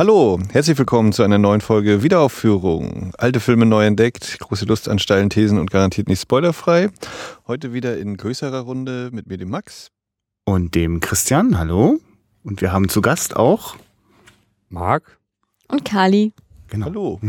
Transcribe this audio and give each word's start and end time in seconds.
Hallo, 0.00 0.38
herzlich 0.50 0.78
willkommen 0.78 1.12
zu 1.12 1.22
einer 1.22 1.36
neuen 1.36 1.60
Folge 1.60 2.02
Wiederaufführung. 2.02 3.12
Alte 3.18 3.38
Filme 3.38 3.66
neu 3.66 3.84
entdeckt, 3.84 4.38
große 4.40 4.64
Lust 4.64 4.88
an 4.88 4.98
steilen 4.98 5.28
Thesen 5.28 5.58
und 5.58 5.70
garantiert 5.70 6.08
nicht 6.08 6.22
spoilerfrei. 6.22 6.88
Heute 7.46 7.74
wieder 7.74 7.98
in 7.98 8.16
größerer 8.16 8.60
Runde 8.60 9.10
mit 9.12 9.26
mir, 9.26 9.36
dem 9.36 9.50
Max. 9.50 9.90
Und 10.46 10.74
dem 10.74 11.00
Christian, 11.00 11.58
hallo. 11.58 11.98
Und 12.42 12.62
wir 12.62 12.72
haben 12.72 12.88
zu 12.88 13.02
Gast 13.02 13.36
auch 13.36 13.76
Marc. 14.70 15.18
Und 15.68 15.84
Kali. 15.84 16.32
Genau. 16.68 16.86
Hallo. 16.86 17.20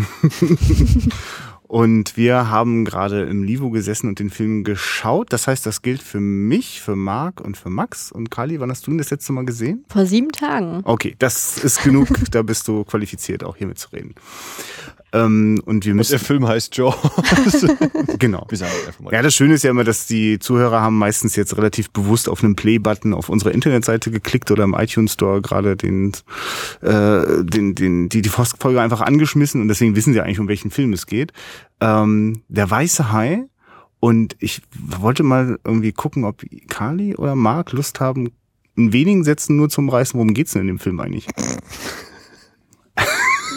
Und 1.71 2.17
wir 2.17 2.49
haben 2.49 2.83
gerade 2.83 3.21
im 3.21 3.43
Livo 3.43 3.69
gesessen 3.69 4.09
und 4.09 4.19
den 4.19 4.29
Film 4.29 4.65
geschaut. 4.65 5.31
Das 5.31 5.47
heißt, 5.47 5.65
das 5.65 5.81
gilt 5.81 6.03
für 6.03 6.19
mich, 6.19 6.81
für 6.81 6.97
Marc 6.97 7.39
und 7.39 7.55
für 7.55 7.69
Max. 7.69 8.11
Und 8.11 8.29
Kali, 8.29 8.59
wann 8.59 8.69
hast 8.69 8.85
du 8.85 8.91
ihn 8.91 8.97
das 8.97 9.09
letzte 9.09 9.31
Mal 9.31 9.45
gesehen? 9.45 9.85
Vor 9.87 10.05
sieben 10.05 10.33
Tagen. 10.33 10.81
Okay, 10.83 11.15
das 11.17 11.63
ist 11.63 11.81
genug. 11.81 12.09
da 12.31 12.41
bist 12.41 12.67
du 12.67 12.83
qualifiziert, 12.83 13.45
auch 13.45 13.55
hier 13.55 13.67
mitzureden. 13.67 14.15
Ähm, 15.13 15.61
und 15.65 15.85
wir 15.85 15.91
Und 15.91 15.97
müssen. 15.97 16.11
der 16.11 16.19
Film 16.19 16.47
heißt 16.47 16.75
Jaws. 16.77 16.95
genau. 18.19 18.47
Ja, 19.11 19.21
das 19.21 19.35
Schöne 19.35 19.55
ist 19.55 19.63
ja 19.63 19.71
immer, 19.71 19.83
dass 19.83 20.07
die 20.07 20.39
Zuhörer 20.39 20.81
haben 20.81 20.97
meistens 20.97 21.35
jetzt 21.35 21.57
relativ 21.57 21.89
bewusst 21.89 22.29
auf 22.29 22.43
einen 22.43 22.55
Play-Button 22.55 23.13
auf 23.13 23.29
unserer 23.29 23.51
Internetseite 23.51 24.11
geklickt 24.11 24.51
oder 24.51 24.63
im 24.63 24.73
iTunes 24.73 25.13
Store 25.13 25.41
gerade 25.41 25.75
den, 25.75 26.13
äh, 26.81 27.43
den, 27.43 27.75
den, 27.75 28.09
die, 28.09 28.21
die 28.21 28.29
Folge 28.29 28.81
einfach 28.81 29.01
angeschmissen 29.01 29.61
und 29.61 29.67
deswegen 29.67 29.95
wissen 29.95 30.13
sie 30.13 30.21
eigentlich, 30.21 30.39
um 30.39 30.47
welchen 30.47 30.71
Film 30.71 30.93
es 30.93 31.05
geht. 31.05 31.33
Ähm, 31.81 32.43
der 32.47 32.69
weiße 32.69 33.11
Hai 33.11 33.45
und 33.99 34.35
ich 34.39 34.61
wollte 34.79 35.23
mal 35.23 35.59
irgendwie 35.63 35.91
gucken, 35.91 36.23
ob 36.23 36.43
Kali 36.69 37.15
oder 37.15 37.35
Marc 37.35 37.71
Lust 37.73 37.99
haben, 37.99 38.29
in 38.75 38.93
wenigen 38.93 39.23
Sätzen 39.23 39.57
nur 39.57 39.69
zum 39.69 39.89
Reißen, 39.89 40.17
worum 40.17 40.33
geht's 40.33 40.53
denn 40.53 40.61
in 40.61 40.67
dem 40.67 40.79
Film 40.79 40.99
eigentlich? 40.99 41.27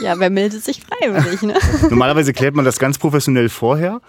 Ja, 0.05 0.19
wer 0.19 0.31
meldet 0.31 0.65
sich 0.65 0.83
freiwillig, 0.83 1.43
ne? 1.43 1.55
Normalerweise 1.91 2.33
klärt 2.33 2.55
man 2.55 2.65
das 2.65 2.79
ganz 2.79 2.99
professionell 2.99 3.49
vorher 3.49 4.01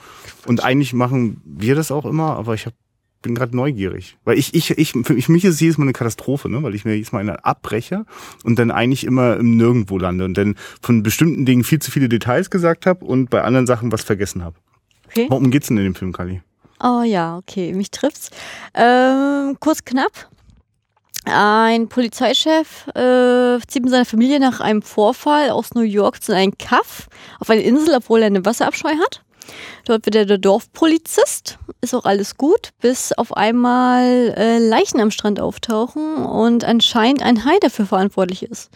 und 0.46 0.64
eigentlich 0.64 0.94
machen 0.94 1.42
wir 1.46 1.76
das 1.76 1.92
auch 1.92 2.06
immer, 2.06 2.36
aber 2.36 2.54
ich 2.54 2.66
hab, 2.66 2.74
bin 3.22 3.36
gerade 3.36 3.56
neugierig. 3.56 4.18
Weil 4.24 4.38
ich, 4.38 4.54
ich, 4.54 4.72
ich, 4.72 4.92
für 4.92 5.14
mich, 5.14 5.46
ist 5.46 5.56
es 5.56 5.60
jedes 5.60 5.78
Mal 5.78 5.86
eine 5.86 5.94
Katastrophe, 5.94 6.50
ne? 6.50 6.62
weil 6.64 6.76
ich 6.76 6.86
mir 6.86 6.96
jedes 6.96 7.12
Mal 7.12 7.20
eine 7.20 7.44
abbreche 7.46 8.06
und 8.44 8.60
dann 8.60 8.72
eigentlich 8.72 9.04
immer 9.04 9.38
im 9.38 9.58
Nirgendwo 9.58 9.98
lande 9.98 10.26
und 10.26 10.38
dann 10.38 10.56
von 10.82 11.04
bestimmten 11.04 11.46
Dingen 11.46 11.64
viel 11.64 11.80
zu 11.80 11.92
viele 11.92 12.10
Details 12.10 12.50
gesagt 12.50 12.86
habe 12.86 13.06
und 13.06 13.30
bei 13.30 13.42
anderen 13.42 13.68
Sachen 13.68 13.92
was 13.92 14.04
vergessen 14.04 14.44
habe. 14.44 14.58
Okay. 15.08 15.28
Worum 15.30 15.50
geht's 15.50 15.68
denn 15.68 15.78
in 15.78 15.86
dem 15.86 15.96
Film, 15.96 16.12
Kali? 16.12 16.42
Oh 16.84 17.04
ja, 17.04 17.38
okay, 17.38 17.74
mich 17.74 17.90
trifft's. 17.90 18.32
Ähm, 18.74 19.56
kurz 19.60 19.86
knapp. 19.86 20.30
Ein 21.24 21.88
Polizeichef 21.88 22.88
äh, 22.90 23.60
zieht 23.68 23.84
mit 23.84 23.92
seiner 23.92 24.06
Familie 24.06 24.40
nach 24.40 24.60
einem 24.60 24.82
Vorfall 24.82 25.50
aus 25.50 25.74
New 25.74 25.82
York 25.82 26.22
zu 26.22 26.36
einem 26.36 26.58
Kaff 26.58 27.08
auf 27.40 27.50
eine 27.50 27.62
Insel, 27.62 27.96
obwohl 27.96 28.22
er 28.22 28.28
eine 28.28 28.46
Wasserabscheu 28.46 28.92
hat. 29.04 29.24
Dort 29.86 30.06
wird 30.06 30.16
er 30.16 30.26
der 30.26 30.38
Dorfpolizist. 30.38 31.58
Ist 31.82 31.94
auch 31.94 32.06
alles 32.06 32.38
gut, 32.38 32.70
bis 32.82 33.14
auf 33.14 33.36
einmal 33.36 34.34
äh, 34.38 34.58
Leichen 34.58 35.00
am 35.00 35.12
Strand 35.12 35.40
auftauchen 35.40 36.26
und 36.26 36.64
anscheinend 36.64 37.22
ein 37.24 37.46
Hai 37.46 37.58
dafür 37.62 37.86
verantwortlich 37.86 38.44
ist. 38.44 38.70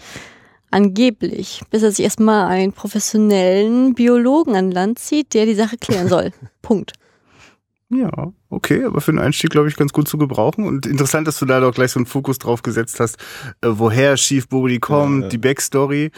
Angeblich, 0.72 1.62
bis 1.72 1.82
er 1.82 1.92
sich 1.92 2.04
erstmal 2.04 2.48
einen 2.48 2.74
professionellen 2.74 3.96
Biologen 3.96 4.56
an 4.56 4.70
Land 4.72 5.00
zieht, 5.00 5.34
der 5.34 5.48
die 5.48 5.56
Sache 5.56 5.78
klären 5.78 6.08
soll. 6.08 6.32
Punkt. 6.62 6.94
Ja, 7.92 8.32
okay, 8.50 8.84
aber 8.84 9.02
für 9.02 9.12
den 9.12 9.20
Einstieg, 9.20 9.50
glaube 9.50 9.68
ich, 9.68 9.76
ganz 9.76 9.94
gut 9.94 10.08
zu 10.08 10.18
gebrauchen. 10.20 10.66
Und 10.66 10.86
interessant, 10.86 11.28
dass 11.28 11.40
du 11.40 11.46
da 11.46 11.60
doch 11.60 11.74
gleich 11.74 11.92
so 11.92 12.00
einen 12.00 12.06
Fokus 12.06 12.38
drauf 12.38 12.62
gesetzt 12.62 13.00
hast, 13.00 13.18
äh, 13.62 13.68
woher 13.70 14.16
Chief 14.16 14.48
Bobby 14.48 14.80
kommt, 14.80 15.16
Ja, 15.18 15.24
ja. 15.24 15.30
die 15.30 15.38
Backstory. 15.40 16.12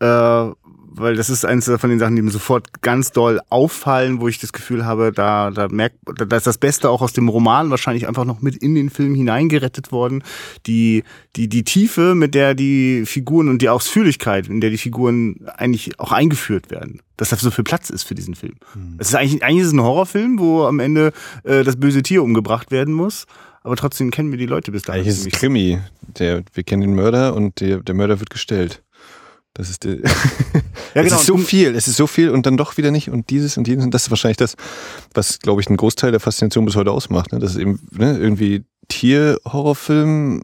Äh, 0.00 0.50
weil 0.94 1.16
das 1.16 1.30
ist 1.30 1.44
eins 1.44 1.70
von 1.70 1.90
den 1.90 1.98
Sachen, 1.98 2.16
die 2.16 2.22
mir 2.22 2.30
sofort 2.30 2.82
ganz 2.82 3.12
doll 3.12 3.40
auffallen, 3.48 4.20
wo 4.20 4.28
ich 4.28 4.38
das 4.38 4.52
Gefühl 4.52 4.84
habe, 4.84 5.12
da, 5.12 5.50
da 5.50 5.68
merkt, 5.68 5.96
da 6.04 6.36
ist 6.36 6.46
das 6.46 6.58
Beste 6.58 6.90
auch 6.90 7.02
aus 7.02 7.12
dem 7.12 7.28
Roman 7.28 7.70
wahrscheinlich 7.70 8.06
einfach 8.08 8.24
noch 8.24 8.40
mit 8.40 8.56
in 8.56 8.74
den 8.74 8.90
Film 8.90 9.14
hineingerettet 9.14 9.92
worden. 9.92 10.22
Die, 10.66 11.04
die, 11.36 11.48
die 11.48 11.64
Tiefe, 11.64 12.14
mit 12.14 12.34
der 12.34 12.54
die 12.54 13.04
Figuren 13.06 13.48
und 13.48 13.62
die 13.62 13.68
Ausführlichkeit, 13.68 14.48
in 14.48 14.60
der 14.60 14.70
die 14.70 14.78
Figuren 14.78 15.46
eigentlich 15.56 15.98
auch 15.98 16.12
eingeführt 16.12 16.70
werden. 16.70 17.00
Dass 17.16 17.30
da 17.30 17.36
so 17.36 17.50
viel 17.50 17.64
Platz 17.64 17.90
ist 17.90 18.02
für 18.02 18.14
diesen 18.14 18.34
Film. 18.34 18.54
Es 18.98 19.08
ist 19.08 19.14
eigentlich, 19.14 19.42
eigentlich 19.44 19.62
ist 19.62 19.68
es 19.68 19.72
ein 19.74 19.82
Horrorfilm, 19.82 20.38
wo 20.38 20.64
am 20.64 20.80
Ende 20.80 21.12
äh, 21.44 21.62
das 21.62 21.76
böse 21.76 22.02
Tier 22.02 22.22
umgebracht 22.22 22.70
werden 22.70 22.94
muss. 22.94 23.26
Aber 23.62 23.76
trotzdem 23.76 24.10
kennen 24.10 24.30
wir 24.30 24.38
die 24.38 24.46
Leute 24.46 24.72
bis 24.72 24.82
dahin. 24.82 25.02
Eigentlich 25.02 25.18
ist 25.18 25.26
es. 25.26 25.32
Krimi. 25.32 25.78
Der, 26.18 26.42
wir 26.52 26.62
kennen 26.64 26.82
den 26.82 26.94
Mörder 26.94 27.34
und 27.34 27.60
der, 27.60 27.78
der 27.78 27.94
Mörder 27.94 28.18
wird 28.18 28.30
gestellt. 28.30 28.82
Das 29.54 29.70
ist 29.70 29.84
der. 29.84 29.98
Ja, 30.94 31.00
es 31.00 31.06
genau. 31.08 31.20
ist 31.20 31.26
so 31.26 31.36
viel, 31.38 31.74
es 31.74 31.88
ist 31.88 31.96
so 31.96 32.06
viel 32.06 32.28
und 32.28 32.44
dann 32.44 32.58
doch 32.58 32.76
wieder 32.76 32.90
nicht 32.90 33.08
und 33.08 33.30
dieses 33.30 33.56
und 33.56 33.66
jenes 33.66 33.82
und 33.86 33.94
das 33.94 34.02
ist 34.02 34.10
wahrscheinlich 34.10 34.36
das, 34.36 34.56
was 35.14 35.38
glaube 35.38 35.62
ich 35.62 35.68
einen 35.68 35.78
Großteil 35.78 36.10
der 36.10 36.20
Faszination 36.20 36.66
bis 36.66 36.76
heute 36.76 36.90
ausmacht. 36.90 37.32
Ne? 37.32 37.38
Das 37.38 37.52
ist 37.52 37.56
eben 37.56 37.80
ne, 37.92 38.18
irgendwie 38.18 38.64
Tier-Horrorfilm, 38.88 40.42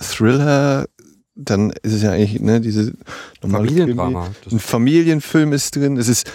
Thriller, 0.00 0.86
dann 1.34 1.70
ist 1.82 1.92
es 1.94 2.02
ja 2.02 2.12
eigentlich 2.12 2.40
ne, 2.40 2.60
diese 2.60 2.92
normale 3.42 3.66
Familiendrama. 3.68 4.30
Ein 4.50 4.58
Familienfilm 4.60 5.52
ist 5.52 5.74
drin. 5.74 5.96
Es 5.96 6.06
ist 6.08 6.30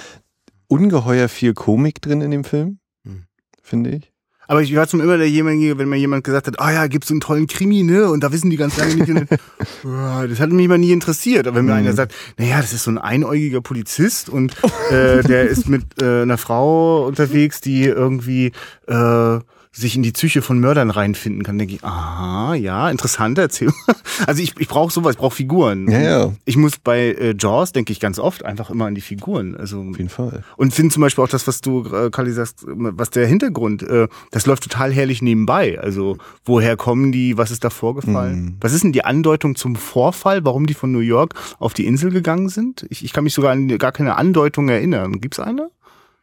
ungeheuer 0.68 1.30
viel 1.30 1.54
Komik 1.54 2.02
drin 2.02 2.22
in 2.22 2.32
dem 2.32 2.44
Film, 2.44 2.80
Hm. 3.06 3.24
finde 3.62 3.92
ich. 3.92 4.13
Aber 4.48 4.62
ich 4.62 4.76
war 4.76 4.88
zum 4.88 5.00
immer 5.02 5.18
derjenige, 5.18 5.78
wenn 5.78 5.90
mir 5.90 5.98
jemand 5.98 6.24
gesagt 6.24 6.48
hat, 6.48 6.60
ah 6.60 6.72
ja, 6.72 6.88
gibt's 6.88 7.08
so 7.08 7.14
einen 7.14 7.22
tollen 7.22 7.48
Krimi, 7.48 7.84
ne? 7.84 8.10
Und 8.10 8.24
da 8.24 8.32
wissen 8.32 8.50
die 8.50 8.58
ganz 8.58 8.78
lange 8.78 8.96
nicht. 8.96 9.28
Das 9.84 10.40
hat 10.40 10.52
mich 10.52 10.66
immer 10.66 10.78
nie 10.78 10.92
interessiert. 10.92 11.48
Aber 11.48 11.58
wenn 11.58 11.66
mir 11.66 11.72
Mhm. 11.74 11.78
einer 11.80 11.94
sagt, 11.94 12.14
naja, 12.38 12.58
das 12.62 12.74
ist 12.74 12.84
so 12.84 12.92
ein 12.92 12.98
einäugiger 12.98 13.62
Polizist 13.62 14.30
und 14.30 14.54
äh, 14.92 15.22
der 15.24 15.48
ist 15.50 15.68
mit 15.70 15.84
äh, 16.02 16.22
einer 16.24 16.38
Frau 16.38 17.06
unterwegs, 17.08 17.62
die 17.62 17.84
irgendwie 17.86 18.52
äh, 18.88 19.40
sich 19.76 19.96
in 19.96 20.04
die 20.04 20.12
Psyche 20.12 20.44
von 20.44 20.60
Mördern 20.60 20.92
reinfinden 20.92 21.44
kann, 21.44 21.58
denke 21.58 21.74
ich, 21.74 21.84
aha, 21.84 22.54
ja, 22.54 22.90
interessant, 22.92 23.38
erzähl 23.38 23.68
mal. 23.68 23.96
Also 24.28 24.44
ich, 24.44 24.54
ich 24.60 24.68
brauche 24.68 24.94
sowas, 24.94 25.14
ich 25.14 25.18
brauche 25.18 25.36
Figuren. 25.36 25.90
Ja, 25.90 26.00
ja, 26.00 26.34
Ich 26.46 26.56
muss 26.56 26.78
bei 26.78 27.14
äh, 27.14 27.36
Jaws, 27.38 27.72
denke 27.72 27.92
ich 27.92 28.00
ganz 28.00 28.20
oft, 28.20 28.46
einfach 28.46 28.70
immer 28.70 28.86
an 28.86 28.94
die 28.94 29.02
Figuren. 29.02 29.58
Also 29.58 29.82
auf 29.82 29.98
jeden 29.98 30.10
Fall. 30.10 30.44
und 30.56 30.72
finde 30.72 30.94
zum 30.94 31.02
Beispiel 31.02 31.24
auch 31.24 31.30
das, 31.30 31.48
was 31.48 31.62
du, 31.62 31.84
äh, 31.86 32.12
Kali, 32.12 32.32
sagst, 32.32 32.64
was 32.68 33.10
der 33.10 33.26
Hintergrund, 33.26 33.82
äh, 33.82 34.08
das 34.30 34.46
läuft 34.46 34.64
total 34.64 34.94
herrlich 34.94 35.24
nebenbei. 35.24 35.80
Also, 35.80 36.20
woher 36.46 36.78
kommen 36.78 37.12
die, 37.12 37.38
was 37.38 37.50
ist 37.50 37.64
da 37.64 37.72
vorgefallen? 37.72 38.44
Mhm. 38.44 38.58
Was 38.62 38.74
ist 38.74 38.84
denn 38.84 38.92
die 38.94 39.04
Andeutung 39.04 39.56
zum 39.56 39.76
Vorfall, 39.76 40.46
warum 40.46 40.68
die 40.68 40.76
von 40.76 40.92
New 40.92 41.00
York 41.00 41.34
auf 41.58 41.74
die 41.74 41.88
Insel 41.88 42.12
gegangen 42.12 42.50
sind? 42.50 42.86
Ich, 42.90 43.04
ich 43.04 43.14
kann 43.14 43.24
mich 43.24 43.34
sogar 43.34 43.52
an 43.52 43.68
gar 43.80 43.92
keine 43.92 44.16
Andeutung 44.16 44.70
erinnern. 44.70 45.20
Gibt's 45.22 45.40
eine? 45.40 45.72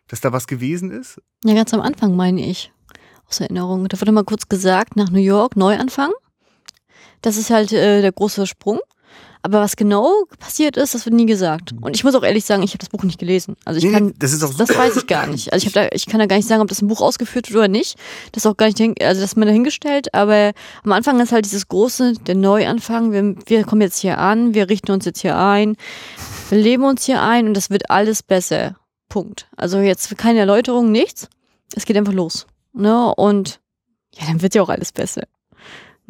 Dass 0.07 0.21
da 0.21 0.33
was 0.33 0.47
gewesen 0.47 0.93
ist? 0.93 1.21
Ja, 1.45 1.55
ganz 1.55 1.75
am 1.75 1.81
Anfang 1.81 2.15
meine 2.15 2.47
ich. 2.47 2.71
Erinnerung. 3.39 3.87
Da 3.87 4.01
wurde 4.01 4.11
mal 4.11 4.25
kurz 4.25 4.49
gesagt, 4.49 4.97
nach 4.97 5.11
New 5.11 5.21
York 5.21 5.55
Neuanfang. 5.57 6.11
Das 7.23 7.37
ist 7.37 7.51
halt 7.51 7.73
äh, 7.73 8.01
der 8.01 8.11
große 8.11 8.47
Sprung. 8.49 8.81
Aber 9.43 9.61
was 9.61 9.77
genau 9.77 10.25
passiert 10.39 10.77
ist, 10.77 10.95
das 10.95 11.07
wird 11.07 11.15
nie 11.15 11.25
gesagt. 11.25 11.73
Und 11.81 11.97
ich 11.97 12.05
muss 12.05 12.15
auch 12.15 12.23
ehrlich 12.23 12.45
sagen, 12.45 12.63
ich 12.63 12.73
habe 12.73 12.79
das 12.79 12.91
Buch 12.91 13.05
nicht 13.05 13.19
gelesen. 13.19 13.57
Also 13.65 13.79
ich 13.79 13.85
Nee, 13.85 13.93
kann, 13.93 14.15
das 14.19 14.35
ist 14.35 14.43
auch 14.43 14.53
das 14.53 14.69
weiß 14.69 14.97
ich 14.97 15.07
gar 15.07 15.27
nicht. 15.27 15.51
Also 15.53 15.67
ich, 15.67 15.75
hab 15.75 15.89
da, 15.89 15.97
ich 15.97 16.05
kann 16.05 16.21
da 16.21 16.27
gar 16.27 16.37
nicht 16.37 16.49
sagen, 16.49 16.61
ob 16.61 16.69
das 16.69 16.83
im 16.83 16.89
Buch 16.89 17.01
ausgeführt 17.01 17.49
wird 17.49 17.57
oder 17.57 17.69
nicht. 17.69 17.97
Das 18.33 18.45
ist 18.45 18.51
auch 18.51 18.57
gar 18.57 18.67
nicht, 18.67 18.81
also 19.03 19.21
das 19.21 19.31
ist 19.31 19.37
mir 19.37 19.47
dahingestellt. 19.47 20.13
Aber 20.13 20.53
am 20.85 20.93
Anfang 20.93 21.19
ist 21.21 21.33
halt 21.33 21.47
dieses 21.47 21.69
große, 21.69 22.15
der 22.27 22.35
Neuanfang. 22.35 23.13
Wir, 23.13 23.35
wir 23.47 23.65
kommen 23.65 23.81
jetzt 23.81 23.99
hier 23.99 24.19
an, 24.19 24.53
wir 24.53 24.69
richten 24.69 24.93
uns 24.93 25.07
jetzt 25.07 25.21
hier 25.21 25.39
ein, 25.39 25.77
wir 26.51 26.59
leben 26.59 26.85
uns 26.85 27.05
hier 27.05 27.23
ein 27.23 27.49
und 27.49 27.55
das 27.55 27.71
wird 27.71 27.91
alles 27.91 28.23
besser. 28.23 28.77
Punkt. 29.09 29.49
Also 29.57 29.79
jetzt 29.79 30.17
keine 30.19 30.41
Erläuterung, 30.41 30.93
nichts. 30.93 31.29
Es 31.75 31.87
geht 31.87 31.97
einfach 31.97 32.13
los. 32.13 32.47
Ne? 32.73 33.15
Und 33.15 33.61
ja, 34.15 34.27
dann 34.27 34.43
wird 34.43 34.55
ja 34.55 34.63
auch 34.63 34.69
alles 34.69 34.93
besser. 34.93 35.23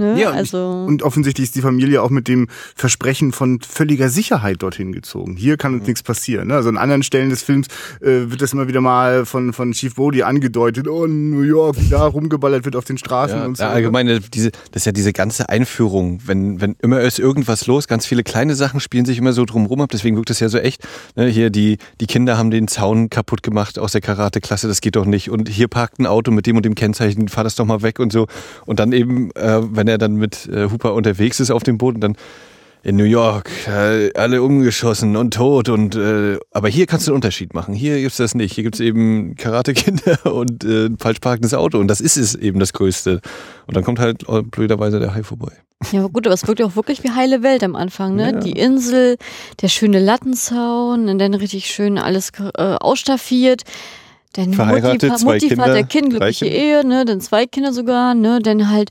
Ne? 0.01 0.19
Ja, 0.21 0.31
also. 0.31 0.85
Und 0.89 1.03
offensichtlich 1.03 1.45
ist 1.49 1.55
die 1.55 1.61
Familie 1.61 2.03
auch 2.03 2.11
mit 2.11 2.27
dem 2.27 2.49
Versprechen 2.75 3.33
von 3.33 3.61
völliger 3.61 4.09
Sicherheit 4.09 4.63
dorthin 4.63 4.93
gezogen. 4.93 5.37
Hier 5.37 5.57
kann 5.59 5.75
uns 5.75 5.87
nichts 5.87 6.03
passieren. 6.03 6.49
Ne? 6.49 6.55
Also 6.55 6.71
an 6.71 6.79
anderen 6.79 7.03
Stellen 7.03 7.29
des 7.29 7.43
Films 7.43 7.67
äh, 8.01 8.31
wird 8.31 8.41
das 8.41 8.55
immer 8.55 8.67
wieder 8.67 8.81
mal 8.81 9.27
von, 9.27 9.53
von 9.53 9.73
Chief 9.73 9.95
Bodie 9.95 10.25
angedeutet. 10.25 10.89
Oh, 10.89 11.07
New 11.07 11.43
York, 11.43 11.77
wie 11.79 11.91
da 11.91 12.07
rumgeballert 12.07 12.65
wird 12.65 12.77
auf 12.77 12.87
den 12.87 12.97
Straßen 12.97 13.39
Ja, 13.39 13.45
und 13.45 13.57
so. 13.59 13.63
ja, 13.63 13.71
allgemeine, 13.71 14.21
diese, 14.21 14.51
das 14.73 14.83
ist 14.83 14.87
ja 14.87 14.93
diese 14.93 15.13
ganze 15.13 15.49
Einführung, 15.51 16.21
wenn, 16.25 16.61
wenn 16.61 16.77
immer 16.81 17.01
ist 17.03 17.19
irgendwas 17.19 17.67
los, 17.67 17.87
ganz 17.87 18.07
viele 18.07 18.23
kleine 18.23 18.55
Sachen 18.55 18.81
spielen 18.81 19.05
sich 19.05 19.19
immer 19.19 19.35
so 19.35 19.45
drumrum 19.45 19.83
ab, 19.83 19.91
deswegen 19.93 20.17
wirkt 20.17 20.31
das 20.31 20.41
ja 20.41 20.49
so 20.49 20.59
echt. 20.59 20.83
Ne, 21.17 21.27
hier, 21.27 21.51
die, 21.51 21.77
die 22.01 22.07
Kinder 22.07 22.39
haben 22.39 22.51
den 22.51 22.69
Zaun 22.69 23.11
kaputt 23.11 23.43
gemacht 23.43 23.79
aus 23.79 23.93
der 23.93 24.01
Karate-Klasse, 24.01 24.67
das 24.67 24.81
geht 24.81 24.97
doch 24.97 25.05
nicht. 25.05 25.31
Und 25.31 25.49
hier 25.49 25.69
parkt 25.69 25.99
ein 25.99 26.07
Auto 26.07 26.31
mit 26.31 26.47
dem 26.47 26.57
und 26.57 26.65
dem 26.65 26.75
Kennzeichen, 26.75 27.29
fahr 27.29 27.45
das 27.45 27.55
doch 27.57 27.67
mal 27.67 27.83
weg 27.83 27.99
und 27.99 28.13
so. 28.13 28.27
Und 28.65 28.81
dann 28.81 28.93
eben, 28.93 29.31
äh, 29.33 29.61
wenn 29.63 29.87
er 29.91 29.99
dann 29.99 30.15
mit 30.15 30.49
äh, 30.49 30.71
Hooper 30.71 30.95
unterwegs 30.95 31.41
ist 31.41 31.51
auf 31.51 31.63
dem 31.63 31.79
Boden, 31.79 32.01
dann 32.01 32.17
in 32.83 32.97
New 32.97 33.05
York, 33.05 33.51
äh, 33.69 34.11
alle 34.15 34.43
umgeschossen 34.43 35.17
und 35.17 35.35
tot 35.35 35.69
und 35.69 35.97
äh, 35.97 36.39
aber 36.51 36.69
hier 36.69 36.87
kannst 36.87 37.07
du 37.07 37.11
einen 37.11 37.17
Unterschied 37.17 37.53
machen. 37.53 37.75
Hier 37.75 38.01
gibt's 38.01 38.17
das 38.17 38.35
nicht. 38.35 38.55
Hier 38.55 38.65
gibt's 38.65 38.81
eben 38.81 39.37
Karate-Kinder 39.37 40.25
und 40.35 40.65
äh, 40.65 40.87
ein 40.87 40.97
falsch 40.99 41.19
parkendes 41.19 41.53
Auto 41.53 41.79
und 41.79 41.89
das 41.89 42.01
ist 42.01 42.17
es 42.17 42.35
eben 42.35 42.59
das 42.59 42.73
Größte. 42.73 43.21
Und 43.67 43.77
dann 43.77 43.85
kommt 43.85 43.99
halt 43.99 44.25
blöderweise 44.51 44.99
der 44.99 45.15
Hai 45.15 45.23
vorbei. 45.23 45.53
Ja, 45.93 46.07
gut, 46.07 46.27
aber 46.27 46.35
es 46.35 46.47
wirkt 46.47 46.61
ja 46.61 46.67
auch 46.67 46.77
wirklich 46.77 47.03
wie 47.05 47.11
heile 47.11 47.43
Welt 47.43 47.65
am 47.65 47.75
Anfang, 47.75 48.15
ne? 48.15 48.33
Ja. 48.33 48.39
Die 48.39 48.53
Insel, 48.53 49.17
der 49.63 49.69
schöne 49.69 49.99
Lattenzaun 49.99 51.09
und 51.09 51.19
dann 51.19 51.33
richtig 51.33 51.67
schön 51.67 51.97
alles 51.97 52.33
äh, 52.39 52.61
ausstaffiert. 52.75 53.63
Dann 54.35 54.53
Verheiratet, 54.53 55.11
Mutti, 55.11 55.17
zwei 55.17 55.33
Mutti 55.33 55.49
Kinder, 55.49 55.65
Vater, 55.65 55.83
Kind, 55.85 56.11
glückliche. 56.11 56.47
Ehe, 56.47 56.87
ne? 56.87 57.05
Dann 57.05 57.21
zwei 57.21 57.47
Kinder 57.47 57.73
sogar, 57.73 58.15
ne? 58.15 58.41
Dann 58.43 58.71
halt, 58.71 58.91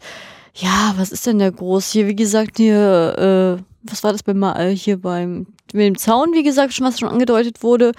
ja, 0.62 0.94
was 0.98 1.12
ist 1.12 1.26
denn 1.26 1.40
der 1.40 1.52
groß? 1.52 1.92
Hier, 1.92 2.08
wie 2.08 2.16
gesagt, 2.16 2.58
hier, 2.58 3.58
äh, 3.60 3.64
was 3.84 4.04
war 4.04 4.12
das 4.12 4.24
beim, 4.24 4.40
Ma- 4.40 4.60
äh, 4.60 4.76
hier 4.76 4.98
beim, 5.02 5.48
mit 5.74 5.86
dem 5.86 5.98
Zaun, 5.98 6.34
wie 6.34 6.44
gesagt, 6.44 6.74
schon 6.74 6.86
was 6.86 7.00
schon 7.00 7.10
angedeutet 7.10 7.64
wurde. 7.64 7.92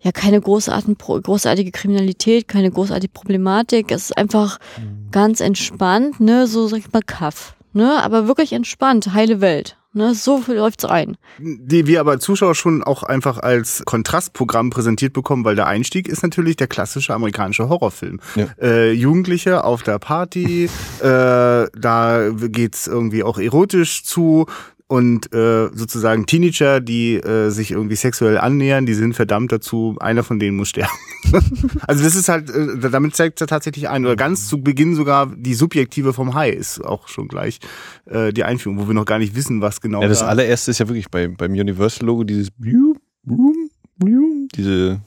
Ja, 0.00 0.12
keine 0.12 0.40
großartige 0.42 1.70
Kriminalität, 1.70 2.46
keine 2.46 2.70
großartige 2.70 3.12
Problematik. 3.12 3.90
Es 3.90 4.04
ist 4.10 4.18
einfach 4.18 4.58
Mhm. 4.78 5.10
ganz 5.10 5.40
entspannt, 5.40 6.20
ne? 6.20 6.46
So, 6.46 6.66
sag 6.68 6.78
ich 6.80 6.92
mal, 6.92 7.00
Kaff, 7.02 7.54
ne? 7.72 8.02
Aber 8.02 8.26
wirklich 8.26 8.52
entspannt, 8.52 9.14
heile 9.14 9.40
Welt, 9.40 9.78
ne? 9.94 10.14
So 10.14 10.38
viel 10.38 10.56
läuft's 10.56 10.84
ein. 10.84 11.16
die 11.38 11.86
wir 11.86 12.00
aber 12.00 12.18
Zuschauer 12.18 12.54
schon 12.54 12.82
auch 12.82 13.02
einfach 13.02 13.38
als 13.38 13.82
Kontrastprogramm 13.84 14.70
präsentiert 14.70 15.12
bekommen, 15.12 15.44
weil 15.44 15.56
der 15.56 15.66
Einstieg 15.66 16.08
ist 16.08 16.22
natürlich 16.22 16.56
der 16.56 16.66
klassische 16.66 17.14
amerikanische 17.14 17.68
Horrorfilm. 17.68 18.20
Ja. 18.34 18.48
Äh, 18.60 18.92
Jugendliche 18.92 19.64
auf 19.64 19.82
der 19.82 19.98
Party, 19.98 20.64
äh, 21.00 21.02
da 21.02 22.30
geht's 22.30 22.86
irgendwie 22.86 23.22
auch 23.22 23.38
erotisch 23.38 24.04
zu 24.04 24.46
und 24.94 25.34
äh, 25.34 25.70
sozusagen 25.74 26.24
Teenager, 26.24 26.80
die 26.80 27.16
äh, 27.16 27.50
sich 27.50 27.72
irgendwie 27.72 27.96
sexuell 27.96 28.38
annähern, 28.38 28.86
die 28.86 28.94
sind 28.94 29.14
verdammt 29.14 29.50
dazu, 29.50 29.96
einer 29.98 30.22
von 30.22 30.38
denen 30.38 30.56
muss 30.56 30.68
sterben. 30.68 30.92
also 31.88 32.04
das 32.04 32.14
ist 32.14 32.28
halt, 32.28 32.48
äh, 32.48 32.90
damit 32.90 33.16
zeigt 33.16 33.40
er 33.40 33.48
tatsächlich 33.48 33.88
ein, 33.88 34.04
oder 34.06 34.14
ganz 34.14 34.46
zu 34.46 34.62
Beginn 34.62 34.94
sogar 34.94 35.32
die 35.34 35.54
Subjektive 35.54 36.12
vom 36.12 36.34
Hai 36.34 36.50
ist 36.50 36.78
auch 36.84 37.08
schon 37.08 37.26
gleich 37.26 37.58
äh, 38.06 38.32
die 38.32 38.44
Einführung, 38.44 38.78
wo 38.78 38.86
wir 38.86 38.94
noch 38.94 39.04
gar 39.04 39.18
nicht 39.18 39.34
wissen, 39.34 39.60
was 39.60 39.80
genau 39.80 40.00
Ja, 40.00 40.06
das 40.06 40.20
da 40.20 40.26
allererste 40.26 40.70
ist 40.70 40.78
ja 40.78 40.86
wirklich 40.86 41.10
bei, 41.10 41.26
beim 41.26 41.50
Universal-Logo 41.54 42.22
dieses 42.22 42.50
diese 44.54 45.00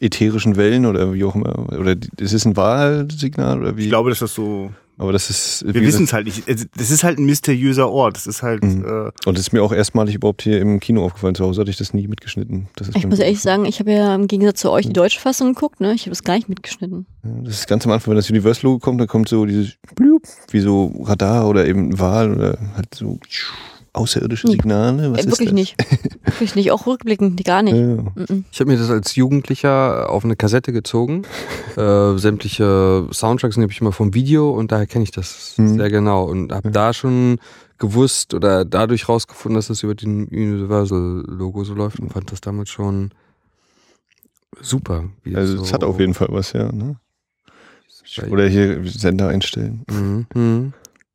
ätherischen 0.00 0.56
Wellen 0.56 0.84
oder 0.84 1.14
wie 1.14 1.24
auch 1.24 1.34
immer. 1.34 1.72
Oder 1.72 1.94
das 1.94 2.34
ist 2.34 2.44
ein 2.44 2.58
Wahlsignal 2.58 3.60
oder 3.60 3.76
wie? 3.78 3.84
Ich 3.84 3.88
glaube, 3.88 4.10
dass 4.10 4.18
das 4.18 4.34
so. 4.34 4.70
Aber 4.96 5.12
das 5.12 5.30
ist. 5.30 5.64
Wir 5.66 5.82
wissen 5.82 6.04
es 6.04 6.12
halt 6.12 6.26
nicht. 6.26 6.44
Das 6.76 6.90
ist 6.90 7.02
halt 7.02 7.18
ein 7.18 7.26
mysteriöser 7.26 7.90
Ort. 7.90 8.16
Das 8.16 8.26
ist 8.26 8.42
halt. 8.42 8.62
Mhm. 8.62 8.84
Äh, 8.84 9.10
Und 9.28 9.36
das 9.36 9.40
ist 9.40 9.52
mir 9.52 9.62
auch 9.62 9.72
erstmalig 9.72 10.14
überhaupt 10.14 10.42
hier 10.42 10.60
im 10.60 10.78
Kino 10.80 11.04
aufgefallen. 11.04 11.34
Zu 11.34 11.44
Hause 11.44 11.62
hatte 11.62 11.70
ich 11.70 11.76
das 11.76 11.94
nie 11.94 12.06
mitgeschnitten. 12.06 12.68
Das 12.76 12.88
ist 12.88 12.96
Ich 12.96 13.06
muss 13.06 13.18
ehrlich 13.18 13.40
sagen, 13.40 13.64
ich 13.64 13.80
habe 13.80 13.92
ja 13.92 14.14
im 14.14 14.28
Gegensatz 14.28 14.60
zu 14.60 14.70
euch 14.70 14.86
die 14.86 14.92
deutsche 14.92 15.20
Fassung 15.20 15.54
geguckt, 15.54 15.80
ne? 15.80 15.94
Ich 15.94 16.02
habe 16.02 16.10
das 16.10 16.22
gar 16.22 16.34
nicht 16.34 16.48
mitgeschnitten. 16.48 17.06
Das 17.22 17.54
ist 17.54 17.66
ganz 17.66 17.86
am 17.86 17.92
Anfang, 17.92 18.10
wenn 18.12 18.16
das 18.16 18.30
Universal-Logo 18.30 18.78
kommt, 18.78 19.00
dann 19.00 19.08
kommt 19.08 19.28
so 19.28 19.46
dieses 19.46 19.74
wie 20.50 20.60
so 20.60 20.94
Radar 21.02 21.48
oder 21.48 21.66
eben 21.66 21.88
ein 21.90 21.98
Wal 21.98 22.32
oder 22.32 22.58
halt 22.76 22.94
so 22.94 23.18
außerirdische. 23.94 24.48
Signale. 24.48 25.12
Was 25.12 25.18
Äh, 25.18 25.20
ist 25.22 25.26
wirklich 25.28 25.48
das? 25.48 25.54
nicht. 25.54 25.76
wirklich 26.24 26.54
nicht. 26.54 26.70
Auch 26.72 26.86
rückblickend, 26.86 27.42
gar 27.44 27.62
nicht. 27.62 27.74
Ja. 27.76 27.96
Mhm. 28.26 28.44
Ich 28.52 28.60
habe 28.60 28.70
mir 28.70 28.76
das 28.78 28.90
als 28.90 29.14
Jugendlicher 29.16 30.10
auf 30.10 30.24
eine 30.24 30.36
Kassette 30.36 30.72
gezogen. 30.72 31.22
äh, 31.76 32.18
sämtliche 32.18 33.06
Soundtracks 33.12 33.56
habe 33.56 33.70
ich 33.70 33.80
immer 33.80 33.92
vom 33.92 34.12
Video 34.14 34.50
und 34.50 34.72
daher 34.72 34.86
kenne 34.86 35.04
ich 35.04 35.10
das 35.12 35.54
Mhm. 35.56 35.76
sehr 35.78 35.90
genau 35.90 36.24
und 36.24 36.52
habe 36.52 36.70
da 36.70 36.92
schon 36.92 37.38
gewusst 37.78 38.34
oder 38.34 38.64
dadurch 38.64 39.08
rausgefunden, 39.08 39.56
dass 39.56 39.68
das 39.68 39.82
über 39.82 39.94
den 39.94 40.26
Universal-Logo 40.28 41.64
so 41.64 41.74
läuft 41.74 41.98
und 42.00 42.12
fand 42.12 42.30
das 42.32 42.40
damals 42.40 42.70
schon 42.70 43.10
super. 44.60 45.04
Also 45.34 45.56
so 45.58 45.62
es 45.64 45.72
hat 45.72 45.84
auf 45.84 45.98
jeden 46.00 46.14
Fall 46.14 46.28
was, 46.30 46.52
ja. 46.52 46.70
Ne? 46.72 46.96
Oder 48.30 48.46
hier 48.48 48.80
Sender 48.86 49.28
einstellen. 49.28 49.82
Mhm. 50.34 50.72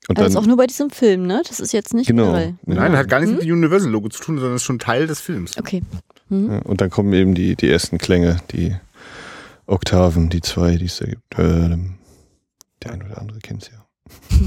Mhm. 0.09 0.15
Und 0.15 0.17
Also 0.17 0.23
das 0.25 0.31
ist 0.31 0.35
auch 0.37 0.41
dann, 0.41 0.47
nur 0.49 0.57
bei 0.57 0.65
diesem 0.67 0.89
Film, 0.89 1.27
ne? 1.27 1.41
Das 1.47 1.59
ist 1.59 1.71
jetzt 1.71 1.93
nicht 1.93 2.07
genau. 2.07 2.25
generell. 2.25 2.55
Nein, 2.65 2.97
hat 2.97 3.07
gar 3.09 3.19
nichts 3.19 3.31
Mhm. 3.33 3.37
mit 3.39 3.47
dem 3.47 3.53
Universal-Logo 3.57 4.09
zu 4.09 4.21
tun, 4.23 4.37
sondern 4.39 4.55
ist 4.55 4.63
schon 4.63 4.79
Teil 4.79 5.05
des 5.07 5.21
Films. 5.21 5.57
Okay. 5.57 5.83
Mhm. 6.29 6.51
Ja, 6.51 6.59
und 6.59 6.81
dann 6.81 6.89
kommen 6.89 7.13
eben 7.13 7.35
die, 7.35 7.55
die 7.55 7.69
ersten 7.69 7.97
Klänge, 7.99 8.37
die 8.51 8.75
Oktaven, 9.67 10.29
die 10.29 10.41
zwei, 10.41 10.75
die 10.77 10.85
es 10.85 10.97
da 10.97 11.05
gibt. 11.05 11.21
Ähm, 11.37 11.95
Der 12.83 12.93
eine 12.93 13.05
oder 13.05 13.19
andere 13.19 13.39
kennt 13.39 13.63
es 13.63 13.69
ja. 13.71 13.78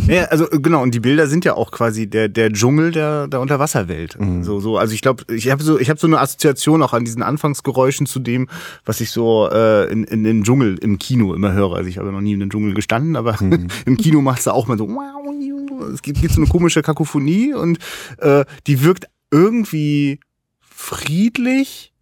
Ja, 0.08 0.24
also 0.24 0.50
äh, 0.50 0.58
genau, 0.60 0.82
und 0.82 0.94
die 0.94 1.00
Bilder 1.00 1.26
sind 1.26 1.44
ja 1.44 1.54
auch 1.54 1.70
quasi 1.70 2.06
der, 2.06 2.28
der 2.28 2.50
Dschungel 2.52 2.90
der, 2.92 3.28
der 3.28 3.40
Unterwasserwelt. 3.40 4.18
Mhm. 4.18 4.42
So, 4.42 4.58
so, 4.60 4.78
also 4.78 4.94
ich 4.94 5.02
glaube, 5.02 5.24
ich 5.32 5.50
habe 5.50 5.62
so, 5.62 5.78
ich 5.78 5.90
habe 5.90 6.00
so 6.00 6.06
eine 6.06 6.18
Assoziation 6.20 6.82
auch 6.82 6.92
an 6.92 7.04
diesen 7.04 7.22
Anfangsgeräuschen 7.22 8.06
zu 8.06 8.18
dem, 8.18 8.48
was 8.84 9.00
ich 9.00 9.10
so 9.10 9.48
äh, 9.50 9.90
in, 9.92 10.04
in 10.04 10.24
den 10.24 10.44
Dschungel 10.44 10.78
im 10.78 10.98
Kino 10.98 11.34
immer 11.34 11.52
höre. 11.52 11.74
Also 11.76 11.88
ich 11.88 11.98
habe 11.98 12.10
noch 12.12 12.20
nie 12.20 12.32
in 12.32 12.40
den 12.40 12.50
Dschungel 12.50 12.74
gestanden, 12.74 13.16
aber 13.16 13.36
Mhm. 13.42 13.68
im 13.86 13.96
Kino 13.96 14.20
macht's 14.20 14.44
da 14.44 14.52
auch 14.52 14.66
mal 14.66 14.78
so. 14.78 14.88
Es 15.92 16.02
gibt, 16.02 16.20
gibt 16.20 16.32
so 16.32 16.40
eine 16.40 16.48
komische 16.48 16.82
Kakophonie 16.82 17.54
und 17.54 17.78
äh, 18.18 18.44
die 18.66 18.82
wirkt 18.82 19.06
irgendwie 19.30 20.20
friedlich, 20.60 21.92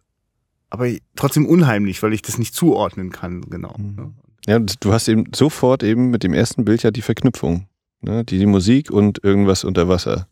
aber 0.69 0.87
trotzdem 1.15 1.45
unheimlich, 1.45 2.01
weil 2.03 2.13
ich 2.13 2.21
das 2.21 2.37
nicht 2.37 2.53
zuordnen 2.53 3.11
kann, 3.11 3.41
genau. 3.49 3.75
Mhm. 3.77 4.13
Ja, 4.47 4.59
du 4.59 4.91
hast 4.93 5.07
eben 5.07 5.25
sofort 5.35 5.83
eben 5.83 6.09
mit 6.09 6.23
dem 6.23 6.33
ersten 6.33 6.65
Bild 6.65 6.83
ja 6.83 6.91
die 6.91 7.01
Verknüpfung. 7.01 7.67
Ne? 8.01 8.23
Die, 8.25 8.39
die 8.39 8.45
Musik 8.47 8.89
und 8.91 9.23
irgendwas 9.23 9.63
unter 9.63 9.87
Wasser. 9.87 10.27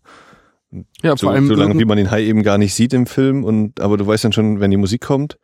Ja, 1.02 1.16
So, 1.18 1.28
vor 1.28 1.34
allem 1.34 1.48
solange 1.48 1.70
irgend- 1.72 1.82
wie 1.82 1.86
man 1.86 1.98
den 1.98 2.12
Hai 2.12 2.24
eben 2.24 2.44
gar 2.44 2.58
nicht 2.58 2.74
sieht 2.74 2.94
im 2.94 3.06
Film 3.08 3.44
und 3.44 3.80
aber 3.80 3.98
du 3.98 4.06
weißt 4.06 4.24
dann 4.26 4.34
schon, 4.34 4.60
wenn 4.60 4.72
die 4.72 4.78
Musik 4.78 5.02
kommt, 5.02 5.38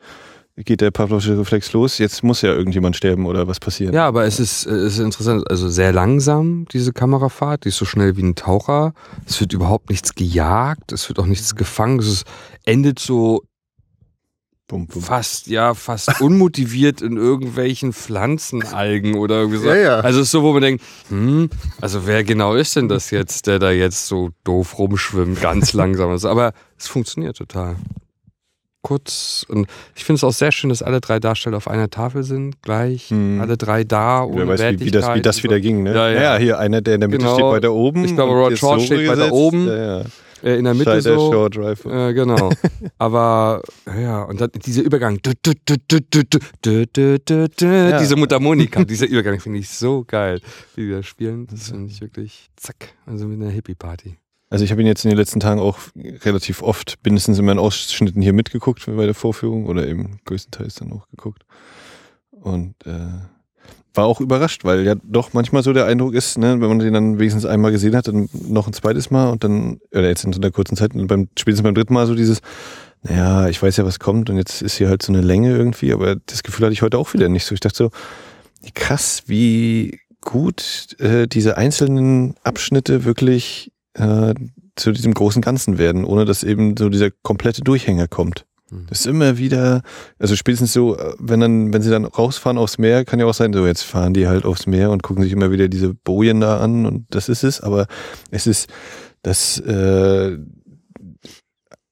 geht 0.58 0.80
der 0.82 0.92
Pavlovsche 0.92 1.38
Reflex 1.38 1.74
los, 1.74 1.98
jetzt 1.98 2.24
muss 2.24 2.42
ja 2.42 2.54
irgendjemand 2.54 2.96
sterben 2.96 3.26
oder 3.26 3.48
was 3.48 3.60
passieren. 3.60 3.94
Ja, 3.94 4.08
aber 4.08 4.24
es 4.26 4.40
ist, 4.40 4.66
es 4.66 4.94
ist 4.94 5.00
interessant, 5.00 5.50
also 5.50 5.68
sehr 5.68 5.92
langsam, 5.92 6.66
diese 6.72 6.94
Kamerafahrt, 6.94 7.66
die 7.66 7.70
ist 7.70 7.78
so 7.78 7.86
schnell 7.86 8.16
wie 8.18 8.24
ein 8.24 8.36
Taucher. 8.36 8.94
Es 9.26 9.40
wird 9.42 9.52
überhaupt 9.52 9.90
nichts 9.90 10.16
gejagt, 10.16 10.92
es 10.94 11.10
wird 11.10 11.20
auch 11.20 11.26
nichts 11.26 11.56
gefangen, 11.56 12.00
es 12.00 12.24
endet 12.64 13.00
so 13.00 13.44
Bum, 14.68 14.88
bum. 14.88 15.00
fast, 15.04 15.46
ja, 15.46 15.76
fast 15.76 16.22
unmotiviert 16.22 17.00
in 17.02 17.18
irgendwelchen 17.18 17.94
Pflanzenalgen 17.94 19.14
oder 19.16 19.36
irgendwie 19.42 19.60
so. 19.60 19.68
Ja, 19.70 19.76
ja. 19.76 20.00
Also 20.00 20.22
es 20.22 20.26
ist 20.28 20.32
so, 20.32 20.42
wo 20.42 20.54
man 20.54 20.62
denkt, 20.64 20.84
hm, 21.10 21.52
also 21.82 22.08
wer 22.08 22.24
genau 22.24 22.56
ist 22.56 22.76
denn 22.76 22.90
das 22.90 23.12
jetzt, 23.12 23.46
der 23.46 23.60
da 23.60 23.70
jetzt 23.70 24.08
so 24.08 24.32
doof 24.44 24.80
rumschwimmt, 24.80 25.40
ganz 25.40 25.74
langsam 25.74 26.14
ist. 26.16 26.26
Aber 26.26 26.54
es 26.80 26.88
funktioniert 26.88 27.38
total. 27.38 27.76
Kurz 28.82 29.46
und 29.50 29.68
ich 29.96 30.04
finde 30.04 30.18
es 30.18 30.24
auch 30.24 30.32
sehr 30.34 30.52
schön, 30.52 30.70
dass 30.70 30.84
alle 30.84 31.02
drei 31.02 31.20
Darsteller 31.20 31.58
auf 31.58 31.68
einer 31.68 31.90
Tafel 31.90 32.24
sind, 32.24 32.62
gleich, 32.62 33.10
Mhm. 33.10 33.42
alle 33.42 33.58
drei 33.58 33.84
da, 33.84 34.24
ohne 34.24 34.48
Wer 34.48 34.48
weiß, 34.48 34.80
wie, 34.80 34.86
wie, 34.86 34.92
das, 34.92 35.14
wie 35.16 35.22
das 35.22 35.44
wieder 35.44 35.60
ging, 35.60 35.82
ne? 35.84 35.94
Ja, 35.96 36.10
ja. 36.10 36.38
hier 36.38 36.60
einer, 36.60 36.82
der 36.82 36.96
in 36.96 37.02
der 37.02 37.10
Mitte 37.10 37.24
Genau. 37.24 37.34
steht 37.34 37.46
weiter 37.46 37.74
oben. 37.74 38.06
Ich 38.06 38.14
glaube, 38.16 38.34
Rod 38.34 38.56
so 38.58 38.78
steht 38.80 39.00
weiter 39.08 39.16
gesetzt. 39.16 39.32
oben. 39.32 39.68
Ja, 39.68 40.00
ja. 40.00 40.04
Äh, 40.46 40.58
in 40.58 40.66
der 40.66 40.76
Mitte 40.76 40.92
Scheider 40.92 41.16
so. 41.16 41.32
Short 41.32 41.58
Rifle. 41.58 42.10
Äh, 42.10 42.14
genau. 42.14 42.52
Aber 43.00 43.64
ja, 44.00 44.24
und 44.24 44.40
dann 44.40 44.52
dieser 44.64 44.84
Übergang. 44.84 45.20
Ja. 47.62 48.00
Diese 48.00 48.16
Mundharmonika, 48.16 48.84
dieser 48.84 49.08
Übergang 49.08 49.40
finde 49.40 49.60
ich 49.60 49.70
so 49.70 50.04
geil, 50.06 50.40
wie 50.76 50.88
wir 50.88 50.98
das 50.98 51.08
spielen. 51.08 51.48
Das 51.48 51.70
finde 51.70 51.92
ich 51.92 52.00
wirklich 52.00 52.52
zack, 52.58 52.94
also 53.08 53.28
mit 53.28 53.42
einer 53.42 53.50
Hippie 53.50 53.74
Party. 53.74 54.18
Also 54.52 54.64
ich 54.64 54.72
habe 54.72 54.82
ihn 54.82 54.88
jetzt 54.88 55.04
in 55.04 55.10
den 55.10 55.18
letzten 55.18 55.40
Tagen 55.40 55.60
auch 55.60 55.80
relativ 55.96 56.62
oft, 56.62 57.00
mindestens 57.04 57.40
in 57.40 57.46
meinen 57.46 57.58
Ausschnitten 57.58 58.22
hier 58.22 58.34
mitgeguckt 58.34 58.86
bei 58.86 59.06
der 59.06 59.16
Vorführung 59.16 59.66
oder 59.66 59.88
eben 59.88 60.20
größtenteils 60.26 60.76
dann 60.76 60.92
auch 60.92 61.10
geguckt. 61.10 61.44
Und 62.30 62.76
äh, 62.86 63.08
war 63.96 64.06
auch 64.06 64.22
überrascht, 64.22 64.64
weil 64.64 64.86
ja 64.86 64.96
doch 65.04 65.34
manchmal 65.34 65.64
so 65.64 65.74
der 65.74 65.86
Eindruck 65.86 66.14
ist, 66.14 66.38
ne, 66.38 66.60
wenn 66.60 66.70
man 66.70 66.80
den 66.80 66.94
dann 66.94 67.20
wenigstens 67.20 67.46
einmal 67.46 67.72
gesehen 67.72 67.96
hat, 67.96 68.08
dann 68.08 68.30
noch 68.34 68.68
ein 68.68 68.74
zweites 68.74 69.12
Mal 69.12 69.30
und 69.30 69.44
dann, 69.44 69.80
oder 69.92 70.08
jetzt 70.08 70.24
in 70.24 70.34
so 70.34 70.40
einer 70.40 70.52
kurzen 70.52 70.76
Zeit, 70.76 70.92
beim, 70.94 71.30
spätestens 71.38 71.64
beim 71.64 71.76
dritten 71.76 71.94
Mal 71.94 72.08
so 72.08 72.16
dieses, 72.16 72.42
naja, 73.04 73.48
ich 73.48 73.62
weiß 73.62 73.78
ja, 73.78 73.86
was 73.86 74.00
kommt 74.00 74.30
und 74.30 74.38
jetzt 74.38 74.62
ist 74.62 74.78
hier 74.78 74.90
halt 74.90 75.02
so 75.02 75.14
eine 75.14 75.22
Länge 75.22 75.56
irgendwie, 75.56 75.94
aber 75.94 76.16
das 76.16 76.44
Gefühl 76.44 76.66
hatte 76.66 76.74
ich 76.74 76.82
heute 76.82 76.98
auch 76.98 77.14
wieder 77.14 77.30
nicht 77.30 77.46
so. 77.46 77.54
Ich 77.54 77.60
dachte 77.62 77.78
so, 77.78 77.90
krass, 78.74 79.24
wie 79.28 80.00
gut 80.22 80.96
äh, 81.00 81.28
diese 81.28 81.58
einzelnen 81.58 82.36
Abschnitte 82.44 83.06
wirklich 83.06 83.72
äh, 83.94 84.34
zu 84.76 84.92
diesem 84.92 85.14
großen 85.14 85.42
Ganzen 85.42 85.78
werden, 85.78 86.04
ohne 86.04 86.26
dass 86.26 86.44
eben 86.44 86.76
so 86.78 86.90
dieser 86.90 87.12
komplette 87.12 87.62
Durchhänger 87.62 88.08
kommt. 88.08 88.46
Mhm. 88.76 88.86
Das 88.88 89.02
ist 89.02 89.08
immer 89.08 89.38
wieder, 89.38 89.82
also 90.20 90.36
spätestens 90.36 90.74
so, 90.74 90.98
äh, 90.98 91.14
wenn 91.20 91.40
dann, 91.40 91.74
wenn 91.74 91.82
sie 91.82 91.90
dann 91.90 92.06
rausfahren 92.06 92.58
aufs 92.58 92.78
Meer, 92.78 93.06
kann 93.06 93.20
ja 93.20 93.26
auch 93.26 93.34
sein, 93.34 93.54
so 93.54 93.66
jetzt 93.66 93.84
fahren 93.84 94.14
die 94.14 94.28
halt 94.28 94.46
aufs 94.46 94.68
Meer 94.68 94.92
und 94.92 95.04
gucken 95.04 95.24
sich 95.24 95.32
immer 95.34 95.52
wieder 95.52 95.68
diese 95.68 95.94
Bojen 95.94 96.40
da 96.42 96.58
an 96.58 96.86
und 96.86 97.06
das 97.10 97.30
ist 97.30 97.44
es, 97.44 97.62
aber 97.62 97.88
es 98.32 98.48
ist 98.48 98.70
das, 99.22 99.60
äh, 99.60 100.38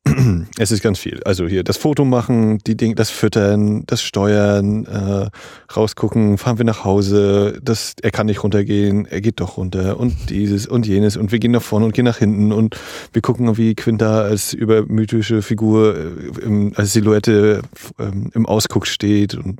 es 0.57 0.72
ist 0.72 0.83
ganz 0.83 1.00
viel. 1.00 1.22
Also 1.24 1.48
hier 1.48 1.63
das 1.63 1.77
Foto 1.77 2.03
machen, 2.03 2.57
die 2.67 2.75
Dinge, 2.75 2.95
das 2.95 3.10
Füttern, 3.10 3.86
das 3.86 4.01
Steuern, 4.01 4.86
äh, 4.86 5.29
rausgucken, 5.74 6.38
fahren 6.38 6.57
wir 6.57 6.65
nach 6.65 6.83
Hause, 6.83 7.60
das, 7.62 7.95
er 8.01 8.12
kann 8.12 8.25
nicht 8.25 8.43
runtergehen, 8.43 9.05
er 9.05 9.22
geht 9.22 9.39
doch 9.39 9.57
runter 9.57 9.98
und 9.98 10.29
dieses 10.29 10.67
und 10.67 10.86
jenes 10.86 11.15
und 11.15 11.31
wir 11.31 11.39
gehen 11.39 11.51
nach 11.51 11.62
vorne 11.62 11.86
und 11.86 11.93
gehen 11.93 12.05
nach 12.05 12.17
hinten 12.17 12.51
und 12.51 12.77
wir 13.13 13.22
gucken, 13.22 13.57
wie 13.57 13.75
Quinta 13.75 14.22
als 14.22 14.53
übermythische 14.53 15.41
Figur 15.41 15.95
äh, 15.95 16.41
im, 16.41 16.74
als 16.75 16.93
Silhouette 16.93 17.62
ähm, 17.98 18.29
im 18.33 18.45
Ausguck 18.45 18.88
steht 18.88 19.36
und 19.36 19.60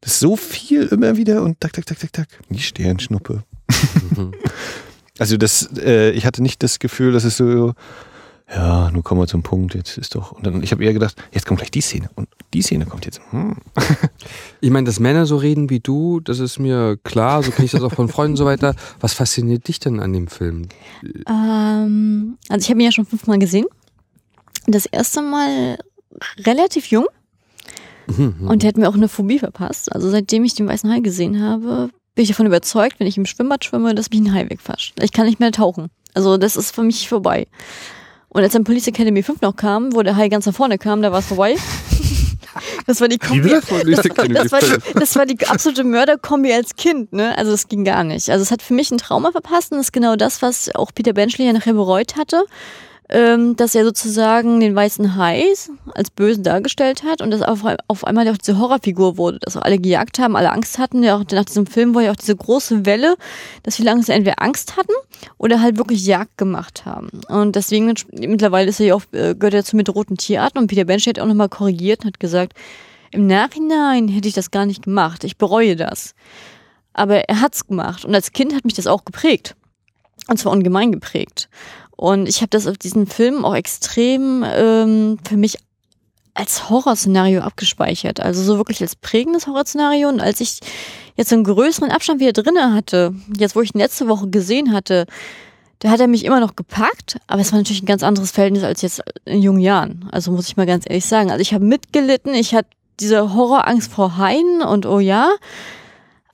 das 0.00 0.12
ist 0.12 0.20
so 0.20 0.36
viel 0.36 0.84
immer 0.84 1.16
wieder 1.16 1.42
und 1.42 1.60
tak, 1.60 1.74
tak, 1.74 1.84
tak, 1.84 1.98
tak, 1.98 2.12
tak. 2.12 2.28
Die 2.48 2.60
Sternschnuppe. 2.60 3.42
Mhm. 4.16 4.32
Also 5.18 5.38
das, 5.38 5.70
äh, 5.78 6.10
ich 6.10 6.26
hatte 6.26 6.42
nicht 6.42 6.62
das 6.62 6.78
Gefühl, 6.78 7.12
dass 7.12 7.24
es 7.24 7.38
so, 7.38 7.72
ja, 8.48 8.90
nun 8.92 9.02
kommen 9.02 9.20
wir 9.20 9.26
zum 9.26 9.42
Punkt, 9.42 9.74
jetzt 9.74 9.98
ist 9.98 10.14
doch. 10.14 10.30
Und 10.32 10.46
dann, 10.46 10.62
ich 10.62 10.70
habe 10.70 10.84
eher 10.84 10.92
gedacht, 10.92 11.16
jetzt 11.32 11.46
kommt 11.46 11.58
gleich 11.58 11.72
die 11.72 11.80
Szene 11.80 12.10
und 12.14 12.28
die 12.54 12.62
Szene 12.62 12.86
kommt 12.86 13.04
jetzt. 13.04 13.20
Hm. 13.30 13.56
Ich 14.60 14.70
meine, 14.70 14.86
dass 14.86 14.98
Männer 14.98 15.26
so 15.26 15.36
reden 15.36 15.68
wie 15.68 15.80
du, 15.80 16.20
das 16.20 16.38
ist 16.38 16.58
mir 16.58 16.96
klar, 17.04 17.42
so 17.42 17.50
kenne 17.50 17.66
ich 17.66 17.70
das 17.70 17.82
auch 17.82 17.92
von 17.92 18.08
Freunden 18.08 18.32
und 18.32 18.36
so 18.38 18.46
weiter. 18.46 18.74
Was 19.00 19.12
fasziniert 19.12 19.68
dich 19.68 19.78
denn 19.78 20.00
an 20.00 20.12
dem 20.12 20.28
Film? 20.28 20.68
Ähm, 21.28 22.38
also 22.48 22.64
ich 22.64 22.70
habe 22.70 22.80
ihn 22.80 22.86
ja 22.86 22.92
schon 22.92 23.04
fünfmal 23.04 23.38
gesehen. 23.38 23.66
Das 24.66 24.86
erste 24.86 25.22
Mal 25.22 25.78
relativ 26.38 26.86
jung. 26.86 27.06
Und 28.08 28.62
der 28.62 28.68
hat 28.68 28.76
mir 28.76 28.88
auch 28.88 28.94
eine 28.94 29.08
Phobie 29.08 29.38
verpasst. 29.38 29.92
Also 29.92 30.10
seitdem 30.10 30.44
ich 30.44 30.54
den 30.54 30.66
Weißen 30.66 30.90
Hai 30.90 31.00
gesehen 31.00 31.42
habe, 31.42 31.90
bin 32.14 32.22
ich 32.22 32.28
davon 32.28 32.46
überzeugt, 32.46 32.98
wenn 32.98 33.06
ich 33.06 33.18
im 33.18 33.26
Schwimmbad 33.26 33.64
schwimme, 33.64 33.94
dass 33.94 34.10
mich 34.10 34.20
ein 34.20 34.32
Hai 34.32 34.48
wegfascht. 34.48 34.94
Ich 35.02 35.12
kann 35.12 35.26
nicht 35.26 35.40
mehr 35.40 35.52
tauchen. 35.52 35.88
Also 36.14 36.38
das 36.38 36.56
ist 36.56 36.74
für 36.74 36.82
mich 36.82 37.08
vorbei. 37.08 37.46
Und 38.36 38.42
als 38.42 38.52
dann 38.52 38.64
Police 38.64 38.86
Academy 38.88 39.22
5 39.22 39.40
noch 39.40 39.56
kam, 39.56 39.94
wo 39.94 40.02
der 40.02 40.14
Hai 40.14 40.28
ganz 40.28 40.44
nach 40.44 40.52
vorne 40.52 40.76
kam, 40.76 41.00
da 41.00 41.10
war 41.10 41.20
es 41.20 41.26
vorbei. 41.26 41.56
Das 42.86 43.02
war 43.02 43.08
die 43.08 43.18
Kombi. 43.18 43.50
Das 43.60 44.50
war, 44.52 44.60
die, 44.60 44.98
das 44.98 45.16
war 45.16 45.26
die 45.26 45.46
absolute 45.46 45.84
Mörderkombi 45.84 46.52
als 46.54 46.74
Kind, 46.74 47.12
ne? 47.12 47.36
Also 47.36 47.52
es 47.52 47.68
ging 47.68 47.84
gar 47.84 48.02
nicht. 48.02 48.30
Also 48.30 48.42
es 48.42 48.50
hat 48.50 48.62
für 48.62 48.72
mich 48.72 48.90
ein 48.90 48.96
Trauma 48.96 49.30
verpasst 49.30 49.72
und 49.72 49.78
das 49.78 49.88
ist 49.88 49.92
genau 49.92 50.16
das, 50.16 50.40
was 50.40 50.74
auch 50.74 50.90
Peter 50.94 51.12
Benchley 51.12 51.46
ja 51.46 51.52
nachher 51.52 51.74
bereut 51.74 52.16
hatte 52.16 52.44
ähm, 53.08 53.54
dass 53.56 53.74
er 53.74 53.84
sozusagen 53.84 54.58
den 54.58 54.74
weißen 54.74 55.16
Hai 55.16 55.44
als 55.94 56.10
Bösen 56.10 56.42
dargestellt 56.42 57.04
hat 57.04 57.20
und 57.20 57.30
dass 57.30 57.42
auf, 57.42 57.60
auf 57.86 58.04
einmal 58.04 58.28
auch 58.28 58.36
diese 58.36 58.58
Horrorfigur 58.58 59.16
wurde, 59.16 59.38
dass 59.40 59.56
auch 59.56 59.62
alle 59.62 59.78
gejagt 59.78 60.18
haben, 60.18 60.34
alle 60.34 60.50
Angst 60.50 60.78
hatten. 60.78 61.02
Ja, 61.02 61.16
auch 61.16 61.24
nach 61.30 61.44
diesem 61.44 61.66
Film 61.66 61.94
war 61.94 62.02
ja 62.02 62.10
auch 62.10 62.16
diese 62.16 62.34
große 62.34 62.84
Welle, 62.84 63.16
dass 63.62 63.76
viele 63.76 63.92
Angst 63.92 64.08
entweder 64.08 64.42
Angst 64.42 64.76
hatten 64.76 64.92
oder 65.38 65.60
halt 65.60 65.78
wirklich 65.78 66.04
Jagd 66.04 66.36
gemacht 66.36 66.84
haben. 66.84 67.08
Und 67.28 67.54
deswegen 67.54 67.94
mittlerweile 68.12 68.70
ist 68.70 68.80
er 68.80 68.86
ja 68.86 68.94
auch, 68.94 69.02
äh, 69.12 69.34
gehört 69.34 69.54
er 69.54 69.64
zu 69.64 69.76
mit 69.76 69.94
roten 69.94 70.16
Tierarten 70.16 70.58
und 70.58 70.66
Peter 70.66 70.84
Benchley 70.84 71.12
hat 71.12 71.20
auch 71.20 71.26
nochmal 71.26 71.48
korrigiert 71.48 72.00
und 72.00 72.08
hat 72.08 72.20
gesagt, 72.20 72.54
im 73.12 73.26
Nachhinein 73.26 74.08
hätte 74.08 74.28
ich 74.28 74.34
das 74.34 74.50
gar 74.50 74.66
nicht 74.66 74.82
gemacht. 74.82 75.22
Ich 75.22 75.38
bereue 75.38 75.76
das. 75.76 76.14
Aber 76.92 77.28
er 77.28 77.40
hat's 77.40 77.66
gemacht. 77.66 78.04
Und 78.04 78.14
als 78.14 78.32
Kind 78.32 78.54
hat 78.54 78.64
mich 78.64 78.74
das 78.74 78.86
auch 78.86 79.04
geprägt. 79.04 79.54
Und 80.28 80.38
zwar 80.38 80.52
ungemein 80.52 80.92
geprägt. 80.92 81.48
Und 81.96 82.28
ich 82.28 82.42
habe 82.42 82.50
das 82.50 82.66
auf 82.66 82.78
diesen 82.78 83.06
Film 83.06 83.44
auch 83.44 83.54
extrem 83.54 84.44
ähm, 84.46 85.18
für 85.26 85.36
mich 85.36 85.58
als 86.34 86.68
Horrorszenario 86.68 87.40
abgespeichert. 87.40 88.20
Also 88.20 88.42
so 88.42 88.58
wirklich 88.58 88.82
als 88.82 88.94
prägendes 88.94 89.46
Horrorszenario. 89.46 90.08
Und 90.08 90.20
als 90.20 90.40
ich 90.40 90.60
jetzt 91.16 91.32
einen 91.32 91.44
größeren 91.44 91.90
Abstand 91.90 92.20
wieder 92.20 92.32
drinne 92.32 92.74
hatte, 92.74 93.14
jetzt 93.36 93.56
wo 93.56 93.62
ich 93.62 93.74
ihn 93.74 93.78
letzte 93.78 94.08
Woche 94.08 94.28
gesehen 94.28 94.72
hatte, 94.72 95.06
da 95.80 95.90
hat 95.90 96.00
er 96.00 96.06
mich 96.06 96.24
immer 96.24 96.40
noch 96.40 96.56
gepackt, 96.56 97.18
aber 97.26 97.42
es 97.42 97.52
war 97.52 97.58
natürlich 97.58 97.82
ein 97.82 97.86
ganz 97.86 98.02
anderes 98.02 98.30
Verhältnis 98.30 98.64
als 98.64 98.82
jetzt 98.82 99.02
in 99.24 99.42
jungen 99.42 99.60
Jahren. 99.60 100.08
Also 100.10 100.30
muss 100.32 100.48
ich 100.48 100.56
mal 100.56 100.66
ganz 100.66 100.84
ehrlich 100.88 101.04
sagen. 101.04 101.30
Also 101.30 101.42
ich 101.42 101.52
habe 101.52 101.64
mitgelitten, 101.64 102.34
ich 102.34 102.54
hatte 102.54 102.68
diese 103.00 103.34
Horrorangst 103.34 103.92
vor 103.92 104.16
Haien 104.16 104.62
und 104.62 104.86
oh 104.86 105.00
ja, 105.00 105.30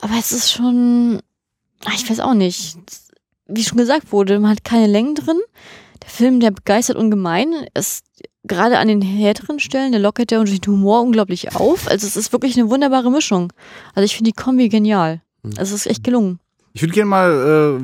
aber 0.00 0.14
es 0.18 0.30
ist 0.30 0.52
schon, 0.52 1.20
ich 1.94 2.08
weiß 2.08 2.20
auch 2.20 2.34
nicht, 2.34 2.76
wie 3.54 3.64
schon 3.64 3.78
gesagt 3.78 4.12
wurde, 4.12 4.38
man 4.38 4.50
hat 4.50 4.64
keine 4.64 4.86
Längen 4.86 5.14
drin. 5.14 5.40
Der 6.02 6.10
Film, 6.10 6.40
der 6.40 6.50
begeistert 6.50 6.96
ungemein, 6.96 7.52
ist 7.74 8.04
gerade 8.44 8.78
an 8.78 8.88
den 8.88 9.02
härteren 9.02 9.60
Stellen, 9.60 9.92
der 9.92 10.00
lockert 10.00 10.30
der 10.30 10.40
und 10.40 10.48
den 10.48 10.72
Humor 10.72 11.02
unglaublich 11.02 11.54
auf. 11.54 11.88
Also 11.88 12.06
es 12.06 12.16
ist 12.16 12.32
wirklich 12.32 12.58
eine 12.58 12.70
wunderbare 12.70 13.10
Mischung. 13.10 13.52
Also 13.94 14.04
ich 14.04 14.16
finde 14.16 14.30
die 14.30 14.36
Kombi 14.36 14.68
genial. 14.68 15.22
Also 15.56 15.74
es 15.74 15.86
ist 15.86 15.86
echt 15.86 16.04
gelungen. 16.04 16.38
Ich 16.74 16.80
würde 16.80 16.94
gerne 16.94 17.10
mal 17.10 17.80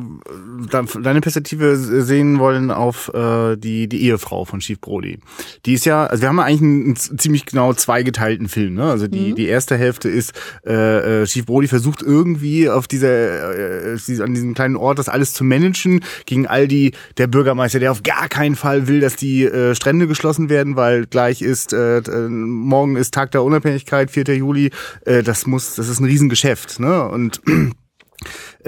äh, 0.66 1.00
deine 1.02 1.21
Perspektive 1.21 1.76
sehen 1.76 2.38
wollen 2.38 2.71
auf 2.71 3.12
äh, 3.12 3.57
die, 3.57 3.87
die 3.87 4.02
Ehefrau 4.04 4.47
von 4.47 4.61
Chief 4.61 4.80
Brody. 4.80 5.18
Die 5.66 5.75
ist 5.75 5.85
ja, 5.85 6.07
also 6.07 6.23
wir 6.23 6.28
haben 6.30 6.38
ja 6.38 6.45
eigentlich 6.45 6.62
einen, 6.62 6.85
einen 6.85 7.18
ziemlich 7.18 7.45
genau 7.45 7.75
zweigeteilten 7.75 8.49
Film. 8.49 8.75
Ne? 8.75 8.85
Also 8.85 9.07
die, 9.07 9.33
mhm. 9.33 9.35
die 9.35 9.47
erste 9.47 9.76
Hälfte 9.76 10.09
ist, 10.09 10.33
äh, 10.66 11.23
äh, 11.23 11.26
Chief 11.26 11.45
Brody 11.45 11.68
versucht 11.68 12.00
irgendwie 12.00 12.71
auf 12.71 12.88
dieser, 12.88 13.92
äh, 13.95 14.23
an 14.23 14.33
diesem 14.33 14.54
kleinen 14.54 14.76
Ort 14.76 14.99
das 14.99 15.11
alles 15.11 15.35
zu 15.35 15.45
managen 15.45 16.02
gegen 16.25 16.47
all 16.47 16.66
die, 16.66 16.92
der 17.18 17.26
Bürgermeister, 17.26 17.80
der 17.80 17.92
auf 17.92 18.02
gar 18.02 18.28
keinen 18.28 18.57
Fall 18.57 18.88
will, 18.88 19.00
dass 19.00 19.16
die 19.16 19.45
äh, 19.45 19.75
Strände 19.75 20.07
geschlossen 20.07 20.49
werden, 20.49 20.76
weil 20.76 21.04
gleich 21.07 21.42
ist, 21.42 21.75
äh, 21.75 21.99
äh 21.99 22.28
morgen 22.28 22.97
ist 22.97 23.12
Tag 23.12 23.33
der 23.33 23.42
Unabhängigkeit, 23.42 24.11
4. 24.11 24.25
Juli, 24.35 24.71
äh, 25.04 25.23
das 25.23 25.47
muss, 25.47 25.75
das 25.75 25.88
ist 25.88 26.00
ein 26.00 26.07
Riesengeschäft. 26.07 26.80
Ne? 26.80 27.07
Und 27.07 27.42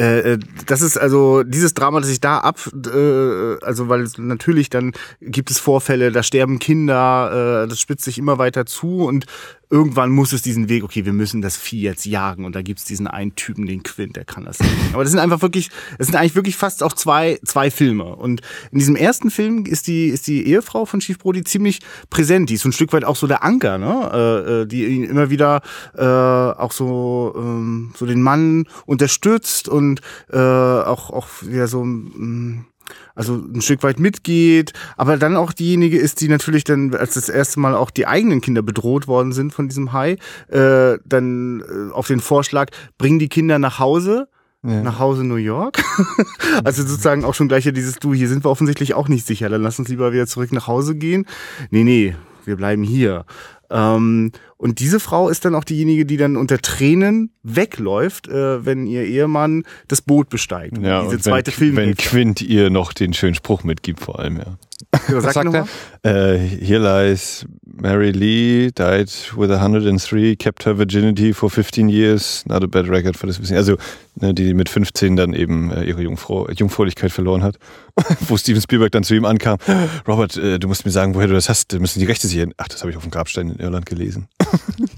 äh, 0.00 0.32
äh, 0.32 0.38
das 0.66 0.80
ist 0.80 0.96
also 0.96 1.42
dieses 1.42 1.74
Drama, 1.74 2.00
das 2.00 2.08
sich 2.08 2.20
da 2.20 2.38
ab, 2.38 2.58
äh, 2.86 3.56
also 3.62 3.90
weil 3.90 4.08
natürlich 4.16 4.70
dann 4.70 4.92
gibt 5.20 5.50
es 5.50 5.58
Vorfälle, 5.58 6.10
da 6.10 6.22
sterben 6.22 6.58
Kinder, 6.58 7.64
äh, 7.64 7.68
das 7.68 7.80
spitzt 7.80 8.04
sich 8.04 8.16
immer 8.16 8.38
weiter 8.38 8.64
zu 8.64 9.04
und 9.04 9.26
irgendwann 9.70 10.10
muss 10.10 10.32
es 10.32 10.42
diesen 10.42 10.68
Weg, 10.68 10.82
okay, 10.82 11.04
wir 11.04 11.12
müssen 11.12 11.40
das 11.40 11.56
Vieh 11.56 11.80
jetzt 11.80 12.04
jagen 12.04 12.44
und 12.44 12.56
da 12.56 12.62
gibt's 12.62 12.84
diesen 12.84 13.06
einen 13.06 13.36
Typen, 13.36 13.66
den 13.66 13.82
Quint, 13.84 14.16
der 14.16 14.24
kann 14.24 14.44
das. 14.44 14.58
Aber 14.92 15.04
das 15.04 15.12
sind 15.12 15.20
einfach 15.20 15.42
wirklich, 15.42 15.70
es 15.98 16.08
sind 16.08 16.16
eigentlich 16.16 16.34
wirklich 16.34 16.56
fast 16.56 16.82
auch 16.82 16.92
zwei, 16.92 17.38
zwei 17.44 17.70
Filme. 17.70 18.16
Und 18.16 18.40
in 18.72 18.78
diesem 18.78 18.96
ersten 18.96 19.30
Film 19.30 19.64
ist 19.66 19.86
die, 19.86 20.08
ist 20.08 20.26
die 20.26 20.46
Ehefrau 20.46 20.84
von 20.84 21.00
Chief 21.00 21.18
Brody 21.18 21.44
ziemlich 21.44 21.80
präsent. 22.10 22.50
Die 22.50 22.54
ist 22.54 22.62
so 22.62 22.68
ein 22.68 22.72
Stück 22.72 22.92
weit 22.92 23.04
auch 23.04 23.16
so 23.16 23.26
der 23.26 23.44
Anker, 23.44 23.78
ne? 23.78 24.10
Äh, 24.12 24.62
äh 24.62 24.66
die 24.66 24.84
ihn 24.86 25.04
immer 25.04 25.30
wieder 25.30 25.62
äh, 25.96 26.04
auch 26.04 26.72
so, 26.72 27.32
ähm, 27.36 27.92
so 27.96 28.06
den 28.06 28.22
Mann 28.22 28.66
unterstützt 28.86 29.68
und 29.68 30.00
äh, 30.32 30.36
auch, 30.38 31.10
auch 31.10 31.28
wieder 31.42 31.68
so, 31.68 31.84
mh, 31.84 32.18
mm, 32.18 32.64
also 33.14 33.34
ein 33.34 33.60
Stück 33.60 33.82
weit 33.82 33.98
mitgeht, 33.98 34.72
aber 34.96 35.16
dann 35.16 35.36
auch 35.36 35.52
diejenige 35.52 35.98
ist, 35.98 36.20
die 36.20 36.28
natürlich 36.28 36.64
dann, 36.64 36.94
als 36.94 37.14
das 37.14 37.28
erste 37.28 37.60
Mal 37.60 37.74
auch 37.74 37.90
die 37.90 38.06
eigenen 38.06 38.40
Kinder 38.40 38.62
bedroht 38.62 39.06
worden 39.06 39.32
sind 39.32 39.52
von 39.52 39.68
diesem 39.68 39.92
Hai, 39.92 40.16
äh, 40.48 40.98
dann 41.04 41.60
äh, 41.60 41.92
auf 41.92 42.06
den 42.06 42.20
Vorschlag, 42.20 42.70
bring 42.98 43.18
die 43.18 43.28
Kinder 43.28 43.58
nach 43.58 43.78
Hause. 43.78 44.28
Ja. 44.62 44.82
Nach 44.82 44.98
Hause 44.98 45.24
New 45.24 45.36
York. 45.36 45.82
also 46.64 46.82
sozusagen 46.82 47.24
auch 47.24 47.32
schon 47.32 47.48
gleich 47.48 47.64
ja 47.64 47.72
dieses 47.72 47.94
Du, 47.94 48.12
hier 48.12 48.28
sind 48.28 48.44
wir 48.44 48.50
offensichtlich 48.50 48.92
auch 48.92 49.08
nicht 49.08 49.26
sicher, 49.26 49.48
dann 49.48 49.62
lass 49.62 49.78
uns 49.78 49.88
lieber 49.88 50.12
wieder 50.12 50.26
zurück 50.26 50.52
nach 50.52 50.66
Hause 50.66 50.96
gehen. 50.96 51.24
Nee, 51.70 51.82
nee, 51.82 52.14
wir 52.44 52.56
bleiben 52.56 52.82
hier. 52.82 53.24
Ähm, 53.70 54.32
und 54.56 54.80
diese 54.80 55.00
Frau 55.00 55.28
ist 55.28 55.44
dann 55.44 55.54
auch 55.54 55.64
diejenige, 55.64 56.04
die 56.04 56.16
dann 56.16 56.36
unter 56.36 56.58
Tränen 56.58 57.32
wegläuft, 57.42 58.28
äh, 58.28 58.64
wenn 58.64 58.86
ihr 58.86 59.04
Ehemann 59.04 59.64
das 59.88 60.02
Boot 60.02 60.28
besteigt. 60.28 60.78
Ja, 60.78 61.02
diese 61.04 61.18
zweite 61.18 61.50
wenn, 61.52 61.56
Film. 61.58 61.76
Wenn 61.76 61.96
Quint 61.96 62.42
ihr 62.42 62.70
noch 62.70 62.92
den 62.92 63.14
schönen 63.14 63.34
Spruch 63.34 63.64
mitgibt, 63.64 64.00
vor 64.00 64.18
allem, 64.18 64.38
ja. 64.38 64.58
Was, 64.92 65.24
Was 65.24 65.34
sagt 65.34 65.54
er? 65.54 65.66
Uh, 66.06 66.38
here 66.38 66.78
lies 66.78 67.44
Mary 67.64 68.10
Lee, 68.10 68.70
died 68.72 69.10
with 69.36 69.50
103, 69.50 70.36
kept 70.36 70.64
her 70.64 70.74
virginity 70.74 71.32
for 71.32 71.50
15 71.50 71.88
years, 71.88 72.44
not 72.46 72.62
a 72.62 72.66
bad 72.66 72.88
record 72.88 73.16
for 73.16 73.26
this. 73.26 73.52
Also, 73.52 73.76
ne, 74.16 74.34
die 74.34 74.54
mit 74.54 74.68
15 74.68 75.16
dann 75.16 75.32
eben 75.32 75.70
äh, 75.70 75.84
ihre 75.84 76.02
Jungfrau, 76.02 76.48
Jungfräulichkeit 76.50 77.12
verloren 77.12 77.42
hat. 77.42 77.56
Wo 78.28 78.36
Steven 78.36 78.60
Spielberg 78.60 78.92
dann 78.92 79.02
zu 79.02 79.14
ihm 79.14 79.24
ankam, 79.24 79.58
Robert, 80.06 80.36
äh, 80.36 80.58
du 80.58 80.68
musst 80.68 80.84
mir 80.84 80.92
sagen, 80.92 81.14
woher 81.14 81.26
du 81.26 81.34
das 81.34 81.48
hast, 81.48 81.78
müssen 81.78 82.00
die 82.00 82.06
Rechte 82.06 82.26
sichern. 82.26 82.52
Ach, 82.56 82.68
das 82.68 82.80
habe 82.80 82.90
ich 82.90 82.96
auf 82.96 83.02
dem 83.02 83.10
Grabstein 83.10 83.50
in 83.50 83.58
Irland 83.58 83.86
gelesen. 83.86 84.28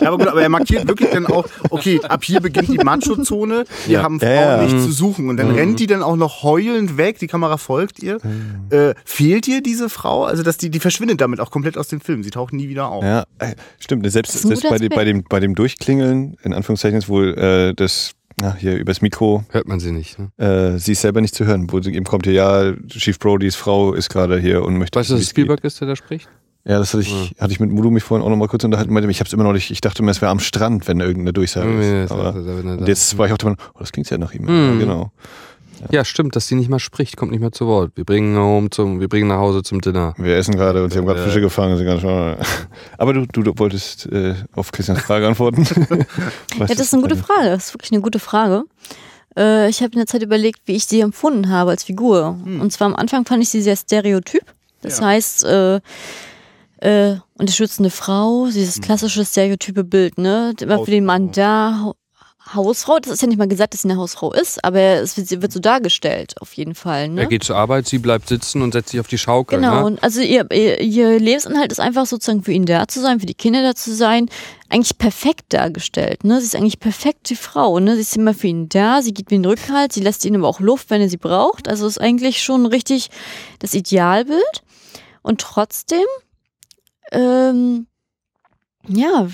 ja, 0.00 0.08
aber 0.08 0.18
gut, 0.18 0.28
aber 0.28 0.42
er 0.42 0.48
markiert 0.48 0.88
wirklich 0.88 1.10
dann 1.10 1.26
auch, 1.26 1.46
okay, 1.70 2.00
ab 2.02 2.24
hier 2.24 2.40
beginnt 2.40 2.68
die 2.68 2.78
Macho-Zone, 2.78 3.64
wir 3.86 3.92
ja. 3.92 4.02
haben 4.02 4.20
Frauen 4.20 4.32
ja, 4.32 4.56
ja. 4.56 4.62
nicht 4.62 4.80
zu 4.80 4.92
suchen. 4.92 5.28
Und 5.28 5.36
dann 5.36 5.52
mhm. 5.52 5.56
rennt 5.56 5.80
die 5.80 5.86
dann 5.86 6.02
auch 6.02 6.16
noch 6.16 6.42
heulend 6.42 6.96
weg, 6.96 7.18
die 7.18 7.26
Kamera 7.26 7.56
folgt 7.56 8.02
ihr. 8.02 8.18
Mhm. 8.22 8.66
Äh, 8.70 8.94
fehlt 9.04 9.46
dir 9.46 9.62
diese 9.62 9.88
Frau? 9.88 10.24
Also, 10.24 10.42
dass 10.42 10.56
die, 10.56 10.70
die 10.70 10.80
verschwindet 10.80 11.20
damit 11.20 11.40
auch 11.40 11.50
komplett 11.50 11.78
aus 11.78 11.88
dem 11.88 12.00
Film. 12.00 12.22
Sie 12.22 12.30
taucht 12.30 12.52
nie 12.52 12.68
wieder 12.68 12.88
auf. 12.88 13.04
Ja, 13.04 13.24
äh, 13.38 13.54
stimmt. 13.78 14.10
Selbst, 14.10 14.32
selbst 14.32 14.62
bei, 14.68 14.88
bei, 14.88 15.04
dem, 15.04 15.24
bei 15.24 15.40
dem 15.40 15.54
Durchklingeln, 15.54 16.36
in 16.42 16.52
Anführungszeichen, 16.52 16.98
ist 16.98 17.08
wohl 17.08 17.36
äh, 17.38 17.74
das 17.74 18.14
na, 18.40 18.54
hier 18.54 18.76
übers 18.76 19.00
Mikro. 19.00 19.44
Hört 19.50 19.68
man 19.68 19.80
sie 19.80 19.92
nicht. 19.92 20.18
Ne? 20.18 20.30
Äh, 20.36 20.78
sie 20.78 20.92
ist 20.92 21.02
selber 21.02 21.20
nicht 21.20 21.34
zu 21.34 21.44
hören. 21.44 21.70
Wo 21.70 21.80
sie 21.80 21.94
eben 21.94 22.04
kommt 22.04 22.26
hier, 22.26 22.34
ja, 22.34 22.72
Chief 22.88 23.18
Brodys 23.18 23.54
Frau 23.54 23.94
ist 23.94 24.10
gerade 24.10 24.38
hier 24.38 24.62
und 24.64 24.76
möchte. 24.76 24.98
Weißt 24.98 25.10
du, 25.10 25.14
dass 25.14 25.28
Spielberg 25.28 25.62
geht. 25.62 25.66
ist, 25.66 25.80
der 25.80 25.88
da 25.88 25.96
spricht? 25.96 26.28
Ja, 26.66 26.78
das 26.78 26.94
hatte 26.94 27.02
ich, 27.02 27.12
ja. 27.12 27.42
hatte 27.42 27.52
ich 27.52 27.60
mit 27.60 27.70
Mudu 27.70 27.90
mich 27.90 28.02
vorhin 28.02 28.24
auch 28.24 28.30
noch 28.30 28.36
mal 28.36 28.48
kurz 28.48 28.64
unterhalten. 28.64 28.96
Ich 29.10 29.20
habe 29.20 29.28
es 29.28 29.32
immer 29.34 29.44
noch 29.44 29.52
nicht, 29.52 29.70
ich 29.70 29.82
dachte 29.82 30.02
mir, 30.02 30.10
es 30.10 30.22
wäre 30.22 30.30
am 30.30 30.40
Strand, 30.40 30.88
wenn 30.88 30.98
irgendeine 31.00 31.34
Durchsage 31.34 31.70
ja, 31.70 32.04
ist. 32.04 32.10
Aber 32.10 32.34
und 32.34 32.88
jetzt 32.88 33.18
war 33.18 33.26
ich 33.26 33.32
auch 33.32 33.38
der 33.38 33.50
oh, 33.50 33.78
das 33.78 33.92
klingt 33.92 34.08
ja 34.08 34.16
nach 34.16 34.32
ihm. 34.32 34.44
Mhm. 34.44 34.72
Ja, 34.72 34.78
genau. 34.78 35.12
Ja. 35.80 35.86
ja. 35.90 36.04
stimmt, 36.06 36.36
dass 36.36 36.46
sie 36.46 36.54
nicht 36.54 36.70
mal 36.70 36.78
spricht, 36.78 37.18
kommt 37.18 37.32
nicht 37.32 37.40
mehr 37.40 37.52
zu 37.52 37.66
Wort. 37.66 37.92
Wir 37.96 38.04
bringen 38.04 38.34
home 38.38 38.70
zum, 38.70 38.98
wir 38.98 39.08
bringen 39.08 39.28
nach 39.28 39.40
Hause 39.40 39.62
zum 39.62 39.82
Dinner. 39.82 40.14
Wir 40.16 40.36
essen 40.36 40.54
gerade 40.54 40.82
und 40.82 40.90
sie 40.90 40.98
haben 40.98 41.06
gerade 41.06 41.22
Fische 41.22 41.42
gefangen. 41.42 41.76
Sie 41.76 41.84
ganz 41.84 42.02
Aber 42.98 43.12
du, 43.12 43.26
du, 43.26 43.42
du 43.42 43.52
wolltest 43.58 44.06
äh, 44.06 44.34
auf 44.54 44.72
Christians 44.72 45.02
Frage 45.02 45.26
antworten. 45.26 45.66
ja, 46.58 46.66
das 46.66 46.80
ist 46.80 46.94
eine 46.94 47.02
gute 47.02 47.16
Frage. 47.16 47.50
Das 47.50 47.66
ist 47.66 47.74
wirklich 47.74 47.92
eine 47.92 48.00
gute 48.00 48.18
Frage. 48.18 48.64
Äh, 49.36 49.68
ich 49.68 49.82
habe 49.82 49.92
in 49.92 49.98
der 49.98 50.06
Zeit 50.06 50.22
überlegt, 50.22 50.60
wie 50.64 50.76
ich 50.76 50.86
sie 50.86 51.00
empfunden 51.00 51.50
habe 51.50 51.72
als 51.72 51.84
Figur. 51.84 52.38
Hm. 52.42 52.62
Und 52.62 52.72
zwar 52.72 52.86
am 52.86 52.96
Anfang 52.96 53.26
fand 53.26 53.42
ich 53.42 53.50
sie 53.50 53.60
sehr 53.60 53.76
stereotyp. 53.76 54.44
Das 54.80 55.00
ja. 55.00 55.06
heißt, 55.06 55.44
äh, 55.44 55.80
äh, 56.84 57.16
unterstützende 57.34 57.90
Frau, 57.90 58.46
dieses 58.46 58.76
hm. 58.76 58.82
klassische 58.82 59.24
stereotype 59.24 59.84
Bild, 59.84 60.18
ne? 60.18 60.54
Immer 60.60 60.84
für 60.84 60.90
den 60.90 61.04
Mann 61.04 61.32
da, 61.32 61.92
Hausfrau. 62.52 62.98
Das 62.98 63.10
ist 63.10 63.22
ja 63.22 63.28
nicht 63.28 63.38
mal 63.38 63.48
gesagt, 63.48 63.72
dass 63.72 63.82
sie 63.82 63.88
eine 63.88 63.98
Hausfrau 63.98 64.32
ist, 64.32 64.62
aber 64.62 64.78
es 64.78 65.16
wird, 65.16 65.28
sie 65.28 65.40
wird 65.40 65.50
so 65.50 65.60
dargestellt, 65.60 66.34
auf 66.40 66.52
jeden 66.52 66.74
Fall. 66.74 67.08
Ne? 67.08 67.22
Er 67.22 67.26
geht 67.26 67.42
zur 67.42 67.56
Arbeit, 67.56 67.86
sie 67.86 67.98
bleibt 67.98 68.28
sitzen 68.28 68.60
und 68.60 68.72
setzt 68.72 68.90
sich 68.90 69.00
auf 69.00 69.06
die 69.06 69.16
Schaukel. 69.16 69.58
Genau, 69.58 69.80
Ne? 69.80 69.84
und 69.86 70.02
also 70.02 70.20
ihr, 70.20 70.46
ihr, 70.52 70.80
ihr 70.80 71.18
Lebensinhalt 71.18 71.72
ist 71.72 71.80
einfach 71.80 72.04
sozusagen 72.04 72.42
für 72.42 72.52
ihn 72.52 72.66
da 72.66 72.86
zu 72.86 73.00
sein, 73.00 73.18
für 73.18 73.26
die 73.26 73.34
Kinder 73.34 73.62
da 73.62 73.74
zu 73.74 73.94
sein, 73.94 74.28
eigentlich 74.68 74.98
perfekt 74.98 75.54
dargestellt. 75.54 76.24
Ne? 76.24 76.38
Sie 76.40 76.46
ist 76.46 76.56
eigentlich 76.56 76.80
perfekt 76.80 77.30
die 77.30 77.36
Frau. 77.36 77.80
Ne? 77.80 77.94
Sie 77.94 78.02
ist 78.02 78.16
immer 78.16 78.34
für 78.34 78.48
ihn 78.48 78.68
da, 78.68 79.00
sie 79.00 79.14
gibt 79.14 79.32
ihm 79.32 79.42
den 79.42 79.50
Rückhalt, 79.50 79.94
sie 79.94 80.02
lässt 80.02 80.24
ihm 80.26 80.34
aber 80.34 80.48
auch 80.48 80.60
Luft, 80.60 80.90
wenn 80.90 81.00
er 81.00 81.08
sie 81.08 81.16
braucht. 81.16 81.66
Also 81.66 81.86
ist 81.86 82.00
eigentlich 82.00 82.42
schon 82.42 82.66
richtig 82.66 83.08
das 83.60 83.72
Idealbild. 83.72 84.62
Und 85.22 85.40
trotzdem, 85.40 86.04
ähm, 87.14 87.86
ja, 88.88 89.28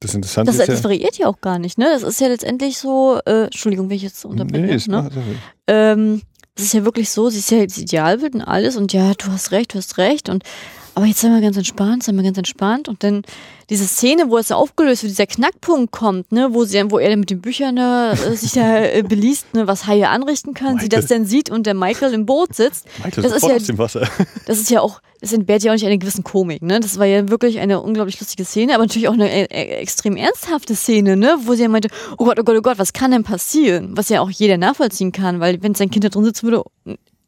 Das 0.00 0.14
Interessante 0.14 0.50
das, 0.50 0.60
ist 0.60 0.68
ja. 0.68 0.74
das 0.74 0.84
variiert 0.84 1.18
ja 1.18 1.28
auch 1.28 1.40
gar 1.40 1.58
nicht. 1.58 1.78
Ne? 1.78 1.86
Das 1.92 2.02
ist 2.02 2.20
ja 2.20 2.28
letztendlich 2.28 2.78
so, 2.78 3.20
äh, 3.26 3.44
Entschuldigung, 3.44 3.88
wenn 3.88 3.96
ich 3.96 4.02
jetzt 4.02 4.24
unterbreche. 4.24 4.64
nee, 4.64 4.74
ist 4.74 4.88
ne? 4.88 5.02
ne? 5.02 5.22
ähm, 5.66 6.22
es 6.54 6.64
ist 6.64 6.74
ja 6.74 6.84
wirklich 6.84 7.10
so, 7.10 7.30
sie 7.30 7.38
ist 7.38 7.50
ja 7.50 7.64
das 7.64 7.78
Idealbild 7.78 8.34
und 8.34 8.42
alles 8.42 8.76
und 8.76 8.92
ja, 8.92 9.12
du 9.14 9.26
hast 9.28 9.52
recht, 9.52 9.74
du 9.74 9.78
hast 9.78 9.98
recht 9.98 10.28
und 10.28 10.44
aber 10.94 11.06
jetzt 11.06 11.20
sind 11.20 11.32
wir 11.32 11.40
ganz 11.40 11.56
entspannt, 11.56 12.02
sind 12.02 12.16
wir 12.16 12.22
ganz 12.22 12.36
entspannt 12.38 12.88
und 12.88 13.02
dann 13.02 13.22
diese 13.70 13.86
Szene, 13.86 14.28
wo 14.28 14.36
es 14.36 14.48
so 14.48 14.54
aufgelöst 14.56 15.02
wird, 15.02 15.12
dieser 15.12 15.26
Knackpunkt 15.26 15.92
kommt, 15.92 16.30
ne, 16.32 16.48
wo 16.52 16.64
sie, 16.64 16.82
wo 16.90 16.98
er 16.98 17.10
dann 17.10 17.20
mit 17.20 17.30
den 17.30 17.40
Büchern 17.40 17.76
da, 17.76 18.12
äh, 18.12 18.36
sich 18.36 18.52
da 18.52 18.78
äh, 18.80 19.02
beliest, 19.02 19.54
ne, 19.54 19.66
was 19.66 19.86
Haie 19.86 20.08
anrichten 20.08 20.52
kann, 20.52 20.78
sie 20.78 20.84
Michael. 20.84 20.88
das 20.90 21.06
dann 21.06 21.24
sieht 21.24 21.48
und 21.50 21.64
der 21.66 21.74
Michael 21.74 22.12
im 22.12 22.26
Boot 22.26 22.54
sitzt. 22.54 22.86
Michael 23.02 23.22
Das 23.22 23.32
ist 23.32 23.42
ja- 23.48 23.54
aus 23.56 23.64
dem 23.64 23.78
Wasser. 23.78 24.06
Das 24.46 24.58
ist 24.58 24.70
ja 24.70 24.80
auch, 24.80 25.00
das 25.20 25.32
entbehrt 25.32 25.62
ja 25.62 25.70
auch 25.70 25.74
nicht 25.74 25.86
einer 25.86 25.96
gewissen 25.96 26.24
Komik, 26.24 26.62
ne? 26.62 26.80
Das 26.80 26.98
war 26.98 27.06
ja 27.06 27.28
wirklich 27.28 27.60
eine 27.60 27.80
unglaublich 27.80 28.18
lustige 28.20 28.44
Szene, 28.44 28.74
aber 28.74 28.82
natürlich 28.84 29.08
auch 29.08 29.12
eine 29.14 29.30
äh, 29.30 29.44
äh, 29.44 29.76
extrem 29.80 30.16
ernsthafte 30.16 30.74
Szene, 30.74 31.16
ne? 31.16 31.36
Wo 31.44 31.54
sie 31.54 31.62
ja 31.62 31.68
meinte, 31.68 31.88
oh 32.18 32.24
Gott, 32.24 32.38
oh 32.38 32.42
Gott, 32.44 32.56
oh 32.58 32.62
Gott, 32.62 32.78
was 32.78 32.92
kann 32.92 33.12
denn 33.12 33.22
passieren? 33.22 33.96
Was 33.96 34.08
ja 34.08 34.20
auch 34.20 34.30
jeder 34.30 34.58
nachvollziehen 34.58 35.12
kann, 35.12 35.40
weil 35.40 35.62
wenn 35.62 35.74
sein 35.74 35.90
Kind 35.90 36.04
da 36.04 36.08
drin 36.10 36.24
sitzen 36.24 36.42
würde, 36.48 36.64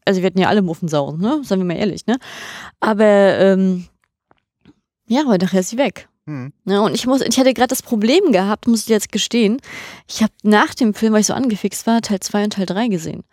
also 0.05 0.21
wir 0.21 0.27
hatten 0.27 0.39
ja 0.41 0.49
alle 0.49 0.63
Muffensausen, 0.63 1.21
ne? 1.21 1.41
Seien 1.45 1.59
wir 1.61 1.65
mal 1.65 1.77
ehrlich, 1.77 2.07
ne? 2.07 2.17
Aber 2.81 3.05
ähm, 3.05 3.87
ja, 5.07 5.23
aber 5.23 5.39
nachher 5.39 5.61
ist 5.61 5.71
sie 5.71 5.79
weg. 5.79 6.09
Hm. 6.27 6.53
Ne, 6.65 6.81
und 6.81 6.95
ich 6.95 7.07
muss, 7.07 7.21
ich 7.21 7.39
hatte 7.39 7.53
gerade 7.53 7.69
das 7.69 7.83
Problem 7.83 8.33
gehabt, 8.33 8.67
muss 8.67 8.83
ich 8.85 8.89
jetzt 8.89 9.13
gestehen. 9.13 9.59
Ich 10.09 10.23
habe 10.23 10.33
nach 10.43 10.75
dem 10.75 10.95
Film, 10.95 11.13
weil 11.13 11.21
ich 11.21 11.27
so 11.27 11.35
angefixt 11.35 11.87
war, 11.87 12.01
Teil 12.01 12.21
2 12.21 12.45
und 12.45 12.53
Teil 12.55 12.65
3 12.65 12.89
gesehen. 12.89 13.25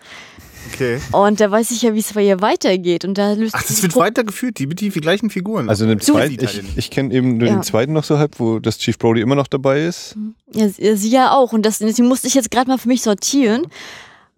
Okay. 0.73 0.99
Und 1.13 1.39
da 1.39 1.49
weiß 1.49 1.71
ich 1.71 1.81
ja, 1.83 1.93
wie 1.95 1.99
es 1.99 2.11
bei 2.13 2.23
ihr 2.25 2.41
weitergeht. 2.41 3.05
Und 3.05 3.17
da 3.17 3.31
löst 3.33 3.55
Ach, 3.55 3.63
das 3.63 3.81
wird 3.81 3.93
Pro- 3.93 4.01
weitergeführt, 4.01 4.59
die 4.59 4.67
mit 4.67 4.79
die 4.81 4.89
gleichen 4.89 5.29
Figuren. 5.29 5.69
Also 5.69 5.85
in 5.85 5.89
dem 5.91 5.99
So 6.01 6.13
zweiten, 6.13 6.43
ich, 6.43 6.61
ich 6.77 6.91
kenne 6.91 7.13
eben 7.13 7.37
nur 7.37 7.47
Ja. 7.47 7.53
den 7.55 7.63
zweiten 7.63 7.93
noch 7.93 8.03
so 8.03 8.19
halb, 8.19 8.39
wo 8.39 8.59
das 8.59 8.77
Chief 8.77 8.97
Brody 8.99 9.21
immer 9.21 9.35
noch 9.35 9.47
dabei 9.47 9.85
ist. 9.85 10.15
Ja, 10.53 10.67
sie 10.69 11.09
ja 11.09 11.31
auch. 11.31 11.53
Und 11.53 11.65
das, 11.65 11.79
sie 11.79 12.03
musste 12.03 12.27
ich 12.27 12.35
jetzt 12.35 12.51
gerade 12.51 12.69
mal 12.69 12.77
für 12.77 12.89
mich 12.89 13.01
sortieren. 13.01 13.67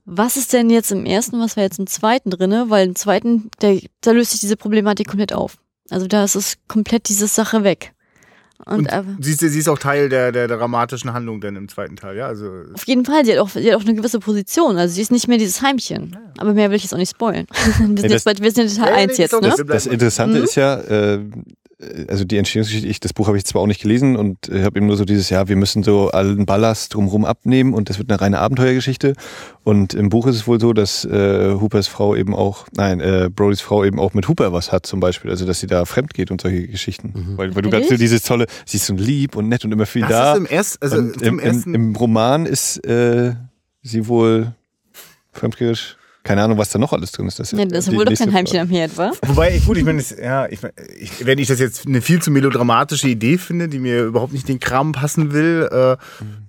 Was 0.06 0.36
ist 0.38 0.52
denn 0.54 0.70
jetzt 0.70 0.92
im 0.92 1.06
ersten, 1.06 1.40
was 1.40 1.56
war 1.56 1.64
jetzt 1.64 1.80
im 1.80 1.88
zweiten 1.88 2.30
drinne? 2.30 2.66
Weil 2.70 2.88
im 2.88 2.96
zweiten, 2.96 3.50
der, 3.62 3.80
da 4.02 4.12
löst 4.12 4.32
sich 4.32 4.42
diese 4.42 4.58
Problematik 4.58 5.08
komplett 5.08 5.34
auf. 5.34 5.58
Also 5.90 6.08
da 6.08 6.24
ist 6.24 6.36
es 6.36 6.58
komplett 6.68 7.08
diese 7.10 7.28
Sache 7.28 7.64
weg. 7.64 7.94
Und, 8.66 8.90
Und 8.94 9.18
sie, 9.24 9.32
ist, 9.32 9.40
sie 9.40 9.60
ist 9.60 9.68
auch 9.68 9.80
Teil 9.80 10.08
der, 10.08 10.32
der 10.32 10.48
dramatischen 10.48 11.12
Handlung 11.14 11.42
dann 11.42 11.58
im 11.58 11.68
zweiten 11.68 11.98
Teil, 11.98 12.16
ja? 12.16 12.28
Also 12.28 12.50
auf 12.74 12.86
jeden 12.88 13.04
Fall, 13.04 13.26
sie 13.26 13.34
hat, 13.34 13.40
auch, 13.40 13.50
sie 13.50 13.70
hat 13.70 13.78
auch 13.78 13.84
eine 13.86 13.94
gewisse 13.94 14.20
Position. 14.20 14.78
Also 14.78 14.94
sie 14.96 15.02
ist 15.02 15.12
nicht 15.12 15.28
mehr 15.28 15.38
dieses 15.38 15.62
Heimchen. 15.62 16.16
Aber 16.38 16.54
mehr 16.54 16.70
will 16.70 16.78
ich 16.78 16.84
jetzt 16.84 16.94
auch 16.94 16.98
nicht 16.98 17.10
spoilen. 17.12 17.46
wir, 17.66 17.74
sind 17.74 18.04
das- 18.04 18.12
jetzt, 18.12 18.24
bei- 18.24 18.38
wir 18.40 18.52
sind 18.52 18.72
in 18.72 18.78
Teil 18.78 18.90
Ja, 18.92 18.96
1 18.96 19.18
nee, 19.18 19.24
jetzt, 19.24 19.32
ne? 19.34 19.38
okay. 19.54 19.64
Das 19.68 19.86
Interessante 19.86 20.38
Mhm. 20.38 20.44
ist 20.46 20.56
ja, 20.56 20.76
äh, 20.80 21.20
also 22.08 22.26
die 22.26 22.38
Entstehungsgeschichte, 22.38 22.88
ich, 22.88 23.00
das 23.00 23.14
Buch 23.14 23.28
habe 23.28 23.38
ich 23.38 23.46
zwar 23.46 23.62
auch 23.62 23.68
nicht 23.68 23.82
gelesen 23.82 24.16
und 24.16 24.50
äh, 24.50 24.64
habe 24.64 24.78
eben 24.78 24.88
nur 24.88 24.98
so 24.98 25.06
dieses, 25.06 25.30
ja, 25.30 25.48
wir 25.48 25.56
müssen 25.56 25.84
so 25.84 26.10
allen 26.10 26.46
Ballast 26.46 26.94
drumherum 26.94 27.26
abnehmen 27.26 27.74
und 27.74 27.90
das 27.90 27.98
wird 27.98 28.10
eine 28.10 28.20
reine 28.20 28.40
Abenteuergeschichte. 28.40 29.14
Und 29.64 29.94
im 29.94 30.10
Buch 30.10 30.28
ist 30.28 30.36
es 30.36 30.48
wohl 30.48 30.60
so, 30.60 30.74
dass 30.74 31.06
äh, 31.06 31.54
Hoopers 31.60 31.88
Frau 31.88 32.16
eben 32.16 32.36
auch, 32.36 32.68
nein, 32.76 33.00
äh, 33.00 33.30
Brodys 33.34 33.62
Frau 33.62 33.84
eben 33.84 34.00
auch 34.00 34.14
mit 34.14 34.28
Hooper 34.28 34.54
was 34.54 34.72
hat 34.72 34.86
zum 34.86 35.00
Beispiel, 35.00 35.32
also 35.32 35.46
dass 35.46 35.60
sie 35.60 35.68
da 35.68 35.86
fremd 35.86 36.14
geht 36.14 36.32
und 36.32 36.42
solche 36.42 36.68
Geschichten. 36.68 37.34
Weil, 37.38 37.56
weil 37.56 37.62
du 37.62 37.70
ganz 37.70 37.90
so 37.90 37.96
dieses 37.96 38.24
tolle, 38.24 38.48
sie 38.66 38.78
ist 38.78 38.86
so 38.86 38.94
lieb 38.94 39.36
und 39.36 39.50
nett 39.50 39.66
und 39.66 39.72
immer 39.72 39.86
viel 39.86 40.02
das 40.02 40.12
da. 40.12 40.34
ist 40.34 40.38
im 40.40 40.46
ersten, 40.46 40.84
also 40.84 40.98
im, 40.98 41.40
im, 41.40 41.76
Im 41.76 41.96
Roman 41.96 42.46
ist 42.46 42.86
äh, 42.86 43.34
sie 43.82 44.08
wohl 44.08 44.54
fremdgerisch. 45.32 45.98
Keine 46.24 46.42
Ahnung, 46.42 46.58
was 46.58 46.70
da 46.70 46.80
noch 46.80 46.94
alles 46.94 47.12
drin 47.12 47.28
ist. 47.28 47.40
Das 47.40 47.52
Ja, 47.52 47.66
das 47.66 47.88
ist 47.88 47.94
wohl 47.94 48.06
doch 48.06 48.16
kein 48.16 48.32
Heimchen 48.32 48.60
am 48.60 48.70
Herd, 48.70 48.98
wa? 48.98 49.12
Wobei, 49.26 49.60
gut, 49.60 49.76
ich 49.78 49.84
meine, 49.84 50.02
ja, 50.22 50.48
ich, 50.48 50.62
mein, 50.62 50.72
ich, 50.98 51.26
wenn 51.26 51.38
ich 51.38 51.50
das 51.50 51.60
jetzt 51.60 51.86
eine 51.86 52.02
viel 52.02 52.22
zu 52.22 52.32
melodramatische 52.32 53.10
Idee 53.10 53.38
finde, 53.38 53.68
die 53.68 53.80
mir 53.80 54.04
überhaupt 54.06 54.32
nicht 54.32 54.48
in 54.48 54.56
den 54.56 54.60
Kram 54.62 54.94
passen 54.94 55.34
will, 55.34 55.68
äh, 55.70 55.98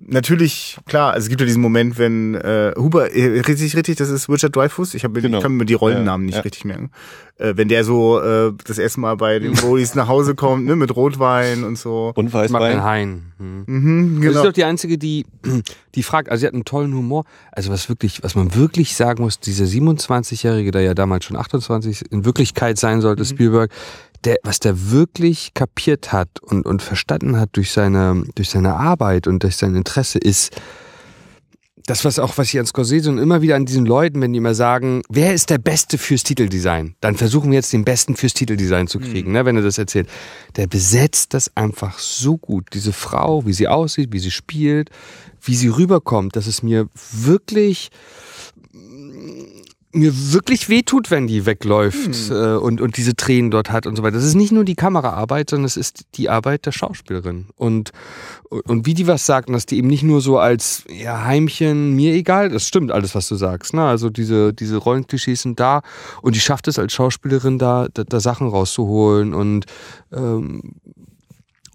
natürlich, 0.07 0.77
klar, 0.85 1.13
also 1.13 1.25
es 1.25 1.29
gibt 1.29 1.41
ja 1.41 1.47
diesen 1.47 1.61
Moment, 1.61 1.97
wenn 1.97 2.35
äh, 2.35 2.73
Huber, 2.77 3.13
äh, 3.13 3.39
richtig, 3.41 3.75
richtig, 3.75 3.97
das 3.97 4.09
ist 4.09 4.29
Richard 4.29 4.55
Dreyfuss, 4.55 4.93
ich, 4.93 5.03
hab, 5.03 5.13
Genau. 5.13 5.37
ich 5.37 5.43
kann 5.43 5.53
mir 5.53 5.65
die 5.65 5.73
Rollennamen 5.73 6.25
Ja, 6.27 6.27
nicht 6.27 6.35
ja. 6.37 6.41
richtig 6.41 6.65
merken, 6.65 6.91
äh, 7.37 7.53
wenn 7.55 7.67
der 7.67 7.83
so 7.83 8.19
äh, 8.21 8.53
das 8.65 8.77
erste 8.77 8.99
Mal 8.99 9.15
bei 9.17 9.39
den 9.39 9.53
Brodies 9.53 9.95
nach 9.95 10.07
Hause 10.07 10.35
kommt, 10.35 10.65
ne, 10.65 10.75
mit 10.75 10.95
Rotwein 10.95 11.63
und 11.63 11.77
so. 11.77 12.11
Und 12.15 12.33
Weißwein. 12.33 12.83
Hain. 12.83 13.31
Hm. 13.37 13.63
Mhm, 13.65 14.15
Das 14.21 14.21
genau. 14.29 14.39
ist 14.41 14.45
doch 14.47 14.53
die 14.53 14.63
einzige, 14.63 14.97
die, 14.97 15.25
die 15.95 16.03
fragt, 16.03 16.29
also 16.29 16.41
sie 16.41 16.47
hat 16.47 16.53
einen 16.53 16.65
tollen 16.65 16.93
Humor. 16.93 17.25
Also 17.51 17.71
was 17.71 17.89
wirklich, 17.89 18.23
was 18.23 18.35
man 18.35 18.55
wirklich 18.55 18.95
sagen 18.95 19.23
muss, 19.23 19.39
dieser 19.39 19.65
27-Jährige, 19.65 20.71
der 20.71 20.81
ja 20.81 20.93
damals 20.93 21.25
schon 21.25 21.37
28 21.37 22.11
in 22.11 22.25
Wirklichkeit 22.25 22.77
sein 22.77 23.01
sollte, 23.01 23.23
Mhm. 23.23 23.27
Spielberg, 23.27 23.71
der, 24.25 24.37
was 24.43 24.59
der 24.59 24.91
wirklich 24.91 25.53
kapiert 25.53 26.11
hat 26.11 26.39
und, 26.41 26.65
und 26.65 26.81
verstanden 26.81 27.37
hat 27.37 27.49
durch 27.53 27.71
seine, 27.71 28.23
durch 28.35 28.49
seine 28.49 28.75
Arbeit 28.75 29.27
und 29.27 29.43
durch 29.43 29.55
sein 29.55 29.75
Interesse 29.75 30.19
ist, 30.19 30.55
das, 31.87 32.03
was 32.03 32.17
auch, 32.17 32.37
was 32.37 32.47
ich 32.51 32.59
an 32.59 32.65
Scorsese 32.65 33.11
und 33.11 33.19
immer 33.19 33.41
wieder 33.43 33.55
an 33.55 33.65
diesen 33.65 33.85
Leuten, 33.85 34.19
wenn 34.21 34.33
die 34.33 34.39
immer 34.39 34.55
sagen, 34.55 35.03
wer 35.07 35.33
ist 35.33 35.51
der 35.51 35.59
Beste 35.59 35.99
fürs 35.99 36.23
Titeldesign? 36.23 36.95
Dann 36.99 37.15
versuchen 37.15 37.51
wir 37.51 37.57
jetzt 37.57 37.73
den 37.73 37.85
Besten 37.85 38.15
fürs 38.15 38.33
Titeldesign 38.33 38.87
zu 38.87 38.99
kriegen, 38.99 39.31
ne, 39.31 39.45
wenn 39.45 39.55
er 39.55 39.61
das 39.61 39.77
erzählt. 39.77 40.09
Der 40.55 40.65
besetzt 40.65 41.35
das 41.35 41.55
einfach 41.55 41.99
so 41.99 42.37
gut. 42.37 42.69
Diese 42.73 42.91
Frau, 42.91 43.45
wie 43.45 43.53
sie 43.53 43.67
aussieht, 43.67 44.13
wie 44.13 44.19
sie 44.19 44.31
spielt, 44.31 44.89
wie 45.43 45.55
sie 45.55 45.67
rüberkommt, 45.67 46.35
dass 46.35 46.47
es 46.47 46.63
mir 46.63 46.87
wirklich, 47.11 47.91
mir 49.95 50.33
wirklich 50.33 50.69
wehtut, 50.69 51.11
wenn 51.11 51.27
die 51.27 51.45
wegläuft 51.45 52.29
äh, 52.29 52.55
und, 52.55 52.81
und 52.81 52.97
diese 52.97 53.15
Tränen 53.15 53.51
dort 53.51 53.71
hat 53.71 53.87
und 53.87 53.95
so 53.95 54.03
weiter. 54.03 54.17
Das 54.17 54.25
ist 54.25 54.35
nicht 54.35 54.51
nur 54.51 54.63
die 54.63 54.75
Kameraarbeit, 54.75 55.49
sondern 55.49 55.65
es 55.65 55.77
ist 55.77 56.05
die 56.15 56.29
Arbeit 56.29 56.65
der 56.65 56.71
Schauspielerin. 56.71 57.47
Und, 57.55 57.91
und 58.49 58.85
wie 58.85 58.93
die 58.93 59.07
was 59.07 59.25
sagt, 59.25 59.47
und 59.47 59.53
dass 59.53 59.65
die 59.65 59.77
eben 59.77 59.87
nicht 59.87 60.03
nur 60.03 60.21
so 60.21 60.37
als 60.37 60.83
ja, 60.89 61.23
Heimchen, 61.23 61.93
mir 61.93 62.13
egal, 62.13 62.49
das 62.49 62.67
stimmt 62.67 62.91
alles, 62.91 63.15
was 63.15 63.27
du 63.27 63.35
sagst. 63.35 63.73
Ne? 63.73 63.83
Also 63.83 64.09
diese, 64.09 64.53
diese 64.53 64.77
Rollenklischees 64.77 65.41
sind 65.41 65.59
da 65.59 65.81
und 66.21 66.35
die 66.35 66.39
schafft 66.39 66.67
es 66.67 66.77
als 66.77 66.93
Schauspielerin 66.93 67.57
da, 67.57 67.87
da, 67.93 68.03
da 68.03 68.19
Sachen 68.19 68.47
rauszuholen 68.47 69.33
und 69.33 69.65
ähm, 70.11 70.73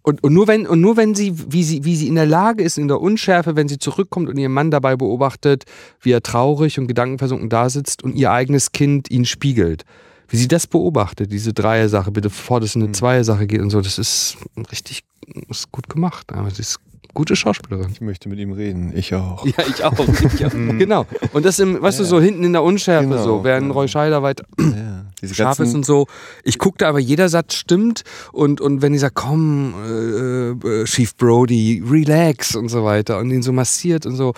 und, 0.03 0.23
und 0.23 0.33
nur 0.33 0.49
wenn 0.49 0.67
und 0.67 0.81
nur 0.81 0.97
wenn 0.97 1.15
sie 1.15 1.35
wie 1.53 1.63
sie 1.63 1.85
wie 1.85 1.97
sie 1.97 2.09
in 2.09 2.15
der 2.15 2.27
Lage 2.27 2.63
ist 2.63 2.79
in 2.79 2.89
der 2.89 3.01
Unschärfe, 3.01 3.57
wenn 3.57 3.69
sie 3.69 3.79
zurückkommt 3.79 4.29
und 4.29 4.39
ihren 4.39 4.53
Mann 4.53 4.71
dabei 4.71 4.97
beobachtet, 4.97 5.65
wie 6.01 6.13
er 6.13 6.23
traurig 6.23 6.79
und 6.79 6.87
gedankenversunken 6.87 7.49
da 7.49 7.69
sitzt 7.69 8.03
und 8.03 8.15
ihr 8.15 8.33
eigenes 8.33 8.73
Kind 8.73 9.11
ihn 9.11 9.25
spiegelt, 9.25 9.85
wie 10.29 10.37
sie 10.37 10.49
das 10.49 10.67
beobachtet, 10.67 11.33
diese 11.33 11.53
Dreier-Sache, 11.53 12.11
bitte 12.13 12.29
bevor 12.29 12.61
das 12.61 12.75
in 12.77 12.83
eine 12.83 12.93
Zweier-Sache 12.93 13.47
geht 13.47 13.61
und 13.61 13.71
so, 13.71 13.81
das 13.81 13.99
ist 13.99 14.39
richtig 14.71 15.05
ist 15.49 15.71
gut 15.73 15.89
gemacht. 15.89 16.33
Aber 16.33 16.51
sie 16.51 16.63
ist 16.63 16.81
gute 17.21 17.37
Schauspielerin. 17.37 17.91
Ich 17.93 18.01
möchte 18.01 18.31
mit 18.31 18.39
ihm 18.39 18.53
reden. 18.53 18.93
Ich 18.97 19.15
auch. 19.15 19.45
Ja, 19.45 19.53
ich 19.69 19.85
auch. 19.85 19.93
Ich 20.35 20.47
auch. 20.47 20.51
genau. 20.53 21.05
Und 21.35 21.45
das 21.45 21.59
im, 21.59 21.83
weißt 21.83 22.01
du, 22.01 22.05
so 22.05 22.19
hinten 22.19 22.45
in 22.45 22.55
der 22.55 22.63
Unschärfe 22.63 23.09
Genau, 23.09 23.23
so, 23.23 23.45
während 23.45 23.67
ja. 23.67 23.73
Roy 23.75 23.89
Scheider 23.89 24.23
weiter 24.23 24.47
Ja, 24.59 25.05
diese 25.21 25.35
scharf 25.35 25.59
ist 25.61 25.75
und 25.75 25.85
so. 25.85 26.07
Ich 26.45 26.59
guckte 26.59 26.87
aber 26.87 26.99
jeder 26.99 27.29
Satz 27.29 27.57
stimmt 27.57 28.05
und, 28.33 28.63
und 28.63 28.81
wenn 28.81 28.95
die 28.95 28.99
sagt, 28.99 29.17
komm, 29.17 29.75
äh, 29.87 30.51
äh, 30.67 30.85
Chief 30.87 31.15
Brody, 31.15 31.83
relax 31.87 32.57
und 32.57 32.71
so 32.71 32.85
weiter 32.85 33.19
und 33.19 33.31
ihn 33.31 33.43
so 33.43 33.53
massiert 33.53 34.07
und 34.07 34.17
so, 34.17 34.33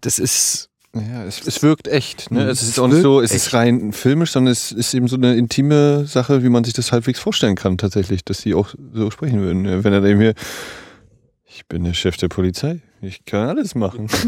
das 0.00 0.18
ist, 0.18 0.70
ja, 0.94 1.24
es, 1.24 1.46
es 1.46 1.62
wirkt 1.62 1.88
echt. 1.88 2.30
Ne? 2.30 2.44
Mhm. 2.44 2.48
Es 2.48 2.62
ist 2.62 2.70
Es 2.70 2.78
auch 2.78 2.88
nicht 2.88 3.02
so, 3.02 3.20
es 3.20 3.32
ist 3.32 3.48
echt. 3.48 3.54
rein 3.54 3.92
filmisch, 3.92 4.32
sondern 4.32 4.50
es 4.52 4.72
ist 4.72 4.94
eben 4.94 5.08
so 5.08 5.16
eine 5.16 5.34
intime 5.36 6.06
Sache, 6.06 6.42
wie 6.42 6.48
man 6.48 6.64
sich 6.64 6.72
das 6.72 6.90
halbwegs 6.90 7.18
vorstellen 7.20 7.54
kann 7.54 7.76
tatsächlich, 7.76 8.24
dass 8.24 8.38
die 8.38 8.54
auch 8.54 8.74
so 8.94 9.10
sprechen 9.10 9.40
würden. 9.42 9.66
Ja, 9.66 9.84
Wenn 9.84 9.92
er 9.92 10.02
eben 10.04 10.20
hier, 10.20 10.34
ich 11.54 11.66
bin 11.66 11.84
der 11.84 11.94
Chef 11.94 12.16
der 12.16 12.28
Polizei, 12.28 12.80
ich 13.06 13.24
kann 13.24 13.48
alles 13.48 13.74
machen. 13.74 14.08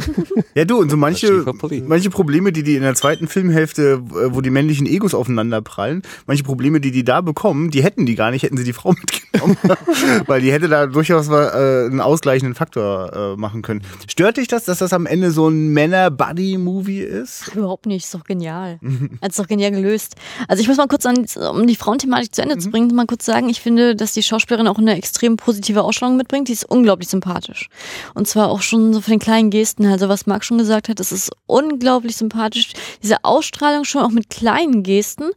Ja, 0.54 0.64
du, 0.64 0.78
und 0.78 0.90
so 0.90 0.96
manche, 0.96 1.44
manche 1.86 2.08
Probleme, 2.08 2.50
die 2.50 2.62
die 2.62 2.76
in 2.76 2.82
der 2.82 2.94
zweiten 2.94 3.28
Filmhälfte, 3.28 4.02
äh, 4.10 4.34
wo 4.34 4.40
die 4.40 4.48
männlichen 4.48 4.86
Egos 4.86 5.12
aufeinander 5.12 5.60
prallen, 5.60 6.00
manche 6.26 6.44
Probleme, 6.44 6.80
die 6.80 6.92
die 6.92 7.04
da 7.04 7.20
bekommen, 7.20 7.70
die 7.70 7.82
hätten 7.82 8.06
die 8.06 8.14
gar 8.14 8.30
nicht, 8.30 8.42
hätten 8.42 8.56
sie 8.56 8.64
die 8.64 8.72
Frau 8.72 8.92
mitgenommen. 8.98 9.26
genommen. 9.36 9.56
Weil 10.26 10.40
die 10.40 10.52
hätte 10.52 10.68
da 10.68 10.86
durchaus 10.86 11.28
äh, 11.28 11.86
einen 11.86 12.00
ausgleichenden 12.00 12.54
Faktor 12.54 13.12
äh, 13.12 13.40
machen 13.40 13.62
können. 13.62 13.82
Stört 14.08 14.36
dich 14.36 14.48
das, 14.48 14.64
dass 14.64 14.78
das 14.78 14.92
am 14.92 15.06
Ende 15.06 15.30
so 15.30 15.48
ein 15.48 15.68
Männer-Buddy-Movie 15.68 17.00
ist? 17.00 17.54
Überhaupt 17.54 17.86
nicht, 17.86 18.04
ist 18.04 18.14
doch 18.14 18.24
genial. 18.24 18.78
Also 19.20 19.28
ist 19.28 19.38
doch 19.38 19.48
genial 19.48 19.70
gelöst. 19.70 20.16
Also 20.48 20.60
ich 20.60 20.68
muss 20.68 20.76
mal 20.76 20.88
kurz 20.88 21.06
an, 21.06 21.26
um 21.52 21.66
die 21.66 21.76
Frauenthematik 21.76 22.34
zu 22.34 22.42
Ende 22.42 22.58
zu 22.58 22.70
bringen, 22.70 22.94
mal 22.94 23.06
kurz 23.06 23.24
sagen, 23.24 23.48
ich 23.48 23.60
finde, 23.60 23.96
dass 23.96 24.12
die 24.12 24.22
Schauspielerin 24.22 24.68
auch 24.68 24.78
eine 24.78 24.96
extrem 24.96 25.36
positive 25.36 25.82
Ausstrahlung 25.82 26.16
mitbringt. 26.16 26.48
Die 26.48 26.52
ist 26.52 26.64
unglaublich 26.64 27.08
sympathisch. 27.08 27.68
Und 28.14 28.26
zwar 28.28 28.48
auch 28.48 28.62
schon 28.66 28.92
so 28.92 29.00
von 29.00 29.12
den 29.12 29.20
kleinen 29.20 29.50
Gesten, 29.50 29.86
also 29.86 30.08
was 30.08 30.26
Marc 30.26 30.44
schon 30.44 30.58
gesagt 30.58 30.88
hat, 30.88 31.00
das 31.00 31.12
ist 31.12 31.30
unglaublich 31.46 32.16
sympathisch. 32.16 32.72
Diese 33.02 33.24
Ausstrahlung 33.24 33.84
schon 33.84 34.02
auch 34.02 34.10
mit 34.10 34.28
kleinen 34.30 34.82
Gesten. 34.82 35.30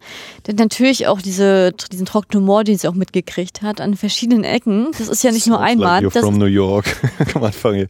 Denn 0.47 0.55
natürlich 0.55 1.07
auch 1.07 1.21
diese, 1.21 1.71
diesen 1.91 2.05
trockenen 2.05 2.43
Humor, 2.43 2.63
den 2.63 2.77
sie 2.77 2.87
auch 2.87 2.93
mitgekriegt 2.93 3.61
hat, 3.61 3.79
an 3.81 3.95
verschiedenen 3.95 4.43
Ecken. 4.43 4.87
Das 4.97 5.07
ist 5.07 5.23
ja 5.23 5.31
nicht 5.31 5.47
nur 5.47 5.57
Sounds 5.57 5.71
einmal. 5.71 6.03
Like 6.03 6.11
you're 6.11 6.13
Das, 6.13 6.25
from 6.25 6.37
New 6.37 6.45
York. 6.45 6.85
Am 7.35 7.43
Anfang 7.43 7.75
hier. 7.75 7.87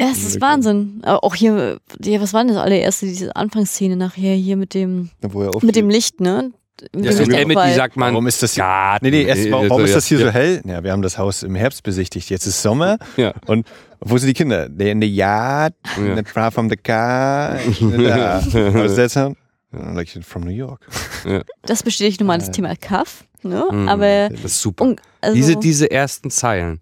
ja, 0.00 0.10
es 0.10 0.24
ist 0.24 0.40
Wahnsinn. 0.40 1.00
Aber 1.02 1.22
Auch 1.24 1.34
hier, 1.34 1.78
ja, 2.02 2.20
was 2.20 2.32
war 2.32 2.44
denn 2.44 2.54
das 2.54 2.62
allererste, 2.62 3.06
diese 3.06 3.34
Anfangsszene 3.36 3.96
nachher 3.96 4.34
hier 4.34 4.56
mit 4.56 4.74
dem, 4.74 5.10
er 5.20 5.30
mit 5.62 5.76
dem 5.76 5.90
Licht, 5.90 6.20
ne? 6.20 6.52
Ja, 6.94 7.12
so 7.12 7.22
Emmet, 7.22 7.36
Lichtaufall. 7.48 7.74
sagt 7.74 7.96
man. 7.96 8.12
Warum 8.12 8.26
ist 8.26 8.42
das 8.42 8.54
hier? 8.54 8.64
Garten. 8.64 9.04
Nee, 9.04 9.10
nee, 9.10 9.22
erst, 9.22 9.50
warum, 9.50 9.68
warum 9.70 9.84
ist 9.84 9.94
das 9.94 10.06
hier 10.06 10.18
ja. 10.18 10.26
so 10.26 10.32
hell? 10.32 10.62
Ja, 10.64 10.82
wir 10.82 10.90
haben 10.92 11.02
das 11.02 11.16
Haus 11.18 11.42
im 11.42 11.54
Herbst 11.54 11.82
besichtigt. 11.82 12.28
Jetzt 12.30 12.46
ist 12.46 12.60
Sommer. 12.62 12.98
Ja. 13.16 13.34
Und 13.46 13.66
wo 14.00 14.18
sind 14.18 14.28
die 14.28 14.34
Kinder? 14.34 14.66
They're 14.66 14.90
in 14.90 15.00
the 15.00 15.06
yard, 15.08 15.74
Ja. 15.96 16.14
not 16.16 16.28
far 16.28 16.50
from 16.50 16.68
the 16.68 16.76
car. 16.76 17.56
da. 17.80 18.42
Was 18.52 18.90
ist 18.92 18.98
das 18.98 19.12
sound? 19.12 19.36
Like 19.70 20.08
from 20.22 20.42
New 20.42 20.50
York. 20.50 20.86
Das 21.62 21.82
bestätigt 21.82 22.20
nun 22.20 22.26
mal 22.26 22.38
das 22.38 22.50
Thema 22.50 22.74
Kaff, 22.76 23.24
ne? 23.42 23.64
Mhm. 23.70 23.88
Aber 23.88 24.28
Das 24.28 24.44
ist 24.44 24.60
super. 24.60 24.96
also, 25.20 25.34
Diese, 25.34 25.56
diese 25.56 25.90
ersten 25.90 26.30
Zeilen, 26.30 26.80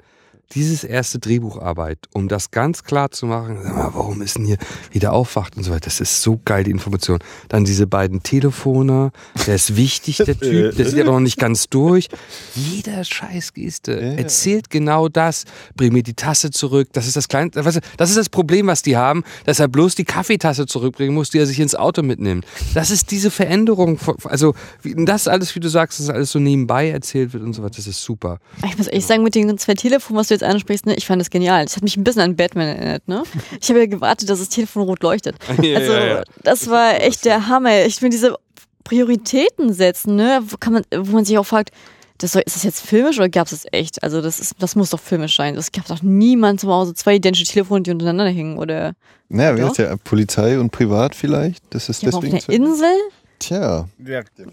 dieses 0.52 0.84
erste 0.84 1.18
Drehbucharbeit, 1.18 1.98
um 2.12 2.28
das 2.28 2.50
ganz 2.50 2.82
klar 2.84 3.10
zu 3.10 3.26
machen, 3.26 3.58
sag 3.62 3.74
mal, 3.76 3.90
warum 3.94 4.20
ist 4.22 4.36
denn 4.36 4.44
hier 4.46 4.58
wieder 4.90 5.12
aufwacht 5.12 5.56
und 5.56 5.62
so 5.62 5.70
weiter, 5.70 5.84
das 5.84 6.00
ist 6.00 6.22
so 6.22 6.40
geil, 6.44 6.64
die 6.64 6.70
Information. 6.70 7.18
Dann 7.48 7.64
diese 7.64 7.86
beiden 7.86 8.22
Telefone, 8.22 9.12
der 9.46 9.54
ist 9.54 9.76
wichtig, 9.76 10.16
der 10.18 10.26
Typ, 10.40 10.76
der 10.76 10.86
ist 10.86 10.94
aber 10.94 11.04
noch 11.12 11.20
nicht 11.20 11.38
ganz 11.38 11.68
durch. 11.68 12.08
Jeder 12.54 13.04
scheiß 13.04 13.52
Geste 13.54 14.00
erzählt 14.00 14.70
genau 14.70 15.08
das. 15.08 15.44
Bring 15.76 15.92
mir 15.92 16.02
die 16.02 16.14
Tasse 16.14 16.50
zurück, 16.50 16.88
das 16.92 17.06
ist 17.06 17.16
das 17.16 17.28
kleinste, 17.28 17.64
weißt 17.64 17.76
du, 17.76 17.80
das 17.96 18.10
ist 18.10 18.16
das 18.18 18.28
Problem, 18.28 18.66
was 18.66 18.82
die 18.82 18.96
haben, 18.96 19.22
dass 19.44 19.60
er 19.60 19.68
bloß 19.68 19.94
die 19.94 20.04
Kaffeetasse 20.04 20.66
zurückbringen 20.66 21.14
muss, 21.14 21.30
die 21.30 21.38
er 21.38 21.46
sich 21.46 21.60
ins 21.60 21.74
Auto 21.74 22.02
mitnimmt. 22.02 22.44
Das 22.74 22.90
ist 22.90 23.10
diese 23.10 23.30
Veränderung, 23.30 23.98
von- 23.98 24.16
also 24.24 24.54
das 24.84 25.28
alles, 25.28 25.54
wie 25.54 25.60
du 25.60 25.68
sagst, 25.68 26.00
das 26.00 26.08
alles 26.10 26.30
so 26.32 26.38
nebenbei 26.38 26.90
erzählt 26.90 27.32
wird 27.32 27.42
und 27.44 27.52
so 27.52 27.62
weiter, 27.62 27.76
das 27.76 27.86
ist 27.86 28.02
super. 28.02 28.38
ich 28.66 28.76
muss 28.76 28.86
ehrlich 28.88 29.06
sagen, 29.06 29.22
mit 29.22 29.34
den 29.34 29.56
zwei 29.58 29.74
Telefonen, 29.74 30.18
was 30.18 30.28
du 30.28 30.34
jetzt 30.34 30.39
ansprichst, 30.42 30.86
ne, 30.86 30.94
ich 30.94 31.06
fand 31.06 31.20
das 31.20 31.30
genial. 31.30 31.64
Das 31.64 31.76
hat 31.76 31.82
mich 31.82 31.96
ein 31.96 32.04
bisschen 32.04 32.22
an 32.22 32.36
Batman 32.36 32.68
erinnert, 32.68 33.06
ne? 33.08 33.22
Ich 33.60 33.68
habe 33.68 33.80
ja 33.80 33.86
gewartet, 33.86 34.28
dass 34.30 34.38
das 34.38 34.48
Telefon 34.48 34.82
rot 34.84 35.02
leuchtet. 35.02 35.36
Ja, 35.62 35.78
Also, 35.78 35.92
ja, 35.92 36.06
ja. 36.06 36.22
das 36.42 36.68
war 36.70 37.00
echt 37.00 37.24
der 37.24 37.48
Hammer. 37.48 37.84
Ich 37.86 37.96
finde 37.96 38.16
diese 38.16 38.36
Prioritäten 38.84 39.72
setzen, 39.72 40.16
ne, 40.16 40.40
wo, 40.48 40.56
kann 40.56 40.72
man, 40.72 40.82
wo 40.94 41.12
man 41.12 41.24
sich 41.24 41.38
auch 41.38 41.46
fragt, 41.46 41.70
das 42.18 42.32
soll, 42.32 42.42
ist 42.44 42.56
das 42.56 42.64
jetzt 42.64 42.80
filmisch 42.84 43.16
oder 43.18 43.28
gab 43.30 43.46
es 43.46 43.52
das 43.52 43.66
echt? 43.72 44.02
Also 44.02 44.20
das 44.20 44.40
ist, 44.40 44.54
das 44.58 44.76
muss 44.76 44.90
doch 44.90 45.00
filmisch 45.00 45.36
sein. 45.36 45.56
Es 45.56 45.72
gab 45.72 45.86
doch 45.86 46.02
niemand 46.02 46.60
zu 46.60 46.68
Hause 46.68 46.92
zwei 46.92 47.14
identische 47.16 47.44
Telefone, 47.50 47.82
die 47.82 47.90
untereinander 47.92 48.28
hängen 48.30 48.58
oder 48.58 48.92
Naja, 49.30 49.56
wie 49.56 49.60
Ja. 49.60 49.68
ist 49.68 49.78
der? 49.78 49.96
Polizei 49.96 50.58
und 50.58 50.70
privat 50.70 51.14
vielleicht? 51.14 51.62
Das 51.70 51.88
ist 51.88 52.02
ja, 52.02 52.08
aber 52.08 52.18
auf 52.18 52.24
deswegen. 52.24 52.64
einer 52.64 52.70
Insel. 52.72 52.92
Tja. 53.40 53.88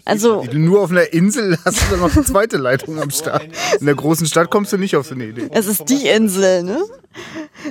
Also 0.06 0.42
Nur 0.52 0.80
auf 0.82 0.90
einer 0.90 1.12
Insel 1.12 1.56
hast 1.64 1.80
du 1.82 1.90
dann 1.90 2.00
noch 2.00 2.16
eine 2.16 2.24
zweite 2.24 2.56
Leitung 2.56 2.98
am 3.00 3.10
Start. 3.10 3.46
In 3.78 3.86
der 3.86 3.94
großen 3.94 4.26
Stadt 4.26 4.50
kommst 4.50 4.72
du 4.72 4.78
nicht 4.78 4.96
auf 4.96 5.06
so 5.06 5.14
eine 5.14 5.26
Idee. 5.26 5.48
Es 5.52 5.66
ist 5.66 5.88
die 5.90 6.08
Insel, 6.08 6.62
ne? 6.64 6.80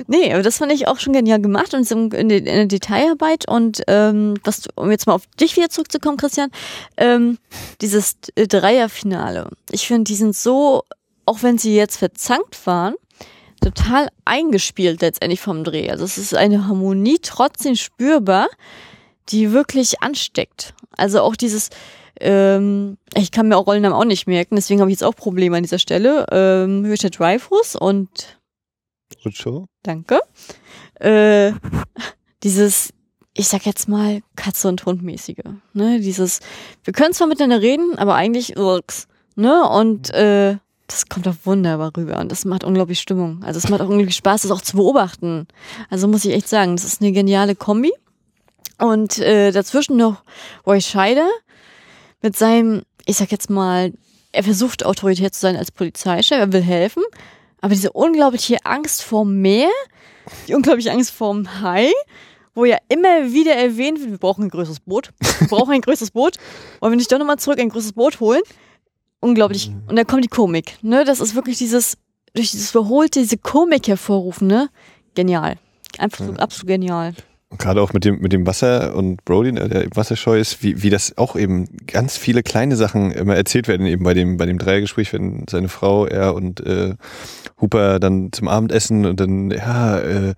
Nee, 0.06 0.32
aber 0.32 0.42
das 0.42 0.58
fand 0.58 0.70
ich 0.72 0.86
auch 0.86 0.98
schon 1.00 1.12
genial 1.12 1.40
gemacht 1.40 1.74
und 1.74 1.90
in, 1.90 2.28
der- 2.28 2.66
Detailarbeit 2.66 3.48
und 3.48 3.82
ähm, 3.88 4.34
was 4.44 4.60
du, 4.62 4.70
um 4.76 4.90
jetzt 4.90 5.06
mal 5.06 5.14
auf 5.14 5.26
dich 5.40 5.56
wieder 5.56 5.68
zurückzukommen, 5.70 6.18
Christian, 6.18 6.50
ähm, 6.96 7.38
dieses 7.80 8.16
Dreierfinale. 8.36 9.50
Ich 9.70 9.86
finde, 9.86 10.04
die 10.04 10.14
sind 10.16 10.36
so, 10.36 10.84
auch 11.24 11.42
wenn 11.42 11.58
sie 11.58 11.74
jetzt 11.74 11.96
verzankt 11.96 12.64
waren, 12.66 12.94
total 13.60 14.08
eingespielt 14.24 15.00
letztendlich 15.00 15.40
vom 15.40 15.64
Dreh. 15.64 15.90
Also 15.90 16.04
es 16.04 16.16
ist 16.18 16.34
eine 16.34 16.66
Harmonie 16.68 17.18
trotzdem 17.20 17.74
spürbar, 17.74 18.46
die 19.30 19.52
wirklich 19.52 20.00
ansteckt. 20.02 20.74
Also 20.98 21.22
auch 21.22 21.36
dieses, 21.36 21.70
ähm, 22.20 22.98
ich 23.14 23.30
kann 23.30 23.48
mir 23.48 23.56
auch 23.56 23.66
Rollennamen 23.66 23.96
auch 23.96 24.04
nicht 24.04 24.26
merken, 24.26 24.56
deswegen 24.56 24.80
habe 24.80 24.90
ich 24.90 24.96
jetzt 24.96 25.04
auch 25.04 25.16
Probleme 25.16 25.56
an 25.56 25.62
dieser 25.62 25.78
Stelle. 25.78 26.26
Ähm, 26.30 26.84
Richard 26.84 27.18
Dreyfuss 27.18 27.76
und 27.76 28.38
Show? 29.30 29.66
danke. 29.82 30.20
Äh, 31.00 31.52
dieses, 32.42 32.92
ich 33.34 33.48
sag 33.48 33.66
jetzt 33.66 33.88
mal, 33.88 34.20
Katze 34.36 34.68
und 34.68 34.84
Hund 34.84 35.02
mäßige. 35.02 35.44
Ne? 35.72 36.00
Dieses, 36.00 36.40
wir 36.84 36.92
können 36.92 37.14
zwar 37.14 37.26
miteinander 37.26 37.62
reden, 37.62 37.96
aber 37.98 38.14
eigentlich 38.14 38.56
irks. 38.56 39.06
Ne? 39.36 39.68
Und 39.68 40.10
äh, 40.10 40.56
das 40.88 41.08
kommt 41.08 41.28
auch 41.28 41.34
wunderbar 41.44 41.92
rüber 41.96 42.18
und 42.18 42.32
das 42.32 42.44
macht 42.44 42.64
unglaublich 42.64 42.98
Stimmung. 42.98 43.42
Also 43.44 43.58
es 43.58 43.68
macht 43.68 43.82
auch 43.82 43.88
unglaublich 43.88 44.16
Spaß, 44.16 44.42
das 44.42 44.50
auch 44.50 44.62
zu 44.62 44.76
beobachten. 44.76 45.46
Also 45.90 46.08
muss 46.08 46.24
ich 46.24 46.32
echt 46.32 46.48
sagen, 46.48 46.76
das 46.76 46.84
ist 46.84 47.02
eine 47.02 47.12
geniale 47.12 47.54
Kombi. 47.54 47.92
Und 48.78 49.18
äh, 49.18 49.50
dazwischen 49.50 49.96
noch 49.96 50.22
Roy 50.66 50.80
Scheider 50.80 51.28
mit 52.22 52.36
seinem, 52.36 52.82
ich 53.06 53.16
sag 53.16 53.32
jetzt 53.32 53.50
mal, 53.50 53.92
er 54.32 54.44
versucht 54.44 54.84
autoritär 54.84 55.32
zu 55.32 55.40
sein 55.40 55.56
als 55.56 55.70
Polizeichef, 55.70 56.38
er 56.38 56.52
will 56.52 56.62
helfen, 56.62 57.02
aber 57.60 57.74
diese 57.74 57.92
unglaubliche 57.92 58.58
Angst 58.64 59.02
vor 59.02 59.24
Meer, 59.24 59.70
die 60.46 60.54
unglaubliche 60.54 60.92
Angst 60.92 61.10
vorm 61.10 61.60
Hai, 61.60 61.90
wo 62.54 62.64
ja 62.64 62.78
immer 62.88 63.32
wieder 63.32 63.54
erwähnt 63.54 64.00
wird, 64.00 64.10
wir 64.10 64.18
brauchen 64.18 64.44
ein 64.44 64.50
größeres 64.50 64.80
Boot, 64.80 65.10
wir 65.38 65.48
brauchen 65.48 65.72
ein 65.72 65.80
größeres 65.80 66.10
Boot, 66.10 66.36
wollen 66.80 66.92
wir 66.92 66.96
nicht 66.96 67.10
doch 67.10 67.18
nochmal 67.18 67.38
zurück 67.38 67.58
ein 67.58 67.68
größeres 67.68 67.94
Boot 67.94 68.20
holen? 68.20 68.42
Unglaublich. 69.20 69.72
Und 69.88 69.96
dann 69.96 70.06
kommt 70.06 70.24
die 70.24 70.28
Komik, 70.28 70.78
ne? 70.82 71.04
Das 71.04 71.18
ist 71.18 71.34
wirklich 71.34 71.58
dieses, 71.58 71.96
durch 72.34 72.52
dieses 72.52 72.70
Verhohlte, 72.70 73.20
diese 73.20 73.38
Komik 73.38 73.88
hervorrufen, 73.88 74.46
ne? 74.46 74.70
Genial. 75.14 75.56
Einfach 75.98 76.24
so 76.24 76.32
absolut 76.34 76.68
genial. 76.68 77.14
Gerade 77.56 77.80
auch 77.80 77.94
mit 77.94 78.04
dem, 78.04 78.20
mit 78.20 78.34
dem 78.34 78.46
Wasser 78.46 78.94
und 78.94 79.24
Brody, 79.24 79.52
der 79.52 79.68
der 79.68 79.86
Wasserscheu 79.94 80.38
ist, 80.38 80.62
wie, 80.62 80.82
wie 80.82 80.90
das 80.90 81.16
auch 81.16 81.34
eben 81.34 81.66
ganz 81.86 82.18
viele 82.18 82.42
kleine 82.42 82.76
Sachen 82.76 83.10
immer 83.10 83.36
erzählt 83.36 83.68
werden, 83.68 83.86
eben 83.86 84.04
bei 84.04 84.12
dem, 84.12 84.36
bei 84.36 84.44
dem 84.44 84.58
Dreiergespräch, 84.58 85.14
wenn 85.14 85.46
seine 85.48 85.68
Frau, 85.68 86.04
er 86.04 86.34
und 86.34 86.60
äh, 86.60 86.94
Hooper 87.58 88.00
dann 88.00 88.32
zum 88.32 88.48
Abendessen 88.48 89.06
und 89.06 89.18
dann, 89.18 89.50
ja, 89.50 89.98
äh, 89.98 90.34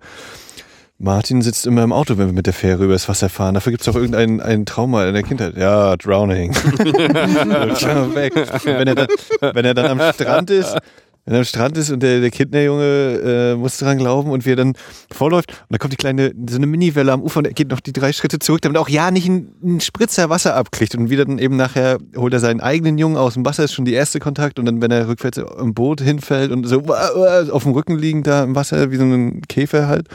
Martin 0.99 1.41
sitzt 1.41 1.65
immer 1.65 1.83
im 1.83 1.91
Auto, 1.91 2.17
wenn 2.17 2.27
wir 2.27 2.33
mit 2.33 2.45
der 2.45 2.53
Fähre 2.53 2.85
übers 2.85 3.09
Wasser 3.09 3.27
fahren. 3.27 3.55
Dafür 3.55 3.71
gibt's 3.71 3.87
auch 3.89 3.95
irgendein 3.95 4.39
ein 4.39 4.65
Trauma 4.65 5.05
in 5.07 5.13
der 5.15 5.23
Kindheit. 5.23 5.57
Ja, 5.57 5.97
Drowning. 5.97 6.53
Weg. 8.15 8.35
Wenn 8.65 8.87
er, 8.87 8.95
dann, 8.95 9.07
wenn 9.41 9.65
er 9.65 9.73
dann 9.73 9.99
am 9.99 10.13
Strand 10.13 10.51
ist, 10.51 10.77
wenn 11.25 11.35
er 11.35 11.39
am 11.39 11.45
Strand 11.45 11.77
ist 11.77 11.91
und 11.91 12.01
der, 12.01 12.19
der 12.19 12.31
Kinderjunge 12.31 13.53
äh, 13.53 13.55
muss 13.55 13.77
dran 13.77 13.97
glauben 13.97 14.31
und 14.31 14.45
wir 14.45 14.55
dann 14.55 14.73
vorläuft 15.11 15.51
und 15.51 15.73
da 15.73 15.77
kommt 15.77 15.93
die 15.93 15.97
kleine, 15.97 16.33
so 16.49 16.55
eine 16.55 16.67
Miniwelle 16.67 17.11
am 17.11 17.21
Ufer 17.21 17.39
und 17.39 17.47
er 17.47 17.53
geht 17.53 17.69
noch 17.69 17.79
die 17.79 17.93
drei 17.93 18.11
Schritte 18.11 18.39
zurück, 18.39 18.61
damit 18.61 18.77
auch 18.77 18.89
ja 18.89 19.11
nicht 19.11 19.27
ein, 19.27 19.51
ein 19.63 19.81
Spritzer 19.81 20.29
Wasser 20.29 20.55
abkriegt 20.55 20.95
und 20.95 21.09
wieder 21.09 21.25
dann 21.25 21.39
eben 21.39 21.55
nachher 21.55 21.99
holt 22.15 22.33
er 22.33 22.39
seinen 22.39 22.61
eigenen 22.61 22.97
Jungen 22.97 23.17
aus 23.17 23.35
dem 23.35 23.45
Wasser, 23.45 23.63
ist 23.63 23.73
schon 23.73 23.85
die 23.85 23.93
erste 23.93 24.19
Kontakt 24.19 24.57
und 24.59 24.65
dann, 24.65 24.81
wenn 24.81 24.91
er 24.91 25.07
rückwärts 25.07 25.37
im 25.37 25.73
Boot 25.73 26.01
hinfällt 26.01 26.51
und 26.51 26.65
so 26.67 26.81
auf 26.81 27.63
dem 27.63 27.73
Rücken 27.73 27.97
liegend 27.97 28.27
da 28.27 28.43
im 28.43 28.55
Wasser, 28.55 28.91
wie 28.91 28.97
so 28.97 29.03
ein 29.03 29.41
Käfer 29.47 29.87
halt. 29.87 30.07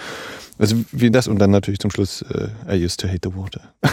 Also 0.58 0.76
wie 0.92 1.10
das 1.10 1.28
und 1.28 1.38
dann 1.38 1.50
natürlich 1.50 1.80
zum 1.80 1.90
Schluss 1.90 2.22
äh, 2.22 2.48
I 2.74 2.84
used 2.84 3.00
to 3.00 3.08
hate 3.08 3.20
the 3.28 3.36
water. 3.36 3.60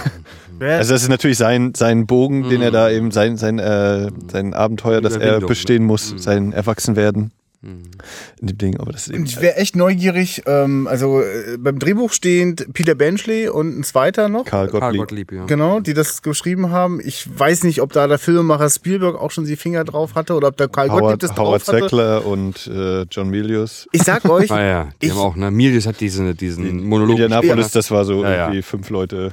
Also 0.60 0.94
das 0.94 1.02
ist 1.02 1.10
natürlich 1.10 1.38
sein, 1.40 1.74
sein 1.76 2.06
Bogen, 2.06 2.48
den 2.48 2.62
er 2.62 2.72
da 2.72 2.90
eben, 2.90 3.12
sein, 3.12 3.36
sein, 3.36 3.60
äh, 3.60 4.10
sein 4.32 4.54
Abenteuer, 4.54 5.02
das 5.02 5.14
er 5.14 5.20
Überwindung, 5.20 5.50
bestehen 5.50 5.82
ne? 5.82 5.88
muss, 5.88 6.14
Mhm. 6.14 6.18
sein 6.20 6.54
Erwachsenwerden 6.54 7.32
in 7.64 8.48
dem 8.48 8.58
Ding. 8.58 8.78
Aber 8.80 8.92
das 8.92 9.08
ist 9.08 9.14
eben, 9.14 9.26
Ich 9.26 9.40
wäre 9.42 9.56
echt 9.56 9.76
neugierig, 9.76 10.44
ähm, 10.46 10.86
also 10.88 11.22
äh, 11.22 11.58
beim 11.58 11.80
Drehbuch 11.80 12.12
stehend 12.12 12.74
Peter 12.74 12.94
Benchley 12.96 13.48
und 13.48 13.80
ein 13.80 13.84
zweiter 13.84 14.28
noch. 14.30 14.46
Karl 14.46 14.68
Karl 14.70 14.82
Gottlieb. 14.98 15.00
Gottlieb, 15.00 15.32
ja. 15.32 15.46
Genau, 15.46 15.80
die 15.80 15.94
das 15.94 16.22
geschrieben 16.22 16.72
haben. 16.72 17.00
Ich 17.04 17.28
weiß 17.40 17.64
nicht, 17.64 17.82
ob 17.82 17.94
da 17.94 18.08
der 18.08 18.18
Filmemacher 18.20 18.70
Spielberg 18.70 19.16
auch 19.16 19.32
schon 19.32 19.46
die 19.46 19.56
Finger 19.56 19.84
drauf 19.84 20.16
hatte 20.16 20.34
oder 20.34 20.50
ob 20.50 20.58
der 20.58 20.68
Karl 20.68 20.90
Gottlieb 20.90 21.04
Howard, 21.06 21.24
das 21.24 21.32
Howard 21.38 21.62
drauf 21.68 21.68
hatte. 21.68 21.80
Sackler 21.84 22.26
und 22.26 22.68
äh, 22.68 23.04
John 23.10 23.30
Milius. 23.30 23.88
Ich 23.92 24.04
sag 24.04 24.26
euch, 24.26 24.52
Ah 24.52 24.62
ja, 24.64 24.90
die 25.02 25.06
Ich- 25.08 25.12
haben 25.14 25.20
auch, 25.20 25.36
ne? 25.36 25.50
Milius 25.52 25.88
hat 25.88 26.00
diesen, 26.02 26.36
diesen 26.36 26.84
Monolog. 26.84 27.12
Indianapolis, 27.18 27.72
das 27.72 27.90
war 27.92 28.04
so 28.06 28.24
Ja, 28.24 28.30
ja. 28.32 28.38
irgendwie 28.46 28.62
fünf 28.62 28.90
Leute. 28.90 29.32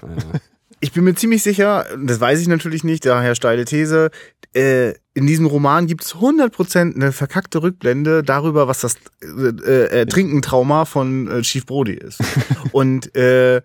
ich 0.81 0.93
bin 0.93 1.05
mir 1.05 1.15
ziemlich 1.15 1.43
sicher, 1.43 1.85
das 2.05 2.21
weiß 2.21 2.41
ich 2.41 2.49
natürlich 2.49 2.85
nicht, 2.85 3.05
daher 3.07 3.35
steile 3.35 3.65
These, 3.65 4.11
äh, 4.55 4.93
in 5.21 5.27
diesem 5.27 5.45
Roman 5.45 5.87
gibt 5.87 6.03
es 6.03 6.15
100% 6.15 6.95
eine 6.95 7.13
verkackte 7.13 7.63
Rückblende 7.63 8.23
darüber, 8.23 8.67
was 8.69 8.81
das 8.81 8.97
äh, 9.23 10.01
äh, 10.01 10.07
Trinkentrauma 10.07 10.87
von 10.87 11.29
äh, 11.29 11.43
Chief 11.43 11.67
Brody 11.67 11.93
ist. 11.93 12.21
und 12.73 13.15
äh, 13.15 13.61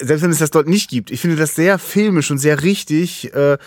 selbst 0.00 0.22
wenn 0.22 0.32
es 0.32 0.38
das 0.38 0.50
dort 0.50 0.66
nicht 0.66 0.90
gibt, 0.90 1.12
ich 1.12 1.20
finde 1.20 1.36
das 1.36 1.54
sehr 1.54 1.78
filmisch 1.78 2.32
und 2.32 2.38
sehr 2.38 2.64
richtig, 2.64 3.32
äh, 3.32 3.58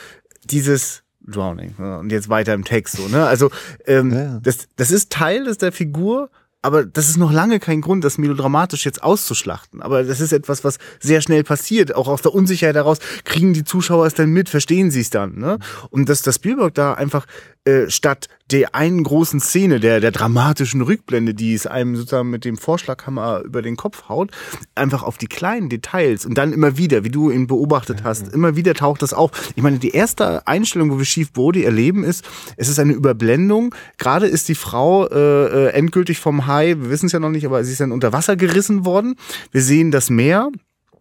dieses 0.43 1.04
Drowning. 1.25 1.73
Ja, 1.80 1.99
und 1.99 2.12
jetzt 2.12 2.28
weiter 2.28 2.54
im 2.54 2.65
Text 2.65 2.97
so, 2.97 3.08
ne? 3.08 3.25
Also 3.25 3.49
ähm, 3.88 4.12
Ja. 4.12 4.39
das, 4.43 4.67
das 4.75 4.91
ist 4.91 5.10
Teil 5.10 5.45
des 5.45 5.58
der 5.58 5.71
Figur, 5.71 6.30
aber 6.65 6.84
das 6.84 7.10
ist 7.10 7.17
noch 7.17 7.32
lange 7.32 7.60
kein 7.60 7.82
Grund, 7.82 8.04
das 8.04 8.17
melodramatisch 8.17 8.86
jetzt 8.86 9.04
auszuschlachten. 9.04 9.84
Aber 9.84 10.04
das 10.04 10.19
ist 10.19 10.34
etwas, 10.34 10.63
was 10.63 10.80
sehr 10.99 11.21
schnell 11.21 11.43
passiert, 11.43 11.93
auch 11.93 12.08
aus 12.08 12.23
der 12.23 12.34
Unsicherheit 12.34 12.75
heraus. 12.75 12.97
Kriegen 13.23 13.54
die 13.54 13.63
Zuschauer 13.63 14.08
es 14.08 14.15
dann 14.15 14.32
mit, 14.32 14.49
verstehen 14.49 14.89
sie 14.89 15.01
es 15.01 15.12
dann, 15.12 15.38
ne? 15.38 15.60
Und 15.91 16.10
dass 16.10 16.23
das 16.23 16.36
Spielberg 16.36 16.73
da 16.73 16.95
einfach 16.95 17.28
äh, 17.65 17.89
statt 17.89 18.28
der 18.51 18.75
einen 18.75 19.04
großen 19.04 19.39
Szene, 19.39 19.80
der, 19.80 19.99
der 19.99 20.12
dramatischen 20.12 20.82
Rückblende, 20.82 21.34
die 21.34 21.56
es 21.56 21.65
einem 21.65 21.95
sozusagen 21.95 22.30
mit 22.30 22.45
dem 22.45 22.58
Vorschlaghammer 22.58 23.41
über 23.43 23.63
den 23.63 23.75
Kopf 23.75 24.08
haut, 24.08 24.30
einfach 24.75 25.01
auf 25.01 25.17
die 25.17 25.25
kleinen 25.25 25.67
Details 25.67 26.28
und 26.28 26.38
dann 26.38 26.54
immer 26.54 26.78
wieder, 26.78 27.04
wie 27.04 27.10
du 27.10 27.32
ihn 27.32 27.47
beobachtet 27.47 28.04
hast, 28.04 28.32
immer 28.32 28.56
wieder 28.56 28.75
taucht 28.75 29.01
das 29.01 29.15
auf. 29.15 29.32
Ich 29.56 29.63
meine, 29.63 29.80
die 29.80 29.89
erste 29.89 30.45
Einstellung, 30.45 30.91
wo 30.91 30.99
wir 30.99 31.06
Chief 31.06 31.34
Brody 31.34 31.63
erleben, 31.63 32.04
ist, 32.04 32.23
es 32.56 32.69
ist 32.69 32.78
eine 32.78 32.93
Überblendung. 32.93 33.73
Gerade 33.97 34.28
ist 34.28 34.47
die 34.47 34.54
Frau 34.54 35.08
äh, 35.08 35.15
äh, 35.15 35.67
endgültig 35.69 36.19
vom 36.19 36.45
Hai, 36.56 36.70
wir 36.78 36.89
wissen 36.89 37.08
es 37.08 37.12
ja 37.12 37.20
noch 37.20 37.32
nicht, 37.32 37.46
aber 37.46 37.62
sie 37.65 37.74
ist 37.74 37.82
dann 37.82 37.91
unter 37.91 38.13
Wasser 38.13 38.38
gerissen 38.38 38.86
worden. 38.86 39.15
Wir 39.52 39.62
sehen 39.62 39.91
das 39.91 40.10
Meer. 40.10 40.52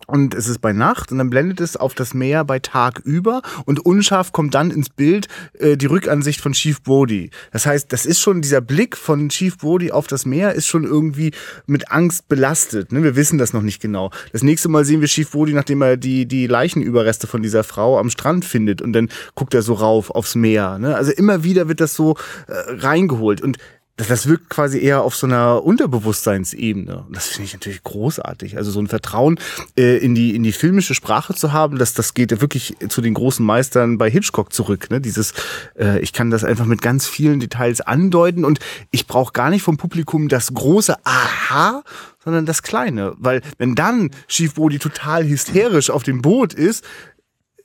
Und 0.07 0.35
es 0.35 0.49
ist 0.49 0.61
bei 0.61 0.73
Nacht 0.73 1.13
und 1.13 1.19
dann 1.19 1.31
blendet 1.31 1.61
es 1.61 1.77
auf 1.77 1.95
das 1.95 2.13
Meer 2.13 2.45
bei 2.45 2.59
Tag 2.59 3.01
über 3.05 3.41
und 3.65 3.81
unscharf 3.81 4.33
kommt 4.33 4.55
dann 4.55 4.71
ins 4.71 4.91
Bild 4.91 5.29
äh, 5.59 5.79
die 5.79 5.87
Rückansicht 5.87 6.43
von 6.43 6.53
Chief 6.53 6.83
Brody. 6.83 7.31
Das 7.53 7.65
heißt, 7.65 7.91
das 7.91 8.05
ist 8.05 8.21
schon 8.21 8.43
dieser 8.43 8.61
Blick 8.61 8.99
von 8.99 9.31
Chief 9.31 9.57
Brody 9.57 9.93
auf 9.93 10.07
das 10.07 10.27
Meer 10.27 10.53
ist 10.53 10.67
schon 10.67 10.85
irgendwie 10.85 11.31
mit 11.67 11.91
Angst 11.91 12.29
belastet. 12.29 12.93
Ne? 12.93 13.03
Wir 13.03 13.17
wissen 13.17 13.39
das 13.39 13.55
noch 13.55 13.63
nicht 13.63 13.81
genau. 13.81 14.11
Das 14.33 14.43
nächste 14.43 14.69
Mal 14.69 14.85
sehen 14.85 15.01
wir 15.01 15.09
Chief 15.09 15.31
Brody, 15.31 15.55
nachdem 15.55 15.81
er 15.81 15.97
die 15.97 16.27
die 16.27 16.49
Leichenüberreste 16.49 17.27
von 17.27 17.43
dieser 17.43 17.65
Frau 17.65 17.99
am 17.99 18.11
Strand 18.11 18.45
findet 18.45 18.83
und 18.83 18.93
dann 18.93 19.09
guckt 19.35 19.55
er 19.55 19.63
so 19.63 19.73
rauf 19.73 20.11
aufs 20.11 20.35
Meer. 20.35 20.79
Ne? 20.79 20.95
Also 20.95 21.13
immer 21.13 21.45
wieder 21.45 21.69
wird 21.69 21.81
das 21.81 21.95
so 21.95 22.17
äh, 22.47 22.53
reingeholt 22.75 23.41
und 23.41 23.57
das, 23.97 24.09
das 24.09 24.27
wirkt 24.27 24.51
quasi 24.51 24.81
eher 24.81 25.03
auf 25.03 25.15
so 25.15 25.27
einer 25.27 25.63
Unterbewusstseinsebene. 25.63 27.05
Und 27.07 27.15
das 27.15 27.29
finde 27.29 27.45
ich 27.45 27.53
natürlich 27.53 27.83
großartig. 27.85 28.57
Also 28.57 28.73
so 28.73 28.81
ein 28.81 28.89
Vertrauen 28.89 29.39
äh, 29.77 29.99
in 29.99 30.15
die 30.15 30.35
in 30.35 30.43
die 30.43 30.53
filmische 30.53 30.95
Sprache 30.95 31.35
zu 31.35 31.53
haben, 31.53 31.79
das 31.79 31.95
das 31.95 32.15
geht 32.15 32.41
wirklich 32.41 32.77
zu 32.89 33.01
den 33.01 33.15
großen 33.15 33.45
Meistern 33.45 33.97
bei 33.97 34.11
Hitchcock 34.11 34.53
zurück. 34.53 34.91
Ne? 34.91 35.01
Dieses, 35.01 35.33
äh, 35.79 36.01
ich 36.01 36.13
kann 36.13 36.31
das 36.31 36.43
einfach 36.43 36.67
mit 36.67 36.83
ganz 36.83 37.07
vielen 37.07 37.39
Details 37.39 37.81
andeuten 37.81 38.45
und 38.45 38.59
ich 38.91 39.07
brauche 39.07 39.33
gar 39.33 39.51
nicht 39.51 39.63
vom 39.63 39.77
Publikum 39.77 40.29
das 40.29 40.53
große 40.53 40.97
Aha, 41.05 41.85
sondern 42.25 42.47
das 42.47 42.63
kleine, 42.63 43.15
weil 43.19 43.43
wenn 43.59 43.75
dann 43.75 44.11
Chief 44.27 44.55
Brody 44.55 44.79
total 44.79 45.29
hysterisch 45.29 45.91
auf 45.91 46.03
dem 46.03 46.23
Boot 46.23 46.53
ist, 46.53 46.85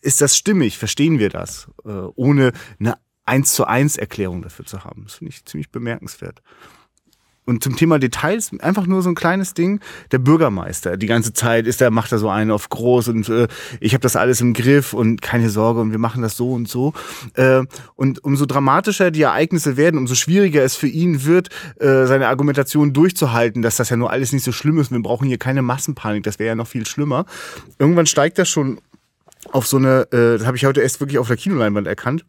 ist 0.02 0.22
das 0.22 0.38
stimmig, 0.38 0.78
verstehen 0.78 1.20
wir 1.20 1.30
das, 1.30 1.68
äh, 1.86 1.90
ohne 1.90 2.52
eine 2.80 2.98
eins 3.30 3.54
zu 3.54 3.66
eins 3.66 3.98
Erklärung 3.98 4.42
dafür 4.42 4.66
zu 4.66 4.84
haben. 4.84 5.04
Das 5.06 5.16
finde 5.16 5.32
ich 5.32 5.46
ziemlich 5.46 5.72
bemerkenswert. 5.72 6.42
Und 7.50 7.64
zum 7.64 7.76
Thema 7.76 7.98
Details, 7.98 8.52
einfach 8.60 8.86
nur 8.86 9.02
so 9.02 9.10
ein 9.10 9.16
kleines 9.16 9.56
Ding. 9.56 9.80
Der 10.12 10.20
Bürgermeister, 10.20 10.98
die 10.98 11.08
ganze 11.08 11.34
Zeit 11.34 11.66
ist 11.66 11.82
der, 11.82 11.90
macht 11.90 12.12
da 12.12 12.20
so 12.20 12.30
einen 12.30 12.52
auf 12.52 12.70
groß 12.70 13.08
und 13.08 13.28
äh, 13.28 13.48
ich 13.80 13.94
habe 13.94 14.04
das 14.04 14.16
alles 14.16 14.40
im 14.40 14.54
Griff 14.54 14.94
und 14.94 15.24
keine 15.24 15.50
Sorge 15.50 15.82
und 15.82 15.92
wir 15.92 15.98
machen 15.98 16.22
das 16.22 16.38
so 16.38 16.52
und 16.52 16.68
so. 16.68 16.94
Äh, 17.34 17.64
und 17.96 18.24
umso 18.24 18.46
dramatischer 18.46 19.10
die 19.10 19.24
Ereignisse 19.24 19.78
werden, 19.78 19.98
umso 19.98 20.14
schwieriger 20.14 20.64
es 20.64 20.76
für 20.76 20.88
ihn 20.88 21.26
wird, 21.26 21.50
äh, 21.80 22.06
seine 22.06 22.28
Argumentation 22.28 22.94
durchzuhalten, 22.94 23.64
dass 23.64 23.78
das 23.78 23.90
ja 23.90 23.98
nur 23.98 24.12
alles 24.12 24.32
nicht 24.32 24.44
so 24.44 24.52
schlimm 24.52 24.78
ist. 24.78 24.92
Wir 24.92 25.02
brauchen 25.02 25.28
hier 25.28 25.40
keine 25.40 25.64
Massenpanik, 25.64 26.22
das 26.22 26.38
wäre 26.38 26.50
ja 26.50 26.56
noch 26.56 26.68
viel 26.68 26.86
schlimmer. 26.86 27.26
Irgendwann 27.80 28.06
steigt 28.06 28.38
das 28.38 28.48
schon 28.48 28.80
auf 29.52 29.66
so 29.66 29.78
eine, 29.78 30.02
äh, 30.12 30.38
das 30.38 30.46
habe 30.46 30.56
ich 30.56 30.66
heute 30.66 30.82
erst 30.82 31.00
wirklich 31.00 31.18
auf 31.18 31.28
der 31.28 31.38
Kinoleinwand 31.38 31.88
erkannt, 31.88 32.26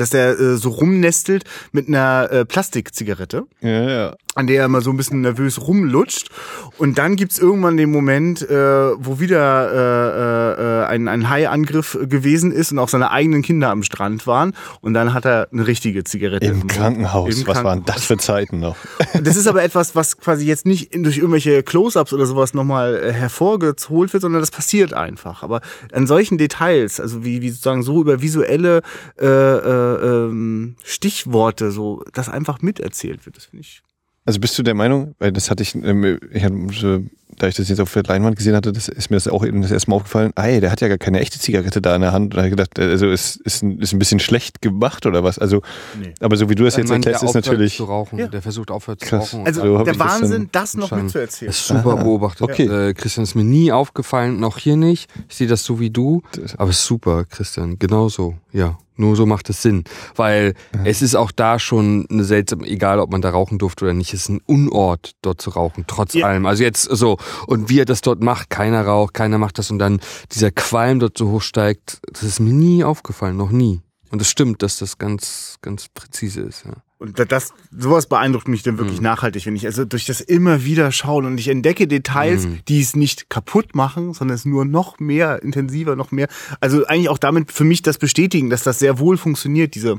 dass 0.00 0.10
der 0.10 0.38
äh, 0.38 0.56
so 0.56 0.70
rumnestelt 0.70 1.44
mit 1.72 1.88
einer 1.88 2.30
äh, 2.30 2.44
Plastikzigarette 2.44 3.44
Ja, 3.60 3.90
ja. 3.90 4.16
An 4.34 4.46
der 4.46 4.62
er 4.62 4.68
mal 4.68 4.80
so 4.80 4.90
ein 4.90 4.96
bisschen 4.96 5.20
nervös 5.20 5.60
rumlutscht. 5.60 6.30
Und 6.78 6.98
dann 6.98 7.16
gibt's 7.16 7.38
irgendwann 7.38 7.76
den 7.76 7.90
Moment, 7.90 8.42
äh, 8.42 8.54
wo 8.54 9.20
wieder 9.20 9.72
äh, 9.72 10.82
äh, 10.82 10.86
ein, 10.86 11.08
ein 11.08 11.28
Haiangriff 11.28 11.98
gewesen 12.08 12.50
ist 12.50 12.72
und 12.72 12.78
auch 12.78 12.88
seine 12.88 13.10
eigenen 13.10 13.42
Kinder 13.42 13.70
am 13.70 13.82
Strand 13.82 14.26
waren. 14.26 14.54
Und 14.80 14.94
dann 14.94 15.12
hat 15.12 15.26
er 15.26 15.48
eine 15.52 15.66
richtige 15.66 16.04
Zigarette 16.04 16.46
Im 16.46 16.60
Mund. 16.60 16.70
Krankenhaus. 16.70 17.40
Im 17.40 17.46
Was 17.46 17.62
waren 17.62 17.84
das 17.84 17.96
Krankenhaus. 17.96 18.04
für 18.04 18.16
Zeiten 18.16 18.60
noch? 18.60 18.76
Das 19.22 19.36
ist 19.36 19.46
aber 19.46 19.62
etwas, 19.62 19.94
was 19.94 20.16
quasi 20.16 20.46
jetzt 20.46 20.66
nicht 20.66 20.94
durch 20.94 21.18
irgendwelche 21.18 21.62
Close-ups 21.62 22.12
oder 22.12 22.26
sowas 22.26 22.54
nochmal 22.54 22.96
äh, 22.96 23.12
hervorgeholt 23.12 24.12
wird, 24.12 24.22
sondern 24.22 24.40
das 24.40 24.50
passiert 24.50 24.94
einfach. 24.94 25.42
Aber 25.42 25.60
an 25.92 26.06
solchen 26.06 26.38
Details, 26.38 26.98
also 26.98 27.24
wie, 27.24 27.42
wie 27.42 27.50
sozusagen 27.50 27.82
so 27.82 28.00
über 28.00 28.22
visuelle 28.22 28.82
äh, 29.20 29.26
äh, 29.26 30.26
ähm, 30.26 30.76
Stichworte, 30.82 31.70
so, 31.70 32.04
das 32.12 32.28
einfach 32.28 32.62
miterzählt 32.62 33.26
wird, 33.26 33.36
das 33.36 33.44
finde 33.44 33.62
ich 33.62 33.82
Also 34.24 34.38
bist 34.40 34.56
du 34.58 34.62
der 34.62 34.74
Meinung, 34.74 35.14
weil 35.18 35.32
das 35.32 35.50
hatte 35.50 35.62
ich, 35.62 35.74
ähm, 35.74 36.18
ich 36.32 36.44
hatte, 36.44 36.54
äh, 36.54 37.00
da 37.38 37.48
ich 37.48 37.56
das 37.56 37.68
jetzt 37.68 37.80
auf 37.80 37.92
der 37.92 38.04
Leinwand 38.04 38.36
gesehen 38.36 38.54
hatte, 38.54 38.72
das 38.72 38.86
ist 38.88 39.10
mir 39.10 39.16
das 39.16 39.26
auch 39.26 39.44
eben 39.44 39.62
das 39.62 39.70
erste 39.72 39.90
Mal 39.90 39.96
aufgefallen, 39.96 40.32
ey, 40.36 40.60
der 40.60 40.70
hat 40.70 40.80
ja 40.80 40.86
gar 40.88 40.98
keine 40.98 41.18
echte 41.18 41.40
Zigarette 41.40 41.80
da 41.82 41.94
in 41.96 42.02
der 42.02 42.12
Hand. 42.12 42.26
Und 42.26 42.34
da 42.34 42.38
habe 42.38 42.48
ich 42.48 42.52
gedacht, 42.52 42.78
also 42.78 43.08
ist, 43.10 43.36
ist, 43.40 43.62
ein, 43.64 43.80
ist 43.80 43.92
ein 43.92 43.98
bisschen 43.98 44.20
schlecht 44.20 44.62
gemacht 44.62 45.06
oder 45.06 45.24
was? 45.24 45.38
Also, 45.40 45.62
Nee. 45.98 46.12
aber 46.20 46.36
so 46.36 46.48
wie 46.50 46.54
du 46.54 46.62
das 46.64 46.74
Ein 46.76 46.82
jetzt 46.82 46.90
Mann, 46.90 47.00
der 47.02 47.14
erklärst, 47.14 47.24
ist 47.24 47.28
aufhört 47.30 47.46
natürlich. 47.46 47.76
zu 47.76 47.84
rauchen. 47.84 48.18
Ja. 48.18 48.26
Der 48.28 48.42
versucht 48.42 48.70
aufhört 48.70 49.00
zu 49.00 49.06
Krass. 49.06 49.32
rauchen. 49.34 49.46
Also 49.46 49.62
So 49.62 49.78
hab 49.78 49.84
der 49.86 49.94
ich 49.94 49.98
das 49.98 50.08
Wahnsinn, 50.20 50.48
das 50.52 50.74
noch 50.76 50.90
mitzuerzählen. 50.92 51.48
Das 51.48 51.56
ist 51.60 51.66
super 51.66 51.96
beobachtet. 51.96 52.42
Okay. 52.42 52.66
Äh, 52.90 52.94
Christian, 52.94 53.24
ist 53.24 53.34
mir 53.34 53.44
nie 53.44 53.72
aufgefallen, 53.72 54.38
noch 54.38 54.58
hier 54.58 54.76
nicht. 54.76 55.10
Ich 55.28 55.34
sehe 55.36 55.48
das 55.48 55.64
so 55.64 55.80
wie 55.80 55.90
du. 55.90 56.22
Aber 56.58 56.70
es 56.70 56.76
ist 56.78 56.84
super, 56.86 57.24
Christian. 57.24 57.76
Genau 57.78 58.08
so. 58.08 58.34
Ja. 58.52 58.78
Nur 59.02 59.16
so 59.16 59.26
macht 59.26 59.50
es 59.50 59.60
Sinn. 59.62 59.82
Weil 60.14 60.54
es 60.84 61.02
ist 61.02 61.16
auch 61.16 61.32
da 61.32 61.58
schon 61.58 62.06
eine 62.08 62.22
seltsame, 62.22 62.64
egal 62.68 63.00
ob 63.00 63.10
man 63.10 63.20
da 63.20 63.30
rauchen 63.30 63.58
durfte 63.58 63.84
oder 63.84 63.94
nicht, 63.94 64.14
es 64.14 64.20
ist 64.22 64.28
ein 64.28 64.40
Unort, 64.46 65.12
dort 65.22 65.40
zu 65.42 65.50
rauchen, 65.50 65.84
trotz 65.88 66.14
Ja. 66.14 66.26
allem. 66.28 66.46
Also 66.46 66.62
jetzt 66.62 66.82
so. 66.84 67.16
Und 67.48 67.68
wie 67.68 67.80
er 67.80 67.84
das 67.84 68.00
dort 68.00 68.22
macht, 68.22 68.48
keiner 68.48 68.86
raucht, 68.86 69.12
keiner 69.14 69.38
macht 69.38 69.58
das 69.58 69.70
und 69.72 69.80
dann 69.80 70.00
dieser 70.30 70.52
Qualm 70.52 71.00
dort 71.00 71.18
so 71.18 71.30
hoch 71.30 71.42
steigt, 71.42 71.98
das 72.12 72.22
ist 72.22 72.38
mir 72.38 72.52
nie 72.52 72.84
aufgefallen, 72.84 73.36
noch 73.36 73.50
nie. 73.50 73.80
Und 74.10 74.22
es 74.22 74.28
stimmt, 74.30 74.62
dass 74.62 74.78
das 74.78 74.98
ganz, 74.98 75.56
ganz 75.62 75.88
präzise 75.92 76.42
ist. 76.42 76.64
Ja. 76.64 76.74
Und 77.02 77.18
da- 77.18 77.24
das, 77.24 77.52
sowas 77.76 78.06
beeindruckt 78.06 78.48
mich 78.48 78.62
dann 78.62 78.78
wirklich 78.78 79.00
nachhaltig, 79.00 79.44
wenn 79.46 79.56
ich 79.56 79.66
also 79.66 79.84
durch 79.84 80.06
das 80.06 80.20
immer 80.20 80.64
wieder 80.64 80.92
schaue 80.92 81.26
und 81.26 81.36
ich 81.38 81.48
entdecke 81.48 81.86
Details, 81.88 82.46
die 82.68 82.80
es 82.80 82.96
nicht 82.96 83.28
kaputt 83.28 83.74
machen, 83.74 84.14
sondern 84.14 84.34
es 84.36 84.44
nur 84.44 84.64
noch 84.64 84.98
mehr 85.00 85.42
intensiver, 85.42 85.96
noch 85.96 86.12
mehr. 86.12 86.28
Also 86.60 86.86
eigentlich 86.86 87.08
auch 87.08 87.18
damit 87.18 87.52
für 87.52 87.64
mich 87.64 87.82
das 87.82 87.98
bestätigen, 87.98 88.48
dass 88.50 88.62
das 88.62 88.78
sehr 88.78 88.98
wohl 88.98 89.16
funktioniert, 89.18 89.74
diese 89.74 89.98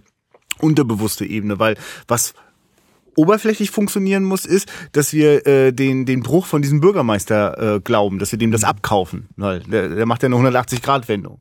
unterbewusste 0.59 1.25
Ebene, 1.25 1.59
weil 1.59 1.77
was 2.07 2.33
oberflächlich 3.15 3.71
funktionieren 3.71 4.23
muss, 4.23 4.45
ist, 4.45 4.71
dass 4.91 5.13
wir 5.13 5.45
äh, 5.47 5.71
den, 5.71 6.05
den 6.05 6.21
Bruch 6.21 6.45
von 6.45 6.61
diesem 6.61 6.81
Bürgermeister 6.81 7.75
äh, 7.75 7.79
glauben, 7.79 8.19
dass 8.19 8.31
wir 8.31 8.39
dem 8.39 8.51
das 8.51 8.63
abkaufen. 8.63 9.29
Weil 9.35 9.59
der, 9.61 9.89
der 9.89 10.05
macht 10.05 10.23
ja 10.23 10.27
eine 10.27 10.35
180-Grad-Wendung. 10.35 11.39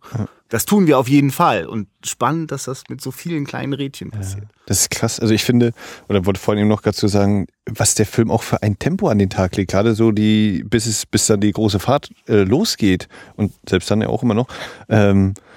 Das 0.49 0.67
tun 0.67 0.87
wir 0.87 0.99
auf 0.99 1.09
jeden 1.09 1.31
Fall. 1.31 1.65
Und 1.65 1.89
spannend, 2.05 2.53
dass 2.53 2.65
das 2.65 2.85
mit 2.91 3.01
so 3.01 3.11
vielen 3.11 3.47
kleinen 3.47 3.73
Rädchen 3.73 4.11
passiert. 4.11 4.45
Das 4.67 4.81
ist 4.81 4.91
krass. 4.91 5.19
Also 5.19 5.33
ich 5.33 5.45
finde, 5.45 5.73
oder 6.09 6.27
wollte 6.27 6.39
vorhin 6.39 6.61
eben 6.61 6.69
noch 6.69 6.83
gerade 6.83 6.97
zu 6.97 7.09
sagen, 7.09 7.47
was 7.65 7.95
der 7.95 8.05
Film 8.05 8.31
auch 8.31 8.43
für 8.43 8.63
ein 8.63 8.79
Tempo 8.79 9.09
an 9.09 9.19
den 9.19 9.31
Tag 9.31 9.57
legt. 9.57 9.71
Gerade 9.71 9.95
so 9.95 10.13
die, 10.13 10.63
bis 10.69 10.85
es, 10.85 11.07
bis 11.07 11.27
dann 11.27 11.41
die 11.41 11.53
große 11.53 11.79
Fahrt 11.79 12.11
äh, 12.29 12.43
losgeht 12.43 13.09
und 13.37 13.53
selbst 13.67 13.91
dann 13.91 14.03
ja 14.03 14.09
auch 14.09 14.23
immer 14.23 14.35
noch. 14.35 14.49
Ähm, 14.91 15.33
äh, 15.33 15.52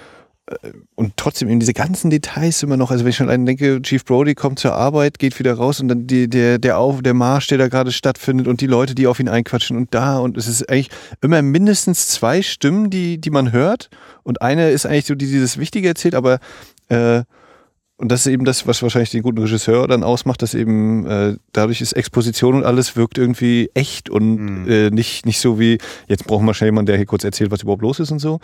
und 0.94 1.14
trotzdem 1.16 1.48
eben 1.48 1.58
diese 1.58 1.72
ganzen 1.72 2.08
Details 2.08 2.62
immer 2.62 2.76
noch. 2.76 2.92
Also 2.92 3.04
wenn 3.04 3.10
ich 3.10 3.16
schon 3.16 3.28
allein 3.28 3.46
denke, 3.46 3.82
Chief 3.82 4.04
Brody 4.04 4.34
kommt 4.36 4.60
zur 4.60 4.74
Arbeit, 4.74 5.18
geht 5.18 5.36
wieder 5.40 5.54
raus 5.54 5.80
und 5.80 5.88
dann 5.88 6.06
die, 6.06 6.28
der, 6.28 6.58
der 6.58 6.78
Auf, 6.78 7.02
der 7.02 7.14
Marsch, 7.14 7.48
der 7.48 7.58
da 7.58 7.66
gerade 7.66 7.90
stattfindet 7.90 8.46
und 8.46 8.60
die 8.60 8.68
Leute, 8.68 8.94
die 8.94 9.08
auf 9.08 9.18
ihn 9.18 9.28
einquatschen 9.28 9.76
und 9.76 9.92
da 9.92 10.18
und 10.18 10.36
es 10.36 10.46
ist 10.46 10.70
eigentlich 10.70 10.90
immer 11.20 11.42
mindestens 11.42 12.06
zwei 12.06 12.42
Stimmen, 12.42 12.90
die, 12.90 13.18
die 13.18 13.30
man 13.30 13.50
hört 13.50 13.90
und 14.22 14.40
eine 14.40 14.70
ist 14.70 14.86
eigentlich 14.86 15.06
so, 15.06 15.16
die 15.16 15.26
dieses 15.26 15.58
Wichtige 15.58 15.88
erzählt, 15.88 16.14
aber 16.14 16.38
äh, 16.88 17.24
und 17.98 18.12
das 18.12 18.26
ist 18.26 18.32
eben 18.32 18.44
das, 18.44 18.66
was 18.66 18.82
wahrscheinlich 18.82 19.10
den 19.10 19.22
guten 19.22 19.38
Regisseur 19.38 19.88
dann 19.88 20.04
ausmacht, 20.04 20.42
dass 20.42 20.52
eben 20.52 21.06
äh, 21.06 21.36
dadurch 21.52 21.80
ist 21.80 21.94
Exposition 21.94 22.54
und 22.54 22.64
alles 22.64 22.94
wirkt 22.94 23.16
irgendwie 23.16 23.70
echt 23.72 24.10
und 24.10 24.68
äh, 24.68 24.90
nicht, 24.90 25.24
nicht 25.24 25.40
so 25.40 25.58
wie, 25.58 25.78
jetzt 26.06 26.26
brauchen 26.26 26.44
wir 26.44 26.52
schnell 26.52 26.68
jemanden, 26.68 26.88
der 26.88 26.96
hier 26.98 27.06
kurz 27.06 27.24
erzählt, 27.24 27.50
was 27.50 27.62
überhaupt 27.62 27.80
los 27.80 27.98
ist 27.98 28.10
und 28.10 28.18
so. 28.18 28.38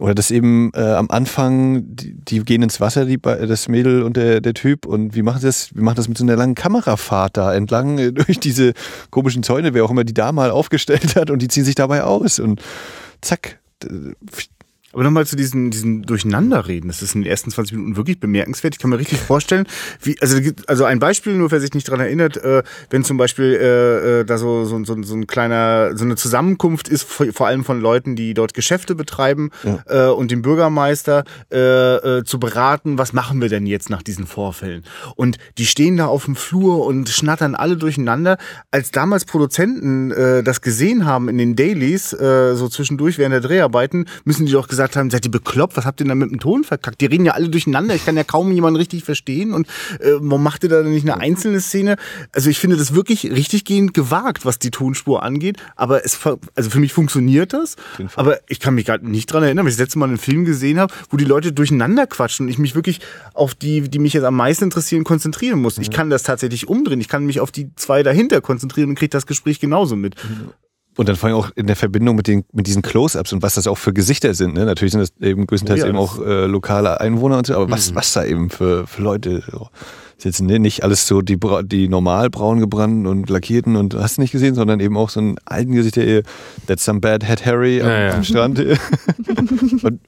Oder 0.00 0.16
dass 0.16 0.32
eben 0.32 0.72
äh, 0.74 0.80
am 0.80 1.08
Anfang, 1.08 1.84
die, 1.86 2.14
die 2.14 2.40
gehen 2.40 2.62
ins 2.62 2.80
Wasser, 2.80 3.04
die, 3.04 3.20
das 3.20 3.68
Mädel 3.68 4.02
und 4.02 4.16
der, 4.16 4.40
der 4.40 4.54
Typ 4.54 4.86
und 4.86 5.14
wie 5.14 5.22
machen 5.22 5.40
sie 5.40 5.46
das? 5.46 5.70
Wie 5.72 5.82
machen 5.82 5.96
das 5.96 6.08
mit 6.08 6.18
so 6.18 6.24
einer 6.24 6.34
langen 6.34 6.56
Kamerafahrt 6.56 7.36
da 7.36 7.54
entlang 7.54 7.98
äh, 7.98 8.12
durch 8.12 8.40
diese 8.40 8.72
komischen 9.10 9.44
Zäune, 9.44 9.72
wer 9.72 9.84
auch 9.84 9.90
immer 9.90 10.04
die 10.04 10.14
da 10.14 10.32
mal 10.32 10.50
aufgestellt 10.50 11.14
hat 11.14 11.30
und 11.30 11.42
die 11.42 11.48
ziehen 11.48 11.64
sich 11.64 11.76
dabei 11.76 12.02
aus 12.02 12.40
und 12.40 12.60
zack. 13.20 13.60
Aber 14.96 15.04
nochmal 15.04 15.26
zu 15.26 15.36
diesem, 15.36 15.70
diesem 15.70 16.06
Durcheinanderreden. 16.06 16.88
Das 16.88 17.02
ist 17.02 17.14
in 17.14 17.20
den 17.20 17.30
ersten 17.30 17.50
20 17.50 17.76
Minuten 17.76 17.96
wirklich 17.98 18.18
bemerkenswert. 18.18 18.74
Ich 18.74 18.80
kann 18.80 18.88
mir 18.88 18.98
richtig 18.98 19.18
vorstellen, 19.20 19.66
wie, 20.00 20.16
also, 20.22 20.38
also 20.68 20.84
ein 20.84 21.00
Beispiel, 21.00 21.34
nur 21.34 21.50
wer 21.50 21.60
sich 21.60 21.74
nicht 21.74 21.90
dran 21.90 22.00
erinnert, 22.00 22.38
äh, 22.38 22.62
wenn 22.88 23.04
zum 23.04 23.18
Beispiel 23.18 23.58
äh, 23.60 24.20
äh, 24.20 24.24
da 24.24 24.38
so, 24.38 24.64
so, 24.64 24.82
so, 24.84 25.02
so 25.02 25.14
ein 25.14 25.26
kleiner, 25.26 25.94
so 25.98 26.06
eine 26.06 26.16
Zusammenkunft 26.16 26.88
ist, 26.88 27.02
vor, 27.02 27.26
vor 27.34 27.46
allem 27.46 27.62
von 27.62 27.78
Leuten, 27.78 28.16
die 28.16 28.32
dort 28.32 28.54
Geschäfte 28.54 28.94
betreiben 28.94 29.50
ja. 29.64 30.08
äh, 30.08 30.10
und 30.10 30.30
dem 30.30 30.40
Bürgermeister 30.40 31.24
äh, 31.52 31.58
äh, 31.58 32.24
zu 32.24 32.40
beraten, 32.40 32.96
was 32.96 33.12
machen 33.12 33.42
wir 33.42 33.50
denn 33.50 33.66
jetzt 33.66 33.90
nach 33.90 34.02
diesen 34.02 34.26
Vorfällen? 34.26 34.82
Und 35.14 35.36
die 35.58 35.66
stehen 35.66 35.98
da 35.98 36.06
auf 36.06 36.24
dem 36.24 36.36
Flur 36.36 36.86
und 36.86 37.10
schnattern 37.10 37.54
alle 37.54 37.76
durcheinander. 37.76 38.38
Als 38.70 38.92
damals 38.92 39.26
Produzenten 39.26 40.10
äh, 40.10 40.42
das 40.42 40.62
gesehen 40.62 41.04
haben 41.04 41.28
in 41.28 41.36
den 41.36 41.54
Dailies, 41.54 42.14
äh, 42.14 42.54
so 42.54 42.70
zwischendurch 42.70 43.18
während 43.18 43.34
der 43.34 43.42
Dreharbeiten, 43.42 44.06
müssen 44.24 44.46
die 44.46 44.52
doch 44.52 44.68
gesagt 44.68 44.85
haben, 44.94 45.10
seid 45.10 45.24
ihr 45.24 45.30
bekloppt, 45.30 45.76
was 45.76 45.84
habt 45.84 46.00
ihr 46.00 46.04
denn 46.04 46.10
da 46.10 46.14
mit 46.14 46.30
dem 46.30 46.38
Ton 46.38 46.62
verkackt? 46.62 47.00
Die 47.00 47.06
reden 47.06 47.24
ja 47.24 47.32
alle 47.32 47.48
durcheinander, 47.48 47.94
ich 47.94 48.04
kann 48.04 48.16
ja 48.16 48.24
kaum 48.24 48.52
jemanden 48.52 48.76
richtig 48.76 49.02
verstehen. 49.02 49.52
Und 49.52 49.66
äh, 50.00 50.12
warum 50.20 50.42
macht 50.42 50.62
ihr 50.62 50.68
da 50.68 50.82
nicht 50.82 51.08
eine 51.08 51.20
einzelne 51.20 51.60
Szene? 51.60 51.96
Also 52.32 52.50
ich 52.50 52.58
finde 52.58 52.76
das 52.76 52.94
wirklich 52.94 53.24
richtig 53.30 53.64
gehend 53.64 53.94
gewagt, 53.94 54.44
was 54.44 54.58
die 54.58 54.70
Tonspur 54.70 55.22
angeht, 55.22 55.56
aber 55.74 56.04
es, 56.04 56.18
also 56.54 56.70
für 56.70 56.78
mich 56.78 56.92
funktioniert 56.92 57.52
das, 57.52 57.76
aber 58.14 58.38
ich 58.48 58.60
kann 58.60 58.74
mich 58.74 58.84
gerade 58.84 59.08
nicht 59.08 59.32
dran 59.32 59.42
erinnern, 59.42 59.64
weil 59.64 59.70
ich 59.70 59.76
das 59.76 59.84
letzte 59.84 59.98
Mal 59.98 60.06
einen 60.06 60.18
Film 60.18 60.44
gesehen 60.44 60.78
habe, 60.78 60.92
wo 61.10 61.16
die 61.16 61.24
Leute 61.24 61.52
durcheinander 61.52 62.06
quatschen 62.06 62.46
und 62.46 62.50
ich 62.50 62.58
mich 62.58 62.74
wirklich 62.74 63.00
auf 63.34 63.54
die, 63.54 63.88
die 63.88 63.98
mich 63.98 64.12
jetzt 64.12 64.24
am 64.24 64.36
meisten 64.36 64.64
interessieren, 64.64 65.04
konzentrieren 65.04 65.60
muss. 65.60 65.78
Ich 65.78 65.90
kann 65.90 66.10
das 66.10 66.22
tatsächlich 66.22 66.68
umdrehen, 66.68 67.00
ich 67.00 67.08
kann 67.08 67.24
mich 67.24 67.40
auf 67.40 67.50
die 67.50 67.70
zwei 67.76 68.02
dahinter 68.02 68.40
konzentrieren 68.40 68.90
und 68.90 68.94
kriege 68.96 69.10
das 69.10 69.26
Gespräch 69.26 69.60
genauso 69.60 69.96
mit. 69.96 70.16
Und 70.96 71.08
dann 71.08 71.16
vor 71.16 71.28
allem 71.28 71.36
auch 71.36 71.50
in 71.54 71.66
der 71.66 71.76
Verbindung 71.76 72.16
mit, 72.16 72.26
den, 72.26 72.44
mit 72.52 72.66
diesen 72.66 72.80
Close-Ups 72.82 73.32
und 73.32 73.42
was 73.42 73.54
das 73.54 73.66
auch 73.66 73.76
für 73.76 73.92
Gesichter 73.92 74.32
sind. 74.32 74.54
Ne? 74.54 74.64
Natürlich 74.64 74.92
sind 74.92 75.02
das 75.02 75.12
eben 75.20 75.46
größtenteils 75.46 75.80
ja, 75.80 75.88
eben 75.88 75.98
auch 75.98 76.18
äh, 76.20 76.46
lokale 76.46 77.00
Einwohner 77.00 77.38
und 77.38 77.46
so, 77.46 77.54
aber 77.54 77.66
mhm. 77.66 77.70
was, 77.70 77.94
was 77.94 78.12
da 78.14 78.24
eben 78.24 78.48
für, 78.48 78.86
für 78.86 79.02
Leute 79.02 79.42
sitzen. 80.16 80.46
Ne? 80.46 80.58
Nicht 80.58 80.84
alles 80.84 81.06
so 81.06 81.20
die, 81.20 81.38
die 81.64 81.88
normal 81.88 82.30
braun 82.30 82.60
gebrannten 82.60 83.06
und 83.06 83.28
lackierten 83.28 83.76
und 83.76 83.94
hast 83.94 84.16
du 84.16 84.22
nicht 84.22 84.32
gesehen, 84.32 84.54
sondern 84.54 84.80
eben 84.80 84.96
auch 84.96 85.10
so 85.10 85.20
ein 85.20 85.36
alten 85.44 85.72
Gesichter, 85.72 86.02
eh, 86.02 86.22
that's 86.66 86.84
some 86.84 87.00
bad 87.00 87.26
head 87.26 87.44
Harry 87.44 87.82
am, 87.82 87.88
ja, 87.88 88.00
ja. 88.06 88.14
am 88.14 88.24
Strand. 88.24 88.58
und 89.82 90.00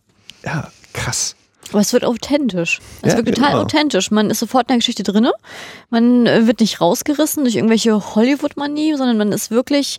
ja, 0.45 0.69
krass. 0.95 1.37
Aber 1.71 1.81
es 1.81 1.93
wird 1.93 2.05
authentisch. 2.05 2.81
Es 3.03 3.13
ja, 3.13 3.19
wird 3.19 3.35
total 3.35 3.51
genau. 3.51 3.63
authentisch. 3.63 4.11
Man 4.11 4.31
ist 4.31 4.39
sofort 4.39 4.65
in 4.65 4.69
der 4.69 4.77
Geschichte 4.79 5.03
drinne. 5.03 5.33
Man 5.91 6.27
äh, 6.27 6.47
wird 6.47 6.61
nicht 6.61 6.81
rausgerissen 6.81 7.45
durch 7.45 7.57
irgendwelche 7.57 8.15
Hollywood-Manie, 8.15 8.95
sondern 8.97 9.19
man 9.19 9.33
ist 9.33 9.51
wirklich 9.51 9.99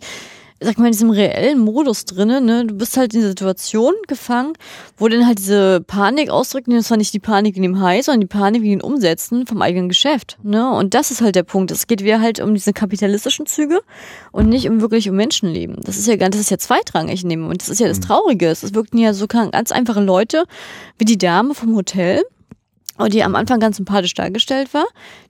sag 0.60 0.78
mal, 0.78 0.86
in 0.86 0.92
diesem 0.92 1.10
reellen 1.10 1.58
Modus 1.58 2.04
drinnen, 2.04 2.44
ne? 2.44 2.66
Du 2.66 2.74
bist 2.74 2.96
halt 2.96 3.14
in 3.14 3.20
dieser 3.20 3.30
Situation 3.30 3.94
gefangen, 4.06 4.52
wo 4.98 5.08
dann 5.08 5.26
halt 5.26 5.38
diese 5.38 5.80
Panik 5.80 6.28
ausdrückt, 6.28 6.68
und 6.68 6.74
das 6.74 6.90
war 6.90 6.98
nicht 6.98 7.14
die 7.14 7.20
Panik 7.20 7.56
in 7.56 7.62
dem 7.62 7.80
High, 7.80 8.04
sondern 8.04 8.20
die 8.20 8.26
Panik 8.26 8.62
in 8.62 8.70
den 8.70 8.82
Umsätzen 8.82 9.46
vom 9.46 9.62
eigenen 9.62 9.88
Geschäft, 9.88 10.38
ne? 10.42 10.70
Und 10.70 10.92
das 10.94 11.10
ist 11.10 11.22
halt 11.22 11.36
der 11.36 11.42
Punkt. 11.44 11.70
Es 11.70 11.86
geht 11.86 12.04
wieder 12.04 12.20
halt 12.20 12.40
um 12.40 12.54
diese 12.54 12.72
kapitalistischen 12.72 13.46
Züge 13.46 13.80
und 14.32 14.48
nicht 14.48 14.68
um 14.68 14.80
wirklich 14.80 15.08
um 15.08 15.16
Menschenleben. 15.16 15.78
Das 15.82 15.96
ist 15.96 16.06
ja 16.06 16.16
ganz, 16.16 16.36
das 16.36 16.42
ist 16.42 16.50
ja 16.50 16.58
zweitrangig 16.58 17.22
dem 17.22 17.40
Moment. 17.40 17.62
Das 17.62 17.68
ist 17.68 17.80
ja 17.80 17.88
das 17.88 17.98
mhm. 17.98 18.04
Traurige. 18.04 18.46
Es 18.48 18.74
wirkten 18.74 18.98
ja 18.98 19.14
so 19.14 19.26
ganz 19.26 19.72
einfache 19.72 20.00
Leute, 20.00 20.44
wie 20.98 21.04
die 21.04 21.18
Dame 21.18 21.54
vom 21.54 21.74
Hotel, 21.74 22.22
und 23.00 23.14
die 23.14 23.22
am 23.22 23.34
Anfang 23.34 23.60
ganz 23.60 23.76
sympathisch 23.76 24.14
dargestellt 24.14 24.74
war, 24.74 24.86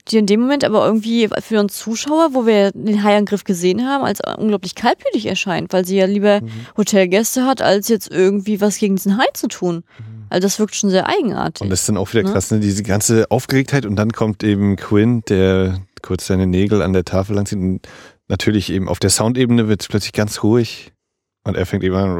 die 0.09 0.17
in 0.17 0.25
dem 0.25 0.41
Moment 0.41 0.63
aber 0.63 0.85
irgendwie 0.85 1.29
für 1.41 1.59
uns 1.59 1.77
Zuschauer, 1.77 2.29
wo 2.33 2.45
wir 2.45 2.71
den 2.71 3.03
Haiangriff 3.03 3.43
gesehen 3.43 3.87
haben, 3.87 4.03
als 4.03 4.19
unglaublich 4.37 4.75
kaltblütig 4.75 5.25
erscheint, 5.25 5.71
weil 5.73 5.85
sie 5.85 5.97
ja 5.97 6.05
lieber 6.05 6.41
mhm. 6.41 6.49
Hotelgäste 6.77 7.45
hat, 7.45 7.61
als 7.61 7.87
jetzt 7.87 8.11
irgendwie 8.11 8.61
was 8.61 8.77
gegen 8.77 8.95
diesen 8.95 9.17
Hai 9.17 9.25
zu 9.33 9.47
tun. 9.47 9.83
Mhm. 9.97 10.25
Also 10.29 10.45
das 10.45 10.59
wirkt 10.59 10.75
schon 10.75 10.89
sehr 10.89 11.07
eigenartig. 11.07 11.61
Und 11.61 11.69
das 11.69 11.81
ist 11.81 11.89
dann 11.89 11.97
auch 11.97 12.11
wieder 12.13 12.23
ne? 12.23 12.31
krass, 12.31 12.51
ne? 12.51 12.59
diese 12.59 12.83
ganze 12.83 13.29
Aufgeregtheit 13.29 13.85
und 13.85 13.95
dann 13.95 14.11
kommt 14.11 14.43
eben 14.43 14.77
Quinn, 14.77 15.23
der 15.27 15.81
kurz 16.01 16.27
seine 16.27 16.47
Nägel 16.47 16.81
an 16.81 16.93
der 16.93 17.05
Tafel 17.05 17.35
langzieht 17.35 17.59
und 17.59 17.81
natürlich 18.27 18.71
eben 18.71 18.87
auf 18.87 18.99
der 18.99 19.09
Soundebene 19.09 19.67
wird 19.67 19.81
es 19.81 19.87
plötzlich 19.87 20.13
ganz 20.13 20.41
ruhig 20.41 20.93
und 21.43 21.57
er 21.57 21.65
fängt 21.65 21.83
eben 21.83 21.95
an, 21.95 22.11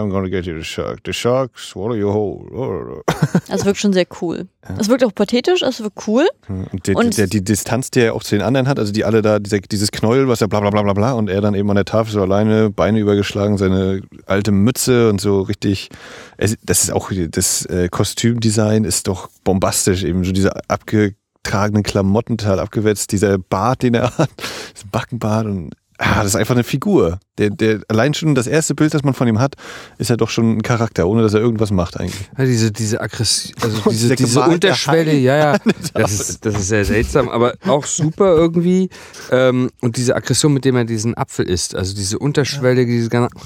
I'm 0.00 0.10
gonna 0.10 0.28
get 0.28 0.44
you 0.46 0.58
the 0.58 0.64
shark. 0.64 1.00
The 1.06 1.12
shark 1.12 1.56
swallow 1.56 1.94
your 1.94 2.12
whole. 2.12 3.02
Das 3.48 3.64
wirkt 3.64 3.78
schon 3.78 3.92
sehr 3.92 4.06
cool. 4.20 4.48
Es 4.78 4.88
wirkt 4.88 5.04
auch 5.04 5.14
pathetisch, 5.14 5.62
es 5.62 5.80
wirkt 5.80 6.06
cool. 6.06 6.26
Und, 6.48 6.86
die, 6.86 6.94
und 6.94 7.16
der, 7.16 7.26
die 7.26 7.42
Distanz, 7.44 7.90
die 7.90 8.00
er 8.00 8.14
auch 8.14 8.22
zu 8.22 8.34
den 8.34 8.42
anderen 8.42 8.66
hat, 8.68 8.78
also 8.78 8.92
die 8.92 9.04
alle 9.04 9.22
da, 9.22 9.38
dieser, 9.38 9.60
dieses 9.60 9.92
Knäuel, 9.92 10.28
was 10.28 10.40
er 10.40 10.48
bla 10.48 10.60
bla 10.60 10.70
bla 10.70 10.82
bla 10.82 10.92
bla 10.92 11.12
und 11.12 11.28
er 11.30 11.40
dann 11.40 11.54
eben 11.54 11.68
an 11.70 11.76
der 11.76 11.84
Tafel 11.84 12.12
so 12.12 12.22
alleine, 12.22 12.70
Beine 12.70 12.98
übergeschlagen, 12.98 13.56
seine 13.56 14.02
alte 14.26 14.52
Mütze 14.52 15.08
und 15.08 15.20
so 15.20 15.42
richtig. 15.42 15.90
Das 16.38 16.82
ist 16.82 16.92
auch, 16.92 17.12
das 17.30 17.66
äh, 17.66 17.88
Kostümdesign 17.88 18.84
ist 18.84 19.06
doch 19.06 19.28
bombastisch, 19.44 20.04
eben 20.04 20.24
so 20.24 20.32
diese 20.32 20.52
abgetragenen 20.68 21.82
Klamotten 21.82 22.36
total 22.38 22.60
abgewetzt, 22.60 23.12
dieser 23.12 23.38
Bart, 23.38 23.82
den 23.82 23.94
er 23.94 24.10
hat, 24.18 24.30
das 24.72 24.84
Backenbart 24.90 25.46
und 25.46 25.70
Ah, 26.02 26.22
das 26.22 26.28
ist 26.28 26.36
einfach 26.36 26.54
eine 26.54 26.64
Figur. 26.64 27.20
Der, 27.36 27.50
der, 27.50 27.80
allein 27.88 28.14
schon 28.14 28.34
das 28.34 28.46
erste 28.46 28.74
Bild, 28.74 28.94
das 28.94 29.02
man 29.02 29.12
von 29.12 29.28
ihm 29.28 29.38
hat, 29.38 29.56
ist 29.98 30.08
ja 30.08 30.16
doch 30.16 30.30
schon 30.30 30.56
ein 30.56 30.62
Charakter, 30.62 31.06
ohne 31.06 31.20
dass 31.20 31.34
er 31.34 31.40
irgendwas 31.40 31.72
macht 31.72 32.00
eigentlich. 32.00 32.30
Ja, 32.38 32.46
diese, 32.46 32.72
diese 32.72 33.02
Aggression, 33.02 33.54
also 33.60 33.82
diese, 33.90 34.16
diese 34.16 34.40
Unterschwelle, 34.40 35.12
ja, 35.12 35.36
ja. 35.36 35.58
Das 35.92 36.12
ist, 36.12 36.46
das 36.46 36.54
ist 36.54 36.68
sehr 36.68 36.86
seltsam, 36.86 37.28
aber 37.28 37.52
auch 37.66 37.84
super 37.84 38.34
irgendwie. 38.34 38.88
Ähm, 39.30 39.68
und 39.82 39.98
diese 39.98 40.16
Aggression, 40.16 40.54
mit 40.54 40.64
dem 40.64 40.74
er 40.76 40.86
diesen 40.86 41.14
Apfel 41.18 41.46
isst, 41.46 41.74
also 41.74 41.94
diese 41.94 42.18
Unterschwelle, 42.18 42.86
diese 42.86 43.10
ganze, 43.10 43.36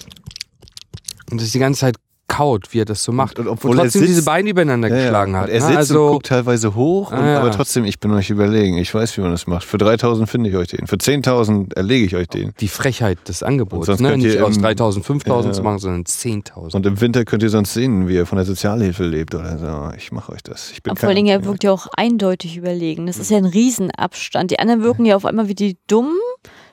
und 1.33 1.40
das 1.40 1.49
ist 1.49 1.55
die 1.55 1.59
ganze 1.59 1.81
Zeit 1.81 1.97
kaut, 2.37 2.73
wie 2.73 2.81
er 2.81 2.85
das 2.85 3.03
so 3.03 3.12
macht. 3.12 3.38
Und, 3.38 3.49
obwohl 3.49 3.73
und 3.73 3.77
trotzdem 3.79 4.01
sitzt, 4.01 4.11
diese 4.11 4.25
Beine 4.25 4.51
übereinander 4.51 4.88
ja, 4.88 4.97
geschlagen 4.97 5.37
hat. 5.37 5.49
er 5.49 5.61
ne? 5.61 5.66
sitzt 5.66 5.77
also, 5.77 6.07
und 6.07 6.12
guckt 6.12 6.27
teilweise 6.27 6.75
hoch, 6.75 7.12
und, 7.12 7.18
ah, 7.18 7.40
aber 7.40 7.51
trotzdem, 7.51 7.85
ich 7.85 8.01
bin 8.01 8.12
euch 8.12 8.31
überlegen. 8.31 8.77
Ich 8.79 8.94
weiß, 8.94 9.16
wie 9.16 9.20
man 9.20 9.31
das 9.31 9.47
macht. 9.47 9.64
Für 9.64 9.79
3000 9.79 10.29
finde 10.29 10.51
ich 10.51 10.57
euch 10.57 10.68
den. 10.68 10.87
Für 10.87 10.97
10.000 10.97 11.75
erlege 11.77 12.07
ich 12.07 12.16
euch 12.16 12.29
den. 12.29 12.53
Die 12.61 12.68
Frechheit 12.68 13.29
des 13.29 13.42
Angebots. 13.42 14.01
Ne? 14.01 14.16
Nicht 14.16 14.40
aus 14.40 14.59
3000, 14.59 15.05
5000 15.05 15.47
ja. 15.47 15.57
zu 15.57 15.62
machen, 15.62 15.79
sondern 15.79 16.03
10.000. 16.05 16.75
Und 16.75 16.87
im 16.87 17.01
Winter 17.01 17.25
könnt 17.25 17.42
ihr 17.42 17.51
sonst 17.51 17.75
sehen, 17.75 18.09
wie 18.09 18.16
er 18.16 18.27
von 18.27 18.37
der 18.37 18.44
Sozialhilfe 18.44 19.05
lebt 19.05 19.35
oder 19.35 19.59
so. 19.59 19.97
Ich 19.97 20.12
mache 20.12 20.33
euch 20.33 20.42
das. 20.42 20.70
Ich 20.73 20.83
bin 20.83 20.92
aber 20.92 21.01
vor 21.01 21.09
allen 21.09 21.16
Dingen, 21.16 21.29
er 21.29 21.44
wirkt 21.44 21.64
ja 21.64 21.73
auch 21.73 21.87
eindeutig 21.97 22.57
überlegen. 22.57 23.07
Das 23.07 23.18
ist 23.18 23.31
ja 23.31 23.38
ein 23.38 23.44
Riesenabstand. 23.44 24.51
Die 24.51 24.59
anderen 24.59 24.83
wirken 24.83 25.05
ja 25.05 25.16
auf 25.16 25.25
einmal 25.25 25.49
wie 25.49 25.55
die 25.55 25.77
Dummen 25.87 26.18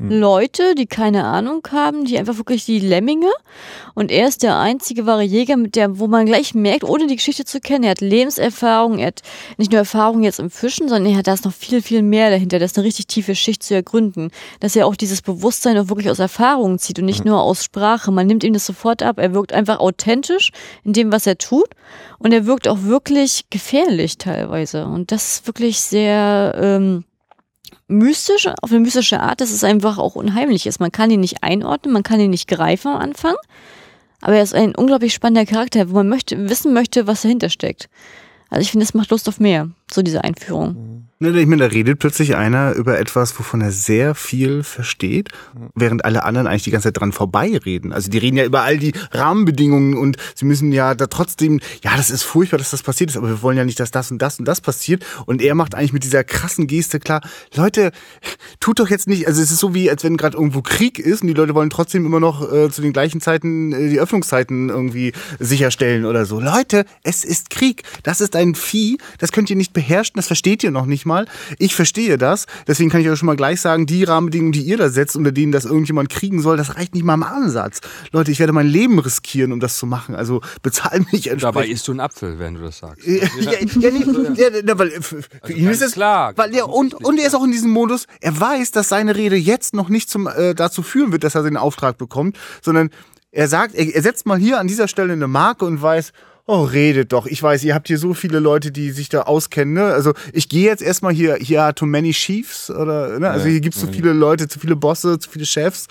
hm. 0.01 0.19
Leute, 0.19 0.75
die 0.75 0.87
keine 0.87 1.25
Ahnung 1.25 1.61
haben, 1.71 2.05
die 2.05 2.17
einfach 2.17 2.37
wirklich 2.37 2.65
die 2.65 2.79
Lemminge. 2.79 3.31
Und 3.93 4.11
er 4.11 4.27
ist 4.27 4.41
der 4.41 4.57
einzige 4.57 5.05
wahre 5.05 5.23
Jäger, 5.23 5.57
mit 5.57 5.75
der, 5.75 5.99
wo 5.99 6.07
man 6.07 6.25
gleich 6.25 6.55
merkt, 6.55 6.83
ohne 6.83 7.07
die 7.07 7.15
Geschichte 7.15 7.45
zu 7.45 7.59
kennen, 7.59 7.83
er 7.83 7.91
hat 7.91 8.01
Lebenserfahrung, 8.01 8.99
er 8.99 9.07
hat 9.07 9.21
nicht 9.57 9.71
nur 9.71 9.79
Erfahrung 9.79 10.23
jetzt 10.23 10.39
im 10.39 10.49
Fischen, 10.49 10.89
sondern 10.89 11.11
er 11.11 11.17
hat 11.19 11.27
da 11.27 11.33
ist 11.33 11.45
noch 11.45 11.53
viel, 11.53 11.81
viel 11.81 12.01
mehr 12.01 12.29
dahinter. 12.29 12.57
Das 12.57 12.71
ist 12.71 12.77
eine 12.77 12.87
richtig 12.87 13.07
tiefe 13.07 13.35
Schicht 13.35 13.63
zu 13.63 13.75
ergründen. 13.75 14.31
Dass 14.59 14.75
er 14.75 14.87
auch 14.87 14.95
dieses 14.95 15.21
Bewusstsein 15.21 15.77
auch 15.77 15.89
wirklich 15.89 16.09
aus 16.09 16.19
Erfahrungen 16.19 16.79
zieht 16.79 16.99
und 16.99 17.05
nicht 17.05 17.25
nur 17.25 17.41
aus 17.41 17.63
Sprache. 17.63 18.11
Man 18.11 18.27
nimmt 18.27 18.43
ihm 18.43 18.53
das 18.53 18.65
sofort 18.65 19.03
ab. 19.03 19.19
Er 19.19 19.33
wirkt 19.33 19.53
einfach 19.53 19.79
authentisch 19.79 20.51
in 20.83 20.93
dem, 20.93 21.11
was 21.11 21.27
er 21.27 21.37
tut. 21.37 21.69
Und 22.17 22.33
er 22.33 22.45
wirkt 22.45 22.67
auch 22.67 22.83
wirklich 22.83 23.45
gefährlich 23.49 24.17
teilweise. 24.17 24.85
Und 24.85 25.11
das 25.11 25.35
ist 25.35 25.47
wirklich 25.47 25.79
sehr, 25.79 26.55
ähm, 26.57 27.03
mystisch, 27.91 28.47
auf 28.47 28.71
eine 28.71 28.79
mystische 28.79 29.19
Art, 29.19 29.41
dass 29.41 29.51
es 29.51 29.63
einfach 29.63 29.97
auch 29.97 30.15
unheimlich 30.15 30.65
ist. 30.65 30.79
Man 30.79 30.91
kann 30.91 31.11
ihn 31.11 31.19
nicht 31.19 31.43
einordnen, 31.43 31.93
man 31.93 32.03
kann 32.03 32.19
ihn 32.19 32.31
nicht 32.31 32.47
greifen 32.47 32.89
am 32.89 33.01
Anfang. 33.01 33.35
Aber 34.21 34.35
er 34.35 34.43
ist 34.43 34.55
ein 34.55 34.75
unglaublich 34.75 35.13
spannender 35.13 35.45
Charakter, 35.45 35.89
wo 35.89 35.95
man 35.95 36.09
möchte, 36.09 36.49
wissen 36.49 36.73
möchte, 36.73 37.07
was 37.07 37.23
dahinter 37.23 37.49
steckt. 37.49 37.89
Also 38.49 38.61
ich 38.61 38.71
finde, 38.71 38.83
es 38.83 38.93
macht 38.93 39.09
Lust 39.11 39.27
auf 39.29 39.39
mehr, 39.39 39.69
so 39.91 40.01
diese 40.01 40.23
Einführung. 40.23 40.90
Ne, 41.21 41.39
ich 41.39 41.45
meine, 41.45 41.61
da 41.61 41.69
redet 41.71 41.99
plötzlich 41.99 42.35
einer 42.35 42.73
über 42.73 42.97
etwas, 42.97 43.37
wovon 43.37 43.61
er 43.61 43.71
sehr 43.71 44.15
viel 44.15 44.63
versteht, 44.63 45.29
während 45.75 46.03
alle 46.03 46.23
anderen 46.23 46.47
eigentlich 46.47 46.63
die 46.63 46.71
ganze 46.71 46.87
Zeit 46.87 46.99
dran 46.99 47.11
vorbeireden. 47.11 47.93
Also 47.93 48.09
die 48.09 48.17
reden 48.17 48.37
ja 48.37 48.43
über 48.43 48.63
all 48.63 48.79
die 48.79 48.93
Rahmenbedingungen 49.11 49.95
und 49.95 50.17
sie 50.33 50.45
müssen 50.45 50.71
ja 50.71 50.95
da 50.95 51.05
trotzdem, 51.05 51.59
ja, 51.83 51.95
das 51.95 52.09
ist 52.09 52.23
furchtbar, 52.23 52.57
dass 52.57 52.71
das 52.71 52.81
passiert 52.81 53.11
ist, 53.11 53.17
aber 53.17 53.27
wir 53.27 53.43
wollen 53.43 53.55
ja 53.55 53.65
nicht, 53.65 53.79
dass 53.79 53.91
das 53.91 54.09
und 54.09 54.19
das 54.19 54.39
und 54.39 54.45
das 54.45 54.61
passiert. 54.61 55.05
Und 55.27 55.43
er 55.43 55.53
macht 55.53 55.75
eigentlich 55.75 55.93
mit 55.93 56.03
dieser 56.03 56.23
krassen 56.23 56.65
Geste 56.65 56.99
klar, 56.99 57.21
Leute, 57.53 57.91
tut 58.59 58.79
doch 58.79 58.89
jetzt 58.89 59.07
nicht, 59.07 59.27
also 59.27 59.43
es 59.43 59.51
ist 59.51 59.59
so 59.59 59.75
wie, 59.75 59.91
als 59.91 60.03
wenn 60.03 60.17
gerade 60.17 60.37
irgendwo 60.37 60.63
Krieg 60.63 60.97
ist 60.97 61.21
und 61.21 61.27
die 61.27 61.35
Leute 61.35 61.53
wollen 61.53 61.69
trotzdem 61.69 62.03
immer 62.03 62.19
noch 62.19 62.51
äh, 62.51 62.71
zu 62.71 62.81
den 62.81 62.93
gleichen 62.93 63.21
Zeiten 63.21 63.73
äh, 63.73 63.89
die 63.89 63.99
Öffnungszeiten 63.99 64.69
irgendwie 64.69 65.13
sicherstellen 65.37 66.05
oder 66.05 66.25
so. 66.25 66.39
Leute, 66.39 66.83
es 67.03 67.23
ist 67.23 67.51
Krieg. 67.51 67.83
Das 68.01 68.21
ist 68.21 68.35
ein 68.35 68.55
Vieh, 68.55 68.97
das 69.19 69.31
könnt 69.31 69.51
ihr 69.51 69.55
nicht 69.55 69.73
beherrschen, 69.73 70.13
das 70.15 70.25
versteht 70.25 70.63
ihr 70.63 70.71
noch 70.71 70.87
nicht 70.87 71.05
mal 71.05 71.10
mal. 71.11 71.25
Ich 71.59 71.75
verstehe 71.75 72.17
das. 72.17 72.45
Deswegen 72.67 72.89
kann 72.89 73.01
ich 73.01 73.09
euch 73.09 73.19
schon 73.19 73.27
mal 73.27 73.35
gleich 73.35 73.61
sagen, 73.61 73.85
die 73.85 74.03
Rahmenbedingungen, 74.03 74.53
die 74.53 74.61
ihr 74.61 74.77
da 74.77 74.89
setzt, 74.89 75.15
unter 75.15 75.31
denen 75.31 75.51
das 75.51 75.65
irgendjemand 75.65 76.09
kriegen 76.09 76.41
soll, 76.41 76.57
das 76.57 76.75
reicht 76.75 76.93
nicht 76.93 77.03
mal 77.03 77.15
im 77.15 77.23
Ansatz. 77.23 77.81
Leute, 78.11 78.31
ich 78.31 78.39
werde 78.39 78.53
mein 78.53 78.67
Leben 78.67 78.99
riskieren, 78.99 79.51
um 79.51 79.59
das 79.59 79.77
zu 79.77 79.85
machen. 79.85 80.15
Also 80.15 80.41
bezahl 80.61 80.99
mich 81.11 81.27
entsprechend. 81.27 81.43
Dabei 81.43 81.67
isst 81.67 81.87
du 81.87 81.91
einen 81.91 81.99
Apfel, 81.99 82.39
wenn 82.39 82.55
du 82.55 82.61
das 82.61 82.79
sagst. 82.79 83.05
ja, 83.05 83.27
ja, 83.39 83.51
ja, 83.51 83.89
nee, 83.91 84.61
ja, 84.65 84.79
weil 84.79 84.89
für, 85.01 85.21
für 85.21 85.29
also 85.41 85.53
ihn 85.53 85.69
ist 85.69 85.81
es 85.81 85.93
klar. 85.93 86.33
Weil 86.35 86.55
er, 86.55 86.69
und, 86.69 86.93
und 86.93 87.19
er 87.19 87.27
ist 87.27 87.35
auch 87.35 87.43
in 87.43 87.51
diesem 87.51 87.71
Modus, 87.71 88.05
er 88.19 88.39
weiß, 88.39 88.71
dass 88.71 88.89
seine 88.89 89.15
Rede 89.15 89.35
jetzt 89.35 89.73
noch 89.73 89.89
nicht 89.89 90.09
zum, 90.09 90.27
äh, 90.27 90.55
dazu 90.55 90.83
führen 90.83 91.11
wird, 91.11 91.23
dass 91.23 91.35
er 91.35 91.43
den 91.43 91.57
Auftrag 91.57 91.97
bekommt, 91.97 92.37
sondern 92.61 92.89
er 93.31 93.47
sagt, 93.47 93.75
er, 93.75 93.93
er 93.93 94.01
setzt 94.01 94.25
mal 94.25 94.37
hier 94.37 94.59
an 94.59 94.67
dieser 94.67 94.87
Stelle 94.87 95.13
eine 95.13 95.27
Marke 95.27 95.65
und 95.65 95.81
weiß, 95.81 96.11
oh, 96.45 96.63
redet 96.63 97.13
doch. 97.13 97.25
Ich 97.25 97.41
weiß, 97.41 97.63
ihr 97.63 97.73
habt 97.73 97.87
hier 97.87 97.97
so 97.97 98.13
viele 98.13 98.39
Leute, 98.39 98.71
die 98.71 98.91
sich 98.91 99.09
da 99.09 99.23
auskennen. 99.23 99.73
Ne? 99.73 99.85
Also 99.85 100.13
ich 100.33 100.49
gehe 100.49 100.65
jetzt 100.65 100.81
erstmal 100.81 101.13
hier, 101.13 101.35
hier 101.35 101.73
too 101.75 101.85
many 101.85 102.11
chiefs 102.11 102.69
oder, 102.69 103.19
ne? 103.19 103.29
also 103.29 103.47
hier 103.47 103.61
gibt 103.61 103.75
es 103.75 103.81
zu 103.81 103.87
viele 103.87 104.13
Leute, 104.13 104.47
zu 104.47 104.59
viele 104.59 104.75
Bosse, 104.75 105.19
zu 105.19 105.29
viele 105.29 105.45
Chefs. 105.45 105.87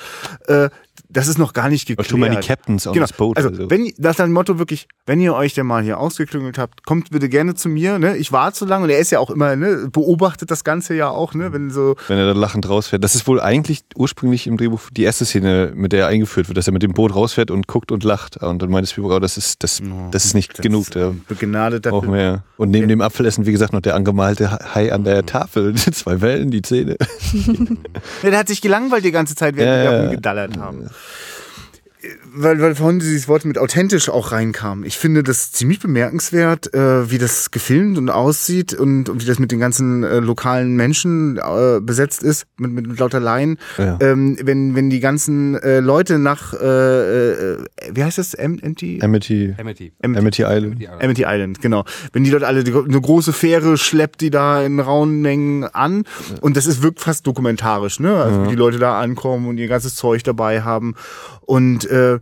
Äh, 0.47 0.71
das 1.13 1.29
ist 1.29 1.39
noch 1.39 1.53
gar 1.53 1.69
nicht 1.69 1.87
geklärt. 1.87 2.09
Too 2.09 2.17
many 2.17 2.37
captains 2.37 2.87
on 2.87 2.93
Genau. 2.95 3.07
this 3.07 3.17
boat. 3.17 3.37
Also, 3.37 3.49
oder 3.49 3.57
so. 3.65 3.71
wenn, 3.71 3.93
das 3.99 4.17
ist 4.17 4.21
ein 4.21 4.33
Motto 4.33 4.59
wirklich, 4.59 4.87
wenn 5.07 5.21
ihr 5.21 5.35
euch 5.35 5.55
denn 5.55 5.67
mal 5.67 5.83
hier 5.83 5.99
ausgeklüngelt 5.99 6.57
habt, 6.57 6.85
kommt 6.87 7.11
bitte 7.11 7.29
gerne 7.29 7.55
zu 7.55 7.69
mir, 7.69 7.99
ne? 7.99 8.17
Ich 8.17 8.33
warte 8.33 8.59
so 8.59 8.65
lange 8.65 8.85
und 8.85 8.91
er 8.91 8.99
ist 8.99 9.11
ja 9.11 9.19
auch 9.19 9.31
immer, 9.31 9.57
ne, 9.57 9.89
beobachtet 9.91 10.51
das 10.51 10.63
Ganze 10.63 10.95
ja 10.95 11.09
auch, 11.09 11.35
ne, 11.35 11.53
wenn 11.53 11.71
so, 11.71 11.97
wenn 12.09 12.19
er 12.19 12.33
da 12.33 12.39
lachend 12.39 12.69
rausfährt. 12.69 13.03
Das 13.03 13.15
ist 13.15 13.27
wohl 13.27 13.41
eigentlich 13.41 13.83
ursprünglich 13.97 14.47
im 14.47 14.57
Drehbuch 14.57 14.83
die 14.93 15.03
erste 15.03 15.25
Szene, 15.25 15.73
mit 15.75 15.93
der 15.93 16.01
er 16.03 16.07
eingeführt 16.07 16.49
wird, 16.49 16.57
dass 16.57 16.69
er 16.69 16.73
mit 16.73 16.83
dem 16.83 16.93
Boot 16.93 17.15
rausfährt 17.15 17.51
und 17.51 17.67
guckt 17.67 17.91
und 17.91 18.05
lacht. 18.05 18.37
Und 18.37 18.63
dann 18.63 18.71
meint 18.71 18.89
Spielberg, 18.89 19.17
oh, 19.17 19.19
das 19.19 19.37
ist, 19.37 19.65
das, 19.65 19.83
das 20.13 20.25
ist 20.25 20.35
nicht 20.35 20.40
das 20.49 20.59
genug. 20.59 20.91
Da 20.91 21.15
begnadeter 21.29 21.93
wir 21.93 22.21
ja. 22.21 22.45
Und 22.57 22.71
neben 22.71 22.89
dem 22.89 23.01
Apfelessen, 23.01 23.47
wie 23.47 23.53
gesagt, 23.53 23.73
noch 23.73 23.81
der 23.81 23.95
angemalte 23.95 24.51
Hai 24.75 24.93
an 24.93 25.05
der 25.05 25.25
Tafel. 25.27 25.75
Zwei 25.93 26.21
Wellen, 26.21 26.51
die 26.51 26.63
Zähne. 26.63 26.97
Der 28.23 28.39
hat 28.39 28.49
sich 28.49 28.61
gelangweilt 28.61 29.05
die 29.05 29.13
ganze 29.13 29.35
Zeit, 29.35 29.57
während 29.57 29.85
Ja, 29.85 29.93
wir 29.93 30.01
rumgedallert 30.03 30.57
haben. 30.59 30.91
Weil, 32.33 32.61
weil 32.61 32.75
vorhin 32.75 32.99
dieses 32.99 33.29
Wort 33.29 33.45
mit 33.45 33.59
authentisch 33.59 34.09
auch 34.09 34.33
reinkam. 34.33 34.85
Ich 34.85 34.97
finde 34.97 35.23
das 35.23 35.53
ziemlich 35.53 35.81
bemerkenswert, 35.81 36.73
äh, 36.73 37.11
wie 37.11 37.19
das 37.19 37.51
gefilmt 37.51 37.99
und 37.99 38.09
aussieht 38.09 38.73
und, 38.73 39.09
und 39.09 39.21
wie 39.21 39.27
das 39.27 39.39
mit 39.39 39.53
den 39.53 39.61
ganzen 39.61 40.03
äh, 40.05 40.21
lokalen 40.21 40.77
Menschen 40.77 41.37
äh, 41.39 41.81
besetzt 41.81 42.23
ist, 42.23 42.47
mit, 42.59 42.73
mit, 42.73 42.87
mit 42.87 42.99
lauter 42.99 43.21
Laien. 43.21 43.59
Ja. 43.77 43.99
Ähm, 44.01 44.39
wenn, 44.43 44.75
wenn 44.75 44.89
die 44.89 45.01
ganzen 45.01 45.57
äh, 45.57 45.81
Leute 45.81 46.19
nach, 46.19 46.55
äh, 46.55 47.53
äh, 47.53 47.59
wie 47.93 48.03
heißt 48.03 48.19
das? 48.19 48.33
M 48.33 48.59
Amity? 48.63 49.01
Amity, 49.03 49.55
Amity. 49.59 49.93
Amity 50.03 50.43
Island. 50.43 50.89
Amity 51.01 51.25
Island, 51.27 51.61
genau. 51.61 51.85
Wenn 52.13 52.25
die 52.25 52.31
dort 52.31 52.45
alle 52.45 52.65
die, 52.65 52.73
eine 52.73 53.01
große 53.01 53.33
Fähre 53.33 53.77
schleppt, 53.77 54.21
die 54.23 54.31
da 54.31 54.63
in 54.63 54.81
rauen 54.81 55.21
Mengen 55.21 55.65
an 55.65 56.05
und 56.41 56.57
das 56.57 56.67
ist 56.67 56.83
wirkt 56.83 57.01
fast 57.01 57.27
dokumentarisch, 57.27 58.01
ne? 58.01 58.15
Also 58.15 58.45
wie 58.45 58.49
die 58.49 58.57
Leute 58.57 58.79
da 58.79 59.01
ankommen 59.01 59.47
und 59.49 59.59
ihr 59.59 59.69
ganzes 59.69 59.97
Zeug 59.97 60.23
dabei 60.25 60.63
haben 60.63 60.95
und 61.43 61.90
äh, 61.91 62.21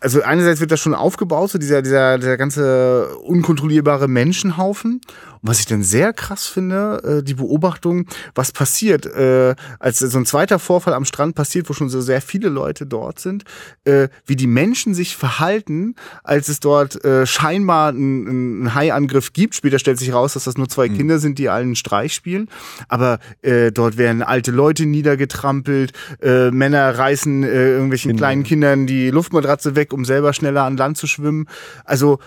also 0.00 0.22
einerseits 0.22 0.60
wird 0.60 0.70
das 0.70 0.80
schon 0.80 0.94
aufgebaut, 0.94 1.50
so 1.50 1.58
dieser 1.58 1.80
dieser 1.80 2.18
dieser 2.18 2.36
ganze 2.36 3.16
unkontrollierbare 3.18 4.08
Menschenhaufen. 4.08 5.00
Und 5.40 5.50
was 5.50 5.60
ich 5.60 5.66
dann 5.66 5.82
sehr 5.82 6.12
krass 6.12 6.46
finde, 6.46 7.20
äh, 7.20 7.22
die 7.22 7.34
Beobachtung, 7.34 8.06
was 8.34 8.52
passiert, 8.52 9.06
äh, 9.06 9.54
als 9.78 9.98
so 9.98 10.18
ein 10.18 10.26
zweiter 10.26 10.58
Vorfall 10.58 10.92
am 10.94 11.04
Strand 11.04 11.34
passiert, 11.34 11.68
wo 11.68 11.72
schon 11.72 11.88
so 11.88 12.00
sehr 12.00 12.20
viele 12.20 12.48
Leute 12.48 12.86
dort 12.86 13.20
sind, 13.20 13.44
äh, 13.84 14.08
wie 14.26 14.36
die 14.36 14.46
Menschen 14.46 14.94
sich 14.94 15.16
verhalten, 15.16 15.96
als 16.22 16.48
es 16.48 16.60
dort 16.60 17.02
äh, 17.04 17.26
scheinbar 17.26 17.88
einen, 17.88 18.28
einen 18.28 18.74
Haiangriff 18.74 19.32
gibt. 19.32 19.54
Später 19.54 19.78
stellt 19.78 19.98
sich 19.98 20.12
raus, 20.12 20.34
dass 20.34 20.44
das 20.44 20.58
nur 20.58 20.68
zwei 20.68 20.88
Kinder 20.88 21.18
sind, 21.18 21.38
die 21.38 21.48
allen 21.48 21.64
einen 21.64 21.76
Streich 21.76 22.12
spielen. 22.14 22.48
Aber 22.88 23.18
äh, 23.42 23.72
dort 23.72 23.96
werden 23.96 24.22
alte 24.22 24.50
Leute 24.50 24.86
niedergetrampelt, 24.86 25.92
äh, 26.22 26.50
Männer 26.50 26.98
reißen 26.98 27.44
äh, 27.44 27.70
irgendwelchen 27.70 28.16
kleinen 28.16 28.44
Kindern 28.44 28.86
die 28.86 29.10
Luftmatratze 29.10 29.53
weg, 29.62 29.92
um 29.92 30.04
selber 30.04 30.32
schneller 30.32 30.64
an 30.64 30.76
Land 30.76 30.98
zu 30.98 31.06
schwimmen. 31.06 31.46
Also 31.84 32.18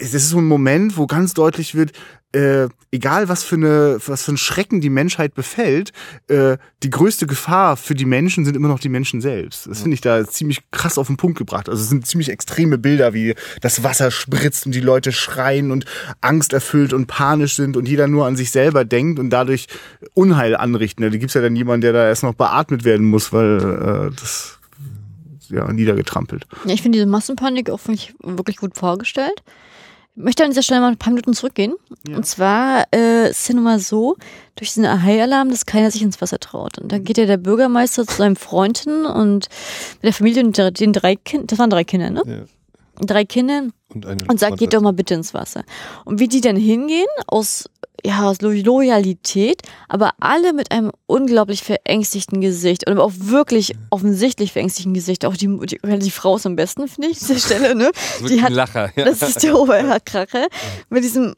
das 0.00 0.14
ist 0.14 0.30
so 0.30 0.38
ein 0.38 0.46
Moment, 0.46 0.96
wo 0.96 1.06
ganz 1.06 1.34
deutlich 1.34 1.74
wird, 1.74 1.92
äh, 2.32 2.68
egal 2.90 3.28
was 3.28 3.42
für 3.42 3.56
eine 3.56 3.98
was 4.06 4.24
für 4.24 4.32
ein 4.32 4.36
Schrecken 4.36 4.80
die 4.80 4.90
Menschheit 4.90 5.34
befällt, 5.34 5.92
äh, 6.28 6.58
die 6.82 6.90
größte 6.90 7.26
Gefahr 7.26 7.76
für 7.76 7.94
die 7.94 8.04
Menschen 8.04 8.44
sind 8.44 8.56
immer 8.56 8.68
noch 8.68 8.78
die 8.78 8.88
Menschen 8.88 9.20
selbst. 9.20 9.66
Das 9.66 9.82
finde 9.82 9.94
ich 9.94 10.00
da 10.00 10.24
ziemlich 10.26 10.62
krass 10.70 10.98
auf 10.98 11.06
den 11.06 11.16
Punkt 11.16 11.38
gebracht. 11.38 11.68
Also 11.68 11.82
es 11.82 11.88
sind 11.88 12.06
ziemlich 12.06 12.30
extreme 12.30 12.78
Bilder, 12.78 13.14
wie 13.14 13.34
das 13.60 13.82
Wasser 13.82 14.10
spritzt 14.10 14.66
und 14.66 14.74
die 14.74 14.80
Leute 14.80 15.12
schreien 15.12 15.70
und 15.70 15.86
angsterfüllt 16.20 16.92
und 16.92 17.06
panisch 17.06 17.56
sind 17.56 17.76
und 17.76 17.88
jeder 17.88 18.06
nur 18.08 18.26
an 18.26 18.36
sich 18.36 18.50
selber 18.50 18.84
denkt 18.84 19.18
und 19.18 19.30
dadurch 19.30 19.66
Unheil 20.14 20.56
anrichten. 20.56 21.02
Da 21.02 21.16
gibt's 21.16 21.34
ja 21.34 21.40
dann 21.40 21.56
jemanden, 21.56 21.82
der 21.82 21.92
da 21.92 22.08
erst 22.08 22.22
noch 22.22 22.34
beatmet 22.34 22.84
werden 22.84 23.06
muss, 23.06 23.32
weil 23.32 24.10
äh, 24.10 24.20
das 24.20 24.58
ja 25.50 25.70
niedergetrampelt. 25.72 26.46
Ja, 26.64 26.74
ich 26.74 26.82
finde 26.82 26.96
diese 26.96 27.06
Massenpanik 27.06 27.70
auch 27.70 27.80
wirklich, 27.86 28.14
wirklich 28.20 28.56
gut 28.56 28.76
vorgestellt. 28.76 29.42
Ich 30.16 30.22
möchte 30.22 30.44
an 30.44 30.50
dieser 30.50 30.62
Stelle 30.62 30.80
mal 30.80 30.92
ein 30.92 30.96
paar 30.96 31.12
Minuten 31.12 31.34
zurückgehen. 31.34 31.74
Und 32.08 32.24
zwar 32.24 32.84
äh, 32.94 33.30
ist 33.30 33.40
es 33.40 33.48
ja 33.48 33.54
nun 33.54 33.64
mal 33.64 33.80
so, 33.80 34.16
durch 34.54 34.68
diesen 34.68 34.84
Ahai-Alarm, 34.84 35.50
dass 35.50 35.66
keiner 35.66 35.90
sich 35.90 36.02
ins 36.02 36.20
Wasser 36.20 36.38
traut. 36.38 36.78
Und 36.78 36.92
dann 36.92 37.02
geht 37.02 37.18
ja 37.18 37.26
der 37.26 37.36
Bürgermeister 37.36 38.06
zu 38.06 38.14
seinem 38.14 38.36
Freund 38.36 38.78
hin 38.78 39.06
und 39.06 39.48
mit 39.96 40.04
der 40.04 40.12
Familie 40.12 40.44
und 40.44 40.56
den 40.80 40.92
drei 40.92 41.16
Kindern, 41.16 41.48
das 41.48 41.58
waren 41.58 41.70
drei 41.70 41.82
Kinder, 41.82 42.10
ne? 42.10 42.22
Ja. 42.26 42.44
Drei 43.00 43.24
Kindern 43.24 43.72
Und, 43.92 44.06
und 44.06 44.40
sagt, 44.40 44.58
geht 44.58 44.72
doch 44.74 44.80
mal 44.80 44.92
bitte 44.92 45.14
ins 45.14 45.34
Wasser. 45.34 45.64
Und 46.04 46.20
wie 46.20 46.28
die 46.28 46.40
dann 46.40 46.56
hingehen, 46.56 47.06
aus, 47.26 47.68
ja, 48.04 48.22
aus 48.28 48.40
Lo- 48.40 48.50
Loyalität, 48.50 49.62
aber 49.88 50.10
alle 50.20 50.52
mit 50.52 50.70
einem 50.70 50.92
unglaublich 51.06 51.62
verängstigten 51.62 52.40
Gesicht 52.40 52.88
und 52.88 52.98
auch 52.98 53.12
wirklich 53.16 53.74
offensichtlich 53.90 54.52
verängstigten 54.52 54.94
Gesicht. 54.94 55.24
Auch 55.24 55.36
die, 55.36 55.48
die, 55.66 55.78
die 55.98 56.10
Frau 56.10 56.36
ist 56.36 56.46
am 56.46 56.56
besten, 56.56 56.86
finde 56.88 57.08
ich, 57.08 57.20
an 57.20 57.26
dieser 57.28 57.40
Stelle, 57.40 57.74
ne? 57.74 57.90
Die 58.28 58.42
hat, 58.42 58.52
Lacher. 58.52 58.90
Ja. 58.96 59.04
das 59.06 59.22
ist 59.22 59.42
der 59.42 59.58
Oberkrache. 59.60 60.48
Mit 60.88 61.02
diesem, 61.04 61.34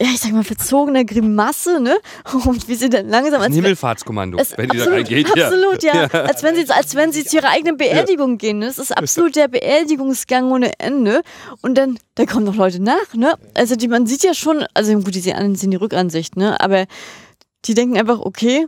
ja, 0.00 0.08
ich 0.12 0.20
sag 0.20 0.32
mal, 0.32 0.44
verzogener 0.44 1.04
Grimasse, 1.04 1.80
ne? 1.80 1.96
Und 2.44 2.68
wie 2.68 2.74
sie 2.74 2.90
dann 2.90 3.08
langsam 3.08 3.40
Ein 3.40 3.46
als 3.46 3.54
Himmelfahrtskommando, 3.54 4.38
wenn 4.56 4.68
die 4.68 4.78
da 4.78 4.84
reingeht. 4.84 5.34
Ja. 5.34 5.46
absolut, 5.46 5.82
ja. 5.82 5.92
Als 6.26 6.42
wenn 6.42 6.54
sie, 6.54 6.70
als 6.70 6.94
wenn 6.94 7.12
sie 7.12 7.24
zu 7.24 7.36
ihrer 7.36 7.48
eigenen 7.48 7.78
Beerdigung 7.78 8.36
gehen. 8.36 8.58
Ne? 8.58 8.66
Es 8.66 8.78
ist 8.78 8.96
absolut 8.96 9.36
der 9.36 9.48
Beerdigungsgang 9.48 10.50
ohne 10.50 10.78
Ende. 10.78 11.22
Und 11.62 11.78
dann, 11.78 11.98
da 12.14 12.26
kommen 12.26 12.44
noch 12.44 12.56
Leute 12.56 12.82
nach, 12.82 13.14
ne? 13.14 13.34
Also 13.54 13.74
die, 13.76 13.88
man 13.88 14.06
sieht 14.06 14.22
ja 14.22 14.34
schon, 14.34 14.66
also 14.74 14.92
gut, 15.00 15.14
die 15.14 15.20
sehen, 15.20 15.54
sehen 15.54 15.70
die 15.70 15.76
Rückansicht, 15.76 16.36
ne? 16.36 16.60
Aber 16.60 16.86
die 17.64 17.74
denken 17.74 17.96
einfach, 17.96 18.20
okay, 18.20 18.66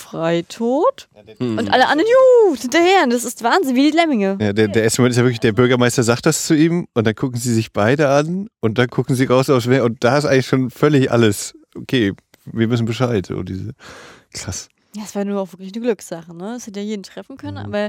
Freitod. 0.00 1.08
Und 1.38 1.70
alle 1.70 1.88
anderen, 1.88 2.08
juhu, 2.08 2.56
hinterher. 2.56 3.06
Das 3.08 3.24
ist 3.24 3.42
Wahnsinn, 3.42 3.76
wie 3.76 3.90
die 3.90 3.96
Lemminge. 3.96 4.38
Ja, 4.40 4.52
der, 4.52 4.68
der 4.68 4.84
erste 4.84 5.02
Moment 5.02 5.12
ist 5.12 5.18
ja 5.18 5.24
wirklich, 5.24 5.40
der 5.40 5.52
Bürgermeister 5.52 6.02
sagt 6.02 6.26
das 6.26 6.46
zu 6.46 6.54
ihm 6.54 6.88
und 6.94 7.06
dann 7.06 7.14
gucken 7.14 7.38
sie 7.38 7.54
sich 7.54 7.72
beide 7.72 8.08
an 8.08 8.48
und 8.60 8.78
dann 8.78 8.88
gucken 8.88 9.14
sie 9.14 9.24
raus 9.24 9.50
aufs 9.50 9.66
Meer 9.66 9.84
und 9.84 10.02
da 10.04 10.18
ist 10.18 10.24
eigentlich 10.24 10.46
schon 10.46 10.70
völlig 10.70 11.10
alles. 11.10 11.54
Okay, 11.76 12.12
wir 12.44 12.70
wissen 12.70 12.86
Bescheid. 12.86 13.26
So 13.26 13.42
diese, 13.42 13.72
krass. 14.32 14.68
Ja, 14.98 15.04
es 15.04 15.14
war 15.14 15.24
nur 15.24 15.40
auch 15.40 15.52
wirklich 15.52 15.72
eine 15.72 15.82
Glückssache, 15.84 16.34
ne? 16.34 16.54
Es 16.56 16.66
hätte 16.66 16.80
ja 16.80 16.86
jeden 16.86 17.04
treffen 17.04 17.36
können, 17.36 17.56
Mhm. 17.58 17.64
aber 17.74 17.88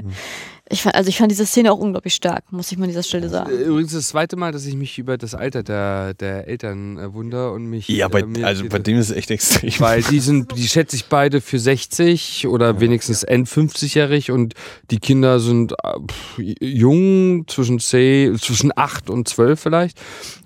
ich 0.70 0.82
fand, 0.82 0.94
also 0.94 1.08
ich 1.08 1.18
fand 1.18 1.32
diese 1.32 1.44
Szene 1.44 1.72
auch 1.72 1.78
unglaublich 1.78 2.14
stark, 2.14 2.44
muss 2.52 2.70
ich 2.70 2.78
mal 2.78 2.84
an 2.84 2.90
dieser 2.90 3.02
Stelle 3.02 3.28
sagen. 3.28 3.50
Übrigens 3.50 3.92
das 3.92 4.06
zweite 4.08 4.36
Mal, 4.36 4.52
dass 4.52 4.64
ich 4.64 4.76
mich 4.76 4.96
über 4.96 5.18
das 5.18 5.34
Alter 5.34 5.64
der, 5.64 6.14
der 6.14 6.46
Eltern 6.46 6.98
äh, 6.98 7.12
wundere 7.12 7.50
und 7.50 7.64
mich. 7.66 7.88
Ja, 7.88 8.06
bei, 8.06 8.20
äh, 8.20 8.44
also 8.44 8.64
bei 8.68 8.78
dem 8.78 8.96
ist 8.98 9.10
es 9.10 9.16
echt 9.16 9.32
extrem. 9.32 9.72
Weil 9.80 10.02
die 10.02 10.20
sind, 10.20 10.52
die 10.56 10.68
schätze 10.68 10.94
ich 10.94 11.06
beide 11.06 11.40
für 11.40 11.58
60 11.58 12.46
oder 12.46 12.78
wenigstens 12.80 13.24
End-50-jährig 13.24 14.30
und 14.30 14.54
die 14.92 15.00
Kinder 15.00 15.40
sind 15.40 15.72
äh, 15.72 15.76
pff, 16.08 16.38
jung, 16.60 17.48
zwischen 17.48 17.80
10, 17.80 18.38
zwischen 18.38 18.70
8 18.76 19.10
und 19.10 19.28
12 19.28 19.58
vielleicht. 19.58 19.98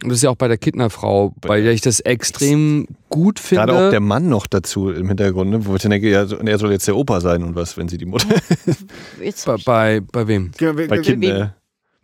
Und 0.02 0.08
das 0.08 0.18
ist 0.18 0.22
ja 0.22 0.30
auch 0.30 0.36
bei 0.36 0.48
der 0.48 0.56
Kittnerfrau, 0.58 1.34
bei 1.42 1.60
der 1.60 1.72
ich 1.72 1.82
das 1.82 2.00
extrem 2.00 2.86
gut 3.14 3.38
finde. 3.38 3.66
Gerade 3.66 3.86
auch 3.86 3.90
der 3.90 4.00
Mann 4.00 4.28
noch 4.28 4.46
dazu 4.46 4.90
im 4.90 5.08
Hintergrund, 5.08 5.50
ne? 5.50 5.64
wo 5.66 5.76
ich 5.76 5.82
denke, 5.82 6.08
er 6.10 6.26
soll 6.58 6.72
jetzt 6.72 6.86
der 6.88 6.96
Opa 6.96 7.20
sein 7.20 7.42
und 7.42 7.54
was, 7.54 7.76
wenn 7.76 7.88
sie 7.88 7.98
die 7.98 8.06
Mutter 8.06 8.28
Jetzt 9.22 9.46
bei, 9.46 9.56
bei, 9.64 10.00
bei 10.00 10.26
wem? 10.28 10.50
Genau, 10.56 10.72
bei 10.88 10.98
Kindern. 10.98 11.54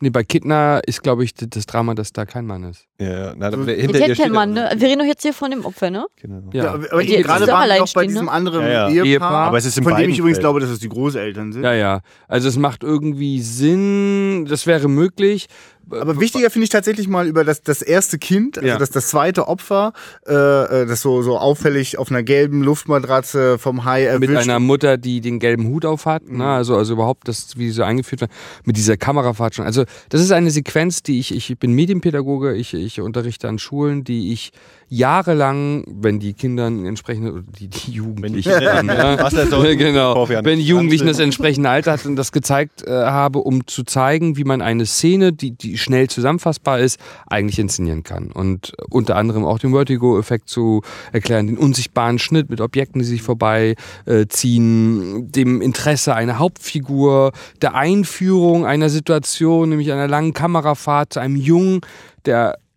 Nee, 0.03 0.09
bei 0.09 0.25
Kittner 0.25 0.81
ist, 0.87 1.03
glaube 1.03 1.25
ich, 1.25 1.35
das 1.35 1.67
Drama, 1.67 1.93
dass 1.93 2.11
da 2.15 2.25
kein 2.25 2.47
Mann 2.47 2.65
ist. 2.65 2.87
Ja, 2.99 3.09
ja. 3.27 3.35
Na, 3.37 3.51
So- 3.51 3.67
hinter 3.67 3.99
steht 4.03 4.17
keinen 4.17 4.33
Mann, 4.33 4.55
ne? 4.55 4.71
Wir 4.75 4.89
reden 4.89 5.01
doch 5.01 5.07
jetzt 5.07 5.21
hier 5.21 5.35
von 5.35 5.51
dem 5.51 5.63
Opfer, 5.67 5.91
ne? 5.91 6.07
Genau. 6.17 6.41
Ja. 6.55 6.65
Ja, 6.65 6.73
aber 6.91 7.03
Die- 7.03 7.17
gerade 7.23 7.47
waren 7.47 7.69
wir 7.69 7.83
auch 7.83 7.93
bei 7.93 8.07
diesem 8.07 8.25
ne? 8.25 8.31
anderen 8.31 8.63
Ja, 8.63 8.71
ja. 8.71 8.89
Ehepaar, 8.89 9.05
Ehepaar. 9.07 9.47
Aber 9.49 9.59
es 9.59 9.67
ist 9.67 9.75
von 9.83 9.95
dem 9.95 10.09
ich 10.09 10.19
übrigens 10.19 10.39
Fällen. 10.39 10.41
glaube, 10.45 10.61
dass 10.61 10.71
es 10.71 10.79
die 10.79 10.89
Großeltern 10.89 11.53
sind. 11.53 11.65
Ja, 11.65 11.75
ja. 11.75 12.01
Also 12.29 12.49
es 12.49 12.57
macht 12.57 12.83
irgendwie 12.83 13.43
Sinn, 13.43 14.47
das 14.49 14.67
wäre 14.67 14.89
möglich. 14.89 15.49
Aber 15.91 16.21
wichtiger 16.21 16.51
finde 16.51 16.65
ich 16.65 16.71
tatsächlich 16.71 17.09
mal 17.09 17.27
über 17.27 17.45
das, 17.45 17.63
das 17.63 17.83
erste 17.83 18.19
Kind, 18.19 18.59
also 18.59 18.69
Ja. 18.69 18.79
das, 18.79 18.91
das 18.91 19.09
zweite 19.09 19.49
Opfer, 19.49 19.93
äh, 20.27 20.33
äh, 20.33 20.87
das 20.87 21.01
so, 21.03 21.23
so 21.23 21.39
auffällig 21.39 21.99
auf 21.99 22.11
einer 22.11 22.23
gelben 22.23 22.63
Luftmatratze 22.63 23.59
vom 23.59 23.85
Hai 23.85 24.05
erwischt. 24.05 24.31
mit 24.31 24.39
einer 24.39 24.61
Mutter, 24.61 24.97
die 24.99 25.21
den 25.21 25.39
gelben 25.39 25.67
Hut 25.69 25.85
auf 25.85 26.07
hat, 26.07 26.29
ne? 26.29 26.45
also, 26.47 26.77
also 26.77 26.93
überhaupt 26.95 27.29
das, 27.29 27.57
wie 27.57 27.71
so 27.71 27.83
eingeführt 27.83 28.21
wird, 28.23 28.31
mit 28.65 28.77
dieser 28.77 28.97
Kamerafahrt 28.97 29.55
schon. 29.55 29.65
Also 29.67 29.85
das 30.09 30.21
ist 30.21 30.33
eine 30.33 30.51
Sequenz, 30.51 31.03
die 31.03 31.19
ich, 31.19 31.35
ich 31.35 31.59
bin 31.59 31.73
Medienpädagoge, 31.73 32.55
ich, 32.55 32.75
ich 32.75 33.01
unterrichte 33.01 33.49
an 33.49 33.59
Schulen, 33.59 34.05
die 34.05 34.33
ich 34.33 34.53
jahrelang, 34.93 35.85
wenn 35.87 36.19
die 36.19 36.35
Kinder 36.35 36.67
entsprechend, 36.67 37.45
die, 37.59 37.69
die 37.69 37.93
Jugendlichen, 37.93 38.51
Wenn 38.51 38.89
ja, 38.89 39.75
genau, 39.75 40.29
wenn 40.29 40.59
Jugendlichen 40.59 41.07
das 41.07 41.21
entsprechende 41.21 41.71
Alter 41.71 41.93
hatten 41.93 42.09
und 42.09 42.17
das 42.17 42.33
gezeigt 42.33 42.83
äh, 42.83 42.91
habe, 42.91 43.39
um 43.39 43.69
zu 43.69 43.85
zeigen, 43.85 44.37
wie 44.37 44.43
man 44.43 44.61
eine 44.61 44.87
Szene, 44.87 45.33
die, 45.33 45.53
die 45.53 45.79
schnell 45.79 46.09
zusammenfassbar 46.09 46.81
ist, 46.81 46.99
eigentlich 47.29 47.61
inszenieren 47.61 48.03
kann. 48.03 48.33
Und 48.33 48.73
unter 48.91 49.15
anderem 49.15 49.45
auch 49.45 49.61
den 49.61 49.71
Vertigo-Effekt 49.71 50.49
zu 50.49 50.83
erklären, 51.13 51.47
den 51.47 51.57
unsichtbaren 51.57 52.19
Schnitt 52.19 52.51
mit 52.51 52.61
Objekten, 52.61 52.99
die 52.99 53.07
sich 53.07 53.23
vorbei 53.23 53.77
äh, 54.07 54.27
ziehen, 54.27 55.31
dem 55.31 55.63
Interesse 55.63 56.17
einer 56.17 56.41
Hauptfigur, 56.41 57.31
der 57.63 57.77
Einführung 57.77 58.67
einer 58.67 58.89
Situation, 58.89 59.69
nämlich 59.69 59.93
einer 59.93 60.09
langen 60.09 60.35
Kamerafahrt 60.35 61.13
zu 61.13 61.21
einem 61.21 61.37
Jungen, 61.37 61.81
der 62.25 62.55
äh, 62.55 62.70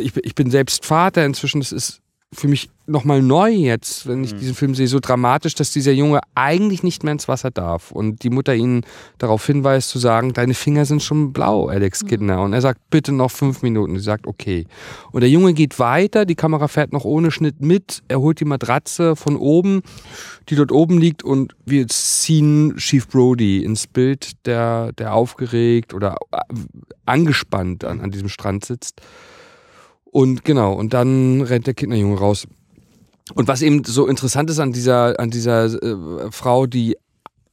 ich, 0.00 0.12
bin- 0.12 0.22
ich 0.24 0.34
bin 0.34 0.50
selbst 0.50 0.84
Vater 0.84 1.24
inzwischen, 1.24 1.60
das 1.60 1.72
ist 1.72 2.00
für 2.34 2.46
mich 2.46 2.68
nochmal 2.86 3.22
neu 3.22 3.48
jetzt, 3.50 4.06
wenn 4.06 4.22
ich 4.22 4.34
diesen 4.34 4.54
Film 4.54 4.74
sehe, 4.74 4.86
so 4.86 5.00
dramatisch, 5.00 5.54
dass 5.54 5.72
dieser 5.72 5.92
Junge 5.92 6.20
eigentlich 6.34 6.82
nicht 6.82 7.02
mehr 7.02 7.12
ins 7.12 7.26
Wasser 7.26 7.50
darf 7.50 7.90
und 7.90 8.22
die 8.22 8.28
Mutter 8.28 8.54
ihn 8.54 8.82
darauf 9.16 9.46
hinweist 9.46 9.88
zu 9.88 9.98
sagen, 9.98 10.34
deine 10.34 10.52
Finger 10.52 10.84
sind 10.84 11.02
schon 11.02 11.32
blau, 11.32 11.68
Alex 11.68 12.04
Kinder. 12.04 12.42
Und 12.42 12.52
er 12.52 12.60
sagt, 12.60 12.82
bitte 12.90 13.12
noch 13.12 13.30
fünf 13.30 13.62
Minuten. 13.62 13.96
Sie 13.96 14.04
sagt, 14.04 14.26
okay. 14.26 14.66
Und 15.10 15.22
der 15.22 15.30
Junge 15.30 15.54
geht 15.54 15.78
weiter, 15.78 16.26
die 16.26 16.34
Kamera 16.34 16.68
fährt 16.68 16.92
noch 16.92 17.06
ohne 17.06 17.30
Schnitt 17.30 17.62
mit, 17.62 18.02
er 18.08 18.20
holt 18.20 18.40
die 18.40 18.44
Matratze 18.44 19.16
von 19.16 19.34
oben, 19.36 19.80
die 20.50 20.54
dort 20.56 20.70
oben 20.70 20.98
liegt 20.98 21.22
und 21.22 21.54
wir 21.64 21.88
ziehen 21.88 22.76
Chief 22.76 23.08
Brody 23.08 23.64
ins 23.64 23.86
Bild, 23.86 24.44
der, 24.46 24.92
der 24.92 25.14
aufgeregt 25.14 25.94
oder 25.94 26.16
äh, 26.30 26.38
angespannt 27.06 27.84
an, 27.84 28.02
an 28.02 28.10
diesem 28.10 28.28
Strand 28.28 28.66
sitzt. 28.66 29.00
Und 30.18 30.44
genau, 30.44 30.72
und 30.72 30.94
dann 30.94 31.42
rennt 31.42 31.68
der 31.68 31.74
Kinderjunge 31.74 32.18
raus. 32.18 32.48
Und 33.34 33.46
was 33.46 33.62
eben 33.62 33.84
so 33.84 34.08
interessant 34.08 34.50
ist 34.50 34.58
an 34.58 34.72
dieser, 34.72 35.20
an 35.20 35.30
dieser 35.30 35.66
äh, 35.66 36.32
Frau, 36.32 36.66
die 36.66 36.96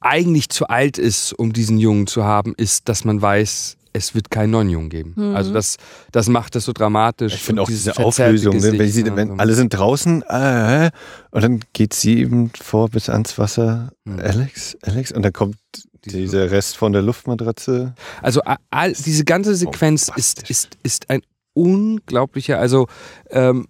eigentlich 0.00 0.48
zu 0.48 0.66
alt 0.66 0.98
ist, 0.98 1.32
um 1.32 1.52
diesen 1.52 1.78
Jungen 1.78 2.08
zu 2.08 2.24
haben, 2.24 2.54
ist, 2.56 2.88
dass 2.88 3.04
man 3.04 3.22
weiß, 3.22 3.76
es 3.92 4.16
wird 4.16 4.32
keinen 4.32 4.50
neuen 4.50 4.68
Jungen 4.68 4.90
geben. 4.90 5.14
Also 5.32 5.52
das, 5.52 5.76
das 6.10 6.28
macht 6.28 6.56
das 6.56 6.64
so 6.64 6.72
dramatisch. 6.72 7.34
Ich 7.34 7.42
finde 7.42 7.62
auch 7.62 7.68
diese 7.68 7.96
Auflösung, 7.98 8.56
ne? 8.56 8.62
wenn, 8.64 8.78
Gesicht, 8.78 8.94
sie, 8.94 9.02
ne? 9.04 9.14
wenn 9.14 9.38
alle 9.38 9.54
sind 9.54 9.68
draußen 9.68 10.22
äh, 10.22 10.90
und 11.30 11.44
dann 11.44 11.60
geht 11.72 11.94
sie 11.94 12.18
eben 12.18 12.50
vor 12.60 12.88
bis 12.88 13.08
ans 13.08 13.38
Wasser. 13.38 13.92
Hm. 14.06 14.18
Alex, 14.18 14.76
Alex, 14.82 15.12
und 15.12 15.22
dann 15.22 15.32
kommt 15.32 15.56
dieser 16.04 16.50
Rest 16.50 16.76
von 16.76 16.92
der 16.92 17.02
Luftmatratze. 17.02 17.94
Also 18.22 18.40
all, 18.70 18.92
diese 18.92 19.24
ganze 19.24 19.54
Sequenz 19.54 20.10
ist, 20.16 20.50
ist, 20.50 20.76
ist 20.82 21.08
ein 21.10 21.22
unglaublicher, 21.56 22.58
also, 22.58 22.86
ähm, 23.30 23.66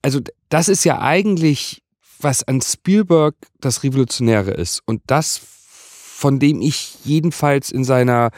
also 0.00 0.20
das 0.48 0.68
ist 0.68 0.84
ja 0.84 1.00
eigentlich, 1.00 1.82
was 2.20 2.42
an 2.42 2.60
Spielberg 2.60 3.34
das 3.60 3.82
Revolutionäre 3.82 4.52
ist. 4.52 4.80
Und 4.86 5.02
das, 5.06 5.38
von 5.38 6.38
dem 6.38 6.60
ich 6.60 7.04
jedenfalls 7.04 7.70
in 7.70 7.84
seiner 7.84 8.30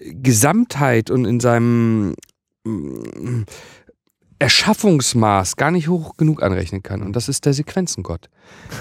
Gesamtheit 0.00 1.10
und 1.10 1.24
in 1.24 1.40
seinem 1.40 2.14
mm, 2.64 3.44
Erschaffungsmaß 4.38 5.56
gar 5.56 5.70
nicht 5.70 5.88
hoch 5.88 6.16
genug 6.16 6.42
anrechnen 6.42 6.82
kann. 6.82 7.02
Und 7.02 7.14
das 7.16 7.28
ist 7.28 7.44
der 7.46 7.52
Sequenzengott. 7.54 8.28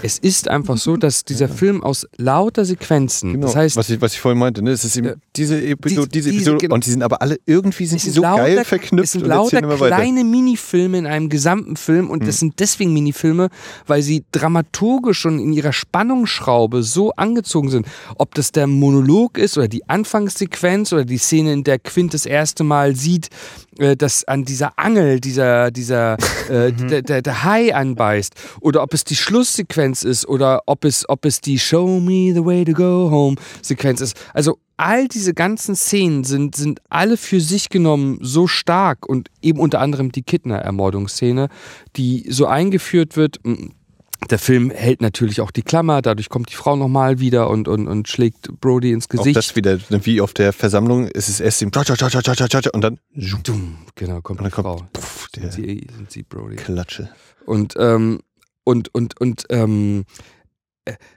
Es 0.01 0.17
ist 0.19 0.49
einfach 0.49 0.77
so, 0.77 0.97
dass 0.97 1.23
dieser 1.23 1.47
Film 1.47 1.83
aus 1.83 2.05
lauter 2.17 2.65
Sequenzen, 2.65 3.39
das 3.39 3.55
heißt, 3.55 3.75
Genau. 3.75 3.79
was 3.79 3.89
ich, 3.89 4.01
was 4.01 4.13
ich 4.13 4.19
vorhin 4.19 4.39
meinte, 4.39 4.61
ne? 4.61 4.71
Es 4.71 4.83
ist 4.83 4.97
eben 4.97 5.07
Ja. 5.07 5.13
diese 5.35 5.61
Episode, 5.65 6.07
Die- 6.07 6.11
diese 6.19 6.29
diese- 6.31 6.41
Episode, 6.41 6.57
genau. 6.57 6.75
und 6.75 6.85
die 6.85 6.89
sind 6.91 7.01
aber 7.03 7.21
alle 7.21 7.37
irgendwie 7.45 7.85
sind 7.85 8.01
die 8.01 8.05
sind 8.05 8.13
so 8.15 8.21
lauter, 8.23 8.43
geil 8.43 8.65
verknüpft 8.65 9.05
es 9.05 9.11
sind 9.13 9.23
und 9.23 9.29
lauter 9.29 9.61
kleine 9.61 10.23
Minifilme 10.23 10.97
in 10.97 11.05
einem 11.05 11.29
gesamten 11.29 11.77
Film 11.77 12.09
und 12.09 12.27
das 12.27 12.39
sind 12.39 12.59
deswegen 12.59 12.91
Minifilme, 12.91 13.49
weil 13.87 14.01
sie 14.01 14.25
dramaturgisch 14.31 15.19
schon 15.19 15.39
in 15.39 15.53
ihrer 15.53 15.71
Spannungsschraube 15.73 16.83
so 16.83 17.11
angezogen 17.13 17.69
sind. 17.69 17.85
Ob 18.17 18.35
das 18.35 18.51
der 18.51 18.67
Monolog 18.67 19.37
ist 19.37 19.57
oder 19.57 19.67
die 19.69 19.87
Anfangssequenz 19.87 20.91
oder 20.91 21.05
die 21.05 21.17
Szene, 21.17 21.53
in 21.53 21.63
der 21.63 21.79
Quint 21.79 22.13
das 22.13 22.25
erste 22.25 22.63
Mal 22.65 22.95
sieht, 22.95 23.29
äh, 23.79 23.95
dass 23.95 24.23
an 24.25 24.45
dieser 24.45 24.77
Angel 24.77 25.19
dieser, 25.19 25.71
dieser 25.71 26.17
äh, 26.49 26.71
der, 26.89 27.01
der, 27.01 27.21
der 27.21 27.43
Hai 27.43 27.73
anbeißt 27.73 28.33
oder 28.61 28.83
ob 28.83 28.93
es 28.93 29.03
die 29.03 29.15
Schlusssequenz 29.15 30.03
ist 30.03 30.27
oder 30.27 30.61
ob 30.65 30.85
es, 30.85 31.07
ob 31.09 31.25
es 31.25 31.41
die 31.41 31.59
Show 31.59 31.99
me 31.99 32.33
the 32.33 32.45
way 32.45 32.63
to 32.65 32.73
go 32.73 33.09
home 33.09 33.35
Sequenz 33.61 34.01
ist. 34.01 34.17
Also 34.33 34.59
all 34.77 35.07
diese 35.07 35.33
ganzen 35.33 35.75
Szenen 35.75 36.23
sind, 36.23 36.55
sind 36.55 36.81
alle 36.89 37.17
für 37.17 37.39
sich 37.39 37.69
genommen 37.69 38.17
so 38.21 38.47
stark 38.47 39.07
und 39.07 39.29
eben 39.41 39.59
unter 39.59 39.79
anderem 39.79 40.11
die 40.11 40.23
Kidner-Ermordungsszene, 40.23 41.49
die 41.95 42.25
so 42.29 42.47
eingeführt 42.47 43.15
wird. 43.15 43.39
Der 44.29 44.39
Film 44.39 44.69
hält 44.71 45.01
natürlich 45.01 45.41
auch 45.41 45.51
die 45.51 45.61
Klammer, 45.61 46.01
dadurch 46.01 46.29
kommt 46.29 46.49
die 46.51 46.55
Frau 46.55 46.75
nochmal 46.75 47.19
wieder 47.19 47.49
und, 47.49 47.67
und, 47.67 47.87
und 47.87 48.07
schlägt 48.07 48.59
Brody 48.61 48.91
ins 48.91 49.05
Auch 49.05 49.09
Gesicht. 49.17 49.35
das 49.35 49.55
wieder, 49.55 49.77
wie 49.89 50.21
auf 50.21 50.33
der 50.33 50.53
Versammlung, 50.53 51.07
ist 51.07 51.29
es 51.29 51.39
erst 51.39 51.61
im 51.61 51.71
und 52.73 52.81
dann 52.81 52.99
genau, 53.95 54.21
kommt 54.21 54.39
Und 54.39 54.45
die 54.47 54.51
dann 54.55 54.63
kommt, 54.63 54.79
Frau. 54.79 54.87
puff, 54.93 55.29
der 55.35 55.51
Sind 55.51 55.65
sie, 55.65 55.87
sind 55.95 56.11
sie 56.11 56.23
Brody. 56.23 56.55
Klatsche. 56.55 57.09
Und, 57.45 57.75
ähm, 57.77 58.21
und, 58.63 58.93
und, 58.93 59.19
und, 59.19 59.45
ähm, 59.49 60.05
äh, 60.09 60.32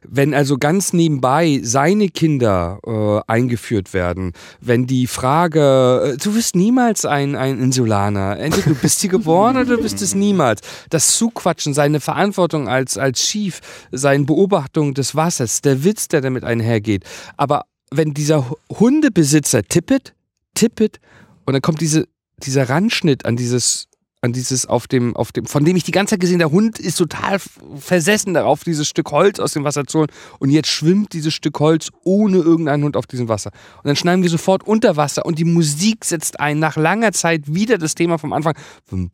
wenn 0.07 0.33
also 0.35 0.59
ganz 0.59 0.93
nebenbei 0.93 1.61
seine 1.63 2.09
Kinder 2.09 2.79
äh, 2.87 3.21
eingeführt 3.33 3.93
werden, 3.95 4.33
wenn 4.61 4.87
die 4.87 5.07
Frage, 5.07 6.15
äh, 6.15 6.17
du 6.17 6.35
wirst 6.35 6.55
niemals 6.55 7.05
ein, 7.05 7.35
ein 7.35 7.59
Insulaner, 7.59 8.39
entweder 8.39 8.71
du 8.71 8.75
bist 8.77 9.01
hier 9.01 9.11
geboren 9.11 9.57
oder 9.57 9.77
du 9.77 9.83
bist 9.83 10.01
es 10.03 10.15
niemals, 10.15 10.61
das 10.91 11.17
Zuquatschen, 11.17 11.75
seine 11.75 12.01
Verantwortung 12.01 12.69
als, 12.69 12.97
als 12.97 13.21
Chief, 13.21 13.61
seine 13.91 14.25
Beobachtung 14.25 14.95
des 14.95 15.17
Wassers, 15.17 15.63
der 15.63 15.83
Witz, 15.83 16.09
der 16.09 16.21
damit 16.21 16.45
einhergeht. 16.45 17.05
Aber 17.37 17.65
wenn 17.91 18.15
dieser 18.15 18.49
Hu- 18.49 18.57
Hundebesitzer 18.71 19.65
tippet, 19.65 20.15
tippet 20.55 21.01
und 21.45 21.55
dann 21.55 21.63
kommt 21.63 21.81
diese, 21.81 22.07
dieser 22.39 22.69
Randschnitt 22.69 23.25
an 23.25 23.37
dieses 23.37 23.89
an 24.23 24.33
dieses 24.33 24.67
auf 24.67 24.89
dem, 24.89 25.15
auf 25.15 25.31
dem, 25.31 25.47
von 25.47 25.65
dem 25.65 25.77
ich 25.77 25.85
die 25.85 25.93
ganze 25.93 26.13
Zeit 26.13 26.21
gesehen, 26.21 26.39
der 26.39 26.51
Hund 26.51 26.79
ist 26.79 26.97
total 26.97 27.39
versessen 27.77 28.35
darauf, 28.35 28.65
dieses 28.65 28.89
Stück 28.89 29.13
Holz 29.13 29.39
aus 29.39 29.53
dem 29.53 29.63
Wasser 29.63 29.87
zu 29.87 29.99
holen. 29.99 30.09
Und 30.39 30.51
jetzt 30.51 30.69
schwimmt 30.69 31.13
dieses 31.13 31.35
Stück 31.35 31.61
Holz 31.61 31.91
ohne 32.03 32.39
irgendeinen 32.39 32.85
Hund 32.85 32.97
auf 32.97 33.07
diesem 33.07 33.29
Wasser. 33.29 33.51
Und 33.77 33.87
dann 33.87 33.95
schneiden 33.95 34.23
wir 34.23 34.31
sofort 34.31 34.67
unter 34.67 34.97
Wasser 34.97 35.27
und 35.27 35.39
die 35.39 35.45
Musik 35.45 36.05
setzt 36.05 36.41
ein. 36.41 36.59
Nach 36.59 36.77
langer 36.77 37.13
Zeit 37.13 37.55
wieder 37.55 37.79
das 37.79 37.95
Thema 37.95 38.19
vom 38.19 38.33
Anfang. 38.33 38.55
Dann 38.91 39.11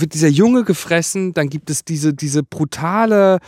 wird 0.00 0.14
dieser 0.14 0.28
Junge 0.28 0.64
gefressen, 0.64 1.34
dann 1.34 1.50
gibt 1.50 1.70
es 1.70 1.84
diese, 1.84 2.14
diese 2.14 2.42
brutale 2.42 3.38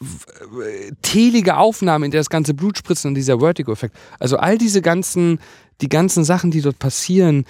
w- 0.00 0.90
telige 1.02 1.58
Aufnahme, 1.58 2.06
in 2.06 2.10
der 2.10 2.20
das 2.20 2.30
ganze 2.30 2.54
Blut 2.54 2.78
spritzt 2.78 3.04
und 3.04 3.14
dieser 3.14 3.40
Vertigo-Effekt. 3.40 3.94
Also 4.18 4.38
all 4.38 4.56
diese 4.56 4.80
ganzen, 4.80 5.38
die 5.82 5.88
ganzen 5.88 6.24
Sachen, 6.24 6.50
die 6.50 6.62
dort 6.62 6.78
passieren, 6.78 7.44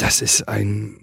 das 0.00 0.22
ist 0.22 0.48
ein 0.48 0.96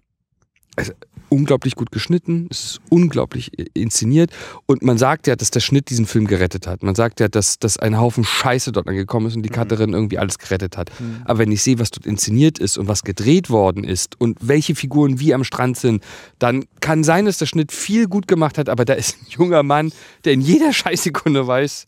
also 0.76 0.93
unglaublich 1.30 1.76
gut 1.76 1.91
geschnitten, 1.91 2.48
es 2.50 2.64
ist 2.64 2.82
unglaublich 2.89 3.52
inszeniert 3.76 4.32
und 4.66 4.82
man 4.84 4.98
sagt 4.98 5.28
ja, 5.28 5.36
dass 5.36 5.52
der 5.52 5.60
Schnitt 5.60 5.89
diesen 5.89 6.06
Film 6.06 6.26
gerettet 6.26 6.68
hat. 6.68 6.84
Man 6.84 6.95
sagt 6.95 7.20
ja, 7.20 7.28
dass, 7.28 7.60
dass 7.60 7.78
ein 7.78 8.00
Haufen 8.00 8.24
Scheiße 8.24 8.72
dort 8.72 8.88
angekommen 8.88 9.26
ist 9.26 9.36
und 9.36 9.43
die 9.43 9.50
Cutterin 9.50 9.93
irgendwie 9.93 10.20
alles 10.20 10.38
gerettet 10.38 10.78
hat. 10.78 10.91
Aber 11.26 11.39
wenn 11.39 11.52
ich 11.52 11.64
sehe, 11.64 11.80
was 11.80 11.91
dort 11.91 12.06
inszeniert 12.06 12.60
ist 12.60 12.78
und 12.78 12.88
was 12.88 13.04
gedreht 13.04 13.50
worden 13.50 13.84
ist 13.84 14.20
und 14.22 14.38
welche 14.41 14.76
Figuren 14.76 15.20
wie 15.20 15.34
am 15.34 15.43
Strand 15.43 15.78
sind, 15.78 16.04
dann 16.39 16.66
kann 16.80 17.04
sein, 17.04 17.26
dass 17.26 17.39
der 17.39 17.48
Schnitt 17.48 17.72
viel 17.72 18.08
gut 18.08 18.28
gemacht 18.28 18.58
hat, 18.58 18.70
aber 18.70 18.86
da 18.86 18.93
ist 18.93 19.18
ein 19.18 19.26
junger 19.30 19.64
Mann, 19.64 19.91
der 20.24 20.34
in 20.34 20.41
jeder 20.41 20.72
Scheißsekunde 20.72 21.45
weiß, 21.45 21.88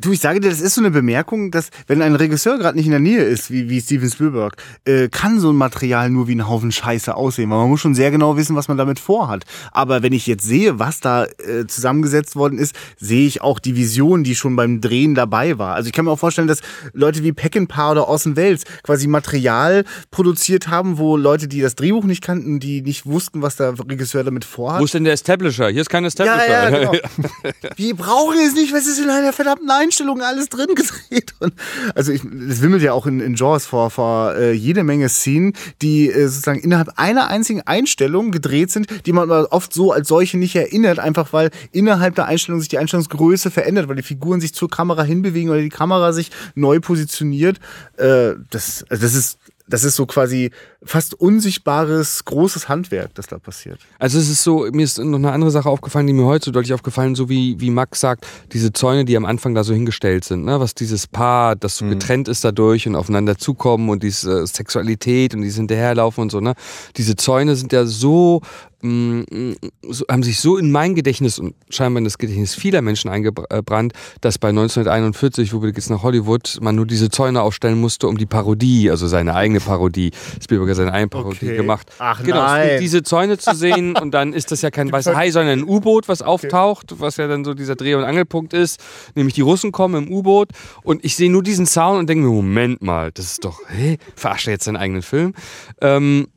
Du, 0.00 0.12
ich 0.12 0.20
sage 0.20 0.40
dir, 0.40 0.50
das 0.50 0.60
ist 0.60 0.74
so 0.74 0.80
eine 0.80 0.90
Bemerkung, 0.90 1.50
dass 1.50 1.70
wenn 1.86 2.02
ein 2.02 2.14
Regisseur 2.14 2.58
gerade 2.58 2.76
nicht 2.76 2.86
in 2.86 2.92
der 2.92 3.00
Nähe 3.00 3.22
ist, 3.22 3.50
wie, 3.50 3.68
wie 3.68 3.80
Steven 3.80 4.10
Spielberg, 4.10 4.56
äh, 4.84 5.08
kann 5.08 5.40
so 5.40 5.50
ein 5.50 5.56
Material 5.56 6.10
nur 6.10 6.28
wie 6.28 6.34
ein 6.34 6.48
Haufen 6.48 6.72
Scheiße 6.72 7.14
aussehen, 7.14 7.50
weil 7.50 7.58
man 7.58 7.68
muss 7.68 7.80
schon 7.80 7.94
sehr 7.94 8.10
genau 8.10 8.36
wissen, 8.36 8.56
was 8.56 8.68
man 8.68 8.76
damit 8.76 8.98
vorhat. 8.98 9.44
Aber 9.72 10.02
wenn 10.02 10.12
ich 10.12 10.26
jetzt 10.26 10.44
sehe, 10.44 10.78
was 10.78 11.00
da 11.00 11.24
äh, 11.24 11.66
zusammengesetzt 11.66 12.36
worden 12.36 12.58
ist, 12.58 12.74
sehe 12.98 13.26
ich 13.26 13.42
auch 13.42 13.58
die 13.58 13.76
Vision, 13.76 14.24
die 14.24 14.34
schon 14.34 14.56
beim 14.56 14.80
Drehen 14.80 15.14
dabei 15.14 15.58
war. 15.58 15.74
Also 15.74 15.88
ich 15.88 15.92
kann 15.92 16.04
mir 16.04 16.10
auch 16.10 16.18
vorstellen, 16.18 16.48
dass 16.48 16.60
Leute 16.92 17.22
wie 17.22 17.32
Peckinpah 17.32 17.92
oder 17.92 18.08
Orson 18.08 18.36
Welles 18.36 18.64
quasi 18.82 19.06
Material 19.06 19.84
produziert 20.10 20.68
haben, 20.68 20.98
wo 20.98 21.16
Leute, 21.16 21.48
die 21.48 21.60
das 21.60 21.74
Drehbuch 21.74 22.04
nicht 22.04 22.22
kannten, 22.22 22.60
die 22.60 22.82
nicht 22.82 23.06
wussten, 23.06 23.42
was 23.42 23.56
der 23.56 23.74
Regisseur 23.78 24.24
damit 24.24 24.44
vorhat. 24.44 24.80
wo 24.80 24.84
ist 24.84 24.94
denn 24.94 25.04
der 25.04 25.12
Establisher? 25.14 25.68
Hier 25.68 25.82
ist 25.82 25.90
kein 25.90 26.04
Establisher. 26.04 26.48
Ja, 26.48 26.68
ja, 26.68 26.78
genau. 26.78 26.92
Wir 27.76 27.96
brauchen 27.96 28.38
es 28.38 28.54
nicht, 28.54 28.72
was 28.72 28.86
ist 28.86 28.98
in 28.98 29.10
einer 29.10 29.32
verdammten 29.32 29.67
Einstellung 29.74 30.22
alles 30.22 30.48
drin 30.48 30.74
gedreht. 30.74 31.34
Und 31.40 31.54
also 31.94 32.12
ich, 32.12 32.22
es 32.24 32.62
wimmelt 32.62 32.82
ja 32.82 32.92
auch 32.92 33.06
in, 33.06 33.20
in 33.20 33.34
Jaws 33.34 33.66
vor, 33.66 33.90
vor 33.90 34.34
äh, 34.34 34.52
jede 34.52 34.84
Menge 34.84 35.08
Szenen, 35.08 35.52
die 35.82 36.10
äh, 36.10 36.28
sozusagen 36.28 36.60
innerhalb 36.60 36.98
einer 36.98 37.28
einzigen 37.28 37.62
Einstellung 37.62 38.30
gedreht 38.30 38.70
sind, 38.70 38.86
die 39.06 39.12
man 39.12 39.30
oft 39.30 39.72
so 39.72 39.92
als 39.92 40.08
solche 40.08 40.38
nicht 40.38 40.56
erinnert, 40.56 40.98
einfach 40.98 41.32
weil 41.32 41.50
innerhalb 41.72 42.14
der 42.14 42.26
Einstellung 42.26 42.60
sich 42.60 42.68
die 42.68 42.78
Einstellungsgröße 42.78 43.50
verändert, 43.50 43.88
weil 43.88 43.96
die 43.96 44.02
Figuren 44.02 44.40
sich 44.40 44.54
zur 44.54 44.70
Kamera 44.70 45.02
hinbewegen 45.02 45.50
oder 45.50 45.60
die 45.60 45.68
Kamera 45.68 46.12
sich 46.12 46.30
neu 46.54 46.80
positioniert. 46.80 47.58
Äh, 47.96 48.34
das, 48.50 48.84
also 48.88 49.02
das 49.02 49.14
ist 49.14 49.38
das 49.68 49.84
ist 49.84 49.96
so 49.96 50.06
quasi 50.06 50.50
fast 50.82 51.14
unsichtbares, 51.14 52.24
großes 52.24 52.68
Handwerk, 52.68 53.14
das 53.14 53.26
da 53.26 53.38
passiert. 53.38 53.78
Also 53.98 54.18
es 54.18 54.28
ist 54.28 54.42
so, 54.42 54.66
mir 54.72 54.84
ist 54.84 54.98
noch 54.98 55.18
eine 55.18 55.32
andere 55.32 55.50
Sache 55.50 55.68
aufgefallen, 55.68 56.06
die 56.06 56.12
mir 56.12 56.24
heute 56.24 56.46
so 56.46 56.50
deutlich 56.50 56.72
aufgefallen, 56.72 57.14
so 57.14 57.28
wie, 57.28 57.60
wie 57.60 57.70
Max 57.70 58.00
sagt, 58.00 58.26
diese 58.52 58.72
Zäune, 58.72 59.04
die 59.04 59.16
am 59.16 59.24
Anfang 59.24 59.54
da 59.54 59.64
so 59.64 59.74
hingestellt 59.74 60.24
sind, 60.24 60.44
ne? 60.44 60.60
was 60.60 60.74
dieses 60.74 61.06
Paar, 61.06 61.56
das 61.56 61.76
so 61.78 61.86
getrennt 61.88 62.28
ist 62.28 62.44
dadurch 62.44 62.86
und 62.86 62.96
aufeinander 62.96 63.36
zukommen 63.36 63.90
und 63.90 64.02
diese 64.02 64.46
Sexualität 64.46 65.34
und 65.34 65.42
dieses 65.42 65.58
Hinterherlaufen 65.58 66.22
und 66.22 66.30
so, 66.30 66.40
ne? 66.40 66.54
Diese 66.96 67.16
Zäune 67.16 67.56
sind 67.56 67.72
ja 67.72 67.86
so, 67.86 68.42
haben 68.82 70.22
sich 70.22 70.38
so 70.40 70.56
in 70.56 70.70
mein 70.70 70.94
Gedächtnis 70.94 71.38
und 71.38 71.54
scheinbar 71.68 71.98
in 71.98 72.04
das 72.04 72.18
Gedächtnis 72.18 72.54
vieler 72.54 72.80
Menschen 72.80 73.10
eingebrannt, 73.10 73.92
dass 74.20 74.38
bei 74.38 74.48
1941, 74.50 75.52
wo 75.52 75.62
wir 75.62 75.70
jetzt 75.70 75.90
nach 75.90 76.02
Hollywood, 76.02 76.58
man 76.60 76.76
nur 76.76 76.86
diese 76.86 77.08
Zäune 77.10 77.42
aufstellen 77.42 77.80
musste, 77.80 78.06
um 78.08 78.16
die 78.18 78.26
Parodie, 78.26 78.90
also 78.90 79.06
seine 79.08 79.34
eigene 79.34 79.60
Parodie, 79.60 80.12
Spielberg 80.42 80.70
hat 80.70 80.76
seine 80.76 80.92
eigene 80.92 81.08
Parodie 81.08 81.28
Okay. 81.48 81.56
gemacht. 81.56 81.90
Ach 81.98 82.22
genau, 82.22 82.42
nein. 82.42 82.80
diese 82.80 83.02
Zäune 83.02 83.38
zu 83.38 83.54
sehen 83.54 83.96
und 84.00 84.12
dann 84.12 84.32
ist 84.32 84.50
das 84.52 84.62
ja 84.62 84.70
kein 84.70 84.90
weißer 84.92 85.16
Hai, 85.16 85.30
sondern 85.30 85.60
ein 85.60 85.68
U-Boot, 85.68 86.08
was 86.08 86.22
auftaucht, 86.22 86.94
was 87.00 87.16
ja 87.16 87.26
dann 87.26 87.44
so 87.44 87.54
dieser 87.54 87.74
Dreh- 87.76 87.94
und 87.94 88.04
Angelpunkt 88.04 88.52
ist, 88.52 88.80
nämlich 89.14 89.34
die 89.34 89.40
Russen 89.42 89.72
kommen 89.72 90.06
im 90.06 90.12
U-Boot 90.12 90.50
und 90.82 91.04
ich 91.04 91.16
sehe 91.16 91.30
nur 91.30 91.42
diesen 91.42 91.66
Sound 91.66 91.98
und 91.98 92.08
denke 92.08 92.24
mir, 92.24 92.30
Moment 92.32 92.82
mal, 92.82 93.10
das 93.12 93.26
ist 93.32 93.44
doch, 93.44 93.60
hä, 93.68 93.98
verarscht 94.14 94.46
er 94.48 94.52
jetzt 94.54 94.64
seinen 94.64 94.76
eigenen 94.76 95.02
Film? 95.02 95.34
Ähm, 95.80 96.28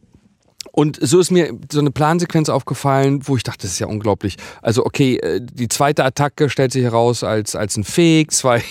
und 0.71 0.97
so 1.01 1.19
ist 1.19 1.31
mir 1.31 1.53
so 1.71 1.79
eine 1.79 1.91
Plansequenz 1.91 2.47
aufgefallen, 2.47 3.27
wo 3.27 3.35
ich 3.35 3.43
dachte, 3.43 3.63
das 3.63 3.71
ist 3.71 3.79
ja 3.79 3.87
unglaublich. 3.87 4.37
Also, 4.61 4.85
okay, 4.85 5.17
äh, 5.17 5.41
die 5.41 5.67
zweite 5.67 6.05
Attacke 6.05 6.49
stellt 6.49 6.71
sich 6.71 6.83
heraus 6.83 7.23
als, 7.23 7.55
als 7.55 7.75
ein 7.75 7.83
Fake. 7.83 8.31
Zwei, 8.31 8.63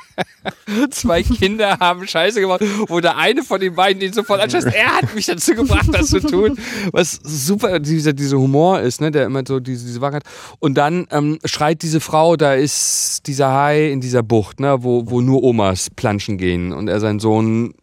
zwei 0.90 1.22
Kinder 1.22 1.78
haben 1.80 2.06
Scheiße 2.06 2.40
gemacht, 2.40 2.62
wo 2.88 3.00
der 3.00 3.18
eine 3.18 3.42
von 3.42 3.60
den 3.60 3.74
beiden 3.74 4.00
den 4.00 4.14
sofort 4.14 4.40
anschaut. 4.40 4.64
Er 4.64 4.96
hat 4.96 5.14
mich 5.14 5.26
dazu 5.26 5.54
gebracht, 5.54 5.88
das 5.92 6.08
zu 6.08 6.20
tun. 6.20 6.58
Was 6.92 7.20
super 7.22 7.78
dieser, 7.78 8.14
dieser 8.14 8.38
Humor 8.38 8.80
ist, 8.80 9.02
ne, 9.02 9.10
der 9.10 9.26
immer 9.26 9.42
so 9.46 9.60
diese, 9.60 9.84
diese 9.84 10.00
Wahrheit. 10.00 10.22
Und 10.60 10.74
dann 10.74 11.06
ähm, 11.10 11.38
schreit 11.44 11.82
diese 11.82 12.00
Frau, 12.00 12.36
da 12.36 12.54
ist 12.54 13.26
dieser 13.26 13.52
Hai 13.52 13.90
in 13.90 14.00
dieser 14.00 14.22
Bucht, 14.22 14.60
ne, 14.60 14.82
wo, 14.82 15.10
wo 15.10 15.20
nur 15.20 15.42
Omas 15.42 15.90
planschen 15.90 16.38
gehen. 16.38 16.72
Und 16.72 16.88
er 16.88 17.00
seinen 17.00 17.20
Sohn 17.20 17.74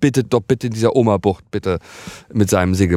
bittet 0.00 0.32
doch 0.32 0.40
bitte 0.40 0.66
in 0.68 0.72
dieser 0.72 0.96
Oma-Bucht 0.96 1.50
bitte 1.50 1.78
mit 2.32 2.50
seinem 2.50 2.74
Segelboot 2.74 2.94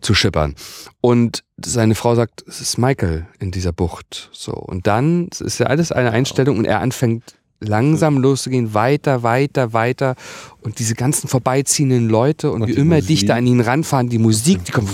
zu 0.00 0.14
schippern. 0.14 0.54
Und 1.00 1.44
seine 1.64 1.94
Frau 1.94 2.14
sagt, 2.14 2.44
es 2.48 2.60
ist 2.60 2.78
Michael 2.78 3.26
in 3.38 3.50
dieser 3.50 3.72
Bucht. 3.72 4.30
So. 4.32 4.52
Und 4.52 4.86
dann 4.86 5.28
ist 5.28 5.58
ja 5.58 5.66
alles 5.66 5.92
eine 5.92 6.10
Einstellung 6.10 6.58
und 6.58 6.64
er 6.64 6.80
anfängt 6.80 7.34
langsam 7.60 8.18
loszugehen, 8.18 8.74
weiter, 8.74 9.22
weiter, 9.22 9.72
weiter. 9.72 10.14
Und 10.62 10.78
diese 10.78 10.94
ganzen 10.94 11.28
vorbeiziehenden 11.28 12.08
Leute 12.08 12.50
und, 12.50 12.62
Und 12.62 12.68
wie 12.68 12.72
immer 12.72 12.96
Musik. 12.96 13.08
dichter 13.08 13.34
an 13.36 13.46
ihn 13.46 13.60
ranfahren, 13.60 14.08
die 14.08 14.18
Musik, 14.18 14.64
die 14.64 14.72
kommt. 14.72 14.90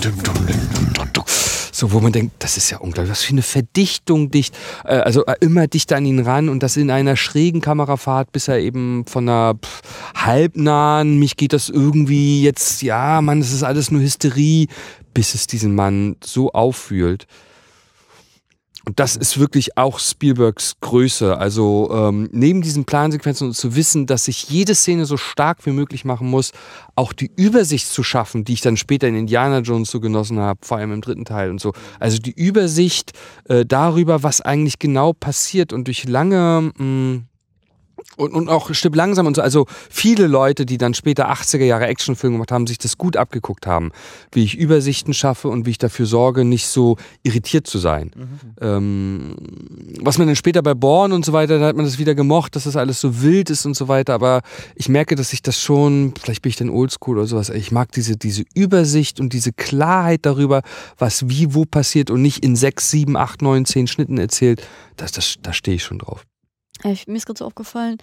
So, 1.81 1.93
wo 1.93 1.99
man 1.99 2.11
denkt, 2.11 2.35
das 2.37 2.57
ist 2.57 2.69
ja 2.69 2.77
unglaublich, 2.77 3.09
was 3.09 3.23
für 3.23 3.31
eine 3.31 3.41
Verdichtung 3.41 4.29
dicht, 4.29 4.55
äh, 4.85 4.97
also 4.97 5.25
äh, 5.25 5.33
immer 5.39 5.65
dichter 5.65 5.95
an 5.95 6.05
ihn 6.05 6.19
ran 6.19 6.47
und 6.47 6.61
das 6.61 6.77
in 6.77 6.91
einer 6.91 7.15
schrägen 7.15 7.59
Kamerafahrt, 7.59 8.31
bis 8.31 8.47
er 8.47 8.59
eben 8.59 9.03
von 9.07 9.27
einer 9.27 9.55
pff, 9.55 9.81
halbnahen, 10.13 11.17
mich 11.17 11.37
geht 11.37 11.53
das 11.53 11.69
irgendwie 11.69 12.43
jetzt, 12.43 12.83
ja, 12.83 13.19
Mann, 13.21 13.39
das 13.39 13.51
ist 13.51 13.63
alles 13.63 13.89
nur 13.89 13.99
Hysterie, 13.99 14.67
bis 15.15 15.33
es 15.33 15.47
diesen 15.47 15.73
Mann 15.73 16.17
so 16.23 16.51
auffühlt. 16.51 17.25
Und 18.85 18.99
das 18.99 19.15
ist 19.15 19.39
wirklich 19.39 19.77
auch 19.77 19.99
Spielbergs 19.99 20.77
Größe. 20.81 21.37
Also 21.37 21.89
ähm, 21.93 22.29
neben 22.31 22.61
diesen 22.61 22.85
Plansequenzen 22.85 23.47
und 23.47 23.53
zu 23.53 23.75
wissen, 23.75 24.07
dass 24.07 24.27
ich 24.27 24.49
jede 24.49 24.73
Szene 24.73 25.05
so 25.05 25.17
stark 25.17 25.65
wie 25.65 25.71
möglich 25.71 26.03
machen 26.03 26.29
muss, 26.29 26.51
auch 26.95 27.13
die 27.13 27.31
Übersicht 27.35 27.87
zu 27.87 28.03
schaffen, 28.03 28.43
die 28.43 28.53
ich 28.53 28.61
dann 28.61 28.77
später 28.77 29.07
in 29.07 29.15
Indiana 29.15 29.59
Jones 29.59 29.91
so 29.91 29.99
genossen 29.99 30.39
habe, 30.39 30.59
vor 30.63 30.77
allem 30.77 30.93
im 30.93 31.01
dritten 31.01 31.25
Teil 31.25 31.51
und 31.51 31.61
so. 31.61 31.73
Also 31.99 32.17
die 32.17 32.33
Übersicht 32.33 33.11
äh, 33.45 33.65
darüber, 33.65 34.23
was 34.23 34.41
eigentlich 34.41 34.79
genau 34.79 35.13
passiert 35.13 35.73
und 35.73 35.85
durch 35.85 36.05
lange 36.05 36.71
mh, 36.77 37.21
und, 38.21 38.33
und 38.33 38.49
auch 38.49 38.73
Stück 38.73 38.95
langsam 38.95 39.25
und 39.25 39.35
so. 39.35 39.41
Also 39.41 39.65
viele 39.89 40.27
Leute, 40.27 40.65
die 40.65 40.77
dann 40.77 40.93
später 40.93 41.31
80er 41.31 41.63
Jahre 41.63 41.87
Actionfilme 41.87 42.35
gemacht 42.35 42.51
haben, 42.51 42.67
sich 42.67 42.77
das 42.77 42.97
gut 42.97 43.17
abgeguckt 43.17 43.65
haben, 43.67 43.91
wie 44.31 44.43
ich 44.43 44.57
Übersichten 44.57 45.13
schaffe 45.13 45.47
und 45.49 45.65
wie 45.65 45.71
ich 45.71 45.77
dafür 45.77 46.05
sorge, 46.05 46.45
nicht 46.45 46.67
so 46.67 46.97
irritiert 47.23 47.67
zu 47.67 47.79
sein. 47.79 48.11
Ähm, 48.61 49.35
was 50.01 50.17
man 50.17 50.27
dann 50.27 50.35
später 50.35 50.61
bei 50.61 50.73
Born 50.73 51.11
und 51.11 51.25
so 51.25 51.33
weiter, 51.33 51.59
da 51.59 51.65
hat 51.65 51.75
man 51.75 51.85
das 51.85 51.97
wieder 51.97 52.15
gemocht, 52.15 52.55
dass 52.55 52.65
das 52.65 52.75
alles 52.75 53.01
so 53.01 53.21
wild 53.21 53.49
ist 53.49 53.65
und 53.65 53.75
so 53.75 53.87
weiter. 53.87 54.13
Aber 54.13 54.41
ich 54.75 54.87
merke, 54.87 55.15
dass 55.15 55.33
ich 55.33 55.41
das 55.41 55.59
schon, 55.59 56.13
vielleicht 56.21 56.41
bin 56.43 56.51
ich 56.51 56.55
dann 56.55 56.69
oldschool 56.69 57.17
oder 57.17 57.27
sowas, 57.27 57.49
ich 57.49 57.71
mag 57.71 57.91
diese, 57.91 58.17
diese 58.17 58.43
Übersicht 58.53 59.19
und 59.19 59.33
diese 59.33 59.51
Klarheit 59.51 60.25
darüber, 60.25 60.61
was 60.97 61.27
wie 61.27 61.53
wo 61.53 61.65
passiert 61.65 62.11
und 62.11 62.21
nicht 62.21 62.43
in 62.43 62.55
sechs, 62.55 62.91
sieben, 62.91 63.17
acht, 63.17 63.41
neun, 63.41 63.65
zehn 63.65 63.87
Schnitten 63.87 64.17
erzählt. 64.17 64.61
Das, 64.97 65.11
das, 65.11 65.35
da 65.41 65.53
stehe 65.53 65.75
ich 65.75 65.83
schon 65.83 65.99
drauf. 65.99 66.25
Ich, 66.83 67.07
mir 67.07 67.17
ist 67.17 67.25
gerade 67.25 67.39
so 67.39 67.45
aufgefallen, 67.45 67.97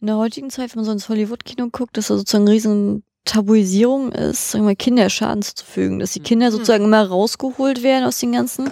in 0.00 0.06
der 0.06 0.16
heutigen 0.16 0.50
Zeit, 0.50 0.70
wenn 0.70 0.80
man 0.80 0.84
so 0.84 0.92
ins 0.92 1.08
Hollywood-Kino 1.08 1.68
guckt, 1.70 1.96
dass 1.96 2.08
da 2.08 2.16
sozusagen 2.16 2.44
eine 2.44 2.52
riesen 2.52 3.04
Tabuisierung 3.24 4.10
ist, 4.10 4.50
sagen 4.50 4.64
wir 4.64 4.70
mal, 4.70 4.76
Kinder 4.76 5.08
Schaden 5.08 5.42
zuzufügen, 5.42 6.00
dass 6.00 6.12
die 6.12 6.20
Kinder 6.20 6.50
sozusagen 6.50 6.84
immer 6.84 7.06
rausgeholt 7.06 7.84
werden 7.84 8.04
aus 8.04 8.18
den 8.18 8.32
ganzen, 8.32 8.70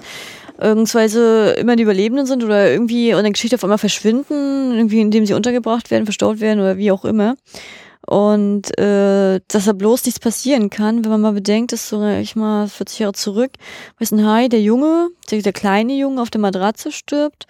irgendweise 0.59 1.53
immer 1.53 1.77
die 1.77 1.85
Überlebenden 1.85 2.27
sind 2.27 2.43
oder 2.43 2.71
irgendwie 2.71 3.11
in 3.11 3.23
der 3.23 3.31
Geschichte 3.31 3.57
auf 3.57 3.63
einmal 3.63 3.79
verschwinden, 3.79 4.73
irgendwie 4.73 5.01
indem 5.01 5.25
sie 5.25 5.35
untergebracht 5.35 5.91
werden, 5.91 6.05
verstaut 6.05 6.41
werden 6.41 6.61
oder 6.61 6.77
wie 6.79 6.91
auch 6.91 7.05
immer. 7.05 7.37
Und 8.07 8.77
äh, 8.79 9.41
dass 9.47 9.67
da 9.67 9.73
bloß 9.73 10.07
nichts 10.07 10.19
passieren 10.19 10.69
kann, 10.69 11.05
wenn 11.05 11.13
man 11.13 11.21
mal 11.21 11.33
bedenkt, 11.33 11.73
dass 11.73 11.89
so, 11.89 12.05
ich 12.05 12.35
mal 12.35 12.67
40 12.67 12.99
Jahre 12.99 13.13
zurück, 13.13 13.53
weiß 14.01 14.11
ein 14.13 14.27
Hai, 14.27 14.49
der 14.49 14.63
Junge, 14.63 15.11
der, 15.31 15.43
der 15.43 15.53
kleine 15.53 15.95
Junge 15.95 16.21
auf 16.21 16.31
der 16.31 16.41
Matratze 16.41 16.91
stirbt. 16.91 17.47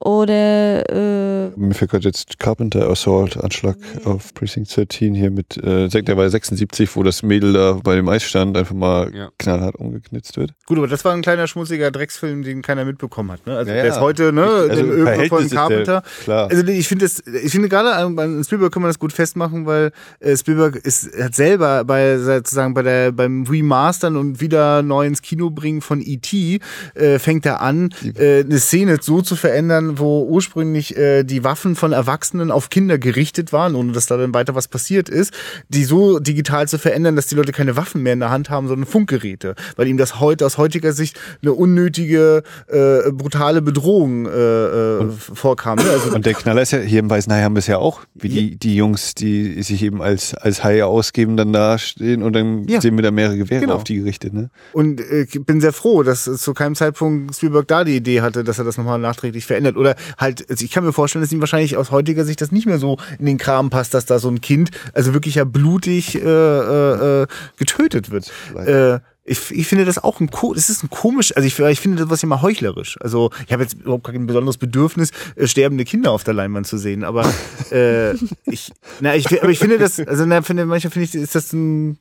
Oder 0.00 0.88
äh, 0.90 1.50
Mir 1.56 1.74
fällt 1.74 1.92
gerade 1.92 2.04
jetzt 2.08 2.38
Carpenter 2.40 2.88
Assault 2.90 3.36
Anschlag 3.36 3.76
auf 4.04 4.34
Precinct 4.34 4.66
13 4.76 5.14
hier 5.14 5.30
mit, 5.30 5.56
äh, 5.58 5.88
der 5.88 6.16
war 6.16 6.28
76, 6.28 6.96
wo 6.96 7.04
das 7.04 7.22
Mädel 7.22 7.52
da 7.52 7.78
bei 7.84 7.94
dem 7.94 8.08
Eisstand 8.08 8.56
einfach 8.56 8.74
mal 8.74 9.14
Ja. 9.14 9.28
knallhart 9.38 9.76
umgeknitzt 9.76 10.36
wird. 10.36 10.54
Gut, 10.66 10.78
aber 10.78 10.88
das 10.88 11.04
war 11.04 11.12
ein 11.12 11.22
kleiner 11.22 11.46
schmutziger 11.46 11.92
Drecksfilm, 11.92 12.42
den 12.42 12.62
keiner 12.62 12.84
mitbekommen 12.84 13.30
hat. 13.30 13.46
Ne? 13.46 13.56
Also 13.56 13.70
Ja, 13.70 13.76
der 13.76 13.84
ja. 13.86 13.92
ist 13.92 14.00
heute, 14.00 14.32
ne, 14.32 14.42
Also 14.44 14.80
im 14.80 14.90
Öl 14.90 15.02
Verhältnis 15.04 15.28
von 15.28 15.42
ist 15.44 15.52
der- 15.52 15.58
Carpenter. 15.60 16.02
Klar. 16.24 16.50
Also 16.50 16.66
ich 16.66 16.88
finde 16.88 17.04
das, 17.04 17.22
ich 17.44 17.52
finde 17.52 17.68
gerade 17.68 17.92
an 17.92 18.18
an 18.18 18.42
Spielberg 18.44 18.72
kann 18.72 18.82
man 18.82 18.88
das 18.88 18.98
gut 18.98 19.12
festmachen, 19.12 19.66
weil 19.66 19.92
äh, 20.18 20.36
Spielberg 20.36 20.76
ist 20.76 21.10
hat 21.16 21.34
selber 21.36 21.84
bei 21.84 22.18
sozusagen 22.18 22.74
bei 22.74 22.82
der 22.82 23.12
beim 23.12 23.44
Remastern 23.44 24.16
und 24.16 24.40
wieder 24.40 24.82
neu 24.82 25.06
ins 25.06 25.22
Kino 25.22 25.50
bringen 25.50 25.80
von 25.80 26.00
E.T. 26.00 26.58
Äh, 26.94 27.18
fängt 27.20 27.46
er 27.46 27.60
an, 27.60 27.90
äh, 28.16 28.40
eine 28.40 28.58
Szene 28.58 28.98
so 29.00 29.22
zu 29.22 29.36
verändern, 29.36 29.91
wo 29.98 30.24
ursprünglich 30.24 30.96
äh, 30.96 31.24
die 31.24 31.44
Waffen 31.44 31.76
von 31.76 31.92
Erwachsenen 31.92 32.50
auf 32.50 32.70
Kinder 32.70 32.98
gerichtet 32.98 33.52
waren, 33.52 33.74
ohne 33.74 33.92
dass 33.92 34.06
da 34.06 34.16
dann 34.16 34.34
weiter 34.34 34.54
was 34.54 34.68
passiert 34.68 35.08
ist, 35.08 35.32
die 35.68 35.84
so 35.84 36.18
digital 36.18 36.68
zu 36.68 36.78
verändern, 36.78 37.16
dass 37.16 37.26
die 37.26 37.34
Leute 37.34 37.52
keine 37.52 37.76
Waffen 37.76 38.02
mehr 38.02 38.12
in 38.12 38.20
der 38.20 38.30
Hand 38.30 38.50
haben, 38.50 38.68
sondern 38.68 38.86
Funkgeräte, 38.86 39.54
weil 39.76 39.86
ihm 39.88 39.96
das 39.96 40.20
heute 40.20 40.46
aus 40.46 40.58
heutiger 40.58 40.92
Sicht 40.92 41.18
eine 41.42 41.52
unnötige, 41.52 42.42
äh, 42.68 43.10
brutale 43.12 43.62
Bedrohung 43.62 44.26
äh, 44.26 44.30
äh, 44.30 45.10
vorkam. 45.10 45.78
Ne? 45.78 45.84
Also 45.90 46.14
Und 46.14 46.26
der 46.26 46.34
Knaller 46.34 46.62
ist 46.62 46.72
ja, 46.72 46.78
hier 46.78 47.00
im 47.00 47.10
Weißen 47.10 47.32
Hai 47.32 47.42
haben 47.42 47.54
wir 47.54 47.58
es 47.60 47.66
ja 47.66 47.78
auch, 47.78 48.00
wie 48.14 48.28
die, 48.28 48.56
die 48.56 48.76
Jungs, 48.76 49.14
die 49.14 49.62
sich 49.62 49.82
eben 49.82 50.02
als, 50.02 50.34
als 50.34 50.64
Haie 50.64 50.86
ausgeben, 50.86 51.36
dann 51.36 51.52
da 51.52 51.78
stehen 51.78 52.22
und 52.22 52.32
dann 52.34 52.66
Ja. 52.68 52.80
sehen 52.80 52.96
wir 52.96 53.02
da 53.02 53.10
mehrere 53.10 53.36
Gewehre 53.36 53.60
Genau. 53.62 53.74
auf 53.74 53.84
die 53.84 53.96
gerichtet, 53.96 54.32
ne? 54.32 54.50
Und 54.72 55.00
äh, 55.00 55.22
ich 55.22 55.44
bin 55.44 55.60
sehr 55.60 55.72
froh, 55.72 56.02
dass 56.02 56.24
zu 56.24 56.54
keinem 56.54 56.74
Zeitpunkt 56.74 57.34
Spielberg 57.34 57.68
da 57.68 57.84
die 57.84 57.96
Idee 57.96 58.20
hatte, 58.22 58.44
dass 58.44 58.58
er 58.58 58.64
das 58.64 58.76
nochmal 58.78 58.98
nachträglich 58.98 59.46
verändert. 59.46 59.71
Oder 59.76 59.96
halt, 60.18 60.48
also 60.50 60.64
ich 60.64 60.70
kann 60.70 60.84
mir 60.84 60.92
vorstellen, 60.92 61.22
dass 61.22 61.32
ihm 61.32 61.40
wahrscheinlich 61.40 61.76
aus 61.76 61.90
heutiger 61.90 62.24
Sicht 62.24 62.40
das 62.40 62.52
nicht 62.52 62.66
mehr 62.66 62.78
so 62.78 62.98
in 63.18 63.26
den 63.26 63.38
Kram 63.38 63.70
passt, 63.70 63.94
dass 63.94 64.06
da 64.06 64.18
so 64.18 64.28
ein 64.28 64.40
Kind, 64.40 64.70
also 64.92 65.14
wirklich 65.14 65.36
ja 65.36 65.44
blutig 65.44 66.14
äh, 66.14 66.20
äh, 66.20 67.22
äh, 67.22 67.26
getötet 67.56 68.10
wird. 68.10 68.32
Äh, 68.56 69.00
ich, 69.24 69.52
ich 69.52 69.66
finde 69.68 69.84
das 69.84 70.02
auch 70.02 70.18
ein 70.18 70.30
ko 70.30 70.52
das 70.52 70.68
ist 70.68 70.82
ein 70.82 70.90
komisch, 70.90 71.36
also 71.36 71.46
ich, 71.46 71.58
ich 71.58 71.80
finde 71.80 72.02
das 72.02 72.10
was 72.10 72.22
immer 72.22 72.42
heuchlerisch. 72.42 72.98
Also 73.00 73.30
ich 73.46 73.52
habe 73.52 73.62
jetzt 73.62 73.74
überhaupt 73.74 74.04
kein 74.04 74.26
besonderes 74.26 74.58
Bedürfnis, 74.58 75.10
äh, 75.36 75.46
sterbende 75.46 75.84
Kinder 75.84 76.10
auf 76.10 76.24
der 76.24 76.34
Leinwand 76.34 76.66
zu 76.66 76.76
sehen, 76.76 77.04
aber 77.04 77.32
äh, 77.70 78.14
ich, 78.44 78.72
na, 79.00 79.14
ich, 79.14 79.26
aber 79.42 79.50
ich 79.50 79.60
finde 79.60 79.78
das, 79.78 80.00
also 80.00 80.26
na, 80.26 80.42
finde, 80.42 80.66
manchmal 80.66 80.90
finde 80.90 81.04
ich, 81.04 81.14
ist 81.14 81.34
das 81.34 81.52
ein 81.52 81.98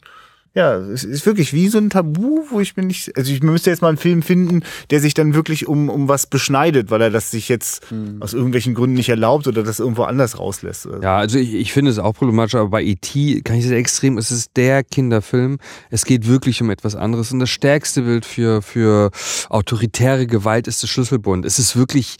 ja, 0.53 0.75
es 0.75 1.05
ist 1.05 1.25
wirklich 1.25 1.53
wie 1.53 1.69
so 1.69 1.77
ein 1.77 1.89
Tabu, 1.89 2.41
wo 2.49 2.59
ich 2.59 2.75
mir 2.75 2.83
nicht, 2.83 3.15
also 3.15 3.31
ich 3.31 3.41
müsste 3.41 3.69
jetzt 3.69 3.81
mal 3.81 3.87
einen 3.87 3.97
Film 3.97 4.21
finden, 4.21 4.63
der 4.89 4.99
sich 4.99 5.13
dann 5.13 5.33
wirklich 5.33 5.65
um, 5.65 5.87
um 5.87 6.09
was 6.09 6.27
beschneidet, 6.27 6.91
weil 6.91 7.01
er 7.01 7.09
das 7.09 7.31
sich 7.31 7.47
jetzt 7.47 7.87
aus 8.19 8.33
irgendwelchen 8.33 8.73
Gründen 8.73 8.95
nicht 8.95 9.07
erlaubt 9.07 9.47
oder 9.47 9.63
das 9.63 9.79
irgendwo 9.79 10.03
anders 10.03 10.39
rauslässt. 10.39 10.87
oder 10.87 10.97
so. 10.97 11.03
Ja, 11.03 11.17
also 11.17 11.39
ich, 11.39 11.53
ich 11.53 11.71
finde 11.71 11.91
es 11.91 11.99
auch 11.99 12.13
problematisch, 12.13 12.55
aber 12.55 12.69
bei 12.69 12.83
E.T. 12.83 13.41
kann 13.41 13.55
ich 13.55 13.65
es 13.65 13.71
extrem, 13.71 14.17
es 14.17 14.29
ist 14.29 14.51
der 14.57 14.83
Kinderfilm. 14.83 15.57
Es 15.89 16.03
geht 16.03 16.27
wirklich 16.27 16.61
um 16.61 16.69
etwas 16.69 16.95
anderes. 16.97 17.31
Und 17.31 17.39
das 17.39 17.49
stärkste 17.49 18.01
Bild 18.01 18.25
für, 18.25 18.61
für 18.61 19.11
autoritäre 19.49 20.27
Gewalt 20.27 20.67
ist 20.67 20.83
das 20.83 20.89
Schlüsselbund. 20.89 21.45
Es 21.45 21.59
ist 21.59 21.77
wirklich 21.77 22.17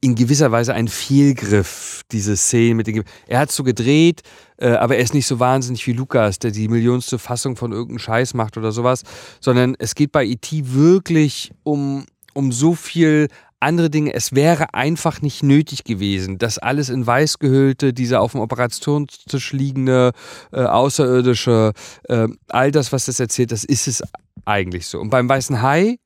in 0.00 0.14
gewisser 0.14 0.50
Weise 0.50 0.74
ein 0.74 0.88
Fehlgriff, 0.88 2.02
diese 2.10 2.36
Szene 2.36 2.74
mit 2.74 2.86
den. 2.86 3.04
Er 3.26 3.38
hat 3.38 3.52
so 3.52 3.62
gedreht, 3.62 4.22
äh, 4.56 4.70
aber 4.70 4.96
er 4.96 5.02
ist 5.02 5.14
nicht 5.14 5.26
so 5.26 5.40
wahnsinnig 5.40 5.86
wie 5.86 5.92
Lukas, 5.92 6.38
der 6.38 6.50
die 6.50 6.68
millionste 6.68 7.18
Fassung 7.18 7.56
von 7.56 7.72
irgendeinem 7.72 7.98
Scheiß 7.98 8.34
macht 8.34 8.56
oder 8.56 8.72
sowas, 8.72 9.02
sondern 9.40 9.76
es 9.78 9.94
geht 9.94 10.12
bei 10.12 10.24
E.T. 10.24 10.72
wirklich 10.72 11.52
um, 11.64 12.06
um 12.32 12.50
so 12.50 12.74
viel 12.74 13.28
andere 13.60 13.90
Dinge. 13.90 14.14
Es 14.14 14.34
wäre 14.34 14.72
einfach 14.72 15.20
nicht 15.20 15.42
nötig 15.42 15.84
gewesen, 15.84 16.38
das 16.38 16.56
alles 16.56 16.88
in 16.88 17.06
weiß 17.06 17.38
gehüllte, 17.38 17.92
diese 17.92 18.20
auf 18.20 18.32
dem 18.32 18.40
Operationstisch 18.40 19.52
liegende 19.52 20.12
äh, 20.50 20.62
Außerirdische, 20.62 21.72
äh, 22.08 22.28
all 22.48 22.72
das, 22.72 22.92
was 22.92 23.04
das 23.04 23.20
erzählt, 23.20 23.52
das 23.52 23.64
ist 23.64 23.86
es 23.86 24.02
eigentlich 24.46 24.86
so. 24.86 24.98
Und 24.98 25.10
beim 25.10 25.28
Weißen 25.28 25.60
Hai 25.60 25.98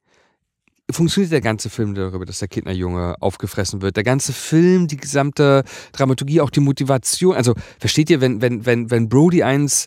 funktioniert 0.90 1.32
der 1.32 1.40
ganze 1.40 1.70
Film 1.70 1.94
darüber, 1.94 2.26
dass 2.26 2.40
der 2.40 2.48
Kindnerjunge 2.48 3.16
aufgefressen 3.20 3.80
wird. 3.80 3.96
Der 3.96 4.04
ganze 4.04 4.32
Film, 4.32 4.86
die 4.86 4.96
gesamte 4.96 5.64
Dramaturgie, 5.92 6.40
auch 6.40 6.50
die 6.50 6.60
Motivation. 6.60 7.34
Also 7.34 7.54
versteht 7.78 8.10
ihr, 8.10 8.20
wenn 8.20 8.42
wenn 8.42 8.66
wenn 8.66 8.90
wenn 8.90 9.08
Brody 9.08 9.42
eins, 9.42 9.86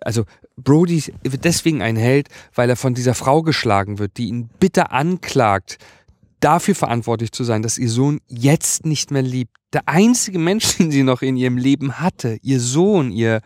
also 0.00 0.24
Brody 0.56 1.12
wird 1.22 1.44
deswegen 1.44 1.82
ein 1.82 1.96
Held, 1.96 2.28
weil 2.54 2.70
er 2.70 2.76
von 2.76 2.94
dieser 2.94 3.14
Frau 3.14 3.42
geschlagen 3.42 3.98
wird, 3.98 4.16
die 4.16 4.28
ihn 4.28 4.48
bitter 4.60 4.92
anklagt, 4.92 5.78
dafür 6.40 6.74
verantwortlich 6.74 7.32
zu 7.32 7.42
sein, 7.42 7.62
dass 7.62 7.76
ihr 7.76 7.90
Sohn 7.90 8.20
jetzt 8.28 8.86
nicht 8.86 9.10
mehr 9.10 9.22
liebt. 9.22 9.56
Der 9.72 9.88
einzige 9.88 10.38
Mensch, 10.38 10.76
den 10.78 10.92
sie 10.92 11.02
noch 11.02 11.22
in 11.22 11.36
ihrem 11.36 11.56
Leben 11.56 11.98
hatte, 11.98 12.38
ihr 12.42 12.60
Sohn, 12.60 13.10
ihr 13.10 13.40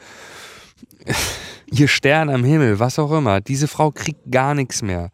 ihr 1.72 1.88
Stern 1.88 2.28
am 2.28 2.44
Himmel, 2.44 2.78
was 2.78 2.98
auch 2.98 3.12
immer. 3.12 3.40
Diese 3.40 3.68
Frau 3.68 3.90
kriegt 3.90 4.30
gar 4.30 4.54
nichts 4.54 4.82
mehr. 4.82 5.11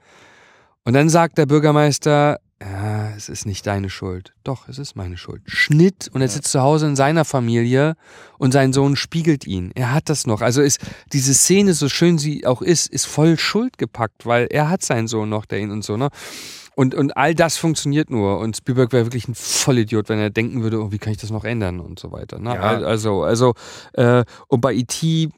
Und 0.86 0.92
dann 0.92 1.08
sagt 1.08 1.36
der 1.36 1.46
Bürgermeister, 1.46 2.38
ja, 2.62 3.10
es 3.16 3.28
ist 3.28 3.44
nicht 3.44 3.66
deine 3.66 3.90
Schuld. 3.90 4.34
Doch, 4.44 4.68
es 4.68 4.78
ist 4.78 4.94
meine 4.94 5.16
Schuld. 5.16 5.42
Schnitt 5.46 6.08
und 6.12 6.20
er 6.22 6.28
sitzt 6.28 6.52
zu 6.52 6.60
Hause 6.60 6.86
in 6.86 6.94
seiner 6.94 7.24
Familie 7.24 7.96
und 8.38 8.52
sein 8.52 8.72
Sohn 8.72 8.94
spiegelt 8.94 9.48
ihn. 9.48 9.72
Er 9.74 9.92
hat 9.92 10.08
das 10.08 10.28
noch. 10.28 10.42
Also 10.42 10.62
ist 10.62 10.78
diese 11.12 11.34
Szene, 11.34 11.74
so 11.74 11.88
schön 11.88 12.18
sie 12.18 12.46
auch 12.46 12.62
ist, 12.62 12.86
ist 12.86 13.06
voll 13.06 13.36
Schuld 13.36 13.78
gepackt, 13.78 14.26
weil 14.26 14.46
er 14.48 14.70
hat 14.70 14.82
seinen 14.82 15.08
Sohn 15.08 15.28
noch, 15.28 15.44
der 15.44 15.58
ihn 15.58 15.72
und 15.72 15.82
so, 15.82 15.96
ne? 15.96 16.08
Und, 16.76 16.94
und 16.94 17.16
all 17.16 17.34
das 17.34 17.56
funktioniert 17.56 18.08
nur. 18.08 18.38
Und 18.38 18.56
Spielberg 18.56 18.92
wäre 18.92 19.06
wirklich 19.06 19.26
ein 19.26 19.34
Vollidiot, 19.34 20.08
wenn 20.08 20.20
er 20.20 20.30
denken 20.30 20.62
würde, 20.62 20.80
oh, 20.80 20.92
wie 20.92 20.98
kann 20.98 21.10
ich 21.10 21.18
das 21.18 21.30
noch 21.30 21.44
ändern 21.44 21.80
und 21.80 21.98
so 21.98 22.12
weiter. 22.12 22.38
Ne? 22.38 22.54
Ja. 22.54 22.60
Also, 22.60 23.24
also, 23.24 23.54
äh, 23.94 24.24
und 24.46 24.60
bei 24.60 24.72
E.T 24.72 25.30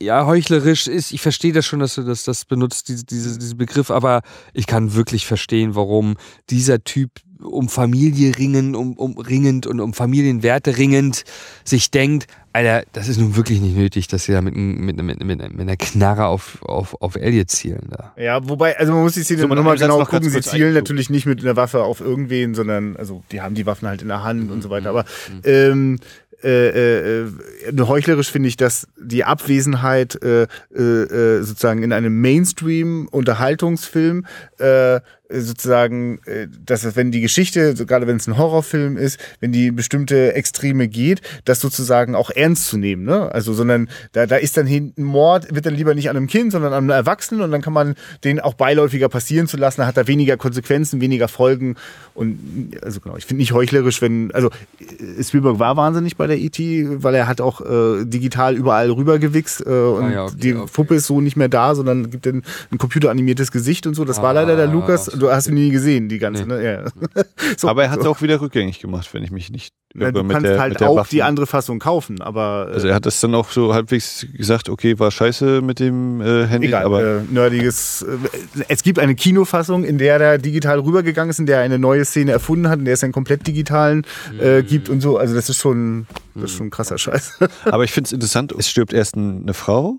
ja, 0.00 0.26
heuchlerisch 0.26 0.86
ist, 0.86 1.12
ich 1.12 1.20
verstehe 1.20 1.52
das 1.52 1.64
schon, 1.66 1.80
dass 1.80 1.94
du 1.94 2.02
das, 2.02 2.24
das 2.24 2.44
benutzt, 2.44 2.88
diese, 2.88 3.04
diese, 3.04 3.38
diese 3.38 3.54
Begriff, 3.54 3.90
aber 3.90 4.22
ich 4.52 4.66
kann 4.66 4.94
wirklich 4.94 5.26
verstehen, 5.26 5.74
warum 5.74 6.16
dieser 6.50 6.82
Typ 6.84 7.10
um 7.42 7.68
Familie 7.68 8.36
ringen, 8.38 8.74
um, 8.74 8.94
um 8.94 9.18
ringend 9.18 9.66
und 9.66 9.80
um 9.80 9.92
Familienwerte 9.92 10.78
ringend 10.78 11.24
sich 11.64 11.90
denkt, 11.90 12.26
Alter, 12.54 12.84
das 12.94 13.08
ist 13.08 13.18
nun 13.18 13.36
wirklich 13.36 13.60
nicht 13.60 13.76
nötig, 13.76 14.08
dass 14.08 14.24
sie 14.24 14.32
da 14.32 14.40
mit, 14.40 14.56
mit, 14.56 14.96
mit, 14.96 15.22
mit, 15.22 15.52
mit 15.52 15.60
einer 15.60 15.76
Knarre 15.76 16.24
auf, 16.24 16.62
auf, 16.62 16.96
auf 17.02 17.16
Elliot 17.16 17.50
zielen. 17.50 17.88
Da. 17.90 18.14
Ja, 18.16 18.48
wobei, 18.48 18.78
also 18.78 18.94
man 18.94 19.02
muss 19.02 19.12
die 19.12 19.24
Szene 19.24 19.42
So, 19.42 19.48
nochmal 19.48 19.76
genau 19.76 19.98
noch 19.98 20.08
gucken. 20.08 20.30
Sie 20.30 20.40
zielen 20.40 20.72
natürlich 20.72 21.10
nicht 21.10 21.26
mit 21.26 21.42
einer 21.42 21.56
Waffe 21.56 21.82
auf 21.82 22.00
irgendwen, 22.00 22.54
sondern, 22.54 22.96
also 22.96 23.22
die 23.30 23.42
haben 23.42 23.54
die 23.54 23.66
Waffen 23.66 23.86
halt 23.86 24.00
in 24.00 24.08
der 24.08 24.22
Hand 24.22 24.50
und 24.50 24.62
so 24.62 24.70
weiter. 24.70 24.88
Aber 24.88 25.04
Mhm. 25.28 25.40
ähm, 25.44 25.98
äh, 26.42 26.68
äh, 26.68 27.22
äh, 27.22 27.32
heuchlerisch 27.80 28.30
finde 28.30 28.48
ich, 28.48 28.56
dass 28.56 28.86
die 28.96 29.24
Abwesenheit 29.24 30.22
äh, 30.22 30.46
äh, 30.74 30.82
äh, 30.82 31.42
sozusagen 31.42 31.82
in 31.82 31.92
einem 31.92 32.20
Mainstream-Unterhaltungsfilm 32.20 34.24
äh, 34.58 35.00
sozusagen, 35.28 36.20
äh, 36.26 36.46
dass 36.64 36.84
es, 36.84 36.96
wenn 36.96 37.10
die 37.10 37.20
Geschichte, 37.20 37.74
gerade 37.74 38.06
wenn 38.06 38.16
es 38.16 38.26
ein 38.26 38.36
Horrorfilm 38.36 38.96
ist, 38.96 39.18
wenn 39.40 39.52
die 39.52 39.70
bestimmte 39.70 40.34
Extreme 40.34 40.88
geht, 40.88 41.20
das 41.44 41.60
sozusagen 41.60 42.14
auch 42.14 42.30
ernst 42.30 42.68
zu 42.68 42.78
nehmen, 42.78 43.04
ne? 43.04 43.32
Also, 43.32 43.52
sondern 43.52 43.88
da, 44.12 44.26
da 44.26 44.36
ist 44.36 44.56
dann 44.56 44.66
hinten 44.66 45.02
Mord, 45.02 45.54
wird 45.54 45.66
dann 45.66 45.74
lieber 45.74 45.94
nicht 45.94 46.10
an 46.10 46.16
einem 46.16 46.26
Kind, 46.26 46.52
sondern 46.52 46.72
an 46.72 46.84
einem 46.84 46.90
Erwachsenen 46.90 47.40
und 47.40 47.50
dann 47.50 47.62
kann 47.62 47.72
man 47.72 47.94
den 48.24 48.40
auch 48.40 48.54
beiläufiger 48.54 49.08
passieren 49.08 49.48
zu 49.48 49.56
lassen, 49.56 49.80
da 49.80 49.86
hat 49.86 49.96
er 49.96 50.06
weniger 50.06 50.36
Konsequenzen, 50.36 51.00
weniger 51.00 51.28
Folgen 51.28 51.76
und 52.14 52.38
also 52.82 53.00
genau, 53.00 53.16
ich 53.16 53.26
finde 53.26 53.40
nicht 53.42 53.52
heuchlerisch, 53.52 54.00
wenn, 54.02 54.30
also 54.32 54.50
äh, 54.78 55.22
Spielberg 55.22 55.58
war 55.58 55.76
wahnsinnig 55.76 56.16
bei 56.16 56.26
der 56.26 56.38
E.T., 56.38 57.02
weil 57.02 57.14
er 57.14 57.26
hat 57.26 57.40
auch 57.40 57.60
äh, 57.60 58.04
digital 58.04 58.56
überall 58.56 58.90
rübergewichst 58.90 59.66
äh, 59.66 59.70
und 59.70 60.04
Ah 60.04 60.10
ja, 60.10 60.24
okay, 60.24 60.34
die 60.36 60.54
okay. 60.54 60.70
Puppe 60.72 60.94
ist 60.94 61.06
so 61.06 61.20
nicht 61.20 61.36
mehr 61.36 61.48
da, 61.48 61.74
sondern 61.74 62.10
gibt 62.10 62.26
den 62.26 62.42
ein 62.70 62.78
computeranimiertes 62.78 63.50
Gesicht 63.50 63.86
und 63.86 63.94
so. 63.94 64.04
Das 64.04 64.22
war 64.22 64.32
leider 64.34 64.56
der 64.56 64.68
Ah, 64.68 64.72
Lukas. 64.72 65.10
Du 65.18 65.30
hast 65.30 65.46
ihn 65.48 65.54
nie 65.54 65.70
gesehen, 65.70 66.08
die 66.08 66.18
ganze, 66.18 66.42
Nee. 66.46 66.54
ne? 66.54 66.64
Ja. 66.64 66.84
So, 67.56 67.68
Aber 67.68 67.84
er 67.84 67.90
hat 67.90 67.98
es 67.98 68.04
so. 68.04 68.10
auch 68.10 68.22
wieder 68.22 68.40
rückgängig 68.40 68.80
gemacht, 68.80 69.08
wenn 69.12 69.22
ich 69.22 69.30
mich 69.30 69.50
nicht 69.50 69.72
Ja, 69.94 70.10
du 70.10 70.24
kannst 70.26 70.44
der, 70.46 70.58
halt 70.58 70.82
auch 70.82 70.96
Waffen. 70.96 71.10
die 71.10 71.22
andere 71.22 71.46
Fassung 71.46 71.78
kaufen, 71.78 72.20
aber 72.20 72.68
äh, 72.70 72.74
Also 72.74 72.88
er 72.88 72.94
hat 72.94 73.06
das 73.06 73.20
dann 73.20 73.34
auch 73.34 73.50
so 73.50 73.72
halbwegs 73.72 74.26
gesagt, 74.36 74.68
okay, 74.68 74.98
war 74.98 75.10
scheiße 75.10 75.60
mit 75.62 75.78
dem 75.80 76.20
äh, 76.20 76.46
Handy, 76.46 76.68
egal, 76.68 76.84
aber 76.84 77.02
äh, 77.02 77.20
nerdiges. 77.30 78.02
Äh, 78.02 78.64
es 78.68 78.82
gibt 78.82 78.98
eine 78.98 79.14
Kinofassung, 79.14 79.84
in 79.84 79.98
der 79.98 80.20
er 80.20 80.38
digital 80.38 80.80
rübergegangen 80.80 81.30
ist, 81.30 81.38
in 81.38 81.46
der 81.46 81.58
er 81.58 81.62
eine 81.62 81.78
neue 81.78 82.04
Szene 82.04 82.32
erfunden 82.32 82.68
hat, 82.68 82.78
in 82.78 82.84
der 82.84 82.94
es 82.94 83.04
einen 83.04 83.12
komplett 83.12 83.46
digitalen 83.46 84.04
äh, 84.40 84.62
Mhm. 84.62 84.66
gibt 84.66 84.88
und 84.88 85.00
so. 85.00 85.16
Also 85.18 85.34
das 85.34 85.48
ist 85.48 85.58
schon, 85.58 86.06
das 86.34 86.44
ist 86.50 86.56
schon 86.56 86.66
ein 86.66 86.70
krasser 86.70 86.98
Scheiß. 86.98 87.38
Aber 87.64 87.84
ich 87.84 87.92
finde 87.92 88.08
es 88.08 88.12
interessant, 88.12 88.52
es 88.58 88.68
stirbt 88.68 88.92
erst 88.92 89.16
ein- 89.16 89.42
eine 89.42 89.54
Frau, 89.54 89.98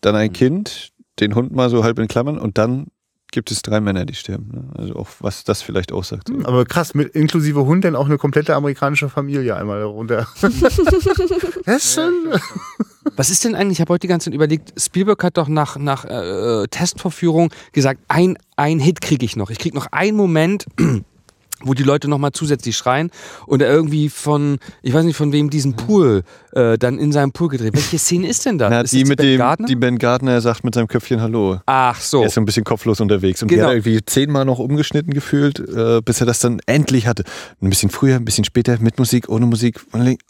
dann 0.00 0.14
Mhm. 0.14 0.20
ein 0.20 0.32
Kind, 0.32 0.90
den 1.20 1.34
Hund 1.34 1.52
mal 1.54 1.70
so 1.70 1.84
halb 1.84 1.98
in 1.98 2.08
Klammern 2.08 2.38
und 2.38 2.58
dann 2.58 2.86
gibt 3.32 3.50
es 3.50 3.62
drei 3.62 3.80
Männer, 3.80 4.04
die 4.04 4.14
sterben. 4.14 4.48
Ne? 4.52 4.64
Also 4.76 4.96
auch 4.96 5.08
was 5.20 5.44
das 5.44 5.62
vielleicht 5.62 5.92
aussagt. 5.92 6.28
So. 6.28 6.44
Aber 6.44 6.64
krass, 6.64 6.94
mit 6.94 7.14
inklusive 7.14 7.64
Hund 7.64 7.84
dann 7.84 7.96
auch 7.96 8.06
eine 8.06 8.18
komplette 8.18 8.54
amerikanische 8.54 9.08
Familie 9.08 9.56
einmal 9.56 9.80
ist 11.66 11.94
schon. 11.94 12.12
Was 13.16 13.30
ist 13.30 13.44
denn 13.44 13.54
eigentlich, 13.54 13.78
ich 13.78 13.80
habe 13.80 13.92
heute 13.92 14.02
die 14.02 14.08
ganze 14.08 14.26
Zeit 14.26 14.34
überlegt, 14.34 14.80
Spielberg 14.80 15.22
hat 15.24 15.36
doch 15.36 15.48
nach, 15.48 15.76
nach 15.76 16.04
äh, 16.04 16.66
Testvorführung 16.68 17.52
gesagt, 17.72 18.00
ein, 18.08 18.36
ein 18.56 18.78
Hit 18.78 19.00
kriege 19.00 19.24
ich 19.24 19.36
noch. 19.36 19.50
Ich 19.50 19.58
kriege 19.58 19.74
noch 19.74 19.86
einen 19.90 20.16
Moment, 20.16 20.66
wo 21.64 21.74
die 21.74 21.82
Leute 21.82 22.08
nochmal 22.08 22.32
zusätzlich 22.32 22.76
schreien 22.76 23.10
und 23.46 23.62
er 23.62 23.70
irgendwie 23.70 24.08
von, 24.08 24.58
ich 24.82 24.94
weiß 24.94 25.04
nicht 25.04 25.16
von 25.16 25.32
wem, 25.32 25.50
diesen 25.50 25.76
Pool 25.76 26.22
äh, 26.52 26.78
dann 26.78 26.98
in 26.98 27.12
seinem 27.12 27.32
Pool 27.32 27.48
gedreht. 27.48 27.74
Welche 27.74 27.98
Szene 27.98 28.28
ist 28.28 28.44
denn 28.46 28.58
da? 28.58 28.70
Na, 28.70 28.80
ist 28.80 28.92
die 28.92 29.04
mit 29.04 29.18
Ben 29.18 29.26
dem, 29.26 29.38
Gardner? 29.38 29.66
die 29.66 29.76
Ben 29.76 29.98
Gardner 29.98 30.40
sagt 30.40 30.64
mit 30.64 30.74
seinem 30.74 30.88
Köpfchen 30.88 31.20
Hallo. 31.20 31.60
Ach 31.66 32.00
so. 32.00 32.20
Er 32.22 32.26
ist 32.26 32.34
so 32.34 32.40
ein 32.40 32.44
bisschen 32.44 32.64
kopflos 32.64 33.00
unterwegs. 33.00 33.42
Und 33.42 33.50
die 33.50 33.56
Genau. 33.56 33.66
hat 33.68 33.72
er 33.72 33.76
irgendwie 33.76 34.04
zehnmal 34.04 34.44
noch 34.44 34.58
umgeschnitten 34.58 35.12
gefühlt, 35.12 35.58
äh, 35.60 36.00
bis 36.04 36.20
er 36.20 36.26
das 36.26 36.40
dann 36.40 36.60
endlich 36.66 37.06
hatte. 37.06 37.24
Ein 37.60 37.68
bisschen 37.70 37.90
früher, 37.90 38.16
ein 38.16 38.24
bisschen 38.24 38.44
später, 38.44 38.78
mit 38.80 38.98
Musik, 38.98 39.28
ohne 39.28 39.46
Musik, 39.46 39.80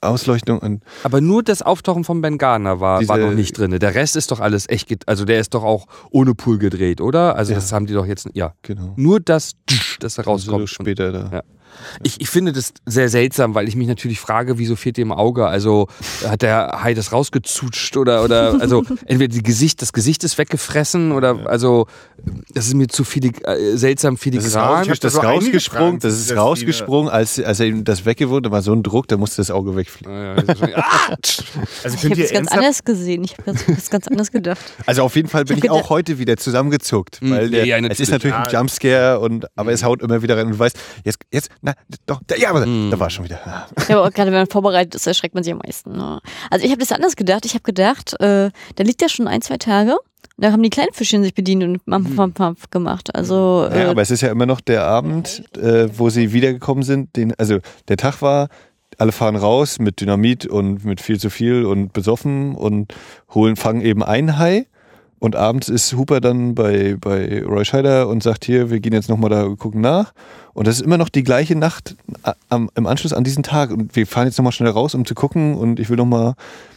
Ausleuchtung. 0.01 0.59
Und 0.59 0.83
Aber 1.05 1.21
nur 1.21 1.43
das 1.43 1.63
Auftauchen 1.63 2.05
von 2.05 2.21
Ben 2.21 2.39
Gardner 2.39 2.81
war, 2.81 3.07
war 3.09 3.19
noch 3.19 3.33
nicht 3.33 3.57
drin. 3.57 3.71
Der 3.79 3.95
Rest 3.95 4.17
ist 4.17 4.31
doch 4.31 4.41
alles 4.41 4.69
echt, 4.69 5.09
also 5.09 5.25
der 5.25 5.41
ist 5.41 5.55
doch 5.55 5.63
auch 5.65 5.87
ohne 6.11 6.35
Pool 6.35 6.59
gedreht, 6.59 7.01
oder? 7.01 7.37
Also 7.37 7.53
Ja. 7.53 7.59
das 7.59 7.73
haben 7.73 7.87
die 7.87 7.95
doch 7.95 8.07
jetzt, 8.07 8.29
ja. 8.35 8.55
genau. 8.63 8.95
Nur 8.97 9.21
das, 9.21 9.53
das 10.01 10.15
da 10.15 10.23
Also 10.23 10.53
rauskommt. 10.53 10.69
später 10.71 11.13
da. 11.13 11.20
Ja. 11.33 11.43
Ich, 12.03 12.21
ich 12.21 12.29
finde 12.29 12.53
das 12.53 12.73
sehr 12.87 13.09
seltsam, 13.09 13.55
weil 13.55 13.69
ich 13.69 13.77
mich 13.77 13.87
natürlich 13.89 14.21
frage, 14.21 14.59
wieso 14.59 14.77
fehlt 14.77 14.99
im 14.99 15.13
Auge? 15.13 15.47
Also 15.47 15.89
hat 16.27 16.43
der 16.43 16.81
Hai 16.83 16.95
das 16.95 17.13
rausgezutscht 17.13 17.97
oder, 17.97 18.25
oder 18.25 18.57
also 18.61 18.85
entweder 19.07 19.33
die 19.35 19.43
Gesicht, 19.43 19.83
das 19.83 19.93
Gesicht 19.93 20.25
ist 20.25 20.39
weggefressen 20.39 21.13
oder 21.13 21.47
also 21.47 21.87
das 22.53 22.67
ist 22.67 22.75
mir 22.75 22.89
zu 22.89 23.05
filig, 23.05 23.47
äh, 23.47 23.77
seltsam 23.77 24.15
Das 24.15 24.21
ist, 24.21 24.23
filigran. 24.53 24.63
raus, 24.63 24.89
hab 24.89 25.01
da 25.01 25.09
das 25.09 25.19
einige 25.19 25.27
rausgesprungen, 25.47 25.99
das 26.01 26.15
ist 26.19 26.37
rausgesprungen, 26.37 27.11
als, 27.11 27.41
als 27.43 27.61
er 27.61 27.67
ihm 27.67 27.85
das 27.85 28.05
weggewohnt, 28.05 28.45
da 28.47 28.51
war 28.51 28.63
so 28.63 28.73
ein 28.73 28.83
Druck, 28.83 29.09
da 29.09 29.17
musste 29.17 29.37
das 29.39 29.51
Auge 29.51 29.75
wegfliegen. 29.77 30.13
Ja, 30.13 30.35
ja, 30.35 30.43
das 30.43 30.59
schon- 30.59 30.75
ah! 30.75 31.17
Also 31.85 31.97
Ich 31.97 32.05
habe 32.11 32.23
es 32.23 32.33
ganz 32.33 32.49
anders 32.53 32.85
gesehen. 32.85 33.25
Ich 33.25 33.37
habe 33.47 33.59
das 33.75 33.91
ganz 33.91 34.07
anders 34.09 34.31
gedacht. 34.31 34.61
Also 34.87 35.03
auf 35.03 35.17
jeden 35.17 35.29
Fall 35.29 35.45
bin 35.45 35.59
Ich 35.59 35.65
ich 35.65 35.71
auch 35.71 35.89
heute 35.91 36.19
wieder 36.19 36.37
zusammengezuckt, 36.37 37.23
Mhm. 37.23 37.31
weil 37.31 37.51
der, 37.51 37.65
Ja, 37.65 37.77
ja, 37.79 37.87
es 37.89 38.01
ist 38.01 38.11
natürlich. 38.11 38.37
ein 38.37 38.45
Ja. 38.51 38.59
Jumpscare 38.61 39.21
und 39.21 39.47
aber 39.57 39.73
es 39.73 39.83
haut 39.85 40.03
immer 40.03 40.23
wieder 40.23 40.37
rein 40.37 40.47
und 40.47 40.53
du 40.53 40.59
weißt, 40.59 40.79
jetzt, 41.05 41.19
jetzt, 41.33 41.49
na, 41.63 41.75
doch, 42.07 42.21
da, 42.27 42.37
ja, 42.37 42.51
aber 42.51 42.67
Mhm. 42.67 42.91
da 42.91 42.99
war 42.99 43.09
es 43.09 43.13
schon 43.13 43.25
wieder. 43.25 43.41
Ja, 43.89 43.99
aber 43.99 44.11
gerade 44.11 44.31
wenn 44.33 44.39
man 44.39 44.47
vorbereitet 44.47 44.95
ist, 44.95 45.07
erschreckt 45.07 45.35
man 45.35 45.45
sich 45.45 45.53
am 45.53 45.59
meisten. 45.65 45.93
Ne? 45.97 46.21
Also 46.51 46.65
ich 46.65 46.71
habe 46.71 46.81
das 46.81 46.93
anders 46.93 47.17
gedacht. 47.17 47.45
Ich 47.45 47.53
habe 47.55 47.63
gedacht, 47.63 48.15
äh, 48.21 48.51
da 48.77 48.85
liegt 48.85 49.03
ja 49.03 49.09
schon 49.09 49.29
ein, 49.29 49.43
zwei 49.43 49.57
Tage. 49.59 49.97
Da 50.39 50.53
haben 50.53 50.63
die 50.63 50.71
kleinen 50.71 50.93
Fischchen 50.95 51.23
sich 51.23 51.35
bedient 51.35 51.63
und 51.65 51.87
Mampf, 51.87 52.15
Mampf, 52.15 52.39
Mampf 52.39 52.71
gemacht. 52.71 53.15
Also 53.15 53.69
äh, 53.71 53.83
Ja, 53.85 53.91
aber 53.91 54.01
es 54.01 54.11
ist 54.11 54.23
ja 54.23 54.31
immer 54.31 54.47
noch 54.47 54.63
der 54.63 54.85
Abend, 54.85 55.43
äh, 55.59 55.89
wo 55.99 56.09
sie 56.09 56.33
wiedergekommen 56.33 56.83
sind. 56.83 57.15
Den, 57.17 57.35
also 57.39 57.59
der 57.89 57.99
Tag 57.99 58.23
war, 58.23 58.49
alle 58.97 59.13
fahren 59.13 59.37
raus 59.37 59.79
mit 59.79 60.01
Dynamit 60.01 60.47
und 60.47 60.85
mit 60.85 61.01
viel 61.03 61.21
zu 61.21 61.29
viel 61.31 61.67
und 61.67 61.93
besoffen 61.93 62.55
und 62.55 62.95
holen, 63.35 63.57
fangen 63.57 63.83
eben 63.83 64.03
einen 64.03 64.39
Hai. 64.39 64.67
Und 65.21 65.37
abends 65.37 65.69
ist 65.69 65.93
Hooper 65.93 66.21
dann 66.21 66.55
bei, 66.55 66.97
bei 66.99 67.43
Roy 67.45 67.65
Scheider 67.65 68.09
und 68.09 68.23
sagt 68.23 68.45
hier, 68.45 68.71
wir 68.71 68.81
gehen 68.81 68.95
jetzt 68.95 69.09
nochmal 69.11 69.29
da 69.31 69.45
gucken 69.57 69.83
nach. 69.83 70.13
Und 70.55 70.67
das 70.67 70.77
ist 70.77 70.81
immer 70.83 70.97
noch 70.97 71.11
die 71.11 71.23
gleiche 71.23 71.55
Nacht 71.57 71.95
am, 72.49 72.71
im 72.75 72.87
Anschluss 72.87 73.13
an 73.13 73.23
diesen 73.23 73.43
Tag. 73.43 73.71
Und 73.71 73.95
wir 73.95 74.07
fahren 74.07 74.27
jetzt 74.27 74.39
nochmal 74.39 74.53
schnell 74.53 74.71
raus, 74.71 74.95
um 74.95 75.05
zu 75.05 75.15
gucken. 75.15 75.55
Und 75.57 75.79
ich 75.79 75.91
will 75.91 75.97
nochmal, 75.99 76.35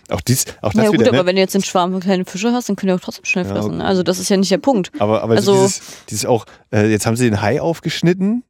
auch 0.10 0.20
dies, 0.22 0.46
auch 0.62 0.74
das 0.74 0.84
ja 0.84 0.90
gut, 0.90 1.00
wieder, 1.00 1.10
aber 1.10 1.20
ne? 1.20 1.26
wenn 1.28 1.36
du 1.38 1.42
jetzt 1.42 1.56
einen 1.56 1.64
Schwarm 1.64 1.94
von 1.94 2.02
kleinen 2.02 2.26
Fische 2.26 2.52
hast, 2.52 2.68
dann 2.68 2.76
können 2.76 2.90
die 2.90 2.94
auch 2.94 3.04
trotzdem 3.04 3.24
schnell 3.24 3.46
Ja, 3.46 3.54
fressen. 3.54 3.76
okay. 3.76 3.84
Also 3.84 4.04
das 4.04 4.20
ist 4.20 4.28
ja 4.30 4.36
nicht 4.36 4.52
der 4.52 4.58
Punkt. 4.58 4.92
Aber, 5.00 5.24
aber 5.24 5.36
Also- 5.36 5.54
so 5.56 5.62
dieses, 5.64 5.82
dieses 6.10 6.26
auch, 6.26 6.46
äh, 6.74 6.90
jetzt 6.92 7.06
haben 7.06 7.16
sie 7.16 7.30
den 7.30 7.42
Hai 7.42 7.62
aufgeschnitten. 7.62 8.44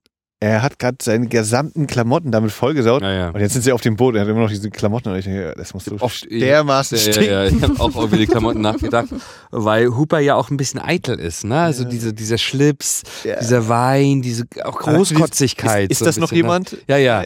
Er 0.43 0.61
hat 0.61 0.77
gerade 0.77 0.97
seine 1.01 1.27
gesamten 1.27 1.87
Klamotten 1.87 2.31
damit 2.31 2.51
vollgesaut. 2.51 3.01
Ja, 3.01 3.13
ja. 3.13 3.29
Und 3.29 3.39
jetzt 3.39 3.53
sind 3.53 3.61
sie 3.61 3.71
auf 3.71 3.79
dem 3.81 3.95
Boot. 3.95 4.15
Er 4.15 4.21
hat 4.21 4.27
immer 4.27 4.41
noch 4.41 4.49
diese 4.49 4.69
Klamotten. 4.69 5.09
Und 5.09 5.17
ich 5.17 5.25
denke, 5.25 5.53
das 5.55 5.73
muss 5.73 5.85
so 5.85 5.95
Oft- 5.99 6.29
dermaßen 6.29 6.97
ja, 6.97 7.03
stinken. 7.13 7.31
ja, 7.31 7.43
ja, 7.45 7.49
ich 7.49 7.61
habe 7.61 7.79
auch 7.79 8.03
über 8.03 8.17
die 8.17 8.27
Klamotten 8.27 8.59
nachgedacht, 8.59 9.07
weil 9.51 9.87
Hooper 9.95 10.19
ja 10.19 10.35
auch 10.35 10.49
ein 10.49 10.57
bisschen 10.57 10.81
eitel 10.81 11.17
ist, 11.19 11.45
ne? 11.45 11.61
Also 11.61 11.85
diese, 11.85 12.13
dieser 12.13 12.37
Schlips, 12.37 13.03
dieser 13.23 13.69
Wein, 13.69 14.21
diese 14.21 14.43
auch 14.65 14.79
Großkotzigkeit. 14.79 15.89
Ist, 15.89 15.91
ist 15.91 15.99
so 15.99 16.05
ein 16.05 16.07
das 16.07 16.17
noch 16.17 16.29
bisschen, 16.29 16.45
ne? 16.45 16.53
jemand? 16.53 16.77
Ja, 16.87 16.97
ja. 16.97 17.23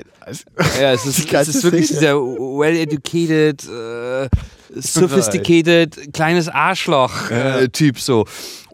Ja, 0.80 0.92
es 0.94 1.06
ist, 1.06 1.34
es 1.34 1.48
ist 1.48 1.64
wirklich 1.64 1.88
dieser 1.88 2.16
well-educated, 2.16 3.64
äh, 3.66 4.30
sophisticated, 4.74 6.14
kleines 6.14 6.50
Arschloch-Typ 6.50 8.00
so. 8.00 8.26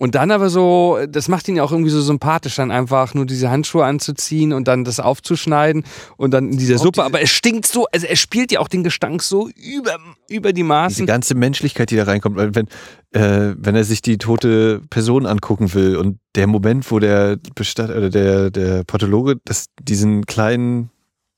Und 0.04 0.16
dann 0.16 0.32
aber 0.32 0.50
so, 0.50 1.00
das 1.08 1.30
macht 1.30 1.48
ihn 1.48 1.56
ja 1.56 1.64
auch 1.64 1.72
irgendwie 1.72 1.90
so 1.90 2.02
sympathisch, 2.02 2.56
dann 2.56 2.72
einfach 2.72 3.14
nur 3.14 3.26
diese 3.26 3.50
Handschuhe 3.50 3.86
anzuziehen 3.86 4.52
und 4.52 4.68
dann 4.68 4.84
das 4.84 5.00
aufzuschneiden 5.00 5.86
und 6.18 6.32
dann 6.32 6.52
in 6.52 6.58
dieser 6.58 6.78
Suppe. 6.78 7.04
Aber 7.04 7.22
es 7.22 7.30
stinkt 7.30 7.68
so, 7.68 7.86
also 7.92 8.06
er 8.06 8.18
spielt 8.18 8.52
ja 8.52 8.60
auch 8.60 8.68
den 8.68 8.84
Gestank 8.84 9.24
so 9.24 9.48
über, 9.50 9.98
über 10.28 10.52
die 10.52 10.56
Diese 10.56 10.68
Maßen. 10.68 11.06
ganze 11.06 11.36
Menschlichkeit, 11.36 11.90
die 11.90 11.96
da 11.96 12.04
reinkommt, 12.04 12.36
weil 12.36 12.54
wenn, 12.54 12.68
äh, 13.12 13.56
wenn 13.58 13.76
er 13.76 13.86
sich 13.86 14.02
die 14.02 14.18
tote 14.18 14.82
Person 14.90 15.26
angucken 15.26 15.74
will 15.74 15.96
und 15.96 16.18
der 16.36 16.48
Moment, 16.48 16.92
wo 16.92 17.00
der 17.00 17.38
Bestatt 17.56 17.90
oder 17.90 18.10
der, 18.10 18.52
der 18.52 18.84
Pathologe 18.84 19.38
das, 19.46 19.68
diesen 19.82 20.26
kleinen, 20.26 20.90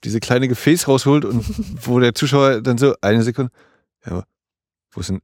diese 0.03 0.19
kleine 0.19 0.47
Gefäß 0.47 0.87
rausholt 0.87 1.25
und 1.25 1.45
wo 1.85 1.99
der 1.99 2.15
Zuschauer 2.15 2.61
dann 2.61 2.77
so 2.77 2.95
eine 3.01 3.21
Sekunde, 3.21 3.51
ja, 4.09 4.23
wo 4.95 5.01
ist 5.01 5.09
denn, 5.09 5.21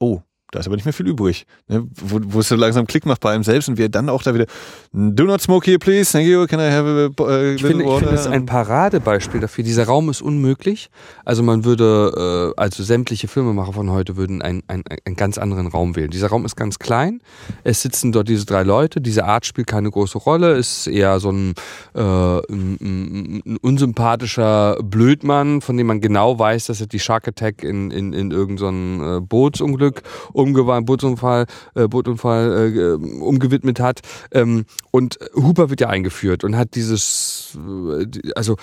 oh, 0.00 0.22
da 0.50 0.60
ist 0.60 0.66
aber 0.66 0.76
nicht 0.76 0.86
mehr 0.86 0.94
viel 0.94 1.06
übrig. 1.06 1.46
Ne? 1.68 1.86
Wo, 1.94 2.20
wo 2.22 2.40
es 2.40 2.48
so 2.48 2.56
langsam 2.56 2.86
Klick 2.86 3.04
macht 3.04 3.20
bei 3.20 3.32
einem 3.32 3.44
selbst 3.44 3.68
und 3.68 3.76
wir 3.76 3.90
dann 3.90 4.08
auch 4.08 4.22
da 4.22 4.34
wieder, 4.34 4.46
do 4.92 5.24
not 5.24 5.42
smoke 5.42 5.66
here, 5.66 5.78
please, 5.78 6.10
thank 6.10 6.26
you, 6.26 6.46
can 6.46 6.58
I 6.58 6.70
have 6.72 6.86
a, 6.88 7.22
a 7.22 7.52
Ich 7.52 7.62
finde, 7.62 7.84
ich 7.84 7.90
finde 7.90 8.12
das 8.12 8.22
ist 8.22 8.26
ein 8.28 8.46
Paradebeispiel 8.46 9.40
dafür. 9.40 9.62
Dieser 9.62 9.84
Raum 9.84 10.08
ist 10.08 10.22
unmöglich. 10.22 10.88
Also 11.26 11.42
man 11.42 11.64
würde, 11.64 12.54
äh, 12.56 12.60
also 12.60 12.82
sämtliche 12.82 13.28
Filmemacher 13.28 13.74
von 13.74 13.90
heute 13.90 14.16
würden 14.16 14.40
einen, 14.40 14.62
einen, 14.68 14.84
einen 15.04 15.16
ganz 15.16 15.36
anderen 15.36 15.66
Raum 15.66 15.96
wählen. 15.96 16.10
Dieser 16.10 16.28
Raum 16.28 16.46
ist 16.46 16.56
ganz 16.56 16.78
klein. 16.78 17.20
Es 17.62 17.82
sitzen 17.82 18.12
dort 18.12 18.28
diese 18.28 18.46
drei 18.46 18.62
Leute. 18.62 19.02
Diese 19.02 19.26
Art 19.26 19.44
spielt 19.44 19.66
keine 19.66 19.90
große 19.90 20.16
Rolle. 20.16 20.54
Ist 20.54 20.86
eher 20.86 21.20
so 21.20 21.30
ein, 21.30 21.54
äh, 21.94 22.00
ein, 22.00 23.42
ein, 23.44 23.56
unsympathischer 23.60 24.78
Blödmann, 24.82 25.60
von 25.60 25.76
dem 25.76 25.88
man 25.88 26.00
genau 26.00 26.38
weiß, 26.38 26.66
dass 26.66 26.80
er 26.80 26.86
die 26.86 27.00
Shark 27.00 27.28
Attack 27.28 27.62
in, 27.62 27.90
in, 27.90 28.14
in 28.14 28.30
irgendein 28.30 28.98
so 28.98 29.16
äh, 29.18 29.20
Bootsunglück 29.20 30.02
umgewandelt, 30.38 30.86
Bootsunfall, 30.86 31.46
äh, 31.74 31.88
Bootunfall 31.88 32.72
äh, 32.74 33.22
umgewidmet 33.22 33.80
hat. 33.80 34.00
Ähm, 34.32 34.64
und 34.90 35.18
Hooper 35.34 35.70
wird 35.70 35.80
ja 35.80 35.88
eingeführt 35.88 36.44
und 36.44 36.56
hat 36.56 36.74
dieses, 36.74 37.56
äh, 37.56 38.06
also 38.34 38.56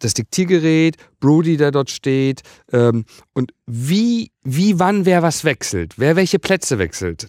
das 0.00 0.14
Diktiergerät, 0.14 0.96
Brody, 1.20 1.56
der 1.56 1.70
dort 1.70 1.90
steht, 1.90 2.42
ähm, 2.72 3.04
und 3.34 3.52
wie, 3.66 4.32
wie, 4.42 4.78
wann 4.78 5.04
wer 5.04 5.22
was 5.22 5.44
wechselt, 5.44 5.94
wer 5.98 6.16
welche 6.16 6.38
Plätze 6.38 6.78
wechselt. 6.78 7.28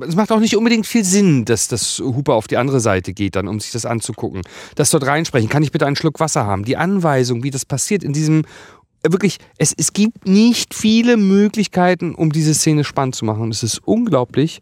Es 0.00 0.14
macht 0.14 0.30
auch 0.30 0.38
nicht 0.38 0.56
unbedingt 0.56 0.86
viel 0.86 1.04
Sinn, 1.04 1.44
dass 1.44 1.68
das 1.68 1.98
Hooper 1.98 2.34
auf 2.34 2.46
die 2.46 2.56
andere 2.56 2.80
Seite 2.80 3.12
geht, 3.12 3.36
dann, 3.36 3.48
um 3.48 3.60
sich 3.60 3.72
das 3.72 3.86
anzugucken. 3.86 4.42
Das 4.76 4.90
dort 4.90 5.06
reinsprechen, 5.06 5.48
kann 5.48 5.62
ich 5.62 5.72
bitte 5.72 5.86
einen 5.86 5.96
Schluck 5.96 6.20
Wasser 6.20 6.46
haben? 6.46 6.64
Die 6.64 6.76
Anweisung, 6.76 7.42
wie 7.42 7.50
das 7.50 7.64
passiert 7.64 8.04
in 8.04 8.12
diesem 8.12 8.44
wirklich, 9.08 9.38
es, 9.58 9.74
es 9.76 9.92
gibt 9.92 10.26
nicht 10.28 10.74
viele 10.74 11.16
Möglichkeiten, 11.16 12.14
um 12.14 12.30
diese 12.30 12.54
Szene 12.54 12.84
spannend 12.84 13.14
zu 13.14 13.24
machen. 13.24 13.42
Und 13.42 13.52
es 13.54 13.62
ist 13.62 13.80
unglaublich. 13.84 14.60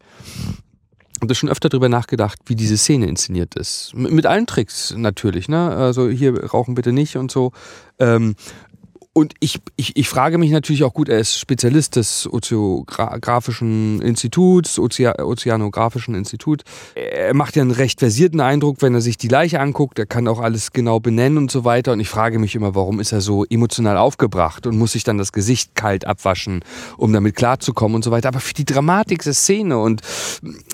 Ich 1.15 1.21
habe 1.21 1.35
schon 1.35 1.49
öfter 1.49 1.69
darüber 1.69 1.87
nachgedacht, 1.89 2.39
wie 2.45 2.55
diese 2.55 2.77
Szene 2.77 3.05
inszeniert 3.07 3.53
ist. 3.53 3.91
M- 3.93 4.13
Mit 4.15 4.25
allen 4.25 4.47
Tricks 4.47 4.95
natürlich, 4.97 5.47
ne? 5.47 5.69
Also 5.69 6.09
hier 6.09 6.45
rauchen 6.45 6.73
bitte 6.73 6.91
nicht 6.91 7.15
und 7.15 7.29
so. 7.31 7.51
Ähm, 7.99 8.35
und 9.13 9.33
ich, 9.41 9.59
ich, 9.75 9.97
ich 9.97 10.07
frage 10.07 10.37
mich 10.37 10.51
natürlich 10.51 10.85
auch 10.85 10.93
gut, 10.93 11.09
er 11.09 11.19
ist 11.19 11.37
Spezialist 11.37 11.97
des 11.97 12.31
Ozeografischen 12.31 14.01
Instituts, 14.01 14.79
Ozea 14.79 15.21
Ozeanografischen 15.21 16.15
Institut. 16.15 16.61
Er 16.95 17.33
macht 17.33 17.57
ja 17.57 17.61
einen 17.61 17.71
recht 17.71 17.99
versierten 17.99 18.39
Eindruck, 18.39 18.77
wenn 18.81 18.93
er 18.93 19.01
sich 19.01 19.17
die 19.17 19.27
Leiche 19.27 19.59
anguckt. 19.59 19.99
Er 19.99 20.05
kann 20.05 20.29
auch 20.29 20.39
alles 20.39 20.71
genau 20.71 21.01
benennen 21.01 21.37
und 21.37 21.51
so 21.51 21.65
weiter. 21.65 21.91
Und 21.91 21.99
ich 21.99 22.07
frage 22.07 22.39
mich 22.39 22.55
immer, 22.55 22.73
warum 22.73 23.01
ist 23.01 23.11
er 23.11 23.19
so 23.19 23.43
emotional 23.49 23.97
aufgebracht 23.97 24.65
und 24.65 24.77
muss 24.77 24.93
sich 24.93 25.03
dann 25.03 25.17
das 25.17 25.33
Gesicht 25.33 25.75
kalt 25.75 26.07
abwaschen, 26.07 26.63
um 26.95 27.11
damit 27.11 27.35
klarzukommen 27.35 27.95
und 27.95 28.05
so 28.05 28.11
weiter. 28.11 28.29
Aber 28.29 28.39
für 28.39 28.53
die 28.53 28.65
Dramatik 28.65 29.23
der 29.23 29.33
Szene 29.33 29.77
und 29.77 30.01